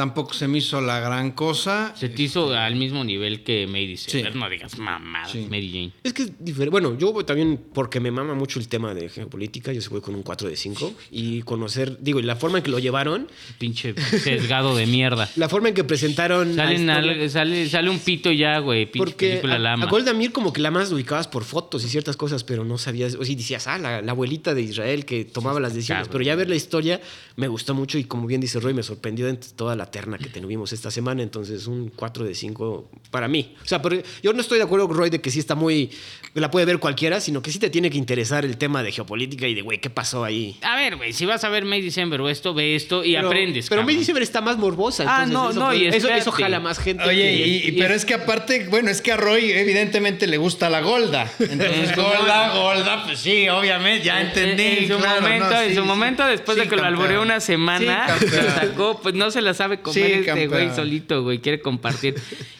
Tampoco 0.00 0.32
se 0.32 0.48
me 0.48 0.56
hizo 0.56 0.80
la 0.80 0.98
gran 0.98 1.32
cosa. 1.32 1.92
Se 1.94 2.08
te 2.08 2.22
hizo 2.22 2.54
al 2.54 2.74
mismo 2.74 3.04
nivel 3.04 3.42
que 3.42 3.66
Made 3.66 3.98
Sí. 3.98 4.22
No 4.34 4.48
digas 4.48 4.78
mamadas, 4.78 5.30
Sí. 5.30 5.46
Mary 5.50 5.68
Jane. 5.70 5.92
Es 6.02 6.14
que 6.14 6.22
es 6.22 6.32
diferente. 6.42 6.70
Bueno, 6.70 6.96
yo 6.96 7.12
voy 7.12 7.24
también, 7.24 7.60
porque 7.74 8.00
me 8.00 8.10
mama 8.10 8.32
mucho 8.34 8.58
el 8.58 8.66
tema 8.68 8.94
de 8.94 9.10
geopolítica, 9.10 9.74
yo 9.74 9.82
se 9.82 9.90
voy 9.90 10.00
con 10.00 10.14
un 10.14 10.22
4 10.22 10.48
de 10.48 10.56
5. 10.56 10.94
Y 11.10 11.42
conocer, 11.42 11.98
digo, 12.00 12.18
y 12.18 12.22
la 12.22 12.36
forma 12.36 12.56
en 12.56 12.64
que 12.64 12.70
lo 12.70 12.78
llevaron, 12.78 13.28
Pinche 13.58 13.94
sesgado 13.94 14.74
de 14.74 14.86
mierda. 14.86 15.28
la 15.36 15.50
forma 15.50 15.68
en 15.68 15.74
que 15.74 15.84
presentaron. 15.84 16.54
Salen 16.54 16.88
al- 16.88 17.28
sale, 17.28 17.68
sale 17.68 17.90
un 17.90 17.98
pito 17.98 18.32
ya, 18.32 18.58
güey. 18.60 18.86
Pinche 18.86 18.98
Porque 19.04 19.28
película 19.28 19.56
a, 19.56 19.58
la 19.58 19.70
a 19.70 19.72
ama. 19.74 19.86
Golda 19.86 20.14
Meir 20.14 20.32
como 20.32 20.52
que 20.54 20.62
la 20.62 20.70
más 20.70 20.90
ubicabas 20.92 21.28
por 21.28 21.44
fotos 21.44 21.84
y 21.84 21.88
ciertas 21.90 22.16
cosas, 22.16 22.42
pero 22.42 22.64
no 22.64 22.78
sabías, 22.78 23.16
o 23.16 23.24
sea, 23.24 23.36
decías, 23.36 23.66
ah, 23.66 23.76
la, 23.76 24.00
la 24.00 24.12
abuelita 24.12 24.54
de 24.54 24.62
Israel 24.62 25.04
que 25.04 25.26
tomaba 25.26 25.60
las 25.60 25.74
decisiones, 25.74 26.06
Cabrón. 26.06 26.12
pero 26.12 26.24
ya 26.24 26.34
ver 26.36 26.48
la 26.48 26.56
historia 26.56 27.02
me 27.36 27.48
gustó 27.48 27.74
mucho 27.74 27.98
y 27.98 28.04
como 28.04 28.26
bien 28.26 28.40
dice 28.40 28.60
Roy, 28.60 28.72
me 28.72 28.82
sorprendió 28.82 29.28
entre 29.28 29.50
toda 29.50 29.76
la 29.76 29.89
terna 29.90 30.18
que 30.18 30.28
tuvimos 30.28 30.72
esta 30.72 30.90
semana, 30.90 31.22
entonces 31.22 31.66
un 31.66 31.88
4 31.94 32.24
de 32.24 32.34
5 32.34 32.90
para 33.10 33.28
mí. 33.28 33.54
O 33.64 33.66
sea, 33.66 33.80
pero 33.82 34.00
yo 34.22 34.32
no 34.32 34.40
estoy 34.40 34.58
de 34.58 34.64
acuerdo 34.64 34.88
con 34.88 34.96
Roy 34.96 35.10
de 35.10 35.20
que 35.20 35.30
sí 35.30 35.38
está 35.38 35.54
muy, 35.54 35.90
la 36.34 36.50
puede 36.50 36.66
ver 36.66 36.78
cualquiera, 36.78 37.20
sino 37.20 37.42
que 37.42 37.50
sí 37.50 37.58
te 37.58 37.70
tiene 37.70 37.90
que 37.90 37.98
interesar 37.98 38.44
el 38.44 38.56
tema 38.56 38.82
de 38.82 38.92
geopolítica 38.92 39.46
y 39.48 39.54
de, 39.54 39.62
güey, 39.62 39.78
¿qué 39.80 39.90
pasó 39.90 40.24
ahí? 40.24 40.58
A 40.62 40.76
ver, 40.76 40.96
güey, 40.96 41.12
si 41.12 41.26
vas 41.26 41.44
a 41.44 41.48
ver 41.48 41.64
May 41.64 41.82
December 41.82 42.20
o 42.20 42.28
esto, 42.28 42.54
ve 42.54 42.74
esto 42.76 43.04
y 43.04 43.14
Pero- 43.14 43.28
aprendes. 43.28 43.68
Pero 43.68 43.80
cabrón. 43.80 43.86
May 43.86 43.96
December 43.96 44.22
está 44.22 44.40
más 44.40 44.56
morbosa. 44.58 45.04
Ah, 45.06 45.24
entonces 45.24 45.32
no, 45.32 45.50
eso, 45.50 45.60
no, 45.60 45.66
puede- 45.66 45.78
y 45.78 45.86
eso, 45.86 46.08
eso 46.08 46.32
jala 46.32 46.60
más 46.60 46.78
gente. 46.78 47.04
Oye, 47.04 47.22
que- 47.22 47.46
y, 47.46 47.68
y- 47.68 47.72
pero 47.72 47.94
es 47.94 48.04
que 48.04 48.14
aparte, 48.14 48.66
bueno, 48.68 48.90
es 48.90 49.00
que 49.02 49.12
a 49.12 49.16
Roy 49.16 49.50
evidentemente 49.50 50.26
le 50.26 50.36
gusta 50.36 50.70
la 50.70 50.80
Golda. 50.80 51.30
Entonces, 51.38 51.94
Golda, 51.96 52.54
Golda, 52.54 53.04
pues 53.04 53.18
sí, 53.20 53.48
obviamente, 53.48 54.04
ya 54.04 54.20
entendí. 54.20 54.62
En, 54.62 54.78
en 54.84 54.88
su 54.88 54.98
claro, 54.98 55.20
momento, 55.22 55.50
no, 55.50 55.60
en 55.60 55.68
sí, 55.70 55.74
su 55.74 55.80
sí. 55.82 55.86
momento, 55.86 56.26
después 56.26 56.56
Sí, 56.56 56.64
de 56.64 56.68
que 56.68 56.76
lo 56.76 56.82
campeón. 56.82 57.02
alboreó 57.02 57.22
una 57.22 57.40
semana, 57.40 58.18
se 58.18 58.50
sacó, 58.50 59.00
pues 59.00 59.14
no 59.14 59.30
se 59.30 59.40
la 59.42 59.54
sabe 59.54 59.79
comer 59.82 60.06
Sí, 60.24 60.28
este 60.28 60.46
güey 60.48 60.74
solito, 60.74 61.22
güey, 61.22 61.38
quiere 61.40 61.60
compartir. 61.60 62.14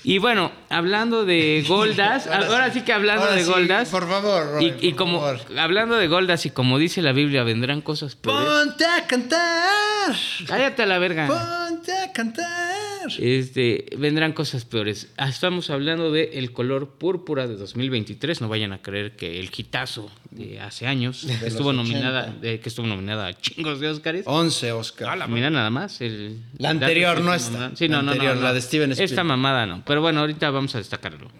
Y 0.04 0.18
bueno, 0.18 0.50
hablando 0.68 1.24
de 1.24 1.64
Goldas, 1.68 2.26
ahora, 2.26 2.72
sí 2.72 2.82
que 2.82 2.92
hablando 2.92 3.26
de 3.32 3.44
sí, 3.44 3.50
Goldas. 3.50 3.88
Por 3.90 4.08
favor, 4.08 4.52
Roy, 4.52 4.74
y, 4.80 4.86
y 4.88 4.90
por 4.90 4.98
como 4.98 5.20
favor. 5.20 5.40
hablando 5.58 5.96
de 5.96 6.08
Goldas 6.08 6.46
y 6.46 6.50
como 6.50 6.78
dice 6.78 7.02
la 7.02 7.12
Biblia, 7.12 7.42
vendrán 7.44 7.80
cosas 7.82 8.16
peores. 8.16 8.48
Ponte 8.48 8.84
a 8.84 9.06
cantar. 9.06 10.14
Cállate 10.46 10.82
a 10.82 10.86
la 10.86 10.98
verga. 10.98 11.26
Ponte 11.26 11.92
a 11.92 12.12
cantar. 12.12 12.80
Este, 13.18 13.86
vendrán 13.96 14.32
cosas 14.32 14.64
peores. 14.64 15.08
Ah, 15.16 15.28
Estamos 15.28 15.70
hablando 15.70 16.12
de 16.12 16.30
El 16.34 16.52
color 16.52 16.90
púrpura 16.98 17.46
de 17.46 17.56
2023. 17.56 18.40
No 18.40 18.48
vayan 18.48 18.72
a 18.72 18.82
creer 18.82 19.16
que 19.16 19.40
el 19.40 19.50
hitazo 19.56 20.10
de 20.30 20.60
hace 20.60 20.86
años 20.86 21.24
estuvo 21.44 21.72
nominada, 21.72 22.24
80. 22.24 22.40
de- 22.40 22.60
que 22.60 22.68
estuvo 22.68 22.86
nominada 22.86 23.26
a 23.28 23.34
chingos 23.34 23.80
de 23.80 23.88
Oscars. 23.88 24.22
11 24.26 24.72
Oscar. 24.72 25.28
Mira 25.28 25.50
nada 25.50 25.70
más. 25.70 26.00
el- 26.00 26.40
La 26.58 26.70
anterior 26.70 26.99
que 27.00 27.22
no 27.22 27.30
mamada. 27.30 27.76
Sí, 27.76 27.88
no, 27.88 28.02
no, 28.02 28.12
anterior, 28.12 28.34
no, 28.34 28.40
no. 28.40 28.46
la 28.46 28.52
de 28.52 28.60
Steven 28.60 28.92
Esta 28.92 29.04
Spielberg. 29.04 29.26
mamada 29.26 29.66
no. 29.66 29.82
Pero 29.84 30.00
bueno, 30.00 30.20
ahorita 30.20 30.50
vamos 30.50 30.74
a 30.74 30.78
destacarlo. 30.78 31.30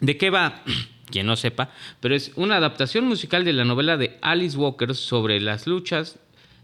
¿De 0.00 0.16
qué 0.16 0.30
va? 0.30 0.62
Quien 1.10 1.26
no 1.26 1.36
sepa, 1.36 1.70
pero 2.00 2.14
es 2.14 2.32
una 2.34 2.56
adaptación 2.56 3.04
musical 3.04 3.44
de 3.44 3.52
la 3.52 3.64
novela 3.64 3.96
de 3.96 4.18
Alice 4.22 4.56
Walker 4.56 4.94
sobre 4.94 5.40
las 5.40 5.66
luchas 5.66 6.18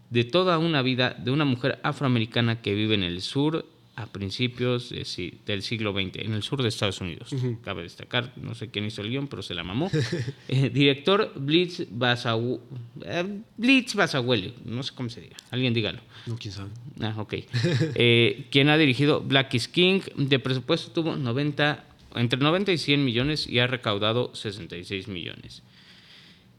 de 0.08 0.24
toda 0.24 0.58
una 0.58 0.82
vida 0.82 1.14
de 1.16 1.30
una 1.30 1.44
mujer 1.44 1.78
afroamericana 1.82 2.60
que 2.60 2.74
vive 2.74 2.94
en 2.94 3.04
el 3.04 3.20
sur 3.22 3.66
a 4.02 4.06
principios 4.06 4.90
de 4.90 5.04
del 5.46 5.62
siglo 5.62 5.92
XX, 5.92 6.16
en 6.24 6.32
el 6.34 6.42
sur 6.42 6.62
de 6.62 6.68
Estados 6.68 7.00
Unidos. 7.00 7.30
Cabe 7.62 7.82
destacar, 7.82 8.32
no 8.36 8.54
sé 8.54 8.70
quién 8.70 8.84
hizo 8.86 9.02
el 9.02 9.10
guion, 9.10 9.28
pero 9.28 9.42
se 9.42 9.54
la 9.54 9.62
mamó. 9.64 9.90
Eh, 10.48 10.70
director 10.70 11.32
Blitz 11.36 11.80
Basawu- 11.90 12.60
eh, 13.04 13.40
Blitz 13.56 13.94
Basaweli, 13.94 14.54
no 14.64 14.82
sé 14.82 14.92
cómo 14.94 15.08
se 15.10 15.20
diga, 15.20 15.36
alguien 15.50 15.72
dígalo. 15.74 16.00
No, 16.26 16.36
quién 16.36 16.52
sabe. 16.52 16.70
Ah, 17.00 17.14
ok. 17.18 17.34
Eh, 17.94 18.46
quien 18.50 18.68
ha 18.68 18.76
dirigido 18.78 19.20
Black 19.20 19.54
is 19.54 19.68
King, 19.68 20.00
de 20.16 20.38
presupuesto 20.38 20.90
tuvo 20.92 21.16
90, 21.16 21.84
entre 22.16 22.38
90 22.40 22.72
y 22.72 22.78
100 22.78 23.04
millones 23.04 23.46
y 23.46 23.58
ha 23.58 23.66
recaudado 23.66 24.34
66 24.34 25.08
millones. 25.08 25.62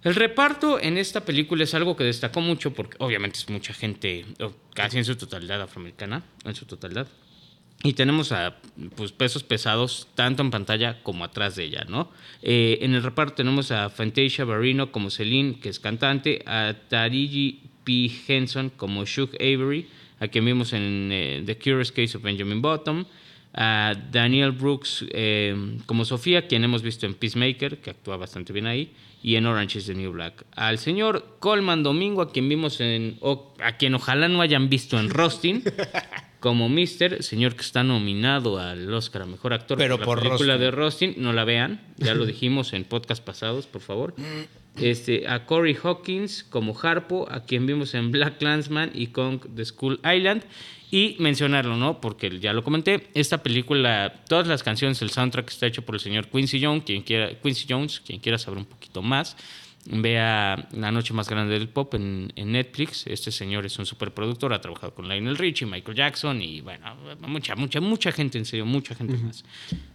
El 0.03 0.15
reparto 0.15 0.79
en 0.79 0.97
esta 0.97 1.25
película 1.25 1.63
es 1.63 1.73
algo 1.75 1.95
que 1.95 2.03
destacó 2.03 2.41
mucho 2.41 2.73
porque 2.73 2.97
obviamente 2.99 3.37
es 3.37 3.47
mucha 3.49 3.71
gente, 3.73 4.25
casi 4.73 4.97
en 4.97 5.05
su 5.05 5.15
totalidad 5.15 5.61
afroamericana, 5.61 6.23
en 6.43 6.55
su 6.55 6.65
totalidad. 6.65 7.07
Y 7.83 7.93
tenemos 7.93 8.31
a 8.31 8.57
pues, 8.95 9.11
pesos 9.11 9.43
pesados 9.43 10.07
tanto 10.13 10.43
en 10.43 10.51
pantalla 10.51 11.01
como 11.01 11.23
atrás 11.23 11.55
de 11.55 11.63
ella, 11.63 11.85
¿no? 11.89 12.11
Eh, 12.43 12.79
en 12.81 12.93
el 12.93 13.01
reparto 13.01 13.35
tenemos 13.35 13.71
a 13.71 13.89
Fantasia 13.89 14.45
Barrino 14.45 14.91
como 14.91 15.09
Celine, 15.09 15.59
que 15.59 15.69
es 15.69 15.79
cantante, 15.79 16.43
a 16.45 16.75
Tariji 16.89 17.61
P. 17.83 18.11
Henson 18.27 18.69
como 18.69 19.05
Shug 19.05 19.31
Avery, 19.39 19.87
a 20.19 20.27
quien 20.27 20.45
vimos 20.45 20.73
en 20.73 21.09
eh, 21.11 21.43
The 21.45 21.57
Curious 21.57 21.91
Case 21.91 22.17
of 22.17 22.23
Benjamin 22.23 22.61
Bottom, 22.61 23.05
a 23.53 23.95
Daniel 24.11 24.51
Brooks 24.51 25.03
eh, 25.11 25.79
como 25.87 26.05
Sofía, 26.05 26.47
quien 26.47 26.63
hemos 26.63 26.83
visto 26.83 27.07
en 27.07 27.15
Peacemaker, 27.15 27.79
que 27.79 27.89
actúa 27.89 28.17
bastante 28.17 28.53
bien 28.53 28.67
ahí, 28.67 28.91
y 29.23 29.35
en 29.35 29.45
Orange 29.45 29.79
is 29.79 29.85
the 29.85 29.93
New 29.93 30.11
Black. 30.11 30.45
Al 30.55 30.77
señor 30.77 31.37
Coleman 31.39 31.83
Domingo, 31.83 32.21
a 32.21 32.31
quien 32.31 32.49
vimos 32.49 32.79
en, 32.81 33.17
o 33.21 33.53
a 33.63 33.77
quien 33.77 33.95
ojalá 33.95 34.27
no 34.27 34.41
hayan 34.41 34.69
visto 34.69 34.99
en 34.99 35.09
Rustin, 35.09 35.63
como 36.39 36.69
Mister, 36.69 37.21
señor 37.23 37.55
que 37.55 37.61
está 37.61 37.83
nominado 37.83 38.59
al 38.59 38.91
Oscar 38.93 39.23
a 39.23 39.25
Mejor 39.27 39.53
Actor 39.53 39.77
Pero 39.77 39.97
la 39.97 40.05
por 40.05 40.19
película 40.19 40.53
Rustin. 40.53 40.59
de 40.59 40.71
Rustin, 40.71 41.13
no 41.17 41.33
la 41.33 41.43
vean, 41.45 41.81
ya 41.97 42.13
lo 42.15 42.25
dijimos 42.25 42.73
en 42.73 42.83
podcast 42.83 43.23
pasados, 43.23 43.67
por 43.67 43.81
favor. 43.81 44.15
Este, 44.77 45.27
a 45.27 45.45
Corey 45.45 45.75
Hawkins 45.81 46.43
como 46.43 46.77
Harpo, 46.79 47.27
a 47.29 47.43
quien 47.43 47.65
vimos 47.65 47.93
en 47.93 48.11
Black 48.11 48.37
Clansman 48.37 48.91
y 48.93 49.07
Kong 49.07 49.41
The 49.53 49.65
School 49.65 49.99
Island. 50.03 50.43
Y 50.93 51.15
mencionarlo, 51.19 51.77
¿no? 51.77 52.01
Porque 52.01 52.37
ya 52.39 52.51
lo 52.51 52.65
comenté, 52.65 53.07
esta 53.13 53.41
película, 53.41 54.23
todas 54.27 54.47
las 54.47 54.61
canciones, 54.61 55.01
el 55.01 55.09
soundtrack 55.09 55.49
está 55.49 55.65
hecho 55.65 55.83
por 55.83 55.95
el 55.95 56.01
señor 56.01 56.27
Quincy 56.27 56.61
Jones, 56.61 56.83
quien 56.85 57.01
quiera, 57.01 57.33
Quincy 57.39 57.65
Jones, 57.69 58.01
quien 58.05 58.19
quiera 58.19 58.37
saber 58.37 58.59
un 58.59 58.65
poquito 58.65 59.01
más. 59.01 59.37
Vea 59.85 60.67
La 60.73 60.91
Noche 60.91 61.11
Más 61.13 61.27
Grande 61.27 61.53
del 61.57 61.67
Pop 61.67 61.95
en, 61.95 62.31
en 62.35 62.51
Netflix. 62.51 63.07
Este 63.07 63.31
señor 63.31 63.65
es 63.65 63.79
un 63.79 63.85
superproductor, 63.87 64.53
ha 64.53 64.61
trabajado 64.61 64.93
con 64.93 65.09
Lionel 65.09 65.37
Richie, 65.37 65.65
Michael 65.65 65.97
Jackson 65.97 66.39
y 66.41 66.61
bueno, 66.61 66.95
mucha, 67.21 67.55
mucha, 67.55 67.81
mucha 67.81 68.11
gente, 68.11 68.37
en 68.37 68.45
serio, 68.45 68.65
mucha 68.65 68.93
gente 68.93 69.17
más. 69.17 69.43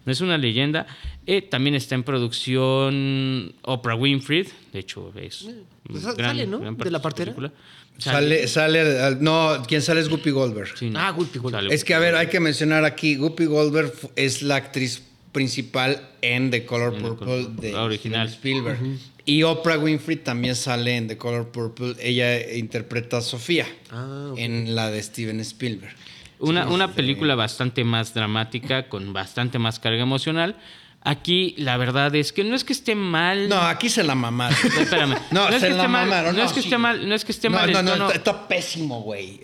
Es 0.05 0.20
una 0.20 0.39
leyenda. 0.39 0.87
Eh, 1.24 1.41
también 1.43 1.76
está 1.76 1.95
en 1.95 2.03
producción 2.03 3.55
Oprah 3.62 3.95
Winfrey, 3.95 4.47
de 4.72 4.78
hecho 4.80 5.12
es... 5.16 5.49
Sale, 6.16 6.47
¿no? 6.49 6.59
parte 6.61 6.84
¿De 6.84 6.91
la 6.91 7.01
partera? 7.01 7.26
película. 7.34 7.53
Sale, 7.99 8.49
sale, 8.49 8.80
al- 9.01 9.22
no, 9.22 9.62
quien 9.68 9.80
sale 9.82 10.01
es 10.01 10.09
Guppy 10.09 10.30
Goldberg. 10.30 10.76
Sí, 10.76 10.91
no. 10.91 10.99
Ah, 10.99 11.12
Whoopi 11.16 11.39
Goldberg. 11.39 11.62
Sale 11.64 11.74
Es 11.74 11.84
que, 11.84 11.95
a 11.95 11.99
ver, 12.01 12.14
hay 12.16 12.26
que 12.26 12.41
mencionar 12.41 12.84
aquí, 12.84 13.14
Guppy 13.16 13.47
Goldberg 13.47 13.93
es 14.16 14.43
la 14.43 14.57
actriz 14.57 15.03
principal 15.32 16.09
en 16.22 16.51
The 16.51 16.66
Color 16.66 16.95
En 16.95 17.03
Purple 17.03 17.26
Color- 17.26 17.57
de 17.57 17.74
original. 17.76 18.28
Spielberg. 18.28 18.78
Y 19.27 19.43
Oprah 19.43 19.77
Winfrey 19.77 20.16
también 20.16 20.55
sale 20.55 20.97
en 20.97 21.09
The 21.09 21.18
Color 21.18 21.51
Purple. 21.51 21.97
Ella 22.01 22.55
interpreta 22.55 23.18
a 23.18 23.20
Sofía 23.20 23.66
Ah, 23.91 24.33
en 24.37 24.77
la 24.77 24.91
de 24.91 25.03
Steven 25.03 25.41
Spielberg. 25.41 25.93
Una, 26.39 26.68
una 26.68 26.93
película 26.95 27.35
bastante 27.35 27.83
más 27.83 28.14
dramática, 28.14 28.89
con 28.89 29.12
bastante 29.12 29.59
más 29.59 29.81
carga 29.81 30.03
emocional. 30.03 30.57
Aquí 31.09 31.55
la 31.57 31.77
verdad 31.77 32.13
es 32.17 32.33
que 32.33 32.43
no 32.43 32.57
es 32.57 32.65
que 32.65 32.73
esté 32.73 32.97
mal. 32.97 33.49
No, 33.49 33.61
aquí 33.61 33.89
se 33.89 34.03
la 34.03 34.17
mamaron. 34.17 34.59
Espérame. 34.81 35.15
No, 35.31 35.49
es 35.49 35.61
se 35.61 35.69
que 35.69 35.75
la 35.75 35.77
esté 35.77 35.89
mal. 35.89 36.07
mamaron. 36.09 36.37
No, 36.37 36.43
es 36.43 36.53
que 36.53 36.61
sí. 36.61 36.67
esté 36.67 36.79
mal. 36.79 37.09
No 37.09 37.15
es 37.15 37.25
que 37.25 37.31
esté 37.33 37.49
No, 37.49 37.59
mal. 37.59 37.73
no, 37.73 37.83
no, 37.85 37.91
tono. 37.93 38.07
está, 38.07 38.17
está 38.19 38.49
pésimo, 38.49 39.03
güey. 39.03 39.41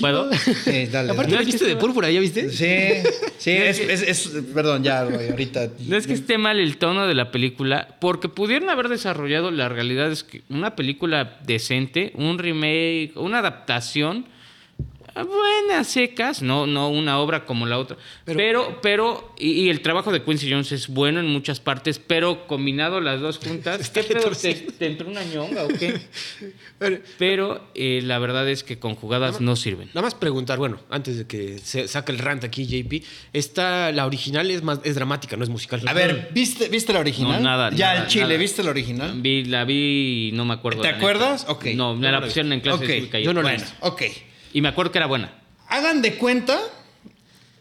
¿Puedo? 0.00 0.28
Sí, 0.32 0.86
dale, 0.86 1.12
Aparte, 1.12 1.32
la 1.36 1.42
viste 1.42 1.64
de 1.66 1.76
púrpura, 1.76 2.10
¿ya 2.10 2.18
viste? 2.18 2.50
Sí, 2.50 3.08
sí, 3.38 3.50
es, 3.52 3.78
es, 3.78 4.02
es- 4.02 4.28
perdón, 4.52 4.82
ya, 4.82 5.04
güey, 5.04 5.30
ahorita. 5.30 5.68
No 5.86 5.96
es 5.96 6.06
que 6.08 6.14
esté 6.14 6.36
mal 6.36 6.58
el 6.58 6.78
tono 6.78 7.06
de 7.06 7.14
la 7.14 7.30
película, 7.30 7.96
porque 8.00 8.28
pudieron 8.28 8.68
haber 8.68 8.88
desarrollado, 8.88 9.52
la 9.52 9.68
realidad 9.68 10.10
es 10.10 10.24
que 10.24 10.42
una 10.48 10.74
película 10.74 11.38
decente, 11.46 12.10
un 12.16 12.38
remake, 12.38 13.12
una 13.14 13.38
adaptación, 13.38 14.26
buenas 15.22 15.86
secas, 15.86 16.42
no, 16.42 16.66
no 16.66 16.88
una 16.88 17.18
obra 17.20 17.44
como 17.44 17.66
la 17.66 17.78
otra, 17.78 17.96
pero, 18.24 18.80
pero, 18.82 19.32
y, 19.38 19.50
y 19.52 19.68
el 19.70 19.80
trabajo 19.80 20.10
de 20.12 20.22
Quincy 20.22 20.50
Jones 20.50 20.72
es 20.72 20.88
bueno 20.88 21.20
en 21.20 21.26
muchas 21.26 21.60
partes, 21.60 22.00
pero 22.00 22.46
combinado 22.46 23.00
las 23.00 23.20
dos 23.20 23.38
juntas, 23.38 23.90
¿qué 23.94 24.02
pedo? 24.02 24.30
¿Te, 24.30 24.54
te 24.54 24.86
entró 24.86 25.08
una 25.08 25.22
ñonga 25.22 25.64
o 25.64 25.68
qué? 25.68 26.00
Pero- 26.78 26.98
Pero 27.18 27.70
eh, 27.74 28.00
la 28.02 28.18
verdad 28.18 28.48
es 28.48 28.64
que 28.64 28.78
conjugadas 28.78 29.40
no 29.40 29.54
sirven. 29.56 29.88
Nada 29.88 30.02
más 30.02 30.14
preguntar, 30.14 30.58
bueno, 30.58 30.80
antes 30.90 31.16
de 31.16 31.26
que 31.26 31.58
se 31.58 31.86
saque 31.88 32.10
el 32.12 32.18
rant 32.18 32.42
aquí, 32.44 32.66
JP, 32.66 33.04
esta, 33.32 33.92
la 33.92 34.06
original 34.06 34.50
es 34.50 34.62
más, 34.62 34.80
es 34.84 34.94
dramática, 34.96 35.36
no 35.36 35.44
es 35.44 35.50
musical. 35.50 35.80
A 35.86 35.92
ver, 35.92 36.30
¿viste, 36.32 36.68
¿viste 36.68 36.92
la 36.92 36.98
original? 37.00 37.42
No, 37.42 37.48
nada, 37.48 37.70
Ya, 37.70 37.88
nada, 37.92 38.02
el 38.02 38.08
Chile, 38.08 38.24
nada. 38.24 38.36
¿viste 38.38 38.62
la 38.64 38.70
original? 38.70 39.12
Vi, 39.22 39.44
la 39.44 39.64
vi 39.64 40.28
y 40.28 40.32
no 40.32 40.44
me 40.44 40.54
acuerdo. 40.54 40.82
¿Te 40.82 40.88
neta. 40.88 40.98
acuerdas? 40.98 41.46
Ok. 41.48 41.66
No, 41.74 41.94
me 41.94 42.02
la 42.10 42.18
la 42.20 42.26
pusieron 42.26 42.52
en 42.52 42.60
clase 42.60 42.76
Ok, 42.84 42.88
de 42.88 42.94
cívica 42.96 43.20
y- 43.20 43.24
yo 43.24 43.32
no 43.32 43.42
bueno, 43.42 43.64
ok. 43.80 44.02
Y 44.54 44.62
me 44.62 44.68
acuerdo 44.68 44.92
que 44.92 44.98
era 44.98 45.06
buena. 45.06 45.34
Hagan 45.68 46.00
de 46.00 46.14
cuenta, 46.14 46.58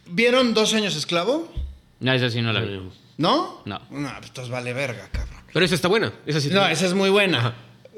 ¿vieron 0.05 0.53
Dos 0.53 0.75
años 0.75 0.95
esclavo? 0.95 1.51
No, 1.99 2.13
esa 2.13 2.29
sí 2.29 2.39
no 2.41 2.53
la 2.53 2.61
vi. 2.61 2.79
¿No? 3.17 3.63
No. 3.65 3.81
No, 3.89 4.11
pues 4.33 4.49
vale 4.49 4.73
verga, 4.73 5.09
cabrón. 5.11 5.41
Pero 5.51 5.65
esa 5.65 5.73
está 5.73 5.87
buena. 5.87 6.13
Esa 6.27 6.39
sí 6.39 6.49
No, 6.51 6.65
esa 6.67 6.85
es 6.85 6.93
muy 6.93 7.09
buena. 7.09 7.55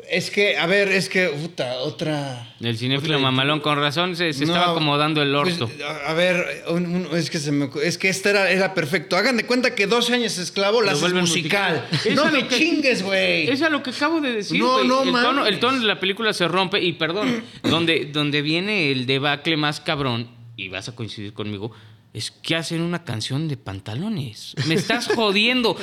Es 0.09 0.29
que, 0.29 0.57
a 0.57 0.65
ver, 0.67 0.89
es 0.89 1.09
que, 1.09 1.27
puta, 1.29 1.79
otra... 1.79 2.55
El 2.61 2.77
cinéfilo 2.77 3.19
mamalón, 3.19 3.59
con 3.59 3.77
razón, 3.77 4.15
se, 4.15 4.33
se 4.33 4.45
No, 4.45 4.53
estaba 4.53 4.71
acomodando 4.71 5.21
el 5.21 5.31
pues, 5.41 5.59
orto. 5.61 5.71
a, 5.85 6.11
a 6.11 6.13
ver, 6.13 6.63
un- 6.69 6.85
un- 7.07 7.17
es 7.17 7.29
que 7.29 7.39
se 7.39 7.51
me, 7.51 7.69
es 7.83 7.97
que 7.97 8.09
este 8.09 8.29
era, 8.29 8.49
era 8.51 8.73
perfecto. 8.73 9.17
Hagan 9.17 9.37
de 9.37 9.45
cuenta 9.45 9.73
que 9.75 9.87
12 9.87 10.13
años 10.13 10.37
esclavo 10.37 10.81
la 10.81 10.91
haces 10.93 11.13
musical. 11.13 11.85
musical. 11.91 12.15
No 12.15 12.31
me 12.31 12.47
que- 12.47 12.55
chingues, 12.57 13.03
güey. 13.03 13.49
Es 13.49 13.61
a 13.61 13.69
lo 13.69 13.81
que 13.83 13.89
acabo 13.89 14.21
de 14.21 14.31
decir. 14.33 14.59
No, 14.59 14.83
no 14.83 15.03
el, 15.03 15.11
tono, 15.11 15.45
el 15.47 15.59
tono 15.59 15.79
de 15.79 15.85
la 15.85 15.99
película 15.99 16.33
se 16.33 16.47
rompe 16.47 16.81
y 16.81 16.93
perdón, 16.93 17.43
donde, 17.63 18.05
donde 18.05 18.41
viene 18.41 18.91
el 18.91 19.05
debacle 19.07 19.57
más 19.57 19.79
cabrón, 19.81 20.29
y 20.55 20.69
vas 20.69 20.87
a 20.87 20.95
coincidir 20.95 21.33
conmigo, 21.33 21.71
es 22.15 22.31
que 22.31 22.55
hacen 22.55 22.81
una 22.81 23.03
canción 23.03 23.47
de 23.49 23.57
pantalones. 23.57 24.53
Me 24.67 24.75
estás 24.75 25.07
jodiendo. 25.13 25.77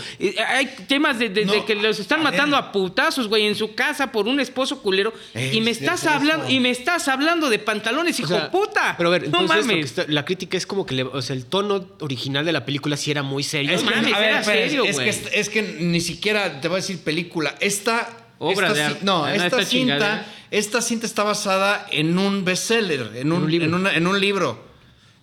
Hay 0.48 0.66
temas 0.88 1.18
de, 1.18 1.28
de- 1.28 1.44
de 1.44 1.58
No, 1.58 1.66
que 1.66 1.74
los 1.74 2.00
están 2.00 2.20
a 2.20 2.24
matando 2.24 2.56
ver. 2.56 2.64
a 2.64 2.72
putazos, 2.72 3.28
güey, 3.28 3.46
en 3.46 3.54
su 3.54 3.74
casa 3.74 4.10
por 4.10 4.26
un 4.26 4.40
esposo 4.40 4.80
culero. 4.82 5.12
y 5.34 5.60
me 5.60 5.70
Es- 5.72 5.80
estás 5.82 6.02
es 6.02 6.08
hablando, 6.08 6.48
y 6.48 6.58
me 6.58 6.70
estás 6.70 7.06
hablando 7.08 7.50
de 7.50 7.58
pantalones, 7.58 8.18
O 8.18 8.22
hijo 8.22 8.34
sea, 8.34 8.50
puta. 8.50 8.94
Pero 8.96 9.10
a 9.10 9.12
ver, 9.12 9.28
no 9.28 9.42
mames. 9.42 9.84
está- 9.84 10.06
la 10.08 10.24
crítica 10.24 10.56
es 10.56 10.66
como 10.66 10.86
que 10.86 10.94
le- 10.94 11.02
o 11.04 11.20
sea, 11.20 11.36
el 11.36 11.44
tono 11.46 11.86
original 12.00 12.44
de 12.46 12.52
la 12.52 12.64
película 12.64 12.96
sí 12.96 13.10
era 13.10 13.22
muy 13.22 13.42
serio. 13.42 13.72
Es 13.74 13.82
No 13.84 13.90
que, 13.90 13.96
mames, 13.96 14.14
a 14.14 14.18
ver, 14.18 14.28
era 14.30 14.40
espera, 14.40 14.68
serio, 14.68 14.84
es, 14.84 14.96
güey. 14.96 15.10
que, 15.10 15.40
es 15.40 15.48
que 15.50 15.62
ni 15.62 16.00
siquiera 16.00 16.60
te 16.60 16.68
voy 16.68 16.76
a 16.76 16.80
decir 16.80 16.98
película. 17.00 17.54
Esta. 17.60 18.18
Obra 18.38 18.68
esta 18.68 18.76
de 18.78 18.82
arte. 18.84 19.04
No, 19.04 19.24
Ah, 19.24 19.32
esta, 19.34 19.46
esta 19.46 19.64
cinta. 19.64 20.26
Esta 20.50 20.80
cinta 20.82 21.06
está 21.06 21.22
basada 21.22 21.86
en 21.92 22.18
un 22.18 22.44
bestseller, 22.44 23.12
en 23.14 23.30
un, 23.32 23.44
un 23.44 23.50
libro. 23.50 23.66
En, 23.68 23.74
una- 23.74 23.94
en 23.94 24.06
un 24.06 24.20
libro. 24.20 24.71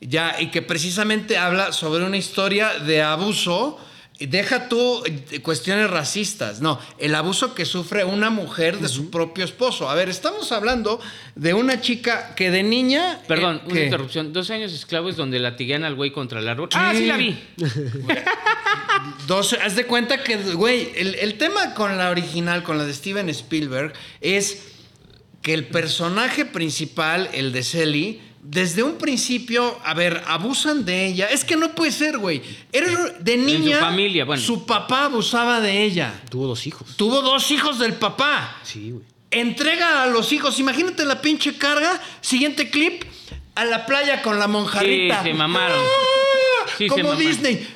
Ya, 0.02 0.38
y 0.40 0.50
que 0.50 0.62
precisamente 0.62 1.38
habla 1.38 1.74
sobre 1.74 2.06
una 2.06 2.18
historia 2.18 2.80
de 2.80 3.02
abuso. 3.02 3.78
Y 4.22 4.26
Deja 4.26 4.68
tú 4.68 5.02
eh, 5.06 5.40
cuestiones 5.42 5.90
racistas. 5.90 6.60
No, 6.62 6.80
el 6.98 7.16
abuso 7.16 7.56
que 7.56 7.66
sufre 7.66 8.04
una 8.04 8.30
mujer 8.30 8.80
de 8.80 8.90
su 8.90 9.10
propio 9.10 9.46
esposo. 9.46 9.90
A 9.90 9.96
ver, 9.96 10.10
estamos 10.10 10.52
hablando 10.52 11.00
de 11.36 11.54
una 11.54 11.80
chica 11.80 12.36
que 12.36 12.52
de 12.52 12.64
niña. 12.64 13.22
Perdón, 13.28 13.58
eh, 13.58 13.62
una 13.66 13.74
¿qué? 13.74 13.84
interrupción. 13.86 14.34
Dos 14.34 14.50
años 14.50 14.74
esclavos 14.74 15.16
donde 15.16 15.40
latiguean 15.40 15.86
al 15.86 15.96
güey 15.96 16.12
contra 16.12 16.40
el 16.40 16.50
árbol. 16.50 16.70
Ah, 16.74 16.94
sí 16.94 17.06
la 17.06 17.16
vi. 17.16 17.38
Dos, 19.28 19.54
haz 19.54 19.76
de 19.76 19.86
cuenta 19.86 20.22
que, 20.24 20.36
güey, 20.54 20.92
el, 20.96 21.16
el 21.16 21.38
tema 21.38 21.74
con 21.74 21.98
la 21.98 22.10
original, 22.10 22.64
con 22.64 22.78
la 22.78 22.86
de 22.86 22.94
Steven 22.94 23.30
Spielberg, 23.30 23.94
es 24.20 24.64
que 25.42 25.54
el 25.54 25.68
personaje 25.68 26.46
principal, 26.46 27.30
el 27.34 27.54
de 27.54 27.64
Sally, 27.64 28.22
desde 28.42 28.84
un 28.84 28.98
principio, 28.98 29.78
a 29.84 29.94
ver, 29.94 30.24
abusan 30.28 30.86
de 30.86 31.06
ella. 31.08 31.28
Es 31.28 31.44
que 31.44 31.56
no 31.56 31.76
puede 31.76 31.92
ser, 31.92 32.18
güey. 32.18 32.42
Era 32.72 32.88
de 33.20 33.38
niña. 33.38 33.80
su 33.80 33.86
familia, 33.86 34.26
bueno. 34.26 34.42
Su 34.42 34.66
papá 34.66 35.06
abusaba 35.06 35.60
de 35.62 35.84
ella. 35.84 36.22
Tuvo 36.30 36.48
dos 36.48 36.66
hijos. 36.66 36.96
Tuvo 36.96 37.22
dos 37.22 37.52
hijos 37.52 37.80
del 37.80 37.94
papá. 37.94 38.58
Sí, 38.64 38.92
güey. 38.92 39.04
Entrega 39.32 40.04
a 40.04 40.08
los 40.08 40.32
hijos. 40.34 40.60
Imagínate 40.60 41.06
la 41.06 41.22
pinche 41.22 41.58
carga. 41.58 42.02
Siguiente 42.22 42.70
clip. 42.70 43.04
A 43.56 43.66
la 43.66 43.86
playa 43.86 44.22
con 44.22 44.40
la 44.40 44.48
monjarrita. 44.48 45.22
Sí, 45.22 45.30
se 45.30 45.34
mamaron. 45.34 45.78
¡Ah! 45.78 46.70
Sí, 46.78 46.86
se 46.86 46.88
Como 46.88 47.10
mamaron. 47.10 47.28
Disney. 47.28 47.68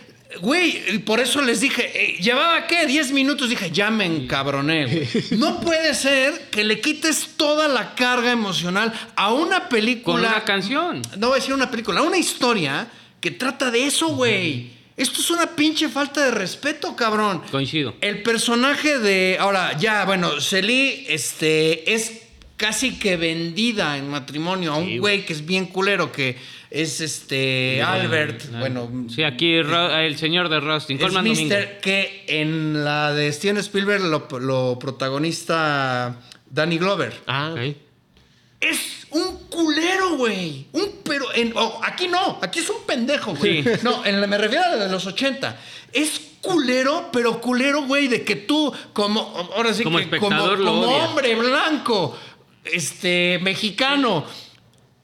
Güey, 0.42 1.00
por 1.00 1.20
eso 1.20 1.42
les 1.42 1.62
dije, 1.62 1.92
eh, 1.94 2.22
¿llevaba 2.22 2.66
qué? 2.68 2.86
10 2.86 3.12
minutos. 3.12 3.50
Dije, 3.50 3.72
ya 3.72 3.92
me 3.92 4.06
encabroné, 4.06 4.86
güey. 4.86 5.08
No 5.38 5.60
puede 5.62 5.94
ser 5.94 6.50
que 6.50 6.64
le 6.64 6.80
quites 6.80 7.36
toda 7.38 7.68
la 7.68 7.96
carga 7.96 8.32
emocional 8.32 8.94
a 9.16 9.34
una 9.34 9.70
película. 9.70 10.16
Con 10.16 10.26
una 10.26 10.44
canción. 10.44 11.02
No 11.18 11.28
voy 11.28 11.38
a 11.38 11.40
decir 11.40 11.54
una 11.54 11.70
película, 11.70 12.02
una 12.02 12.18
historia 12.18 12.88
que 13.20 13.32
trata 13.32 13.72
de 13.72 13.86
eso, 13.86 14.10
güey. 14.10 14.72
Esto 14.96 15.22
es 15.22 15.32
una 15.32 15.48
pinche 15.48 15.90
falta 15.90 16.24
de 16.24 16.32
respeto, 16.32 16.96
cabrón. 16.96 17.42
Coincido. 17.50 17.96
El 18.02 18.22
personaje 18.22 19.00
de. 19.00 19.38
Ahora, 19.40 19.78
ya, 19.78 20.06
bueno, 20.06 20.40
Celí 20.40 21.06
este, 21.08 21.94
es 21.94 22.24
casi 22.58 23.00
que 23.00 23.18
vendida 23.18 23.98
en 23.98 24.10
matrimonio 24.10 24.74
a 24.74 24.78
un 24.78 24.86
Sí, 24.86 24.98
güey 25.00 25.26
que 25.26 25.34
es 25.34 25.46
bien 25.46 25.66
culero, 25.66 26.12
que 26.12 26.38
es 26.74 27.00
este. 27.02 27.82
Albert. 27.84 28.50
Bueno. 28.60 28.90
Sí, 29.14 29.24
aquí 29.24 29.54
el 29.54 30.18
señor 30.18 30.50
de 30.50 30.60
Rustin, 30.60 30.98
Es 30.98 31.04
Colman 31.04 31.24
Domingo. 31.26 31.56
Mr. 31.56 31.80
que 31.80 32.26
en 32.28 32.84
la 32.84 33.14
de 33.14 33.32
Steven 33.32 33.58
Spielberg 33.58 34.02
lo, 34.04 34.28
lo 34.40 34.78
protagoniza 34.80 36.16
Danny 36.50 36.78
Glover. 36.80 37.14
Ah, 37.28 37.52
Ok. 37.54 37.76
Es 38.60 39.08
un 39.12 39.38
culero, 39.50 40.16
güey. 40.16 40.68
Un 40.72 40.90
pero. 41.04 41.26
En, 41.34 41.52
oh, 41.56 41.82
aquí 41.84 42.08
no, 42.08 42.40
aquí 42.42 42.60
es 42.60 42.70
un 42.70 42.84
pendejo, 42.88 43.36
güey. 43.36 43.62
Sí. 43.62 43.70
No, 43.84 44.06
en 44.06 44.22
la- 44.22 44.28
me 44.28 44.38
refiero 44.38 44.64
a 44.64 44.70
la 44.78 44.86
de 44.86 44.90
los 44.90 45.06
80. 45.06 45.60
Es 45.92 46.22
culero, 46.42 47.10
pero 47.12 47.42
culero, 47.42 47.84
güey, 47.84 48.08
de 48.08 48.24
que 48.24 48.38
tú, 48.38 48.74
como. 48.94 49.20
Ahora 49.56 49.74
sí 49.74 49.84
Como 49.84 49.98
que 49.98 50.06
espectador 50.06 50.58
como, 50.60 50.72
lo 50.72 50.82
como 50.88 50.96
hombre 50.96 51.36
blanco, 51.36 52.18
este, 52.64 53.40
mexicano. 53.44 54.26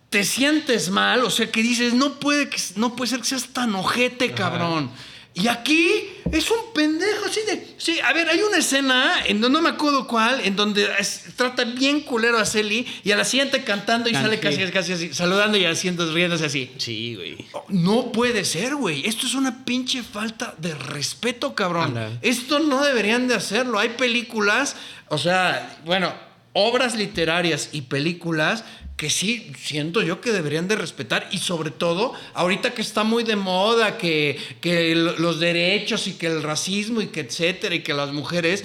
Te 0.10 0.24
sientes 0.24 0.90
mal, 0.90 1.24
o 1.24 1.30
sea 1.30 1.52
que 1.52 1.62
dices, 1.62 1.94
no 1.94 2.20
puede, 2.20 2.50
que, 2.50 2.58
no 2.78 2.96
puede 2.96 3.10
ser 3.12 3.20
que 3.20 3.26
seas 3.26 3.48
tan 3.50 3.76
ojete, 3.76 4.32
cabrón. 4.32 4.90
Y 5.36 5.48
aquí 5.48 5.88
es 6.32 6.50
un 6.50 6.74
pendejo 6.74 7.26
así 7.28 7.40
de. 7.48 7.76
Sí, 7.78 8.00
a 8.00 8.12
ver, 8.14 8.28
hay 8.28 8.42
una 8.42 8.58
escena 8.58 9.24
en 9.28 9.40
donde 9.40 9.58
no 9.60 9.62
me 9.62 9.70
acuerdo 9.70 10.08
cuál, 10.08 10.42
en 10.44 10.56
donde 10.56 10.90
es- 11.00 11.26
trata 11.38 11.64
bien 11.64 12.02
culero 12.02 12.40
a 12.40 12.46
Celi 12.46 12.86
y 13.04 13.12
a 13.12 13.16
la 13.16 13.24
siguiente 13.24 13.64
cantando 13.64 14.10
y 14.10 14.14
Can- 14.14 14.24
sale 14.24 14.40
casi, 14.40 14.58
casi 14.72 14.94
así, 14.94 15.14
saludando 15.14 15.58
y 15.60 15.66
haciendo, 15.66 16.12
riéndose 16.12 16.46
así. 16.46 16.72
sí, 16.78 17.14
güey. 17.16 17.38
Oh, 17.54 17.64
No 17.70 18.12
puede 18.12 18.44
ser, 18.44 18.76
güey. 18.76 19.06
Esto 19.08 19.28
es 19.28 19.36
una 19.36 19.64
pinche 19.64 20.02
falta 20.02 20.56
de 20.58 20.74
respeto, 20.74 21.54
cabrón. 21.54 21.94
Esto 22.24 22.58
no 22.60 22.84
deberían 22.84 23.28
de 23.28 23.36
hacerlo. 23.36 23.78
Hay 23.78 23.90
películas, 23.90 24.76
o 25.10 25.20
sea, 25.20 25.78
bueno, 25.86 26.12
obras 26.54 26.96
literarias 26.96 27.70
y 27.72 27.84
películas 27.84 28.64
que 29.00 29.10
sí 29.10 29.54
siento 29.58 30.02
yo 30.02 30.20
que 30.20 30.34
deberían 30.34 30.68
de 30.68 30.76
respetar 30.76 31.30
y 31.32 31.38
sobre 31.38 31.72
todo 31.72 32.14
ahorita 32.34 32.74
que 32.74 32.82
está 32.82 33.06
muy 33.06 33.24
de 33.24 33.38
moda 33.38 33.98
que, 33.98 34.38
que 34.60 34.94
lo- 34.94 35.18
los 35.18 35.40
derechos 35.40 36.06
y 36.08 36.16
que 36.16 36.28
el 36.28 36.44
racismo 36.44 37.00
y 37.00 37.08
que 37.08 37.22
etcétera 37.22 37.76
y 37.76 37.80
que 37.82 37.94
las 37.94 38.12
mujeres 38.12 38.62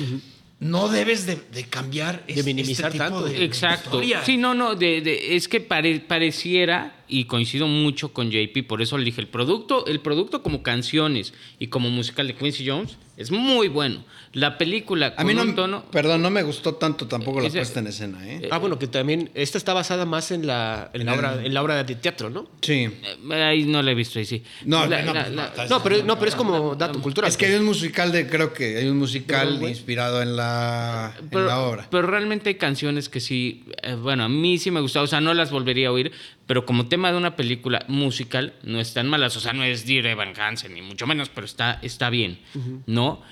no 0.58 0.88
debes 0.88 1.24
de, 1.26 1.36
de 1.52 1.64
cambiar 1.64 2.24
es- 2.26 2.44
minimizar 2.44 2.86
este 2.86 2.98
tipo 3.04 3.20
tanto. 3.22 3.28
de 3.28 3.44
Exacto. 3.44 3.90
Sí, 4.24 4.36
no, 4.36 4.54
no, 4.54 4.74
de- 4.74 5.00
de- 5.02 5.36
es 5.36 5.46
que 5.46 5.60
pare- 5.60 6.00
pareciera, 6.00 7.03
y 7.08 7.24
coincido 7.24 7.66
mucho 7.66 8.12
con 8.12 8.30
JP, 8.30 8.66
por 8.66 8.82
eso 8.82 8.96
le 8.98 9.04
dije, 9.04 9.20
el 9.20 9.28
producto, 9.28 9.86
el 9.86 10.00
producto 10.00 10.42
como 10.42 10.62
canciones 10.62 11.32
y 11.58 11.66
como 11.68 11.90
musical 11.90 12.26
de 12.26 12.34
Quincy 12.34 12.66
Jones 12.68 12.96
es 13.16 13.30
muy 13.30 13.68
bueno. 13.68 14.04
La 14.32 14.58
película 14.58 15.06
a 15.06 15.14
con 15.14 15.26
mí 15.28 15.34
no, 15.34 15.42
un 15.42 15.54
tono... 15.54 15.84
perdón, 15.92 16.20
no 16.22 16.28
me 16.30 16.42
gustó 16.42 16.74
tanto 16.74 17.06
tampoco 17.06 17.40
la 17.40 17.48
puesta 17.48 17.78
en 17.78 17.86
escena, 17.86 18.18
¿eh? 18.28 18.48
Ah, 18.50 18.58
bueno, 18.58 18.80
que 18.80 18.88
también 18.88 19.30
esta 19.34 19.58
está 19.58 19.72
basada 19.72 20.04
más 20.06 20.32
en 20.32 20.44
la, 20.48 20.90
en 20.92 21.06
la, 21.06 21.14
obra, 21.14 21.34
el- 21.34 21.46
en 21.46 21.54
la 21.54 21.62
obra 21.62 21.84
de 21.84 21.94
teatro, 21.94 22.30
¿no? 22.30 22.48
Sí. 22.60 22.88
Eh, 23.30 23.32
Ahí 23.34 23.62
no 23.64 23.80
la 23.82 23.92
he 23.92 23.94
visto, 23.94 24.18
ahí 24.18 24.24
sí. 24.24 24.42
No, 24.64 24.86
La- 24.86 25.02
no, 25.02 25.14
la- 25.14 25.22
pues, 25.22 25.34
la- 25.36 25.52
no, 25.54 25.68
No, 25.68 25.82
pero, 25.84 26.02
no, 26.04 26.18
pero 26.18 26.28
es 26.28 26.34
como 26.34 26.74
dato 26.74 27.00
cultural. 27.00 27.30
Es 27.30 27.36
que 27.36 27.46
hay 27.46 27.54
un 27.54 27.64
musical 27.64 28.10
de, 28.10 28.26
creo 28.26 28.52
que 28.52 28.78
hay 28.78 28.88
un 28.88 28.98
musical 28.98 29.62
inspirado 29.62 30.20
en 30.20 30.34
la, 30.34 31.14
en 31.30 31.46
la 31.46 31.60
obra. 31.60 31.86
pero 31.88 32.08
realmente 32.08 32.48
hay 32.48 32.56
canciones 32.56 33.08
que 33.08 33.20
sí, 33.20 33.64
eh, 33.84 33.94
bueno, 33.94 34.24
a 34.24 34.28
mí 34.28 34.58
sí 34.58 34.72
me 34.72 34.80
gustaban, 34.80 35.04
o 35.04 35.08
sea, 35.08 35.20
no 35.20 35.32
las 35.34 35.52
volvería 35.52 35.88
a 35.88 35.92
oír, 35.92 36.10
pero 36.46 36.66
como 36.66 36.86
tema 36.86 37.10
de 37.10 37.16
una 37.16 37.36
película 37.36 37.84
musical 37.88 38.54
no 38.62 38.80
están 38.80 39.08
malas, 39.08 39.36
o 39.36 39.40
sea, 39.40 39.52
no 39.52 39.64
es 39.64 39.86
Dear 39.86 40.06
Evan 40.06 40.38
Hansen, 40.38 40.74
ni 40.74 40.82
mucho 40.82 41.06
menos, 41.06 41.28
pero 41.28 41.46
está, 41.46 41.78
está 41.82 42.10
bien, 42.10 42.38
¿no? 42.86 43.22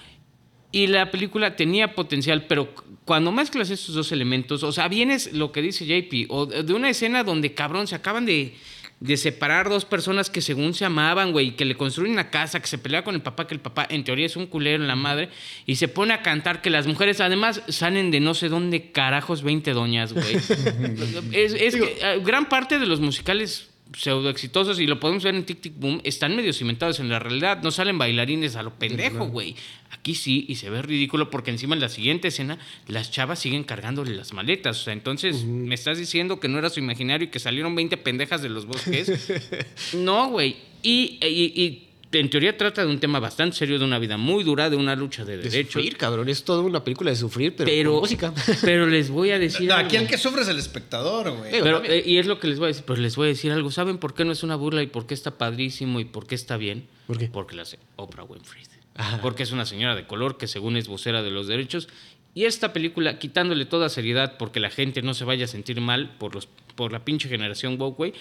Y 0.70 0.86
la 0.86 1.10
película 1.10 1.54
tenía 1.54 1.94
potencial, 1.94 2.46
pero 2.46 2.74
cuando 3.04 3.30
mezclas 3.30 3.68
estos 3.68 3.94
dos 3.94 4.10
elementos, 4.12 4.62
o 4.62 4.72
sea, 4.72 4.88
vienes 4.88 5.34
lo 5.34 5.52
que 5.52 5.60
dice 5.60 5.84
JP, 5.84 6.30
o 6.30 6.46
de 6.46 6.72
una 6.72 6.88
escena 6.88 7.24
donde, 7.24 7.52
cabrón, 7.52 7.86
se 7.86 7.94
acaban 7.94 8.24
de, 8.24 8.54
de 9.03 9.16
separar 9.16 9.68
dos 9.68 9.84
personas 9.84 10.30
que 10.30 10.40
según 10.40 10.74
se 10.74 10.84
amaban, 10.84 11.32
güey, 11.32 11.57
que 11.57 11.64
le 11.64 11.76
construyen 11.76 12.12
una 12.12 12.30
casa, 12.30 12.61
que 12.61 12.68
se 12.68 12.78
pelea 12.78 13.03
con 13.03 13.16
el 13.16 13.20
papá, 13.20 13.48
que 13.48 13.55
el 13.55 13.61
papá 13.61 13.84
en 13.90 14.05
teoría 14.05 14.26
es 14.26 14.36
un 14.36 14.46
culero 14.46 14.80
en 14.80 14.86
la 14.86 14.94
madre, 14.94 15.28
y 15.66 15.74
se 15.74 15.88
pone 15.88 16.14
a 16.14 16.22
cantar 16.22 16.62
que 16.62 16.70
las 16.70 16.86
mujeres 16.86 17.20
además 17.20 17.62
salen 17.66 18.12
de 18.12 18.20
no 18.20 18.34
sé 18.34 18.48
dónde 18.48 18.92
carajos 18.92 19.42
20 19.42 19.72
doñas, 19.72 20.12
güey. 20.12 20.36
es 21.32 21.53
es 21.53 21.74
que 21.74 21.98
eh, 22.00 22.20
gran 22.24 22.48
parte 22.48 22.78
de 22.78 22.86
los 22.86 23.00
musicales 23.00 23.72
pseudo 23.97 24.30
exitosos, 24.30 24.80
y 24.80 24.86
lo 24.86 24.99
podemos 25.01 25.22
ver 25.24 25.34
en 25.34 25.45
Tic 25.45 25.61
Tic 25.61 25.74
Boom, 25.76 26.01
están 26.05 26.34
medio 26.36 26.53
cimentados 26.53 27.01
en 27.01 27.09
la 27.09 27.18
realidad, 27.18 27.62
no 27.62 27.70
salen 27.70 27.99
bailarines 27.99 28.57
a 28.57 28.62
lo 28.62 28.74
pendejo, 28.78 29.26
güey. 29.26 29.55
Aquí 29.90 30.14
sí, 30.14 30.47
y 30.49 30.55
se 30.57 30.70
ve 30.70 30.82
ridículo 30.82 31.30
porque 31.30 31.51
encima 31.51 31.74
en 31.74 31.80
la 31.80 31.88
siguiente 31.88 32.28
escena 32.28 32.59
las 32.88 33.11
chavas 33.11 33.38
siguen 33.38 33.62
cargándole 33.64 34.14
las 34.14 34.32
maletas. 34.32 34.80
O 34.80 34.84
sea, 34.84 34.93
entonces, 34.95 35.45
¿me 35.45 35.74
estás 35.74 35.99
diciendo 35.99 36.40
que 36.40 36.49
no 36.49 36.59
era 36.59 36.70
su 36.70 36.80
imaginario 36.80 37.26
y 37.28 37.30
que 37.30 37.38
salieron 37.38 37.74
20 37.74 37.97
pendejas 37.99 38.40
de 38.43 38.49
los 38.49 38.66
bosques? 38.66 39.30
no, 39.95 40.28
güey. 40.30 40.57
Y, 40.82 41.18
y- 41.22 41.62
y 41.62 41.88
en 42.12 42.30
teoría 42.30 42.56
trata 42.56 42.84
de 42.84 42.90
un 42.90 43.00
tema 43.00 43.18
bastante 43.20 43.56
serio, 43.56 43.78
de 43.78 43.84
una 43.84 43.98
vida 43.98 44.16
muy 44.16 44.44
dura, 44.44 44.68
de 44.70 44.76
una 44.76 44.94
lucha 44.96 45.24
de 45.24 45.36
de 45.38 45.42
derechos. 45.44 45.72
sufrir, 45.72 45.96
cabrón. 45.96 46.28
Es 46.28 46.44
toda 46.44 46.62
una 46.62 46.84
película 46.84 47.10
de 47.10 47.16
sufrir, 47.16 47.54
pero, 47.56 47.66
Pero, 47.70 47.90
con 47.92 48.00
música. 48.00 48.34
pero 48.62 48.86
les 48.86 49.10
voy 49.10 49.30
a 49.30 49.38
decir 49.38 49.68
No, 49.68 49.74
algo. 49.74 49.86
aquí 49.86 49.96
el 49.96 50.06
que 50.06 50.18
sufre 50.18 50.42
es 50.42 50.48
el 50.48 50.58
espectador, 50.58 51.30
güey. 51.36 51.50
Pero, 51.50 51.82
eh, 51.84 52.02
y 52.04 52.18
es 52.18 52.26
lo 52.26 52.38
que 52.38 52.46
les 52.48 52.58
voy 52.58 52.66
a 52.66 52.68
decir, 52.68 52.84
pero 52.86 53.00
les 53.00 53.16
voy 53.16 53.26
a 53.26 53.28
decir 53.28 53.50
algo. 53.52 53.70
¿Saben 53.70 53.98
por 53.98 54.14
qué 54.14 54.24
no 54.24 54.32
es 54.32 54.42
una 54.42 54.56
burla 54.56 54.82
y 54.82 54.86
por 54.86 55.06
qué 55.06 55.14
está 55.14 55.38
padrísimo 55.38 56.00
y 56.00 56.04
por 56.04 56.26
qué 56.26 56.34
está 56.34 56.56
bien? 56.56 56.86
¿Por 57.06 57.18
qué? 57.18 57.28
Porque 57.28 57.56
la 57.56 57.62
hace 57.62 57.78
Oprah 57.96 58.24
Winfrey. 58.24 58.62
Ajá. 58.94 59.20
Porque 59.22 59.42
es 59.42 59.52
una 59.52 59.64
señora 59.64 59.94
de 59.96 60.06
color 60.06 60.36
que 60.36 60.46
según 60.46 60.76
es 60.76 60.88
vocera 60.88 61.22
de 61.22 61.30
los 61.30 61.46
derechos. 61.46 61.88
Y 62.34 62.44
esta 62.44 62.72
película, 62.72 63.18
quitándole 63.18 63.64
toda 63.66 63.88
seriedad 63.88 64.36
porque 64.38 64.60
la 64.60 64.70
gente 64.70 65.02
no 65.02 65.14
se 65.14 65.24
vaya 65.24 65.44
a 65.44 65.48
sentir 65.48 65.80
mal 65.80 66.16
por, 66.18 66.34
los, 66.34 66.46
por 66.76 66.92
la 66.92 67.04
pinche 67.04 67.28
generación 67.28 67.78
woke, 67.80 67.96
güey, 67.96 68.12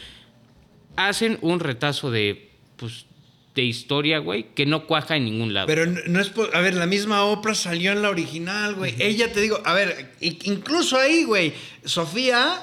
hacen 0.96 1.38
un 1.42 1.60
retazo 1.60 2.12
de, 2.12 2.50
pues, 2.78 3.06
de 3.56 3.64
historia, 3.64 4.20
güey, 4.20 4.54
que 4.56 4.66
no 4.66 4.86
cuaja 4.88 5.18
en 5.18 5.26
ningún 5.26 5.54
lado. 5.54 5.68
Pero 5.68 5.86
no, 5.86 6.00
no 6.08 6.20
es 6.22 6.30
por- 6.30 6.56
A 6.56 6.62
ver, 6.62 6.74
la 6.76 6.86
misma 6.86 7.24
Oprah 7.26 7.54
salió 7.56 7.92
en 7.92 8.02
la 8.02 8.10
original, 8.10 8.76
güey. 8.76 8.96
Ella, 9.00 9.32
te 9.34 9.42
digo, 9.42 9.60
a 9.66 9.74
ver, 9.74 10.14
incluso 10.22 10.98
ahí, 10.98 11.24
güey, 11.26 11.54
Sofía, 11.84 12.62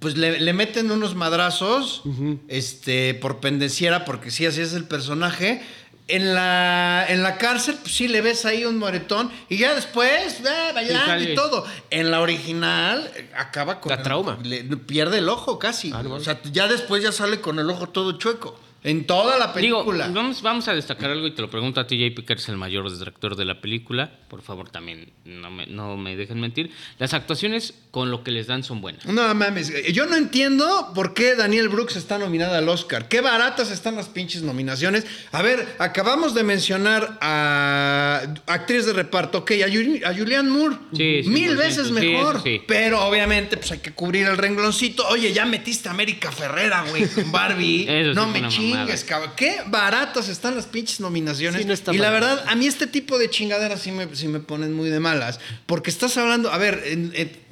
pues 0.00 0.16
le, 0.16 0.40
le 0.40 0.52
meten 0.52 0.90
unos 0.90 1.14
madrazos, 1.14 2.02
este, 2.48 3.14
por 3.14 3.40
pendenciera, 3.40 4.04
porque 4.04 4.30
sí, 4.30 4.44
así 4.44 4.60
es 4.60 4.74
el 4.74 4.84
personaje. 4.84 5.62
En 6.08 6.34
la, 6.34 7.04
en 7.08 7.24
la 7.24 7.36
cárcel, 7.36 7.76
pues 7.82 7.92
sí 7.96 8.06
le 8.06 8.20
ves 8.20 8.44
ahí 8.46 8.64
un 8.64 8.78
moretón 8.78 9.28
y 9.48 9.56
ya 9.56 9.74
después, 9.74 10.38
eh, 10.40 10.72
bailando 10.72 11.20
y 11.32 11.34
todo. 11.34 11.66
En 11.90 12.12
la 12.12 12.20
original, 12.20 13.10
eh, 13.16 13.28
acaba 13.36 13.80
con. 13.80 13.90
La 13.90 13.96
el- 13.96 14.02
trauma. 14.04 14.38
le- 14.44 14.62
pierde 14.76 15.18
el 15.18 15.28
ojo 15.28 15.58
casi. 15.58 15.90
Ah, 15.92 16.04
no 16.04 16.14
o 16.14 16.20
sea, 16.20 16.40
ya 16.52 16.68
después 16.68 17.02
ya 17.02 17.10
sale 17.10 17.40
con 17.40 17.58
el 17.58 17.68
ojo 17.70 17.88
todo 17.88 18.12
chueco. 18.18 18.56
En 18.86 19.04
toda 19.04 19.36
la 19.38 19.52
Digo, 19.52 19.78
película. 19.84 20.08
vamos, 20.12 20.42
vamos 20.42 20.68
a 20.68 20.74
destacar 20.74 21.10
algo 21.10 21.26
y 21.26 21.32
te 21.34 21.42
lo 21.42 21.50
pregunto 21.50 21.80
a 21.80 21.86
ti, 21.86 21.98
JP, 21.98 22.24
que 22.24 22.32
eres 22.34 22.48
el 22.48 22.56
mayor 22.56 22.90
detractor 22.90 23.36
de 23.36 23.44
la 23.44 23.60
película. 23.60 24.10
Por 24.28 24.42
favor, 24.42 24.70
también 24.70 25.10
no 25.24 25.50
me, 25.50 25.66
no 25.66 25.96
me 25.96 26.16
dejen 26.16 26.40
mentir. 26.40 26.70
Las 26.98 27.12
actuaciones 27.12 27.74
con 27.90 28.10
lo 28.10 28.22
que 28.22 28.30
les 28.30 28.46
dan 28.46 28.62
son 28.62 28.80
buenas. 28.80 29.04
No 29.06 29.34
mames, 29.34 29.72
yo 29.92 30.06
no 30.06 30.16
entiendo 30.16 30.92
por 30.94 31.14
qué 31.14 31.34
Daniel 31.34 31.68
Brooks 31.68 31.96
está 31.96 32.16
nominada 32.18 32.58
al 32.58 32.68
Oscar. 32.68 33.08
Qué 33.08 33.20
baratas 33.20 33.70
están 33.70 33.96
las 33.96 34.08
pinches 34.08 34.42
nominaciones. 34.42 35.04
A 35.32 35.42
ver, 35.42 35.66
acabamos 35.78 36.34
de 36.34 36.44
mencionar 36.44 37.18
a 37.20 38.22
actriz 38.46 38.86
de 38.86 38.92
reparto, 38.92 39.38
ok, 39.38 39.50
a, 39.62 40.08
a 40.08 40.14
Julianne 40.14 40.48
Moore. 40.50 40.76
Sí, 40.92 41.22
100%, 41.24 41.26
Mil 41.26 41.56
veces 41.56 41.90
mejor. 41.90 42.42
sí. 42.42 42.62
Pero 42.66 43.04
obviamente, 43.04 43.56
pues 43.56 43.72
hay 43.72 43.78
que 43.78 43.92
cubrir 43.92 44.26
el 44.26 44.36
rengloncito. 44.38 45.06
Oye, 45.08 45.32
ya 45.32 45.44
metiste 45.44 45.88
a 45.88 45.92
América 45.92 46.30
Ferrera, 46.30 46.84
güey, 46.88 47.06
con 47.08 47.32
Barbie. 47.32 47.86
Eso 47.88 48.14
no 48.14 48.26
me 48.28 48.38
una 48.38 48.50
chingues, 48.78 49.02
mamada. 49.02 49.06
cabrón. 49.06 49.32
Qué 49.36 49.62
baratas 49.66 50.28
están 50.28 50.54
las 50.56 50.66
pinches 50.66 51.00
nominaciones. 51.00 51.60
Sí, 51.60 51.66
no 51.66 51.72
está 51.74 51.94
y 51.94 51.98
la 51.98 52.10
verdad, 52.10 52.44
a 52.46 52.54
mí 52.54 52.66
este 52.66 52.86
tipo 52.86 53.18
de 53.18 53.30
chingaderas 53.30 53.80
sí 53.80 53.92
me, 53.92 54.14
sí 54.14 54.28
me 54.28 54.40
ponen 54.40 54.72
muy 54.72 54.90
de 54.90 55.00
malas. 55.00 55.40
Porque 55.66 55.90
estás 55.90 56.16
hablando, 56.16 56.50
a 56.52 56.58
ver, 56.58 56.82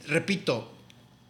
repito, 0.07 0.71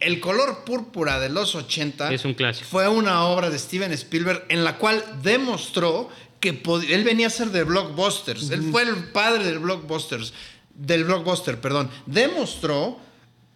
El 0.00 0.20
color 0.20 0.64
púrpura 0.64 1.18
de 1.20 1.28
los 1.30 1.54
80 1.54 2.12
Es 2.12 2.24
un 2.24 2.34
clásico. 2.34 2.68
fue 2.68 2.88
una 2.88 3.24
obra 3.24 3.48
de 3.48 3.58
Steven 3.58 3.92
Spielberg 3.92 4.44
en 4.48 4.64
la 4.64 4.76
cual 4.78 5.02
demostró 5.22 6.10
que 6.40 6.60
él 6.90 7.04
venía 7.04 7.28
a 7.28 7.30
ser 7.30 7.48
de 7.50 7.64
blockbusters. 7.64 8.50
Él 8.50 8.70
fue 8.70 8.82
el 8.82 8.94
padre 9.12 9.44
del 9.44 9.60
blockbusters, 9.60 10.34
del 10.74 11.04
blockbuster, 11.04 11.58
perdón. 11.58 11.88
Demostró 12.04 12.98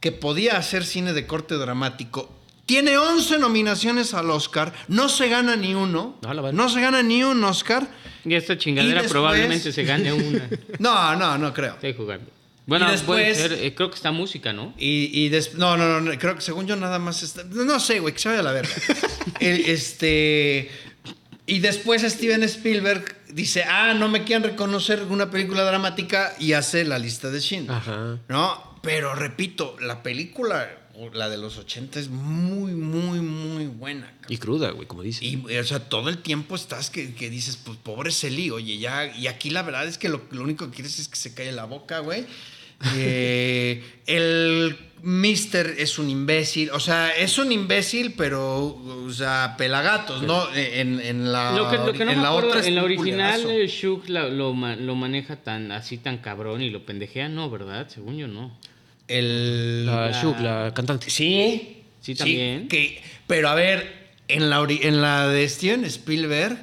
que 0.00 0.10
podía 0.12 0.56
hacer 0.56 0.86
cine 0.86 1.12
de 1.12 1.26
corte 1.26 1.56
dramático. 1.56 2.32
Tiene 2.68 2.98
11 2.98 3.38
nominaciones 3.38 4.12
al 4.12 4.28
Oscar, 4.30 4.74
no 4.88 5.08
se 5.08 5.30
gana 5.30 5.56
ni 5.56 5.72
uno, 5.74 6.18
No, 6.52 6.68
se 6.68 6.82
gana 6.82 7.02
ni 7.02 7.24
un 7.24 7.42
Oscar. 7.42 7.88
Y 8.26 8.34
esta 8.34 8.58
chingadera 8.58 8.90
Y 9.00 9.02
después- 9.04 9.12
probablemente 9.12 9.72
se 9.72 9.84
gane 9.84 10.12
una. 10.12 10.50
No, 10.78 11.16
no, 11.16 11.38
no 11.38 11.54
creo. 11.54 11.72
Estoy 11.74 11.94
jugando. 11.94 12.30
Bueno, 12.66 12.86
Y 12.86 12.90
después- 12.90 13.22
puede 13.22 13.34
ser, 13.34 13.52
eh, 13.64 13.74
creo 13.74 13.88
que 13.88 13.96
está 13.96 14.10
música, 14.12 14.52
¿no? 14.52 14.74
Y, 14.76 15.08
y 15.18 15.30
des- 15.30 15.54
no, 15.54 15.78
no, 15.78 15.88
no, 15.88 16.02
no, 16.02 16.18
creo 16.18 16.34
que 16.34 16.42
según 16.42 16.66
yo 16.66 16.76
nada 16.76 16.98
más 16.98 17.22
está. 17.22 17.42
No 17.44 17.80
sé, 17.80 18.00
güey, 18.00 18.12
que 18.12 18.20
se 18.20 18.28
vaya 18.28 18.40
a 18.40 18.44
la 18.44 18.52
verga. 18.52 18.74
El- 19.40 19.64
este. 19.64 20.70
Y 21.46 21.60
después 21.60 22.02
Steven 22.02 22.42
Spielberg 22.42 23.16
dice, 23.32 23.64
ah, 23.64 23.94
no 23.94 24.10
me 24.10 24.24
quieren 24.24 24.42
reconocer 24.42 25.02
una 25.08 25.30
película 25.30 25.64
dramática 25.64 26.34
y 26.38 26.52
hace 26.52 26.84
la 26.84 26.98
lista 26.98 27.30
de 27.30 27.40
Schindler. 27.40 27.78
Ajá. 27.78 28.18
¿No? 28.28 28.78
Pero 28.82 29.14
repito, 29.14 29.74
la 29.80 30.02
película, 30.02 30.68
la 31.12 31.28
de 31.28 31.36
los 31.38 31.58
80, 31.58 32.00
es 32.00 32.08
muy, 32.08 32.72
muy, 32.72 33.20
muy 33.20 33.66
buena. 33.66 34.06
cabrón. 34.06 34.32
Y 34.32 34.36
cruda, 34.38 34.70
güey, 34.70 34.86
como 34.86 35.02
dice. 35.02 35.24
Y, 35.24 35.36
o 35.36 35.64
sea, 35.64 35.88
todo 35.88 36.08
el 36.08 36.18
tiempo 36.18 36.56
estás 36.56 36.90
que, 36.90 37.14
que 37.14 37.30
dices, 37.30 37.56
pues 37.56 37.78
pobre 37.78 38.10
Celi, 38.10 38.50
oye, 38.50 38.78
ya. 38.78 39.16
Y 39.16 39.26
aquí 39.26 39.50
la 39.50 39.62
verdad 39.62 39.86
es 39.86 39.98
que 39.98 40.08
lo, 40.08 40.22
lo 40.30 40.42
único 40.42 40.66
que 40.66 40.76
quieres 40.76 40.98
es 40.98 41.08
que 41.08 41.16
se 41.16 41.34
calle 41.34 41.52
la 41.52 41.64
boca, 41.64 42.00
güey. 42.00 42.26
Eh, 42.94 43.82
el 44.06 44.76
Mister 45.02 45.74
es 45.78 45.98
un 45.98 46.10
imbécil, 46.10 46.70
o 46.70 46.78
sea, 46.78 47.10
es 47.10 47.38
un 47.38 47.50
imbécil, 47.50 48.14
pero, 48.16 48.66
o 48.66 49.10
sea, 49.10 49.56
pelagatos, 49.58 50.22
¿no? 50.22 50.46
En, 50.54 51.00
en 51.00 51.32
la, 51.32 51.52
Lo 51.52 51.68
que, 51.68 51.76
lo 51.76 51.92
que 51.92 52.04
no 52.04 52.12
en 52.12 52.18
me 52.18 52.22
la 52.22 52.28
acuerdo, 52.30 52.50
otra 52.50 52.66
en 52.66 52.74
la 52.76 52.84
original 52.84 53.40
Shuk 53.66 54.08
lo, 54.08 54.30
lo 54.30 54.94
maneja 54.94 55.36
tan 55.36 55.72
así 55.72 55.98
tan 55.98 56.18
cabrón 56.18 56.62
y 56.62 56.70
lo 56.70 56.84
pendejea, 56.84 57.28
no, 57.28 57.50
¿verdad? 57.50 57.88
Según 57.88 58.16
yo 58.16 58.28
no. 58.28 58.56
El, 59.08 59.86
La 59.86 60.10
Shug, 60.12 60.38
la 60.40 60.72
cantante. 60.74 61.10
Sí, 61.10 61.74
Sí, 62.00 62.14
también. 62.14 62.68
que, 62.68 63.02
pero 63.26 63.48
a 63.48 63.54
ver, 63.54 64.12
en 64.28 64.48
la, 64.50 64.60
ori- 64.60 64.80
en 64.82 65.00
la 65.02 65.26
de 65.28 65.48
Steven 65.48 65.84
Spielberg, 65.84 66.56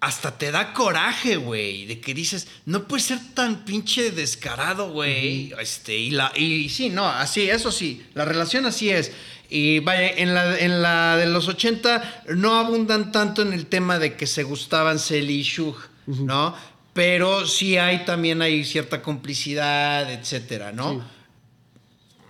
hasta 0.00 0.36
te 0.38 0.50
da 0.50 0.72
coraje, 0.72 1.36
güey, 1.36 1.86
de 1.86 2.00
que 2.00 2.12
dices, 2.14 2.48
no 2.66 2.84
puede 2.88 3.02
ser 3.02 3.18
tan 3.34 3.64
pinche 3.64 4.10
descarado, 4.10 4.90
güey. 4.92 5.52
este, 5.60 5.96
y, 5.96 6.10
la, 6.10 6.32
y 6.36 6.68
sí, 6.68 6.88
no, 6.90 7.08
así, 7.08 7.48
eso 7.48 7.70
sí, 7.72 8.04
la 8.14 8.24
relación 8.24 8.66
así 8.66 8.90
es. 8.90 9.12
Y 9.48 9.80
vaya, 9.80 10.08
en 10.08 10.32
la, 10.34 10.58
en 10.58 10.80
la 10.82 11.16
de 11.18 11.26
los 11.26 11.46
80 11.48 12.24
no 12.36 12.56
abundan 12.58 13.12
tanto 13.12 13.42
en 13.42 13.52
el 13.52 13.66
tema 13.66 13.98
de 13.98 14.14
que 14.16 14.26
se 14.26 14.42
gustaban 14.44 14.98
Selly 14.98 15.40
y 15.40 15.42
Shug, 15.42 15.76
¿no? 16.06 16.54
Pero 16.94 17.46
sí 17.46 17.76
hay 17.76 18.04
también 18.04 18.42
hay 18.42 18.64
cierta 18.64 19.02
complicidad, 19.02 20.10
etcétera, 20.12 20.72
¿no? 20.72 21.04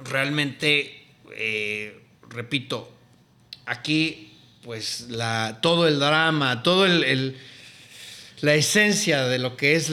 Realmente, 0.04 1.04
eh, 1.36 2.00
repito, 2.28 2.90
aquí, 3.66 4.32
pues 4.62 5.06
la, 5.10 5.58
todo 5.62 5.88
el 5.88 5.98
drama, 5.98 6.62
todo 6.62 6.86
el, 6.86 7.04
el- 7.04 7.36
la 8.40 8.54
esencia 8.54 9.24
de 9.26 9.38
lo 9.38 9.56
que 9.56 9.76
es 9.76 9.90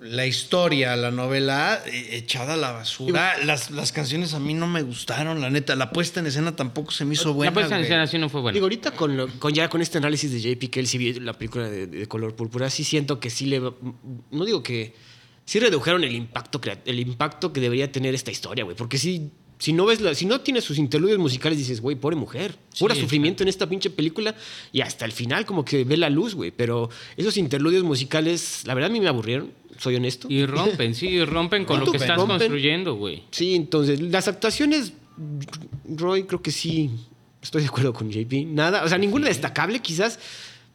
la 0.00 0.26
historia, 0.26 0.96
la 0.96 1.10
novela, 1.12 1.80
eh, 1.86 2.08
echada 2.16 2.54
a 2.54 2.56
la 2.56 2.72
basura. 2.72 3.38
Las, 3.44 3.70
las 3.70 3.92
canciones 3.92 4.34
a 4.34 4.40
mí 4.40 4.52
no 4.52 4.66
me 4.66 4.82
gustaron, 4.82 5.40
la 5.40 5.48
neta. 5.48 5.76
La 5.76 5.90
puesta 5.90 6.20
en 6.20 6.26
escena 6.26 6.54
tampoco 6.56 6.90
se 6.90 7.04
me 7.04 7.14
hizo 7.14 7.32
buena. 7.32 7.50
la 7.50 7.54
puesta 7.54 7.76
en 7.76 7.82
escena 7.84 8.06
sí 8.06 8.18
no 8.18 8.28
fue 8.28 8.40
buena. 8.42 8.52
Digo, 8.54 8.64
ahorita 8.66 8.90
con, 8.90 9.16
lo- 9.16 9.28
con 9.38 9.54
ya 9.54 9.68
con 9.70 9.80
este 9.80 9.98
análisis 9.98 10.30
de 10.32 10.40
JP 10.40 10.70
que 10.70 10.80
él 10.80 10.86
sí 10.88 10.98
vio 10.98 11.18
la 11.20 11.32
película 11.34 11.68
de, 11.70 11.86
de 11.86 12.06
color 12.06 12.34
púrpura, 12.36 12.68
sí 12.68 12.82
siento 12.84 13.20
que 13.20 13.30
sí 13.30 13.46
le 13.46 13.60
va- 13.60 13.74
no 14.30 14.44
digo 14.44 14.62
que 14.62 14.94
sí 15.46 15.58
redujeron 15.60 16.02
el 16.04 16.14
impacto 16.14 16.60
el 16.84 16.98
impacto 17.00 17.52
que 17.52 17.60
debería 17.60 17.90
tener 17.92 18.14
esta 18.14 18.30
historia, 18.32 18.64
güey, 18.64 18.76
porque 18.76 18.98
si 18.98 19.30
si 19.58 19.72
no 19.72 19.86
ves 19.86 20.00
la, 20.00 20.14
si 20.14 20.26
no 20.26 20.40
tienes 20.40 20.64
sus 20.64 20.78
interludios 20.78 21.18
musicales 21.18 21.58
dices, 21.58 21.80
güey, 21.80 21.96
pobre 21.96 22.16
mujer, 22.16 22.56
pura 22.78 22.94
Sí, 22.94 23.00
sufrimiento 23.00 23.42
en 23.42 23.48
esta 23.48 23.68
pinche 23.68 23.90
película 23.90 24.34
y 24.72 24.80
hasta 24.80 25.04
el 25.04 25.12
final 25.12 25.46
como 25.46 25.64
que 25.64 25.84
ve 25.84 25.96
la 25.96 26.10
luz, 26.10 26.34
güey, 26.34 26.50
pero 26.50 26.90
esos 27.16 27.36
interludios 27.36 27.84
musicales, 27.84 28.62
la 28.66 28.74
verdad 28.74 28.90
a 28.90 28.92
mí 28.92 29.00
me 29.00 29.08
aburrieron, 29.08 29.52
soy 29.78 29.96
honesto. 29.96 30.28
Y 30.30 30.44
rompen, 30.46 30.94
sí, 30.94 31.08
y 31.08 31.24
rompen 31.24 31.64
con 31.64 31.80
lo 31.80 31.90
que 31.90 31.98
estás 31.98 32.16
rompen. 32.16 32.38
construyendo, 32.38 32.94
güey. 32.94 33.22
Sí, 33.30 33.54
entonces, 33.54 34.00
las 34.00 34.28
actuaciones, 34.28 34.92
Roy, 35.88 36.24
creo 36.24 36.42
que 36.42 36.50
sí, 36.50 36.90
estoy 37.42 37.62
de 37.62 37.68
acuerdo 37.68 37.92
con 37.92 38.10
JP. 38.10 38.46
Nada, 38.48 38.84
o 38.84 38.88
sea, 38.88 38.98
ninguna 38.98 39.28
destacable, 39.28 39.80
quizás. 39.80 40.18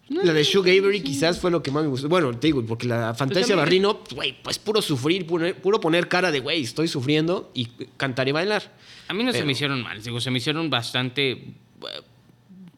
La 0.10 0.34
de 0.34 0.44
Shug 0.44 0.64
Avery 0.68 1.02
quizás 1.02 1.40
fue 1.40 1.52
lo 1.52 1.62
que 1.62 1.70
más 1.72 1.84
me 1.84 1.90
gustó. 1.90 2.10
Bueno, 2.10 2.32
te 2.38 2.48
digo, 2.48 2.66
porque 2.66 2.88
la 2.88 3.14
Fantasía 3.14 3.56
también- 3.56 3.84
Barrino, 3.84 4.00
güey, 4.16 4.36
pues 4.42 4.58
puro 4.58 4.82
sufrir, 4.82 5.28
puro, 5.28 5.54
puro 5.56 5.80
poner 5.80 6.08
cara 6.08 6.32
de, 6.32 6.40
güey, 6.40 6.64
estoy 6.64 6.88
sufriendo 6.88 7.52
y 7.54 7.66
cantar 7.98 8.28
y 8.28 8.32
bailar. 8.32 8.76
A 9.08 9.14
mí 9.14 9.24
no 9.24 9.32
se 9.32 9.44
me 9.44 9.52
hicieron 9.52 9.82
mal, 9.84 10.02
digo, 10.02 10.20
se 10.20 10.32
me 10.32 10.40
hicieron 10.40 10.70
bastante. 10.70 11.54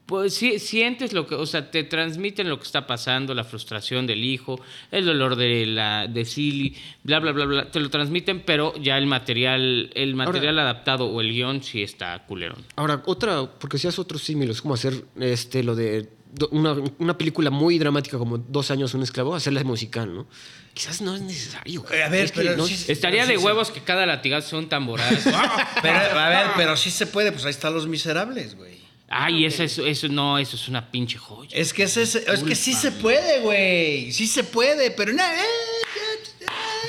Pues 0.05 0.33
sí, 0.33 0.59
sientes 0.59 1.13
lo 1.13 1.25
que, 1.25 1.35
o 1.35 1.45
sea, 1.45 1.71
te 1.71 1.85
transmiten 1.85 2.49
lo 2.49 2.57
que 2.57 2.65
está 2.65 2.85
pasando, 2.85 3.33
la 3.33 3.45
frustración 3.45 4.05
del 4.05 4.25
hijo, 4.25 4.59
el 4.91 5.05
dolor 5.05 5.37
de 5.37 5.65
la 5.65 6.05
de 6.07 6.25
Silly, 6.25 6.75
bla 7.03 7.19
bla 7.21 7.31
bla 7.31 7.45
bla, 7.45 7.71
te 7.71 7.79
lo 7.79 7.89
transmiten, 7.89 8.41
pero 8.45 8.73
ya 8.75 8.97
el 8.97 9.05
material, 9.05 9.89
el 9.95 10.15
material 10.15 10.59
adaptado 10.59 11.05
o 11.05 11.21
el 11.21 11.31
guion 11.31 11.63
sí 11.63 11.81
está 11.81 12.25
culerón. 12.25 12.65
Ahora, 12.75 13.01
otra, 13.05 13.49
porque 13.57 13.77
si 13.77 13.87
haces 13.87 13.99
otros 13.99 14.21
símiles, 14.21 14.61
como 14.61 14.73
hacer 14.73 15.05
este, 15.17 15.63
lo 15.63 15.75
de 15.75 16.09
una, 16.51 16.75
una 16.99 17.17
película 17.17 17.49
muy 17.49 17.77
dramática 17.79 18.17
como 18.17 18.37
Dos 18.37 18.71
años 18.71 18.93
un 18.93 19.03
esclavo, 19.03 19.35
hacerla 19.35 19.63
musical, 19.63 20.13
¿no? 20.13 20.27
Quizás 20.73 21.01
no 21.01 21.15
es 21.15 21.21
necesario. 21.21 21.81
güey. 21.81 21.99
Eh, 21.99 22.03
a 22.03 22.09
ver, 22.09 22.25
Es 22.25 22.31
que 22.31 22.41
pero 22.41 22.57
no- 22.57 22.65
sí- 22.65 22.85
Estaría 22.87 23.25
sí, 23.25 23.33
de 23.33 23.37
sí. 23.39 23.43
huevos 23.43 23.71
que 23.71 23.81
cada 23.81 24.05
latigazo 24.05 24.49
sea 24.49 24.59
un 24.59 24.69
tamborazo. 24.69 25.29
Pero, 25.81 26.19
a 26.19 26.29
ver, 26.29 26.47
pero 26.55 26.77
sí 26.77 26.91
se 26.91 27.07
puede, 27.07 27.31
pues 27.31 27.43
ahí 27.45 27.51
están 27.51 27.73
los 27.73 27.87
miserables, 27.87 28.55
güey. 28.55 28.79
Ay, 29.09 29.43
eso, 29.45 29.63
eso, 29.63 29.85
eso 29.85 30.07
no, 30.07 30.37
eso 30.39 30.55
es 30.55 30.69
una 30.69 30.89
pinche 30.89 31.17
joya. 31.17 31.49
Es 31.57 31.73
que, 31.73 31.83
ese- 31.83 32.03
es 32.03 32.43
que 32.43 32.55
sí 32.55 32.73
se 32.73 32.91
puede, 32.93 33.41
güey. 33.41 34.11
Sí 34.13 34.25
se 34.27 34.45
puede, 34.45 34.91
pero 34.91 35.11
no. 35.11 35.21
eh, 35.21 35.27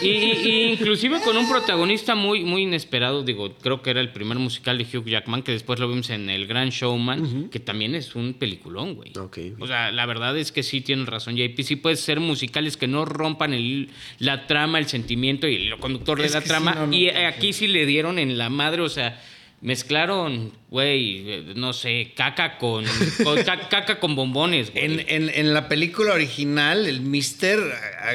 Y, 0.02 0.08
y- 0.08 0.72
inclusive 0.72 1.20
con 1.24 1.36
un 1.36 1.48
protagonista 1.48 2.14
muy, 2.14 2.44
muy 2.44 2.62
inesperado, 2.62 3.22
digo, 3.22 3.54
creo 3.62 3.82
que 3.82 3.90
era 3.90 4.00
el 4.00 4.10
primer 4.12 4.38
musical 4.38 4.78
de 4.78 4.84
Hugh 4.84 5.04
Jackman, 5.06 5.42
que 5.42 5.52
después 5.52 5.78
lo 5.78 5.88
vimos 5.88 6.10
en 6.10 6.28
El 6.30 6.46
Gran 6.46 6.70
Showman, 6.70 7.48
que 7.50 7.60
también 7.60 7.94
es 7.94 8.14
un 8.14 8.34
peliculón, 8.34 8.94
güey. 8.94 9.10
Ok, 9.18 9.38
ok. 9.54 9.62
O 9.62 9.66
sea, 9.66 9.92
la 9.92 10.06
verdad 10.06 10.36
es 10.36 10.52
que 10.52 10.62
sí 10.62 10.80
tienen 10.80 11.06
razón, 11.06 11.36
JP. 11.36 11.60
Sí 11.62 11.76
puede 11.76 11.96
ser 11.96 12.20
musicales 12.20 12.76
que 12.76 12.88
no 12.88 13.04
rompan 13.04 13.52
el, 13.54 13.88
la 14.18 14.46
trama, 14.46 14.78
el 14.78 14.86
sentimiento 14.86 15.46
y 15.48 15.56
el 15.56 15.76
conductor 15.78 16.18
de 16.20 16.26
Es 16.26 16.34
la 16.34 16.40
sí, 16.42 16.48
trama. 16.48 16.74
no, 16.74 16.86
no, 16.86 16.92
y 16.96 17.08
aquí 17.08 17.52
sí 17.52 17.66
le 17.68 17.86
dieron 17.86 18.18
en 18.18 18.38
la 18.38 18.48
madre, 18.50 18.82
o 18.82 18.88
sea... 18.88 19.20
Mezclaron, 19.62 20.52
güey, 20.70 21.54
no 21.54 21.72
sé, 21.72 22.12
caca 22.16 22.58
con, 22.58 22.84
con- 23.22 23.42
ca- 23.44 23.68
caca 23.70 24.00
con 24.00 24.16
bombones, 24.16 24.72
güey. 24.72 24.84
En, 24.84 25.00
en- 25.08 25.30
en 25.32 25.54
la 25.54 25.68
película 25.68 26.14
original, 26.14 26.86
el 26.86 27.00
Mister, 27.00 27.60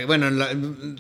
bueno, 0.08 0.28
en 0.28 0.38
la, 0.40 0.50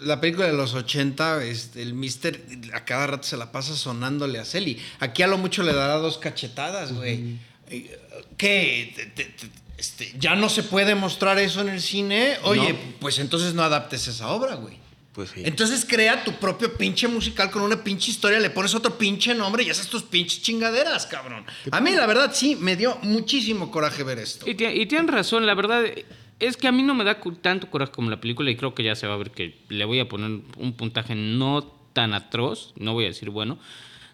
la 0.02 0.22
película 0.22 0.48
de 0.48 0.54
los 0.54 0.74
80, 0.74 1.43
este, 1.43 1.82
el 1.82 1.93
Mister 1.93 2.41
a 2.74 2.86
cada 2.86 3.08
rato 3.08 3.24
se 3.28 3.36
la 3.38 3.52
pasa 3.52 3.76
sonándole 3.76 4.39
a 4.39 4.45
Celi. 4.45 4.80
Aquí 5.00 5.22
a 5.22 5.28
lo 5.28 5.38
mucho 5.38 5.64
le 5.64 5.74
dará 5.74 5.95
dos 5.95 6.18
cachetadas, 6.18 6.93
güey. 6.93 7.36
Eh, 7.70 8.00
¿Qué? 8.38 8.93
Te- 8.95 9.06
te- 9.08 9.26
te- 9.26 9.50
este, 9.78 10.14
¿Ya 10.18 10.36
no 10.36 10.48
se 10.50 10.64
puede 10.64 10.95
mostrar 10.95 11.38
eso 11.39 11.60
en 11.62 11.70
el 11.70 11.82
cine? 11.82 12.38
Oye, 12.43 12.72
No. 12.74 12.80
pues 13.00 13.20
entonces 13.20 13.54
no 13.54 13.64
adaptes 13.64 14.08
esa 14.08 14.30
obra, 14.30 14.56
güey. 14.56 14.78
Pues 15.18 15.32
sí. 15.32 15.41
Entonces 15.43 15.84
crea 15.84 16.24
tu 16.24 16.34
propio 16.34 16.78
pinche 16.78 17.07
musical 17.07 17.49
con 17.49 17.63
una 17.63 17.84
pinche 17.84 18.11
historia, 18.11 18.39
le 18.39 18.51
pones 18.51 18.76
otro 18.76 18.99
pinche 18.99 19.34
nombre 19.34 19.63
y 19.63 19.70
haces 19.72 19.88
tus 19.88 20.03
pinches 20.03 20.43
chingaderas, 20.43 21.07
cabrón. 21.07 21.43
A 21.72 21.82
mí, 21.82 21.89
la 21.89 22.05
verdad, 22.05 22.30
sí, 22.36 22.55
me 22.55 22.76
dio 22.76 22.99
muchísimo 23.01 23.72
coraje 23.72 24.03
ver 24.03 24.20
esto. 24.20 24.45
Y, 24.47 24.51
y 24.51 24.86
tienen 24.86 25.07
razón, 25.07 25.47
la 25.47 25.55
verdad 25.55 25.86
es 26.39 26.55
que 26.55 26.68
a 26.68 26.72
mí 26.72 26.84
no 26.84 26.93
me 26.93 27.03
da 27.03 27.20
tanto 27.41 27.72
coraje 27.72 27.93
como 27.93 28.11
la 28.11 28.22
película 28.22 28.51
y 28.51 28.55
creo 28.57 28.76
que 28.76 28.84
ya 28.84 28.93
se 28.93 29.07
va 29.07 29.15
a 29.15 29.18
ver 29.18 29.32
que 29.32 29.57
le 29.70 29.86
voy 29.86 29.99
a 29.99 30.07
poner 30.07 30.41
un 30.55 30.74
puntaje 30.78 31.15
no 31.15 31.63
tan 31.93 32.13
atroz, 32.13 32.76
no 32.76 32.93
voy 32.93 33.05
a 33.05 33.07
decir 33.07 33.32
bueno, 33.32 33.57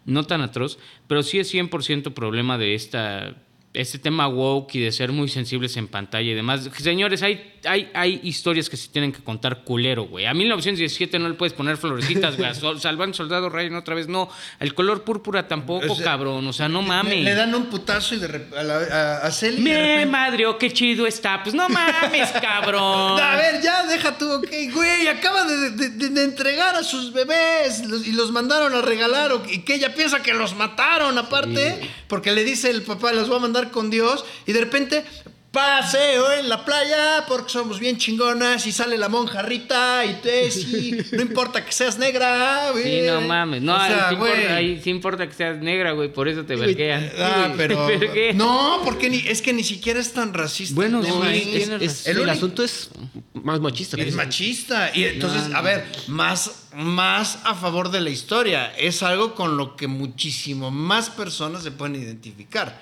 no 0.05 0.23
tan 0.23 0.39
atroz, 0.39 0.79
pero 1.09 1.21
sí 1.21 1.37
es 1.37 1.53
100% 1.53 2.13
problema 2.13 2.57
de 2.57 2.75
esta 2.75 3.35
este 3.73 3.97
tema 3.97 4.27
woke 4.27 4.75
y 4.75 4.79
de 4.81 4.91
ser 4.91 5.11
muy 5.11 5.27
sensibles 5.29 5.75
en 5.77 5.87
pantalla 5.87 6.29
y 6.31 6.35
demás. 6.35 6.69
Señores, 6.77 7.23
hay, 7.23 7.53
hay, 7.65 7.89
hay 7.95 8.19
historias 8.21 8.69
que 8.69 8.77
se 8.77 8.87
tienen 8.89 9.11
que 9.11 9.23
contar 9.23 9.63
culero, 9.63 10.03
güey. 10.03 10.27
A 10.27 10.33
1917 10.35 11.17
no 11.17 11.27
le 11.27 11.33
puedes 11.33 11.53
poner 11.53 11.77
florecitas, 11.77 12.37
güey. 12.37 12.51
Salvan 12.79 13.13
Soldado 13.15 13.49
Ryan 13.49 13.75
otra 13.77 13.95
vez, 13.95 14.07
no. 14.07 14.29
El 14.59 14.75
color 14.75 15.03
púrpura 15.03 15.47
tampoco, 15.47 15.93
O 15.93 15.95
sea, 15.95 16.05
cabrón. 16.05 16.45
O 16.45 16.53
sea, 16.53 16.69
no 16.69 16.83
mames. 16.83 17.23
Le, 17.23 17.33
dan 17.33 17.55
un 17.55 17.65
putazo 17.65 18.13
y 18.13 18.19
de 18.19 18.29
rep- 18.29 18.55
a, 18.55 18.61
la- 18.63 18.77
a, 19.23 19.25
a 19.25 19.31
Celi 19.31 19.61
Me 19.61 19.73
repente- 19.75 20.05
madre, 20.05 20.45
oh, 20.45 20.57
qué 20.59 20.71
chido 20.71 21.07
está. 21.07 21.41
Pues 21.41 21.55
no 21.55 21.67
mames, 21.67 22.29
cabrón. 22.41 23.19
A 23.19 23.35
ver, 23.37 23.59
ya, 23.63 23.87
deja 23.87 24.17
tú, 24.17 24.31
ok, 24.33 24.47
güey, 24.71 25.07
acaba 25.07 25.45
de, 25.45 25.71
de- 25.71 25.89
de- 25.89 26.09
de 26.09 26.23
entregar 26.23 26.75
a 26.75 26.83
sus 26.83 27.11
bebés 27.11 27.85
los- 27.87 28.05
y 28.05 28.11
los 28.11 28.31
mandaron 28.31 28.75
a 28.75 28.81
regalar, 28.81 29.31
o- 29.31 29.43
y 29.49 29.59
que 29.63 29.73
ella 29.75 29.95
piensa 29.95 30.21
que 30.21 30.33
los 30.33 30.55
mataron, 30.55 31.17
aparte. 31.17 31.89
Porque 32.07 32.31
le 32.31 32.43
dice 32.43 32.69
el 32.69 32.83
papá, 32.83 33.11
los 33.13 33.27
voy 33.27 33.37
a 33.37 33.41
mandar 33.41 33.62
con 33.71 33.89
Dios. 33.89 34.25
Y 34.45 34.53
de 34.53 34.59
repente, 34.59 35.05
paseo 35.53 36.33
en 36.33 36.49
la 36.49 36.65
playa 36.65 37.25
porque 37.27 37.51
somos 37.51 37.79
bien 37.79 37.97
chingonas. 37.97 38.65
Y 38.65 38.71
sale 38.71 38.97
la 38.97 39.07
monja 39.07 39.43
Rita 39.43 40.03
y 40.03 40.15
te, 40.15 40.49
sí, 40.51 40.97
no 41.11 41.21
importa 41.21 41.63
que 41.63 41.71
seas 41.71 41.97
negra, 41.99 42.71
güey. 42.71 43.01
Sí, 43.01 43.07
no 43.07 43.21
mames. 43.21 43.61
No, 43.61 43.75
O 43.75 43.77
sea, 43.77 44.09
sí, 44.09 44.15
importa, 44.15 44.55
ahí 44.55 44.81
sí 44.83 44.89
importa 44.89 45.27
que 45.27 45.33
seas 45.33 45.59
negra, 45.59 45.91
güey. 45.91 46.11
Por 46.11 46.27
eso 46.27 46.43
te 46.43 46.55
verguean. 46.55 47.09
Ah, 47.19 47.53
pero. 47.55 47.87
No, 48.33 48.81
porque 48.83 49.09
ni, 49.09 49.17
es 49.19 49.41
que 49.43 49.53
ni 49.53 49.63
siquiera 49.63 49.99
es 49.99 50.11
tan 50.11 50.33
racista. 50.33 50.73
Bueno, 50.75 51.01
tema 51.01 51.31
es- 51.31 51.45
ahí. 51.45 51.51
tienes 51.65 51.81
Es- 51.81 52.07
El 52.07 52.27
asunto 52.29 52.63
es 52.63 52.89
más 53.33 53.59
machista. 53.59 53.95
Es 54.01 54.15
machista. 54.15 54.91
Y 54.95 55.03
entonces, 55.03 55.53
a 55.53 55.61
ver, 55.61 55.85
más, 56.07 56.65
más 56.73 57.37
a 57.43 57.53
favor 57.53 57.91
de 57.91 58.01
la 58.01 58.09
historia. 58.09 58.73
Es 58.75 59.03
algo 59.03 59.35
con 59.35 59.55
lo 59.57 59.75
que 59.75 59.85
muchísimo 59.87 60.71
más 60.71 61.11
personas 61.11 61.61
se 61.61 61.69
pueden 61.71 61.95
identificar. 61.95 62.79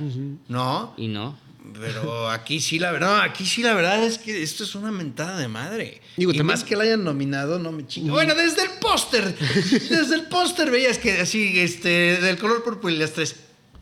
¿No? 0.48 0.93
Y 0.98 1.10
no. 1.10 1.38
Pero 1.79 2.29
aquí 2.29 2.59
sí, 2.59 2.79
la 2.79 2.91
verdad, 2.91 3.21
aquí 3.21 3.45
sí 3.45 3.61
la 3.61 3.73
verdad 3.73 4.03
es 4.03 4.17
que 4.17 4.41
esto 4.41 4.63
es 4.63 4.73
una 4.75 4.91
mentada 4.91 5.38
de 5.39 5.47
madre. 5.47 6.01
Digo, 6.17 6.31
y 6.31 6.38
también- 6.38 6.47
más 6.47 6.63
que 6.63 6.75
la 6.75 6.83
hayan 6.83 7.03
nominado, 7.03 7.59
no 7.59 7.71
me 7.71 7.85
chinga. 7.85 8.11
Bueno, 8.11 8.33
desde 8.33 8.63
el 8.63 8.69
póster, 8.79 9.35
desde 9.89 10.15
el 10.15 10.23
póster 10.23 10.71
veías 10.71 10.97
que 10.97 11.11
así, 11.21 11.59
este, 11.59 12.19
del 12.19 12.38
color 12.38 12.63
púrpura 12.63 12.93
y 12.93 12.97
las 12.97 13.13
tres 13.13 13.35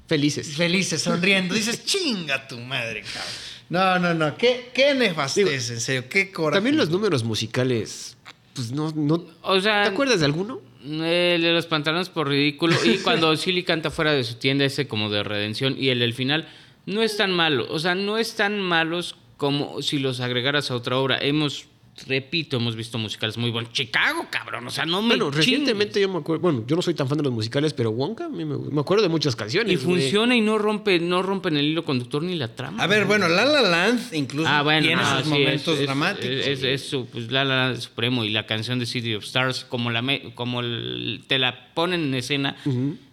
Felices. 0.08 0.56
felices, 0.56 1.02
sonriendo. 1.02 1.54
Dices, 1.56 1.86
chinga 1.86 2.48
tu 2.48 2.58
madre, 2.60 3.04
cabrón. 3.04 3.32
No, 3.70 4.00
no, 4.00 4.14
no. 4.16 4.36
Qué, 4.38 4.72
qué 4.74 4.96
nefastez, 4.96 5.70
en 5.70 5.80
serio. 5.80 6.10
Qué 6.10 6.32
coraje. 6.32 6.58
También 6.58 6.76
los 6.76 6.90
números 6.90 7.24
musicales, 7.24 8.18
pues 8.56 8.72
no, 8.72 8.92
no. 8.96 9.24
O 9.44 9.62
sea, 9.62 9.84
¿Te 9.84 9.90
acuerdas 9.90 10.20
de 10.20 10.26
alguno? 10.26 10.62
El 10.84 11.42
de 11.44 11.52
los 11.54 11.68
pantalones 11.68 12.10
por 12.10 12.28
ridículo. 12.28 12.76
Y 12.84 12.98
cuando 12.98 13.36
Silly 13.38 13.64
canta 13.64 13.92
fuera 13.92 14.12
de 14.14 14.24
su 14.24 14.36
tienda, 14.36 14.66
ese 14.66 14.88
como 14.88 15.10
de 15.12 15.22
redención. 15.24 15.76
Y 15.78 15.90
el 15.90 16.00
del 16.00 16.16
final, 16.16 16.48
no 16.90 17.02
es 17.04 17.18
tan 17.18 17.32
malo. 17.32 17.68
O 17.70 17.80
sea, 17.80 17.96
no 17.96 18.18
es 18.18 18.36
tan 18.36 18.60
malos 18.60 19.16
como 19.38 19.82
si 19.82 20.00
los 20.00 20.20
agregaras 20.20 20.70
a 20.72 20.76
otra 20.76 20.98
obra. 20.98 21.18
Hemos, 21.22 21.66
repito, 22.08 22.58
hemos 22.58 22.76
visto 22.76 22.98
musicales 22.98 23.38
muy 23.38 23.52
buenos. 23.52 23.72
Chicago, 23.74 24.26
cabrón. 24.30 24.68
O 24.68 24.70
sea, 24.70 24.86
no 24.86 25.02
me 25.02 25.10
Bueno, 25.10 25.26
chingues. 25.26 25.38
recientemente 25.38 26.02
yo 26.02 26.10
me 26.10 26.18
acuerdo. 26.20 26.42
Bueno, 26.42 26.64
yo 26.68 26.76
no 26.76 26.82
soy 26.82 26.94
tan 26.94 27.08
fan 27.08 27.18
de 27.20 27.24
los 27.26 27.34
musicales, 27.34 27.74
pero 27.74 27.92
Wonka, 27.92 28.26
a 28.26 28.30
mí 28.30 28.44
me, 28.46 28.58
me 28.58 28.82
acuerdo 28.82 29.04
de 29.04 29.10
muchas 29.10 29.36
canciones. 29.36 29.72
Y 29.74 29.78
funciona 29.78 30.36
y 30.36 30.42
no 30.42 30.58
rompe, 30.58 31.00
no 31.00 31.22
rompen 31.22 31.56
el 31.58 31.66
hilo 31.66 31.86
conductor 31.86 32.22
ni 32.24 32.36
la 32.36 32.54
trama. 32.56 32.84
A 32.84 32.88
ver, 32.88 33.06
bueno, 33.06 33.28
La 33.30 33.46
La 33.46 33.62
Land 33.62 34.14
incluso 34.14 34.50
Ah, 34.50 34.62
bueno, 34.64 34.86
tiene 34.88 35.02
esos 35.02 35.24
sí, 35.24 35.30
momentos 35.30 35.74
es- 35.76 35.80
es- 35.82 35.86
dramáticos. 35.86 36.30
Es, 36.48 36.64
es 36.64 36.90
su, 36.90 37.06
pues, 37.06 37.32
La 37.32 37.46
La 37.46 37.68
Land 37.68 37.80
Supremo 37.82 38.24
y 38.26 38.30
la 38.30 38.46
canción 38.46 38.80
de 38.80 38.86
City 38.86 39.16
of 39.16 39.24
Stars, 39.24 39.64
como, 39.66 39.90
la 39.92 40.02
me- 40.02 40.34
como 40.36 40.60
el- 40.62 41.24
te 41.28 41.40
la 41.40 41.74
ponen 41.74 42.02
en 42.06 42.14
escena, 42.16 42.56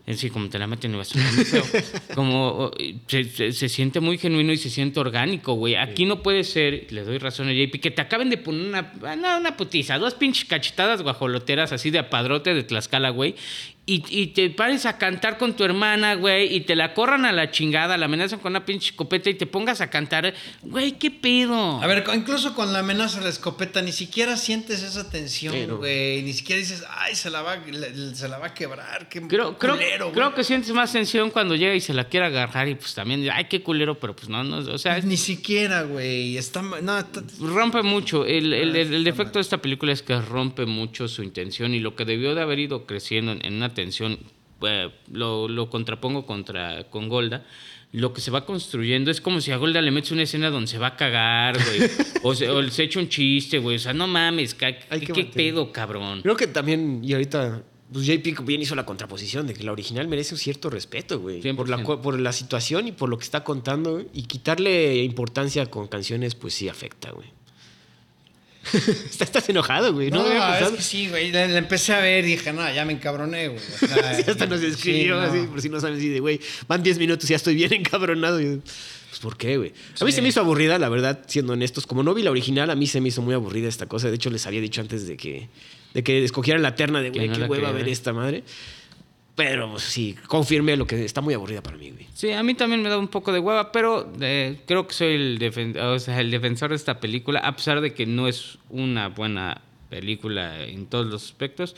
en 0.06 0.16
sí, 0.16 0.30
como 0.30 0.48
te 0.48 0.58
la 0.58 0.66
meten, 0.66 0.94
como 2.14 2.70
se, 3.06 3.24
se- 3.24 3.52
se 3.52 3.68
siente 3.68 4.00
muy 4.00 4.18
genuino 4.18 4.52
y 4.52 4.56
se 4.56 4.70
siente 4.70 5.00
orgánico, 5.00 5.54
güey. 5.54 5.74
Aquí 5.74 6.04
no 6.04 6.22
puede 6.22 6.44
ser, 6.44 6.86
le 6.90 7.02
doy 7.02 7.18
razón 7.18 7.48
a 7.48 7.52
JP, 7.52 7.80
que 7.80 7.90
te 7.90 8.02
acaben 8.02 8.30
de 8.30 8.36
poner 8.38 8.66
una, 8.68 8.92
ah, 9.04 9.16
no, 9.16 9.38
una 9.38 9.56
putiza, 9.56 9.98
dos 9.98 10.14
pinches 10.14 10.44
cachetadas 10.44 11.02
guajoloteras 11.02 11.72
así 11.72 11.90
de 11.90 11.98
apadrote 11.98 12.54
de 12.54 12.62
Tlaxcala, 12.62 13.10
güey. 13.10 13.34
Y, 13.88 14.02
y 14.10 14.26
te 14.28 14.50
pares 14.50 14.84
a 14.84 14.98
cantar 14.98 15.38
con 15.38 15.54
tu 15.54 15.62
hermana, 15.62 16.14
güey, 16.16 16.52
y 16.52 16.62
te 16.62 16.74
la 16.74 16.92
corran 16.92 17.24
a 17.24 17.30
la 17.30 17.52
chingada, 17.52 17.96
la 17.96 18.06
amenazan 18.06 18.40
con 18.40 18.50
una 18.50 18.64
pinche 18.66 18.90
escopeta 18.90 19.30
y 19.30 19.34
te 19.34 19.46
pongas 19.46 19.80
a 19.80 19.88
cantar. 19.90 20.34
Güey, 20.62 20.98
¿qué 20.98 21.12
pedo? 21.12 21.80
A 21.80 21.86
ver, 21.86 22.02
incluso 22.12 22.52
con 22.56 22.72
la 22.72 22.80
amenaza 22.80 23.18
de 23.18 23.24
la 23.26 23.30
escopeta, 23.30 23.82
ni 23.82 23.92
siquiera 23.92 24.36
sientes 24.36 24.82
esa 24.82 25.08
tensión, 25.08 25.76
güey. 25.76 26.20
Ni 26.22 26.32
siquiera 26.32 26.58
dices, 26.58 26.82
ay, 26.90 27.14
se 27.14 27.30
la 27.30 27.42
va, 27.42 27.58
se 28.14 28.28
la 28.28 28.38
va 28.38 28.48
a 28.48 28.54
quebrar. 28.54 29.08
Qué 29.08 29.20
Creo, 29.22 29.56
creo, 29.56 29.74
culero, 29.74 30.04
güey. 30.06 30.14
creo 30.16 30.34
que 30.34 30.42
sientes 30.42 30.72
más 30.72 30.90
tensión 30.92 31.30
cuando 31.30 31.54
llega 31.54 31.72
y 31.76 31.80
se 31.80 31.94
la 31.94 32.08
quiere 32.08 32.26
agarrar 32.26 32.66
y 32.66 32.74
pues 32.74 32.92
también, 32.92 33.24
ay, 33.32 33.44
qué 33.44 33.62
culero, 33.62 34.00
pero 34.00 34.16
pues 34.16 34.28
no, 34.28 34.42
no, 34.42 34.56
o 34.58 34.78
sea, 34.78 34.98
Ni 34.98 35.16
siquiera, 35.16 35.82
güey. 35.82 36.36
Está. 36.36 36.60
No, 36.60 36.98
está- 36.98 37.22
rompe 37.38 37.82
mucho. 37.82 38.26
El, 38.26 38.52
el- 38.52 38.74
el- 38.74 38.94
el 38.94 38.94
está 39.06 39.10
defecto 39.12 39.38
de 39.38 39.42
esta 39.42 39.58
película 39.62 39.92
es 39.92 40.02
que 40.02 40.20
rompe 40.20 40.66
mucho 40.66 41.06
su 41.06 41.22
intención 41.22 41.72
y 41.72 41.78
lo 41.78 41.94
que 41.94 42.04
debió 42.04 42.34
de 42.34 42.42
haber 42.42 42.58
ido 42.58 42.84
creciendo 42.84 43.30
en, 43.30 43.46
en 43.46 43.54
una 43.54 43.75
tensión, 43.76 44.18
eh, 44.62 44.90
lo, 45.12 45.46
lo 45.48 45.70
contrapongo 45.70 46.26
contra, 46.26 46.90
con 46.90 47.08
Golda. 47.08 47.46
Lo 47.92 48.12
que 48.12 48.20
se 48.20 48.32
va 48.32 48.44
construyendo 48.44 49.10
es 49.12 49.20
como 49.20 49.40
si 49.40 49.52
a 49.52 49.56
Golda 49.56 49.80
le 49.80 49.90
metes 49.92 50.10
una 50.10 50.22
escena 50.24 50.50
donde 50.50 50.66
se 50.66 50.76
va 50.78 50.88
a 50.88 50.96
cagar, 50.96 51.56
güey. 51.56 51.88
o, 52.24 52.34
se, 52.34 52.50
o 52.50 52.68
se 52.68 52.82
echa 52.82 52.98
un 52.98 53.08
chiste, 53.08 53.58
güey. 53.58 53.76
O 53.76 53.78
sea, 53.78 53.92
no 53.94 54.06
mames, 54.08 54.54
¿qué, 54.54 54.76
pedo, 55.32 55.70
cabrón? 55.72 56.20
Creo 56.22 56.36
que 56.36 56.48
también, 56.48 57.00
y 57.04 57.12
ahorita, 57.12 57.62
pues 57.92 58.04
JP 58.04 58.44
bien 58.44 58.60
hizo 58.60 58.74
la 58.74 58.84
contraposición 58.84 59.46
de 59.46 59.54
que 59.54 59.62
la 59.62 59.70
original 59.72 60.08
merece 60.08 60.34
un 60.34 60.38
cierto 60.38 60.68
respeto, 60.68 61.20
güy. 61.20 61.40
Por 61.54 61.68
la, 61.68 61.78
100%. 61.78 61.82
cu- 61.84 62.00
por 62.02 62.18
la 62.20 62.32
situación 62.32 62.88
y 62.88 62.92
por 62.92 63.08
lo 63.08 63.16
que 63.18 63.24
está 63.24 63.44
contando, 63.44 63.92
güey. 63.92 64.06
Y 64.12 64.22
quitarle 64.24 64.96
importancia 65.04 65.64
con 65.66 65.86
canciones, 65.86 66.34
pues 66.34 66.52
sí 66.54 66.68
afecta, 66.68 67.12
güey. 67.12 67.28
estás, 69.20 69.48
enojado, 69.48 69.92
güey. 69.92 70.10
No, 70.10 70.22
No, 70.22 70.54
es 70.56 70.68
que 70.70 70.82
sí, 70.82 71.08
güey. 71.08 71.30
La, 71.32 71.46
la 71.46 71.58
empecé 71.58 71.92
a 71.94 72.00
ver 72.00 72.24
y 72.24 72.28
dije, 72.32 72.52
no, 72.52 72.72
ya 72.72 72.84
me 72.84 72.92
encabroné, 72.92 73.48
güey. 73.48 73.60
O 73.60 73.86
sea, 73.86 74.14
Sí, 74.16 74.24
hasta 74.28 74.46
nos 74.46 74.60
sí, 74.60 75.04
no. 75.06 75.18
así, 75.20 75.38
por 75.46 75.60
si 75.60 75.68
no 75.68 75.80
saben, 75.80 75.96
así 75.96 76.08
de, 76.08 76.20
güey, 76.20 76.40
van 76.68 76.82
10 76.82 76.98
minutos 76.98 77.28
y 77.28 77.32
ya 77.32 77.36
estoy 77.36 77.54
bien 77.54 77.72
encabronado. 77.72 78.40
Yo, 78.40 78.58
pues, 78.58 79.20
¿por 79.20 79.36
qué, 79.36 79.56
güey? 79.56 79.72
A 80.00 80.04
mí 80.04 80.10
Sí. 80.10 80.16
se 80.16 80.22
me 80.22 80.28
hizo 80.28 80.40
aburrida, 80.40 80.78
la 80.78 80.88
verdad, 80.88 81.20
siendo 81.26 81.52
honestos. 81.52 81.86
Como 81.86 82.02
no 82.02 82.14
vi 82.14 82.22
la 82.22 82.30
original, 82.30 82.70
a 82.70 82.74
mí 82.74 82.86
se 82.86 83.00
me 83.00 83.08
hizo 83.08 83.22
muy 83.22 83.34
aburrida 83.34 83.68
esta 83.68 83.86
cosa. 83.86 84.08
De 84.08 84.16
hecho, 84.16 84.30
les 84.30 84.46
había 84.46 84.60
dicho 84.60 84.80
antes 84.80 85.06
de 85.06 85.16
que, 85.16 85.48
de 85.94 86.02
que 86.02 86.24
escogieran 86.24 86.62
la 86.62 86.74
terna 86.74 87.00
de, 87.00 87.10
güey, 87.10 87.30
qué 87.30 87.44
hueva 87.44 87.72
ver. 87.72 87.88
esta 87.88 88.12
madre. 88.12 88.42
Pero 89.36 89.70
pues, 89.70 89.82
sí, 89.84 90.16
confirmé 90.26 90.76
lo 90.76 90.86
que 90.86 91.04
está 91.04 91.20
muy 91.20 91.34
aburrida 91.34 91.62
para 91.62 91.76
mí, 91.76 91.90
güey. 91.90 92.06
Sí, 92.14 92.32
a 92.32 92.42
mí 92.42 92.54
también 92.54 92.82
me 92.82 92.88
da 92.88 92.96
un 92.98 93.08
poco 93.08 93.32
de 93.32 93.38
hueva, 93.38 93.70
pero 93.70 94.10
eh, 94.20 94.62
creo 94.66 94.88
que 94.88 94.94
soy 94.94 95.14
el, 95.14 95.38
defen- 95.38 95.78
o 95.78 95.98
sea, 95.98 96.20
el 96.20 96.30
defensor 96.30 96.70
de 96.70 96.76
esta 96.76 96.98
película, 97.00 97.40
a 97.40 97.54
pesar 97.54 97.80
de 97.82 97.92
que 97.92 98.06
no 98.06 98.26
es 98.28 98.56
una 98.70 99.08
buena 99.08 99.60
película 99.90 100.64
en 100.64 100.86
todos 100.86 101.06
los 101.06 101.24
aspectos, 101.24 101.76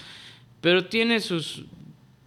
pero 0.60 0.86
tiene 0.86 1.20
sus... 1.20 1.64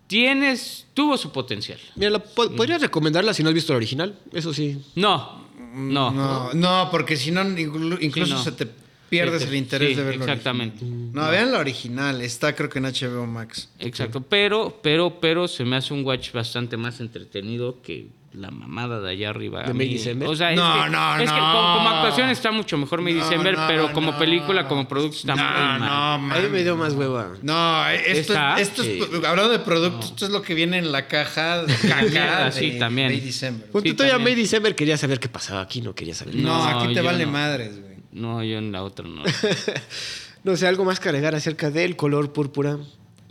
Tienes, 0.08 0.88
tuvo 0.94 1.18
su 1.18 1.32
potencial. 1.32 1.80
Mira, 1.96 2.10
la- 2.12 2.20
po- 2.20 2.52
podrías 2.54 2.82
recomendarla 2.82 3.34
si 3.34 3.44
no 3.44 3.50
has 3.50 3.56
visto 3.56 3.72
la 3.72 3.78
original, 3.78 4.20
eso 4.34 4.54
sí. 4.54 4.78
No, 4.96 5.46
no. 5.74 6.12
No, 6.12 6.54
no, 6.54 6.90
porque 6.92 7.16
si 7.16 7.32
no, 7.32 7.42
inclu- 7.46 7.98
incluso 8.02 8.34
no. 8.36 8.44
se 8.44 8.52
te 8.52 8.68
pierdes 9.12 9.44
Sí, 9.44 9.50
el 9.50 9.56
interés 9.56 9.90
sí, 9.90 9.96
de 9.96 10.04
verlo. 10.04 10.24
exactamente. 10.24 10.84
No, 10.84 11.30
vean 11.30 11.52
la 11.52 11.60
original. 11.60 12.22
Está, 12.22 12.56
creo 12.56 12.70
que 12.70 12.80
en 12.80 12.86
HBO 12.86 13.28
Max. 13.28 13.70
Exacto, 13.78 14.22
pero, 14.22 14.80
pero, 14.82 15.20
pero 15.20 15.48
se 15.48 15.66
me 15.66 15.76
hace 15.76 15.94
un 15.94 16.04
watch 16.06 16.32
bastante 16.32 16.78
más 16.78 17.00
entretenido 17.02 17.82
que 17.82 18.08
la 18.34 18.50
mamada 18.50 19.02
de 19.02 19.12
allá 19.12 19.30
arriba. 19.30 19.64
¿De 19.64 19.74
May? 19.74 19.98
O 20.26 20.36
sea, 20.38 20.52
es 20.54 20.56
No, 20.58 20.86
que, 20.86 20.90
no, 20.90 21.16
es 21.18 21.30
que 21.30 21.38
no. 21.38 21.52
como, 21.52 21.74
como 21.76 21.90
actuación 21.90 22.30
está 22.30 22.50
mucho 22.54 22.78
mejor 22.78 23.02
May 23.02 23.14
No, 23.16 23.26
December, 23.26 23.58
no, 23.58 23.68
pero 23.68 23.92
como 23.92 24.14
no. 24.14 24.18
película, 24.18 24.70
como 24.70 24.88
producto 24.88 25.18
está 25.18 25.36
muy 25.36 25.44
No, 25.44 25.50
mal. 25.50 25.80
no, 25.82 25.88
A 26.14 26.18
mí 26.18 26.44
me 26.44 26.50
man. 26.50 26.64
dio 26.64 26.78
más 26.78 26.94
hueva. 26.94 27.34
No, 27.42 27.90
esto, 27.90 28.34
esto 28.58 28.84
es, 28.84 28.88
Sí. 28.88 29.00
hablando 29.28 29.50
de 29.52 29.60
productos, 29.60 30.12
esto 30.12 30.26
es 30.28 30.32
lo 30.32 30.42
que 30.42 30.54
viene 30.54 30.78
en 30.78 30.94
la 30.94 31.10
caja 31.10 31.64
de 31.66 31.76
caca 31.76 32.02
mierda, 32.04 32.46
de 32.46 32.52
sí, 32.54 32.80
también. 32.80 33.10
May 33.10 33.20
December. 33.20 33.68
Pues 33.70 33.84
Sí, 33.84 33.90
tú 33.90 33.96
todavía 33.98 34.14
también. 34.16 34.36
May 34.38 34.42
December 34.44 34.76
quería 34.76 34.96
saber 34.96 35.20
qué 35.20 35.28
pasaba 35.28 35.60
aquí, 35.60 35.82
no 35.82 35.94
quería 35.94 36.16
saber. 36.16 36.36
No, 36.36 36.58
No, 36.72 36.80
aquí 36.80 36.94
te 36.94 37.02
vale 37.02 37.26
no. 37.26 37.32
madres, 37.34 37.82
güey. 37.82 37.91
No, 38.12 38.44
yo 38.44 38.58
en 38.58 38.72
la 38.72 38.84
otra 38.84 39.08
no. 39.08 39.24
No 40.44 40.56
sé, 40.58 40.68
algo 40.68 40.84
más 40.86 41.00
que 41.00 41.08
agregar 41.10 41.36
acerca 41.36 41.70
del 41.70 41.96
color 41.96 42.34
púrpura. 42.34 42.78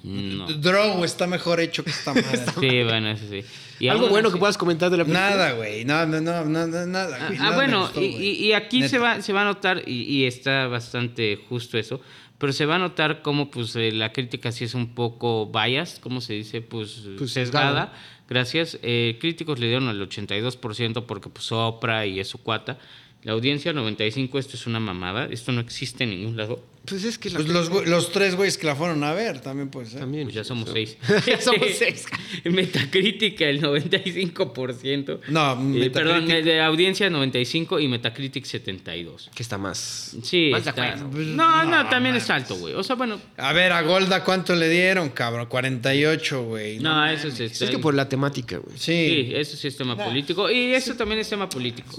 No. 0.04 0.46
Drogo 0.46 1.04
está 1.04 1.26
mejor 1.26 1.60
hecho 1.60 1.82
que 1.84 1.90
esta 1.90 2.14
madre. 2.14 2.38
Sí, 2.60 2.82
bueno, 2.84 3.10
eso 3.10 3.24
sí. 3.28 3.42
Y 3.80 3.88
algo 3.88 4.08
bueno 4.08 4.28
así- 4.28 4.34
que 4.34 4.38
puedas 4.40 4.56
comentar 4.56 4.90
de 4.90 4.96
la 4.98 5.04
película. 5.04 5.28
Nada, 5.30 5.52
güey. 5.54 5.84
No, 5.84 6.06
no, 6.06 6.20
no, 6.20 6.44
no, 6.44 6.66
nada. 6.86 7.18
Ah, 7.20 7.34
ah, 7.40 7.50
bueno, 7.56 7.80
gustó, 7.82 8.00
y, 8.00 8.52
aquí 8.52 8.88
se 8.88 8.98
va, 8.98 9.20
se 9.22 9.32
va 9.32 9.42
a 9.42 9.44
notar, 9.44 9.82
y, 9.86 10.02
y 10.02 10.24
está 10.26 10.68
bastante 10.68 11.38
justo 11.48 11.76
eso, 11.78 12.00
pero 12.38 12.52
se 12.52 12.64
va 12.64 12.76
a 12.76 12.78
notar 12.78 13.22
cómo 13.22 13.50
pues 13.50 13.74
eh, 13.76 13.90
la 13.92 14.12
crítica 14.12 14.52
sí 14.52 14.64
es 14.64 14.74
un 14.74 14.94
poco 14.94 15.50
biased, 15.52 15.98
¿cómo 16.00 16.20
se 16.20 16.34
dice? 16.34 16.60
Pues, 16.62 17.02
Pues, 17.18 17.32
sesgada. 17.32 17.92
Gracias. 18.28 18.78
Eh, 18.82 19.18
críticos 19.20 19.58
le 19.58 19.66
dieron 19.66 19.88
el 19.88 20.00
82% 20.08 21.04
porque 21.06 21.28
pues 21.28 21.50
Oprah 21.50 22.06
y 22.06 22.20
es 22.20 22.28
su 22.28 22.38
cuata. 22.38 22.78
La 23.22 23.32
audiencia 23.32 23.72
95%, 23.72 24.38
esto 24.38 24.56
es 24.56 24.66
una 24.66 24.80
mamada, 24.80 25.26
esto 25.26 25.52
no 25.52 25.60
existe 25.60 26.04
en 26.04 26.10
ningún 26.10 26.36
lado. 26.36 26.62
Pues 26.86 27.04
es 27.04 27.18
que 27.18 27.28
la 27.30 27.36
Pues 27.40 27.48
los, 27.48 27.86
los 27.86 28.10
tres 28.10 28.34
güeyes 28.36 28.56
que 28.58 28.66
la 28.66 28.74
fueron 28.74 29.04
a 29.04 29.12
ver 29.12 29.40
también 29.40 29.68
puede 29.68 29.86
ser. 29.88 30.00
también. 30.00 30.24
Pues 30.24 30.34
ya 30.34 30.44
somos 30.44 30.70
seis. 30.72 30.96
ya 31.26 31.40
somos 31.40 31.68
seis. 31.78 32.04
Metacrítica 32.44 33.44
el 33.46 33.60
95%. 33.62 35.20
No, 35.28 35.52
Eh, 35.82 35.90
perdón, 35.90 36.26
Metacritic- 36.26 36.42
de 36.44 36.60
audiencia 36.60 37.10
95 37.10 37.80
y 37.80 37.88
Metacritic 37.88 38.44
72. 38.44 39.30
Que 39.34 39.42
está 39.42 39.58
más. 39.58 40.16
Sí, 40.22 40.48
Más 40.52 40.64
de 40.64 40.70
está- 40.70 40.84
acuerdo. 40.94 41.10
No, 41.18 41.64
no, 41.64 41.82
No, 41.84 41.88
también 41.88 42.16
es 42.16 42.28
alto, 42.30 42.56
güey. 42.56 42.74
O 42.74 42.82
sea, 42.82 42.96
bueno, 42.96 43.20
A 43.36 43.52
ver, 43.52 43.72
a 43.72 43.82
Golda, 43.82 44.24
¿cuánto 44.24 44.54
le 44.56 44.68
dieron, 44.68 45.10
cabrón? 45.10 45.46
48, 45.46 46.44
güey. 46.44 46.78
no, 46.80 47.06
eso 47.08 47.28
es, 47.28 47.40
Es 47.40 47.70
que 47.70 47.78
por 47.78 47.94
la 47.94 48.08
temática, 48.08 48.58
güey. 48.58 48.76
Sí, 48.78 49.26
Sí. 49.26 49.32
eso 49.34 49.56
sí 49.56 49.68
es 49.68 49.76
tema 49.76 49.96
político. 49.96 50.50
Y 50.50 50.72
eso 50.74 50.94
también 50.94 51.20
es 51.20 51.28
tema 51.28 51.48
político. 51.48 51.96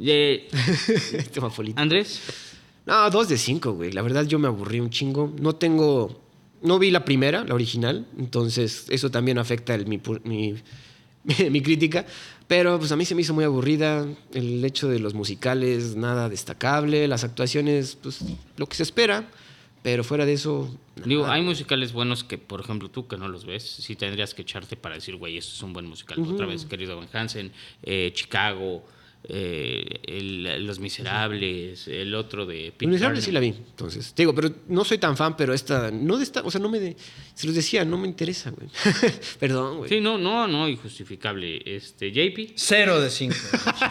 Eh, 0.00 0.48
Tema 1.32 1.50
político. 1.50 1.80
Andrés, 1.80 2.20
No, 2.86 3.10
dos 3.10 3.28
de 3.28 3.38
cinco, 3.38 3.72
güey. 3.72 3.92
La 3.92 4.02
verdad 4.02 4.26
yo 4.26 4.38
me 4.38 4.48
aburrí 4.48 4.80
un 4.80 4.90
chingo. 4.90 5.32
No 5.40 5.54
tengo... 5.54 6.20
No 6.62 6.78
vi 6.78 6.90
la 6.90 7.04
primera, 7.04 7.44
la 7.44 7.54
original. 7.54 8.06
Entonces 8.18 8.86
eso 8.88 9.10
también 9.10 9.38
afecta 9.38 9.74
el, 9.74 9.86
mi, 9.86 10.00
mi, 10.24 10.54
mi 11.50 11.60
crítica. 11.60 12.06
Pero 12.46 12.78
pues 12.78 12.92
a 12.92 12.96
mí 12.96 13.04
se 13.04 13.14
me 13.14 13.22
hizo 13.22 13.34
muy 13.34 13.44
aburrida 13.44 14.06
el 14.32 14.64
hecho 14.64 14.88
de 14.88 14.98
los 14.98 15.14
musicales, 15.14 15.96
nada 15.96 16.28
destacable, 16.28 17.08
las 17.08 17.24
actuaciones, 17.24 17.96
pues 18.00 18.20
lo 18.56 18.66
que 18.66 18.76
se 18.76 18.82
espera. 18.82 19.28
Pero 19.82 20.02
fuera 20.02 20.24
de 20.24 20.32
eso. 20.32 20.74
Digo, 21.04 21.26
hay 21.26 21.42
musicales 21.42 21.92
buenos 21.92 22.24
que, 22.24 22.38
por 22.38 22.60
ejemplo, 22.60 22.90
tú 22.90 23.06
que 23.06 23.18
no 23.18 23.28
los 23.28 23.44
ves, 23.44 23.62
sí 23.62 23.96
tendrías 23.96 24.32
que 24.32 24.40
echarte 24.40 24.76
para 24.76 24.94
decir, 24.94 25.16
güey, 25.16 25.36
esto 25.36 25.52
es 25.52 25.62
un 25.62 25.74
buen 25.74 25.86
musical. 25.86 26.18
Otra 26.20 26.46
vez, 26.46 26.64
querido 26.64 26.96
Van 26.96 27.08
Hansen, 27.12 27.52
eh, 27.82 28.10
Chicago, 28.14 28.82
eh, 29.28 30.00
el- 30.06 30.66
Los 30.66 30.78
Miserables, 30.80 31.88
el 31.88 32.14
otro 32.14 32.44
de 32.46 32.72
Pete 32.72 32.84
Los 32.86 32.92
Miserables 32.94 33.24
sí 33.24 33.32
la 33.32 33.40
vi, 33.40 33.48
entonces. 33.48 34.12
Te 34.14 34.22
digo, 34.22 34.34
pero 34.34 34.50
no 34.68 34.84
soy 34.84 34.98
tan 34.98 35.16
fan, 35.16 35.36
pero 35.36 35.54
esta. 35.54 35.90
No 35.90 36.16
de 36.18 36.24
esta. 36.24 36.42
O 36.42 36.50
sea, 36.50 36.60
no 36.60 36.68
me. 36.68 36.78
de- 36.78 36.96
se 37.34 37.46
los 37.46 37.56
decía, 37.56 37.84
no 37.84 37.96
me 37.98 38.06
interesa, 38.06 38.50
güey. 38.50 38.68
Perdón, 39.40 39.78
güey. 39.78 39.88
Sí, 39.88 40.00
no, 40.00 40.18
no, 40.18 40.46
no, 40.46 40.68
injustificable. 40.68 41.62
Este, 41.64 42.12
JP, 42.12 42.52
Cero 42.56 43.00
de 43.00 43.10
cinco. 43.10 43.34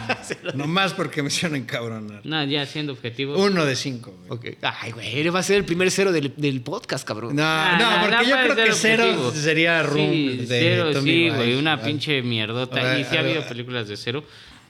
Nomás 0.54 0.94
porque 0.94 1.22
me 1.22 1.28
hicieron 1.28 1.56
encabronar. 1.56 2.20
nada, 2.24 2.44
ya 2.44 2.64
siendo 2.66 2.92
objetivo. 2.92 3.36
Uno 3.36 3.64
de 3.64 3.76
cinco. 3.76 4.14
güey. 4.28 4.52
Ok. 4.54 4.58
Ay, 4.62 4.92
güey, 4.92 5.28
va 5.28 5.40
a 5.40 5.42
ser 5.42 5.56
el 5.56 5.64
primer 5.64 5.90
cero 5.90 6.12
del, 6.12 6.32
del 6.36 6.60
podcast, 6.62 7.06
cabrón. 7.06 7.36
No, 7.36 7.42
Ah, 7.44 7.76
no, 7.78 8.08
porque 8.08 8.30
yo 8.30 8.36
creo 8.54 8.66
que 8.66 8.72
cero 8.72 9.04
objetivo. 9.04 9.32
sería 9.32 9.82
Room 9.82 10.10
Sí, 10.10 10.36
de 10.38 10.46
cero, 10.46 10.90
Tommy 10.92 11.10
sí, 11.10 11.28
güey, 11.30 11.54
una 11.56 11.80
pinche 11.80 12.22
mierdota. 12.22 12.82
Ver, 12.82 13.00
y 13.00 13.04
sí 13.04 13.16
ha 13.16 13.20
habido 13.20 13.46
películas 13.46 13.88
de 13.88 13.96
cero. 13.96 14.24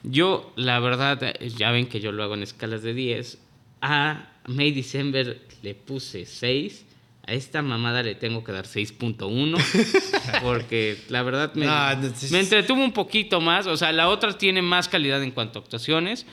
Yo, 0.09 0.51
la 0.55 0.79
verdad, 0.79 1.19
eh, 1.23 1.49
ya 1.55 1.71
ven 1.71 1.87
que 1.87 1.99
yo 1.99 2.11
lo 2.11 2.23
hago 2.23 2.33
en 2.35 2.43
escalas 2.43 2.83
de 2.83 2.93
10. 2.93 3.37
A 3.81 4.29
May 4.47 4.71
December 4.71 5.41
le 5.61 5.75
puse 5.75 6.25
6. 6.25 6.85
A 7.27 7.33
esta 7.33 7.61
mamada 7.63 8.03
le 8.03 8.13
tengo 8.15 8.43
que 8.43 8.51
dar 8.51 8.65
6.1. 8.65 9.57
porque 10.43 10.97
la 11.09 11.23
verdad 11.23 11.53
me, 11.55 11.65
No, 11.65 11.73
me 12.31 12.39
entretuvo 12.39 12.83
un 12.83 12.91
poquito 12.93 13.41
más. 13.41 13.65
O 13.67 13.75
sea, 13.77 13.91
la 13.91 14.09
otra 14.09 14.37
tiene 14.37 14.61
más 14.61 14.87
calidad 14.87 15.21
en 15.23 15.31
cuanto 15.31 15.59
a 15.59 15.61
actuaciones. 15.63 16.25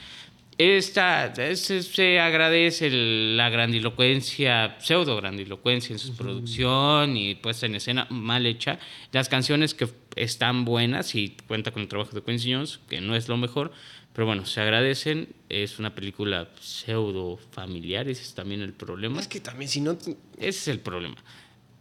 Esta 0.58 1.34
se, 1.56 1.82
se 1.82 2.20
agradece 2.20 2.88
el- 2.88 3.36
la 3.38 3.48
grandilocuencia, 3.48 4.76
pseudo 4.80 5.16
grandilocuencia 5.16 5.94
en 5.94 5.98
su 5.98 6.14
producción 6.14 7.16
y 7.16 7.34
puesta 7.36 7.64
en 7.66 7.74
escena 7.76 8.06
mal 8.10 8.44
hecha. 8.44 8.78
Las 9.12 9.30
canciones 9.30 9.72
que 9.74 9.88
están 10.16 10.64
buenas 10.64 11.14
y 11.14 11.36
cuenta 11.46 11.70
con 11.70 11.82
el 11.82 11.88
trabajo 11.88 12.12
de 12.12 12.22
Quincy 12.22 12.52
Jones, 12.52 12.80
que 12.88 13.00
no 13.00 13.14
es 13.14 13.28
lo 13.28 13.36
mejor, 13.36 13.72
pero 14.12 14.26
bueno, 14.26 14.44
se 14.46 14.60
agradecen. 14.60 15.28
Es 15.48 15.78
una 15.78 15.94
película 15.94 16.48
pseudo 16.60 17.38
familiar, 17.50 18.08
ese 18.08 18.22
es 18.22 18.34
también 18.34 18.62
el 18.62 18.72
problema. 18.72 19.20
Es 19.20 19.28
que 19.28 19.40
también, 19.40 19.68
si 19.68 19.80
no. 19.80 19.92
Ese 19.92 20.16
es 20.48 20.68
el 20.68 20.80
problema. 20.80 21.16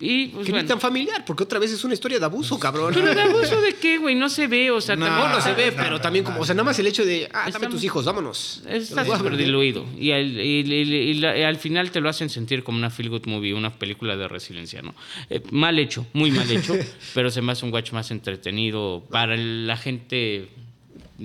Y 0.03 0.29
pues, 0.29 0.45
Que 0.47 0.51
ni 0.51 0.57
bueno. 0.57 0.67
tan 0.67 0.81
familiar, 0.81 1.23
porque 1.25 1.43
otra 1.43 1.59
vez 1.59 1.71
es 1.71 1.83
una 1.83 1.93
historia 1.93 2.17
de 2.17 2.25
abuso, 2.25 2.57
cabrón. 2.59 2.91
Pero 2.93 3.13
de 3.13 3.21
abuso 3.21 3.61
de 3.61 3.75
qué, 3.75 3.99
güey, 3.99 4.15
no 4.15 4.29
se 4.29 4.47
ve, 4.47 4.71
o 4.71 4.81
sea, 4.81 4.95
No, 4.95 5.05
tampoco 5.05 5.29
No, 5.29 5.41
se 5.41 5.53
ve, 5.53 5.67
no, 5.71 5.77
pero 5.77 5.89
no, 5.91 6.01
también 6.01 6.25
como, 6.25 6.39
o 6.41 6.45
sea, 6.45 6.55
nada 6.55 6.63
más 6.65 6.79
el 6.79 6.87
hecho 6.87 7.05
de, 7.05 7.29
ah, 7.31 7.49
dame 7.51 7.67
tus 7.67 7.83
hijos, 7.83 8.03
vámonos. 8.03 8.63
Está 8.67 9.05
súper 9.05 9.37
diluido. 9.37 9.85
Y, 9.97 10.11
al, 10.11 10.25
y- 10.25 10.61
y- 10.61 10.83
y 10.83 11.13
la- 11.15 11.37
y 11.37 11.43
al 11.43 11.57
final 11.57 11.91
te 11.91 12.01
lo 12.01 12.09
hacen 12.09 12.29
sentir 12.31 12.63
como 12.63 12.79
una 12.79 12.89
feel 12.89 13.09
good 13.09 13.27
movie, 13.27 13.53
una 13.53 13.71
película 13.77 14.17
de 14.17 14.27
resiliencia, 14.27 14.81
¿no? 14.81 14.95
Eh, 15.29 15.41
mal 15.51 15.77
hecho, 15.77 16.07
muy 16.13 16.31
mal 16.31 16.49
hecho, 16.49 16.73
pero 17.13 17.29
se 17.29 17.41
me 17.43 17.51
hace 17.51 17.65
un 17.65 17.71
watch 17.71 17.91
más 17.91 18.09
entretenido 18.09 19.05
para 19.11 19.37
la 19.37 19.77
gente. 19.77 20.49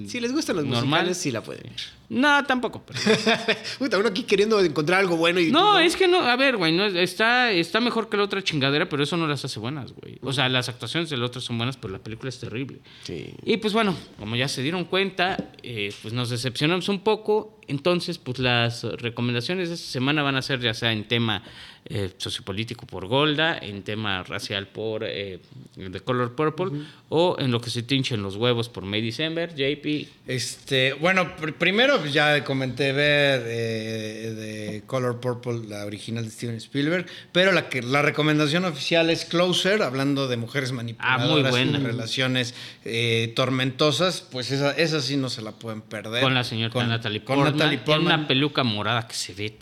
Si 0.06 0.20
les 0.20 0.32
gustan 0.32 0.56
los 0.56 0.66
musicales, 0.66 1.16
sí 1.16 1.30
la 1.30 1.42
pueden 1.42 1.62
ver. 1.62 1.80
No, 2.08 2.44
tampoco. 2.44 2.84
pero- 2.86 2.98
Puta, 3.78 3.98
uno 3.98 4.08
aquí 4.08 4.22
queriendo 4.22 4.60
encontrar 4.60 5.00
algo 5.00 5.16
bueno 5.16 5.40
y... 5.40 5.50
No, 5.50 5.78
es 5.78 5.96
que 5.96 6.06
no, 6.06 6.20
a 6.20 6.36
ver, 6.36 6.56
güey, 6.56 6.72
no, 6.72 6.84
está, 6.86 7.50
está 7.52 7.80
mejor 7.80 8.08
que 8.08 8.16
la 8.16 8.22
otra 8.24 8.42
chingadera, 8.42 8.88
pero 8.88 9.02
eso 9.02 9.16
no 9.16 9.26
las 9.26 9.44
hace 9.44 9.58
buenas, 9.58 9.92
güey. 9.92 10.18
O 10.22 10.32
sea, 10.32 10.48
las 10.48 10.68
actuaciones 10.68 11.10
del 11.10 11.22
otro 11.22 11.40
son 11.40 11.56
buenas, 11.58 11.76
pero 11.76 11.92
la 11.92 11.98
película 11.98 12.28
es 12.28 12.38
terrible. 12.38 12.78
Sí. 13.04 13.34
Y 13.44 13.56
pues 13.56 13.72
bueno, 13.72 13.96
como 14.18 14.36
ya 14.36 14.48
se 14.48 14.62
dieron 14.62 14.84
cuenta, 14.84 15.36
eh, 15.62 15.92
pues 16.02 16.14
nos 16.14 16.30
decepcionamos 16.30 16.88
un 16.88 17.00
poco. 17.00 17.52
Entonces, 17.68 18.18
pues 18.18 18.38
las 18.38 18.84
recomendaciones 18.84 19.68
de 19.68 19.74
esta 19.74 19.88
semana 19.90 20.22
van 20.22 20.36
a 20.36 20.42
ser 20.42 20.60
ya 20.60 20.72
sea 20.72 20.92
en 20.92 21.08
tema 21.08 21.42
eh, 21.86 22.10
sociopolítico 22.16 22.86
por 22.86 23.06
Golda, 23.06 23.58
en 23.58 23.82
tema 23.82 24.22
racial 24.22 24.68
por 24.68 25.02
eh, 25.04 25.40
The 25.74 25.98
Color 25.98 26.36
Purple, 26.36 26.82
o 27.08 27.34
en 27.40 27.50
lo 27.50 27.60
que 27.60 27.70
se 27.70 27.82
tinchen 27.82 28.22
los 28.22 28.36
huevos 28.36 28.68
por 28.68 28.84
May 28.84 29.02
December, 29.02 29.52
JP. 29.52 30.08
Este, 30.28 30.92
bueno, 30.92 31.34
pr- 31.36 31.54
primero 31.54 31.95
pues, 32.00 32.12
ya 32.12 32.42
comenté 32.44 32.92
ver 32.92 33.42
eh, 33.46 34.34
de 34.36 34.82
Color 34.86 35.20
Purple, 35.20 35.68
la 35.68 35.84
original 35.86 36.24
de 36.24 36.30
Steven 36.30 36.56
Spielberg, 36.56 37.06
pero 37.32 37.52
la 37.52 37.68
que 37.68 37.82
la 37.82 38.02
recomendación 38.02 38.64
oficial 38.64 39.10
es 39.10 39.24
Closer, 39.24 39.82
hablando 39.82 40.28
de 40.28 40.36
mujeres 40.36 40.72
manipuladoras, 40.72 41.26
Ah, 41.28 41.28
muy 41.30 41.42
buena. 41.50 41.78
y 41.78 41.82
relaciones 41.82 42.54
eh, 42.84 43.32
tormentosas, 43.36 44.20
pues 44.30 44.50
esa, 44.50 44.72
esa 44.72 45.00
sí 45.00 45.16
no 45.16 45.28
se 45.30 45.42
la 45.42 45.52
pueden 45.52 45.80
perder. 45.82 46.22
Con 46.22 46.34
la 46.34 46.44
señorita 46.44 46.72
Con- 46.78 46.88
Natalie 46.88 47.24
con 47.24 47.36
Portman. 47.36 47.56
Natalie 47.56 47.78
en 47.78 47.84
Portman. 47.84 48.14
una 48.18 48.28
peluca 48.28 48.62
morada 48.64 49.06
que 49.08 49.14
se 49.14 49.34
ve. 49.34 49.56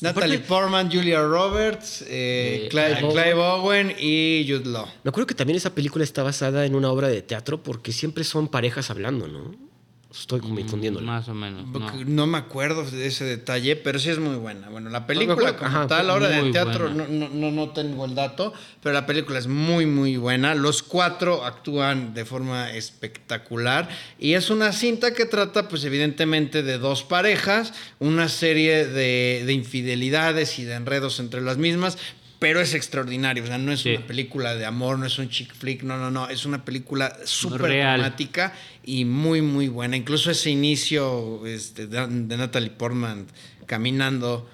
Natalie 0.00 0.38
Portman, 0.38 0.88
Julia 0.92 1.20
Roberts, 1.22 2.02
eh, 2.02 2.66
Eh, 2.66 2.68
Clive, 2.70 2.96
Clive 2.98 3.10
Clive 3.12 3.34
Owen 3.34 3.94
y 3.98 4.46
Jude 4.48 4.70
Law. 4.70 4.86
Me 5.02 5.08
acuerdo 5.08 5.26
que 5.26 5.34
también 5.34 5.56
esa 5.56 5.74
película 5.74 6.04
está 6.04 6.22
basada 6.22 6.64
en 6.66 6.76
una 6.76 6.88
obra 6.90 7.08
de 7.08 7.20
teatro 7.22 7.62
porque 7.64 7.90
siempre 7.90 8.22
son 8.22 8.46
parejas 8.46 8.90
hablando, 8.90 9.26
¿no? 9.26 9.67
Estoy 10.10 10.40
confundiendo. 10.40 11.00
Más 11.02 11.28
o 11.28 11.34
menos. 11.34 11.66
no. 12.06 12.26
Me 12.26 12.38
acuerdo 12.38 12.82
de 12.82 13.06
ese 13.06 13.24
detalle, 13.26 13.76
pero 13.76 13.98
sí 13.98 14.08
es 14.08 14.18
muy 14.18 14.36
buena. 14.36 14.70
Bueno, 14.70 14.88
la 14.88 15.06
película 15.06 15.54
como 15.54 15.68
ajá, 15.68 15.86
tal, 15.86 16.06
la 16.06 16.14
obra 16.14 16.28
de 16.28 16.50
teatro, 16.50 16.88
no, 16.88 17.06
no, 17.06 17.28
no, 17.28 17.50
no 17.50 17.68
tengo 17.70 18.06
el 18.06 18.14
dato, 18.14 18.54
pero 18.82 18.94
la 18.94 19.04
película 19.04 19.38
es 19.38 19.48
muy, 19.48 19.84
muy 19.84 20.16
buena. 20.16 20.54
Los 20.54 20.82
cuatro 20.82 21.44
actúan 21.44 22.14
de 22.14 22.24
forma 22.24 22.70
espectacular 22.72 23.88
y 24.18 24.32
es 24.32 24.48
una 24.50 24.72
cinta 24.72 25.12
que 25.12 25.26
trata, 25.26 25.68
pues 25.68 25.84
evidentemente, 25.84 26.62
de 26.62 26.78
dos 26.78 27.02
parejas, 27.02 27.74
una 27.98 28.28
serie 28.28 28.86
de, 28.86 29.42
de 29.44 29.52
infidelidades 29.52 30.58
y 30.58 30.64
de 30.64 30.74
enredos 30.74 31.20
entre 31.20 31.40
las 31.42 31.58
mismas. 31.58 31.98
Pero 32.40 32.60
es 32.60 32.72
extraordinario, 32.72 33.42
o 33.42 33.46
sea, 33.48 33.58
no 33.58 33.72
es 33.72 33.80
Sí. 33.80 33.96
una 33.96 34.06
película 34.06 34.54
de 34.54 34.64
amor, 34.64 34.96
no 34.96 35.06
es 35.06 35.18
un 35.18 35.28
chick 35.28 35.52
flick, 35.52 35.82
no, 35.82 35.98
no, 35.98 36.12
no, 36.12 36.28
es 36.28 36.44
una 36.46 36.64
película 36.64 37.16
súper 37.24 37.62
dramática 37.72 38.54
y 38.88 39.04
muy, 39.04 39.42
muy 39.42 39.68
buena. 39.68 39.98
Incluso 39.98 40.30
ese 40.30 40.48
inicio 40.48 41.44
este, 41.46 41.86
de, 41.86 42.06
de 42.06 42.36
Natalie 42.38 42.70
Portman 42.70 43.26
caminando 43.66 44.48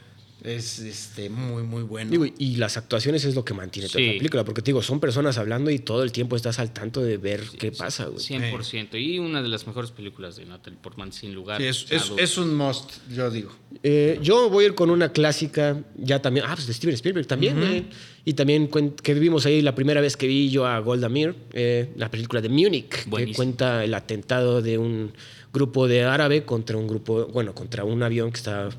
es 0.44 0.78
este, 0.78 1.30
muy, 1.30 1.62
muy 1.62 1.82
bueno. 1.82 2.10
Digo, 2.10 2.26
y 2.26 2.56
las 2.56 2.76
actuaciones 2.76 3.24
es 3.24 3.34
lo 3.34 3.44
que 3.44 3.54
mantiene 3.54 3.88
toda 3.88 4.00
Sí. 4.00 4.06
la 4.12 4.18
película, 4.18 4.44
porque 4.44 4.60
te 4.60 4.66
digo, 4.66 4.82
son 4.82 5.00
personas 5.00 5.38
hablando 5.38 5.70
y 5.70 5.78
todo 5.78 6.02
el 6.02 6.12
tiempo 6.12 6.36
estás 6.36 6.58
al 6.58 6.70
tanto 6.72 7.00
de 7.02 7.16
ver 7.16 7.42
qué 7.58 7.72
pasa, 7.72 8.04
güey. 8.06 8.18
100%. 8.22 8.98
Y 8.98 9.18
una 9.18 9.42
de 9.42 9.48
las 9.48 9.66
mejores 9.66 9.90
películas 9.90 10.36
de 10.36 10.44
Natalie 10.44 10.78
Portman, 10.80 11.12
sin 11.12 11.34
lugar 11.34 11.60
Sí, 11.62 11.66
es, 11.66 11.86
a 11.90 12.20
es- 12.22 12.36
un 12.38 12.54
must, 12.54 12.90
yo 13.10 13.30
digo. 13.30 13.52
Eh, 13.82 14.18
yo 14.22 14.50
voy 14.50 14.64
a 14.64 14.66
ir 14.68 14.74
con 14.74 14.90
una 14.90 15.10
clásica, 15.12 15.82
ya 15.96 16.20
también, 16.20 16.44
ah, 16.46 16.54
pues 16.54 16.66
de 16.66 16.74
Steven 16.74 16.94
Spielberg 16.94 17.26
también, 17.26 17.58
güey. 17.58 17.86
Y 18.26 18.34
también 18.34 18.68
que 19.02 19.14
vimos 19.14 19.46
ahí 19.46 19.62
la 19.62 19.74
primera 19.74 20.00
vez 20.00 20.16
que 20.16 20.26
vi 20.26 20.50
yo 20.50 20.66
a 20.66 20.78
Golda 20.80 21.08
Meir, 21.08 21.34
eh, 21.52 21.90
la 21.96 22.10
película 22.10 22.40
de 22.42 22.48
Múnich, 22.50 22.88
que 23.10 23.32
cuenta 23.34 23.82
el 23.84 23.94
atentado 23.94 24.60
de 24.62 24.78
un 24.78 25.12
grupo 25.52 25.86
de 25.88 26.02
árabe 26.04 26.44
contra 26.44 26.76
un 26.76 26.86
grupo, 26.88 27.26
bueno, 27.28 27.54
contra 27.54 27.84
un 27.84 28.02
avión 28.02 28.30
que 28.30 28.36
estaba 28.38 28.70
que- 28.70 28.76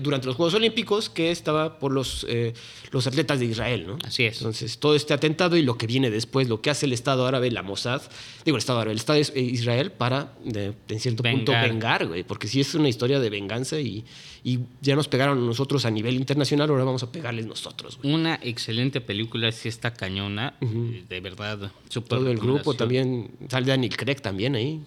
durante 0.00 0.26
los 0.26 0.36
Juegos 0.36 0.54
Olímpicos 0.54 1.08
que 1.10 1.30
estaba 1.30 1.78
por 1.78 1.92
los, 1.92 2.26
eh, 2.28 2.52
los 2.90 3.06
atletas 3.06 3.38
de 3.40 3.46
Israel, 3.46 3.84
¿no? 3.86 3.98
Así 4.04 4.24
es. 4.24 4.38
Entonces, 4.38 4.78
todo 4.78 4.94
este 4.94 5.14
atentado 5.14 5.56
y 5.56 5.62
lo 5.62 5.76
que 5.78 5.86
viene 5.86 6.10
después, 6.10 6.48
lo 6.48 6.60
que 6.60 6.70
hace 6.70 6.86
el 6.86 6.92
Estado 6.92 7.26
árabe, 7.26 7.50
la 7.50 7.62
Mossad, 7.62 8.02
digo, 8.44 8.56
el 8.56 8.60
Estado 8.60 8.80
árabe, 8.80 8.92
el 8.92 8.98
Estado 8.98 9.18
de 9.20 9.40
Israel 9.40 9.92
para, 9.92 10.32
de- 10.44 10.72
en 10.88 11.00
cierto 11.00 11.22
punto, 11.22 11.52
Vengar. 11.52 12.06
güey, 12.06 12.22
porque 12.24 12.48
sí 12.48 12.60
es 12.60 12.74
una 12.74 12.88
historia 12.88 13.18
de 13.20 13.30
venganza 13.30 13.78
y, 13.80 14.04
y 14.44 14.58
ya 14.80 14.94
nos 14.96 15.08
pegaron 15.08 15.44
nosotros 15.46 15.84
a 15.84 15.90
nivel 15.90 16.14
internacional, 16.14 16.68
ahora 16.70 16.84
vamos 16.84 17.02
a 17.02 17.10
pegarles 17.12 17.46
nosotros, 17.46 17.98
güey. 18.02 18.12
Una 18.14 18.38
excelente 18.42 19.00
película, 19.00 19.50
sí 19.52 19.68
está 19.68 19.92
cañona, 19.94 20.54
eh, 20.60 21.04
de 21.08 21.20
verdad, 21.20 21.72
súper 21.88 22.18
Todo 22.18 22.30
el 22.30 22.38
grupo 22.38 22.74
también, 22.74 23.30
sale 23.48 23.66
Daniel 23.66 23.96
Craig 23.96 24.16
también 24.20 24.54
ahí. 24.54 24.80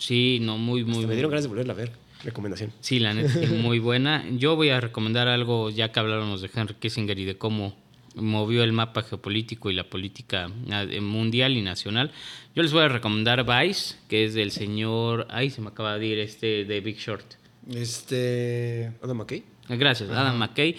Sí, 0.00 0.38
no, 0.40 0.58
muy, 0.58 0.84
muy 0.84 1.06
me 1.06 1.14
dieron 1.14 1.30
ganas 1.30 1.44
de 1.44 1.48
volverla 1.48 1.72
a 1.72 1.76
ver. 1.76 1.92
Recomendación. 2.24 2.72
Sí, 2.80 2.98
la 2.98 3.14
neta, 3.14 3.38
muy 3.48 3.78
buena. 3.78 4.24
Yo 4.30 4.56
voy 4.56 4.70
a 4.70 4.80
recomendar 4.80 5.28
algo, 5.28 5.70
ya 5.70 5.90
que 5.90 6.00
hablábamos 6.00 6.40
de 6.40 6.50
Henry 6.54 6.74
Kissinger 6.74 7.18
y 7.18 7.24
de 7.24 7.36
cómo 7.36 7.76
movió 8.14 8.62
el 8.62 8.72
mapa 8.72 9.02
geopolítico 9.02 9.70
y 9.70 9.74
la 9.74 9.84
política 9.84 10.50
eh, 10.70 11.00
mundial 11.00 11.56
y 11.56 11.62
nacional. 11.62 12.10
Yo 12.54 12.62
les 12.62 12.72
voy 12.72 12.82
a 12.82 12.88
recomendar 12.88 13.44
Vice, 13.44 13.96
que 14.08 14.24
es 14.24 14.34
del 14.34 14.50
señor, 14.50 15.26
ay, 15.30 15.50
se 15.50 15.60
me 15.60 15.68
acaba 15.68 15.98
de 15.98 16.06
ir 16.06 16.18
este, 16.18 16.64
de 16.64 16.80
Big 16.80 16.98
Short. 16.98 17.24
Este. 17.70 18.92
Adam 19.02 19.18
McKay. 19.18 19.44
Gracias, 19.68 20.10
Adam 20.10 20.36
McKay. 20.36 20.76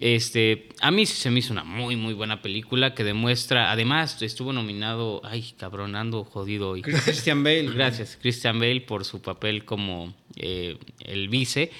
Este, 0.00 0.68
a 0.80 0.90
mí 0.90 1.06
se 1.06 1.30
me 1.30 1.38
hizo 1.38 1.52
una 1.52 1.64
muy, 1.64 1.96
muy 1.96 2.14
buena 2.14 2.42
película 2.42 2.94
que 2.94 3.04
demuestra, 3.04 3.70
además 3.70 4.20
estuvo 4.22 4.52
nominado, 4.52 5.20
ay, 5.24 5.54
cabrón, 5.56 5.94
ando 5.94 6.24
jodido 6.24 6.70
hoy. 6.70 6.82
Christian 6.82 7.44
Bale. 7.44 7.70
Gracias, 7.70 8.18
Christian 8.20 8.58
Bale, 8.58 8.80
por 8.80 9.04
su 9.04 9.22
papel 9.22 9.64
como 9.64 10.12
eh, 10.36 10.76
el 11.00 11.28
vice. 11.28 11.70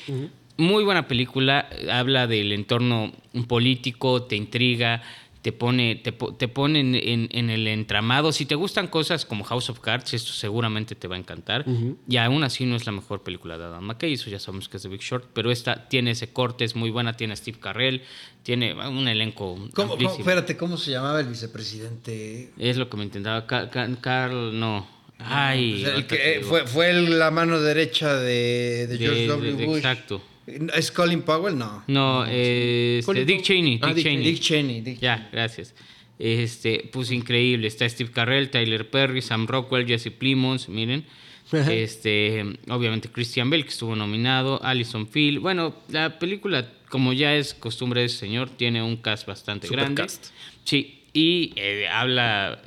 Muy 0.57 0.85
buena 0.85 1.09
película, 1.09 1.69
habla 1.91 2.29
del 2.29 2.53
entorno 2.53 3.13
político, 3.49 4.23
te 4.23 4.37
intriga, 4.37 5.03
te 5.45 5.53
pone, 5.53 5.97
te, 5.97 6.11
po- 6.13 6.35
te 6.35 6.49
pone 6.49 6.81
en, 6.81 6.95
en- 6.95 7.29
en 7.31 7.51
el 7.51 7.67
entramado. 7.69 8.33
Si 8.33 8.47
te 8.47 8.55
gustan 8.55 8.89
cosas 8.89 9.27
como 9.27 9.45
House 9.45 9.69
of 9.69 9.79
Cards, 9.81 10.15
esto 10.15 10.33
seguramente 10.33 10.95
te 10.95 11.07
va 11.07 11.17
a 11.17 11.19
encantar. 11.19 11.67
Y 12.09 12.17
aún 12.17 12.43
así 12.45 12.65
no 12.65 12.77
es 12.77 12.87
la 12.87 12.93
mejor 12.93 13.23
película 13.23 13.59
de 13.59 13.65
Adam 13.65 13.85
McKay, 13.85 14.15
eso 14.15 14.31
ya 14.31 14.39
sabemos 14.41 14.71
que 14.71 14.79
es 14.79 14.83
The 14.85 14.89
Big 14.89 15.03
Short, 15.03 15.27
pero 15.35 15.51
esta 15.51 15.87
tiene 15.91 16.13
ese 16.13 16.33
corte, 16.33 16.65
es 16.65 16.75
muy 16.75 16.89
buena, 16.89 17.13
tiene 17.13 17.35
a 17.35 17.37
Steve 17.37 17.59
Carrell, 17.61 18.01
tiene 18.43 18.73
un 18.73 19.07
elenco 19.07 19.59
¿Cómo, 19.75 19.93
amplísimo. 19.93 20.21
espérate, 20.21 20.57
¿cómo 20.57 20.79
se 20.79 20.93
llamaba 20.93 21.21
el 21.21 21.27
vicepresidente? 21.29 22.51
Es 22.57 22.79
lo 22.79 22.89
que 22.89 22.97
me 22.97 23.05
intentaba. 23.05 23.47
Ca- 23.47 23.69
ca- 23.69 23.89
Carl, 24.01 24.59
no. 24.59 24.87
Ay. 25.19 25.85
El 25.85 26.07
que, 26.07 26.39
eh, 26.39 26.41
fue, 26.41 26.67
fue 26.67 26.91
la 26.95 27.31
mano 27.31 27.61
derecha 27.61 28.15
de, 28.17 28.87
de 28.87 28.97
De- 28.97 28.99
George 28.99 29.27
W. 29.27 29.53
de- 29.57 29.67
Bush. 29.67 29.77
exacto. 29.77 30.23
¿Es 30.47 30.91
Colin 30.91 31.23
Powell? 31.23 31.57
No. 31.57 31.85
No, 31.87 32.25
eh, 32.27 32.99
este, 32.99 33.07
Colin 33.07 33.27
Dick. 33.27 33.43
Cheney. 33.43 33.79
Ah, 33.83 33.89
Dick 33.89 33.97
Dick 33.97 34.05
Cheney. 34.05 34.25
Dick 34.25 34.41
Cheney. 34.41 34.81
Dick 34.81 35.01
Ya, 35.01 35.29
gracias. 35.33 35.75
Este, 36.19 36.89
pues 36.93 37.11
increíble. 37.11 37.67
Está 37.67 37.89
Steve 37.89 38.11
Carrell, 38.11 38.51
Tyler 38.51 38.89
Perry, 38.89 39.23
Sam 39.23 39.47
Rockwell, 39.47 39.87
Jesse 39.87 40.11
Plimons, 40.11 40.69
miren. 40.69 41.05
Este, 41.53 42.45
obviamente 42.69 43.09
Christian 43.11 43.49
Bell, 43.51 43.65
que 43.65 43.71
estuvo 43.71 43.95
nominado, 43.95 44.63
Alison 44.65 45.07
Phil. 45.07 45.39
Bueno, 45.39 45.75
la 45.89 46.19
película, 46.19 46.69
como 46.89 47.13
ya 47.13 47.35
es 47.37 47.55
costumbre 47.55 48.01
de 48.01 48.07
ese 48.07 48.19
señor, 48.19 48.51
tiene 48.51 48.83
un 48.83 48.97
cast 48.97 49.27
bastante 49.27 49.69
grande. 49.69 50.03
Supercast. 50.03 50.27
Sí, 50.65 51.03
y 51.13 51.53
eh, 51.57 51.87
habla. 51.89 52.63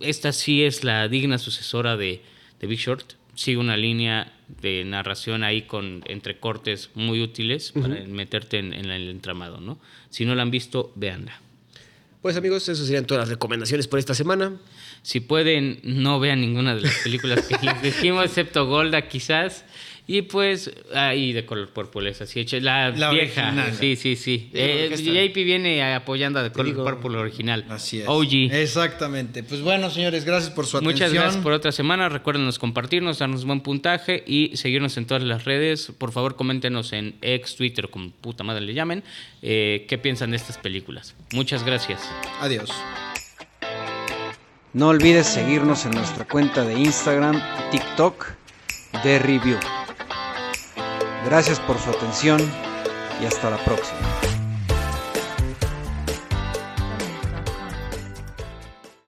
Esta 0.00 0.32
sí 0.32 0.64
es 0.64 0.82
la 0.82 1.08
digna 1.08 1.38
sucesora 1.38 1.96
de, 1.96 2.20
de 2.60 2.66
Big 2.66 2.78
Short. 2.78 3.14
Sigue 3.34 3.58
una 3.58 3.76
línea 3.76 4.32
de 4.60 4.84
narración 4.84 5.44
ahí 5.44 5.62
con 5.62 6.02
entrecortes 6.06 6.90
muy 6.94 7.22
útiles 7.22 7.72
para 7.72 7.94
meterte 8.06 8.58
en, 8.58 8.72
en 8.72 8.90
el 8.90 9.08
entramado, 9.08 9.60
¿no? 9.60 9.78
Si 10.10 10.24
no 10.24 10.34
la 10.34 10.42
han 10.42 10.50
visto, 10.50 10.92
véanla. 10.94 11.40
Pues 12.22 12.36
amigos, 12.36 12.68
esas 12.68 12.86
serían 12.86 13.04
todas 13.04 13.22
las 13.22 13.28
recomendaciones 13.30 13.88
por 13.88 13.98
esta 13.98 14.14
semana. 14.14 14.52
Si 15.02 15.18
pueden, 15.18 15.80
no 15.82 16.20
vean 16.20 16.40
ninguna 16.40 16.76
de 16.76 16.82
las 16.82 16.94
películas 16.98 17.44
que 17.48 17.56
les 17.66 17.82
dijimos, 17.82 18.24
excepto 18.24 18.66
Golda 18.66 19.08
quizás. 19.08 19.64
Y 20.14 20.20
pues, 20.20 20.70
ahí 20.94 21.32
de 21.32 21.46
color 21.46 21.70
purple, 21.70 22.10
es 22.10 22.20
así. 22.20 22.44
La, 22.60 22.90
La 22.90 23.10
vieja. 23.12 23.44
original. 23.46 23.72
Sí, 23.72 23.96
sí, 23.96 24.14
sí. 24.14 24.50
Eh, 24.52 24.90
JP 24.94 25.34
viene 25.42 25.82
apoyando 25.94 26.38
a 26.38 26.42
de 26.42 26.52
color 26.52 26.66
digo- 26.66 26.84
purple 26.84 27.16
original. 27.16 27.64
Así 27.70 28.00
es. 28.00 28.04
OG. 28.06 28.52
Exactamente. 28.52 29.42
Pues 29.42 29.62
bueno, 29.62 29.88
señores, 29.88 30.26
gracias 30.26 30.52
por 30.52 30.66
su 30.66 30.76
atención. 30.76 30.92
Muchas 30.92 31.12
gracias 31.14 31.42
por 31.42 31.54
otra 31.54 31.72
semana. 31.72 32.10
Recuérdenos 32.10 32.58
compartirnos, 32.58 33.20
darnos 33.20 33.46
buen 33.46 33.62
puntaje 33.62 34.22
y 34.26 34.54
seguirnos 34.54 34.98
en 34.98 35.06
todas 35.06 35.22
las 35.22 35.46
redes. 35.46 35.90
Por 35.96 36.12
favor, 36.12 36.36
coméntenos 36.36 36.92
en 36.92 37.14
ex, 37.22 37.56
Twitter, 37.56 37.88
como 37.88 38.10
puta 38.10 38.44
madre 38.44 38.60
le 38.66 38.74
llamen, 38.74 39.02
eh, 39.40 39.86
qué 39.88 39.96
piensan 39.96 40.32
de 40.32 40.36
estas 40.36 40.58
películas. 40.58 41.14
Muchas 41.32 41.64
gracias. 41.64 42.02
Adiós. 42.38 42.70
No 44.74 44.88
olvides 44.88 45.26
seguirnos 45.26 45.86
en 45.86 45.92
nuestra 45.92 46.26
cuenta 46.26 46.64
de 46.64 46.74
Instagram 46.78 47.40
y 47.68 47.78
TikTok 47.78 48.26
de 49.04 49.18
Review. 49.18 49.56
Gracias 51.24 51.60
por 51.60 51.78
su 51.78 51.90
atención 51.90 52.40
y 53.20 53.26
hasta 53.26 53.50
la 53.50 53.58
próxima. 53.58 54.41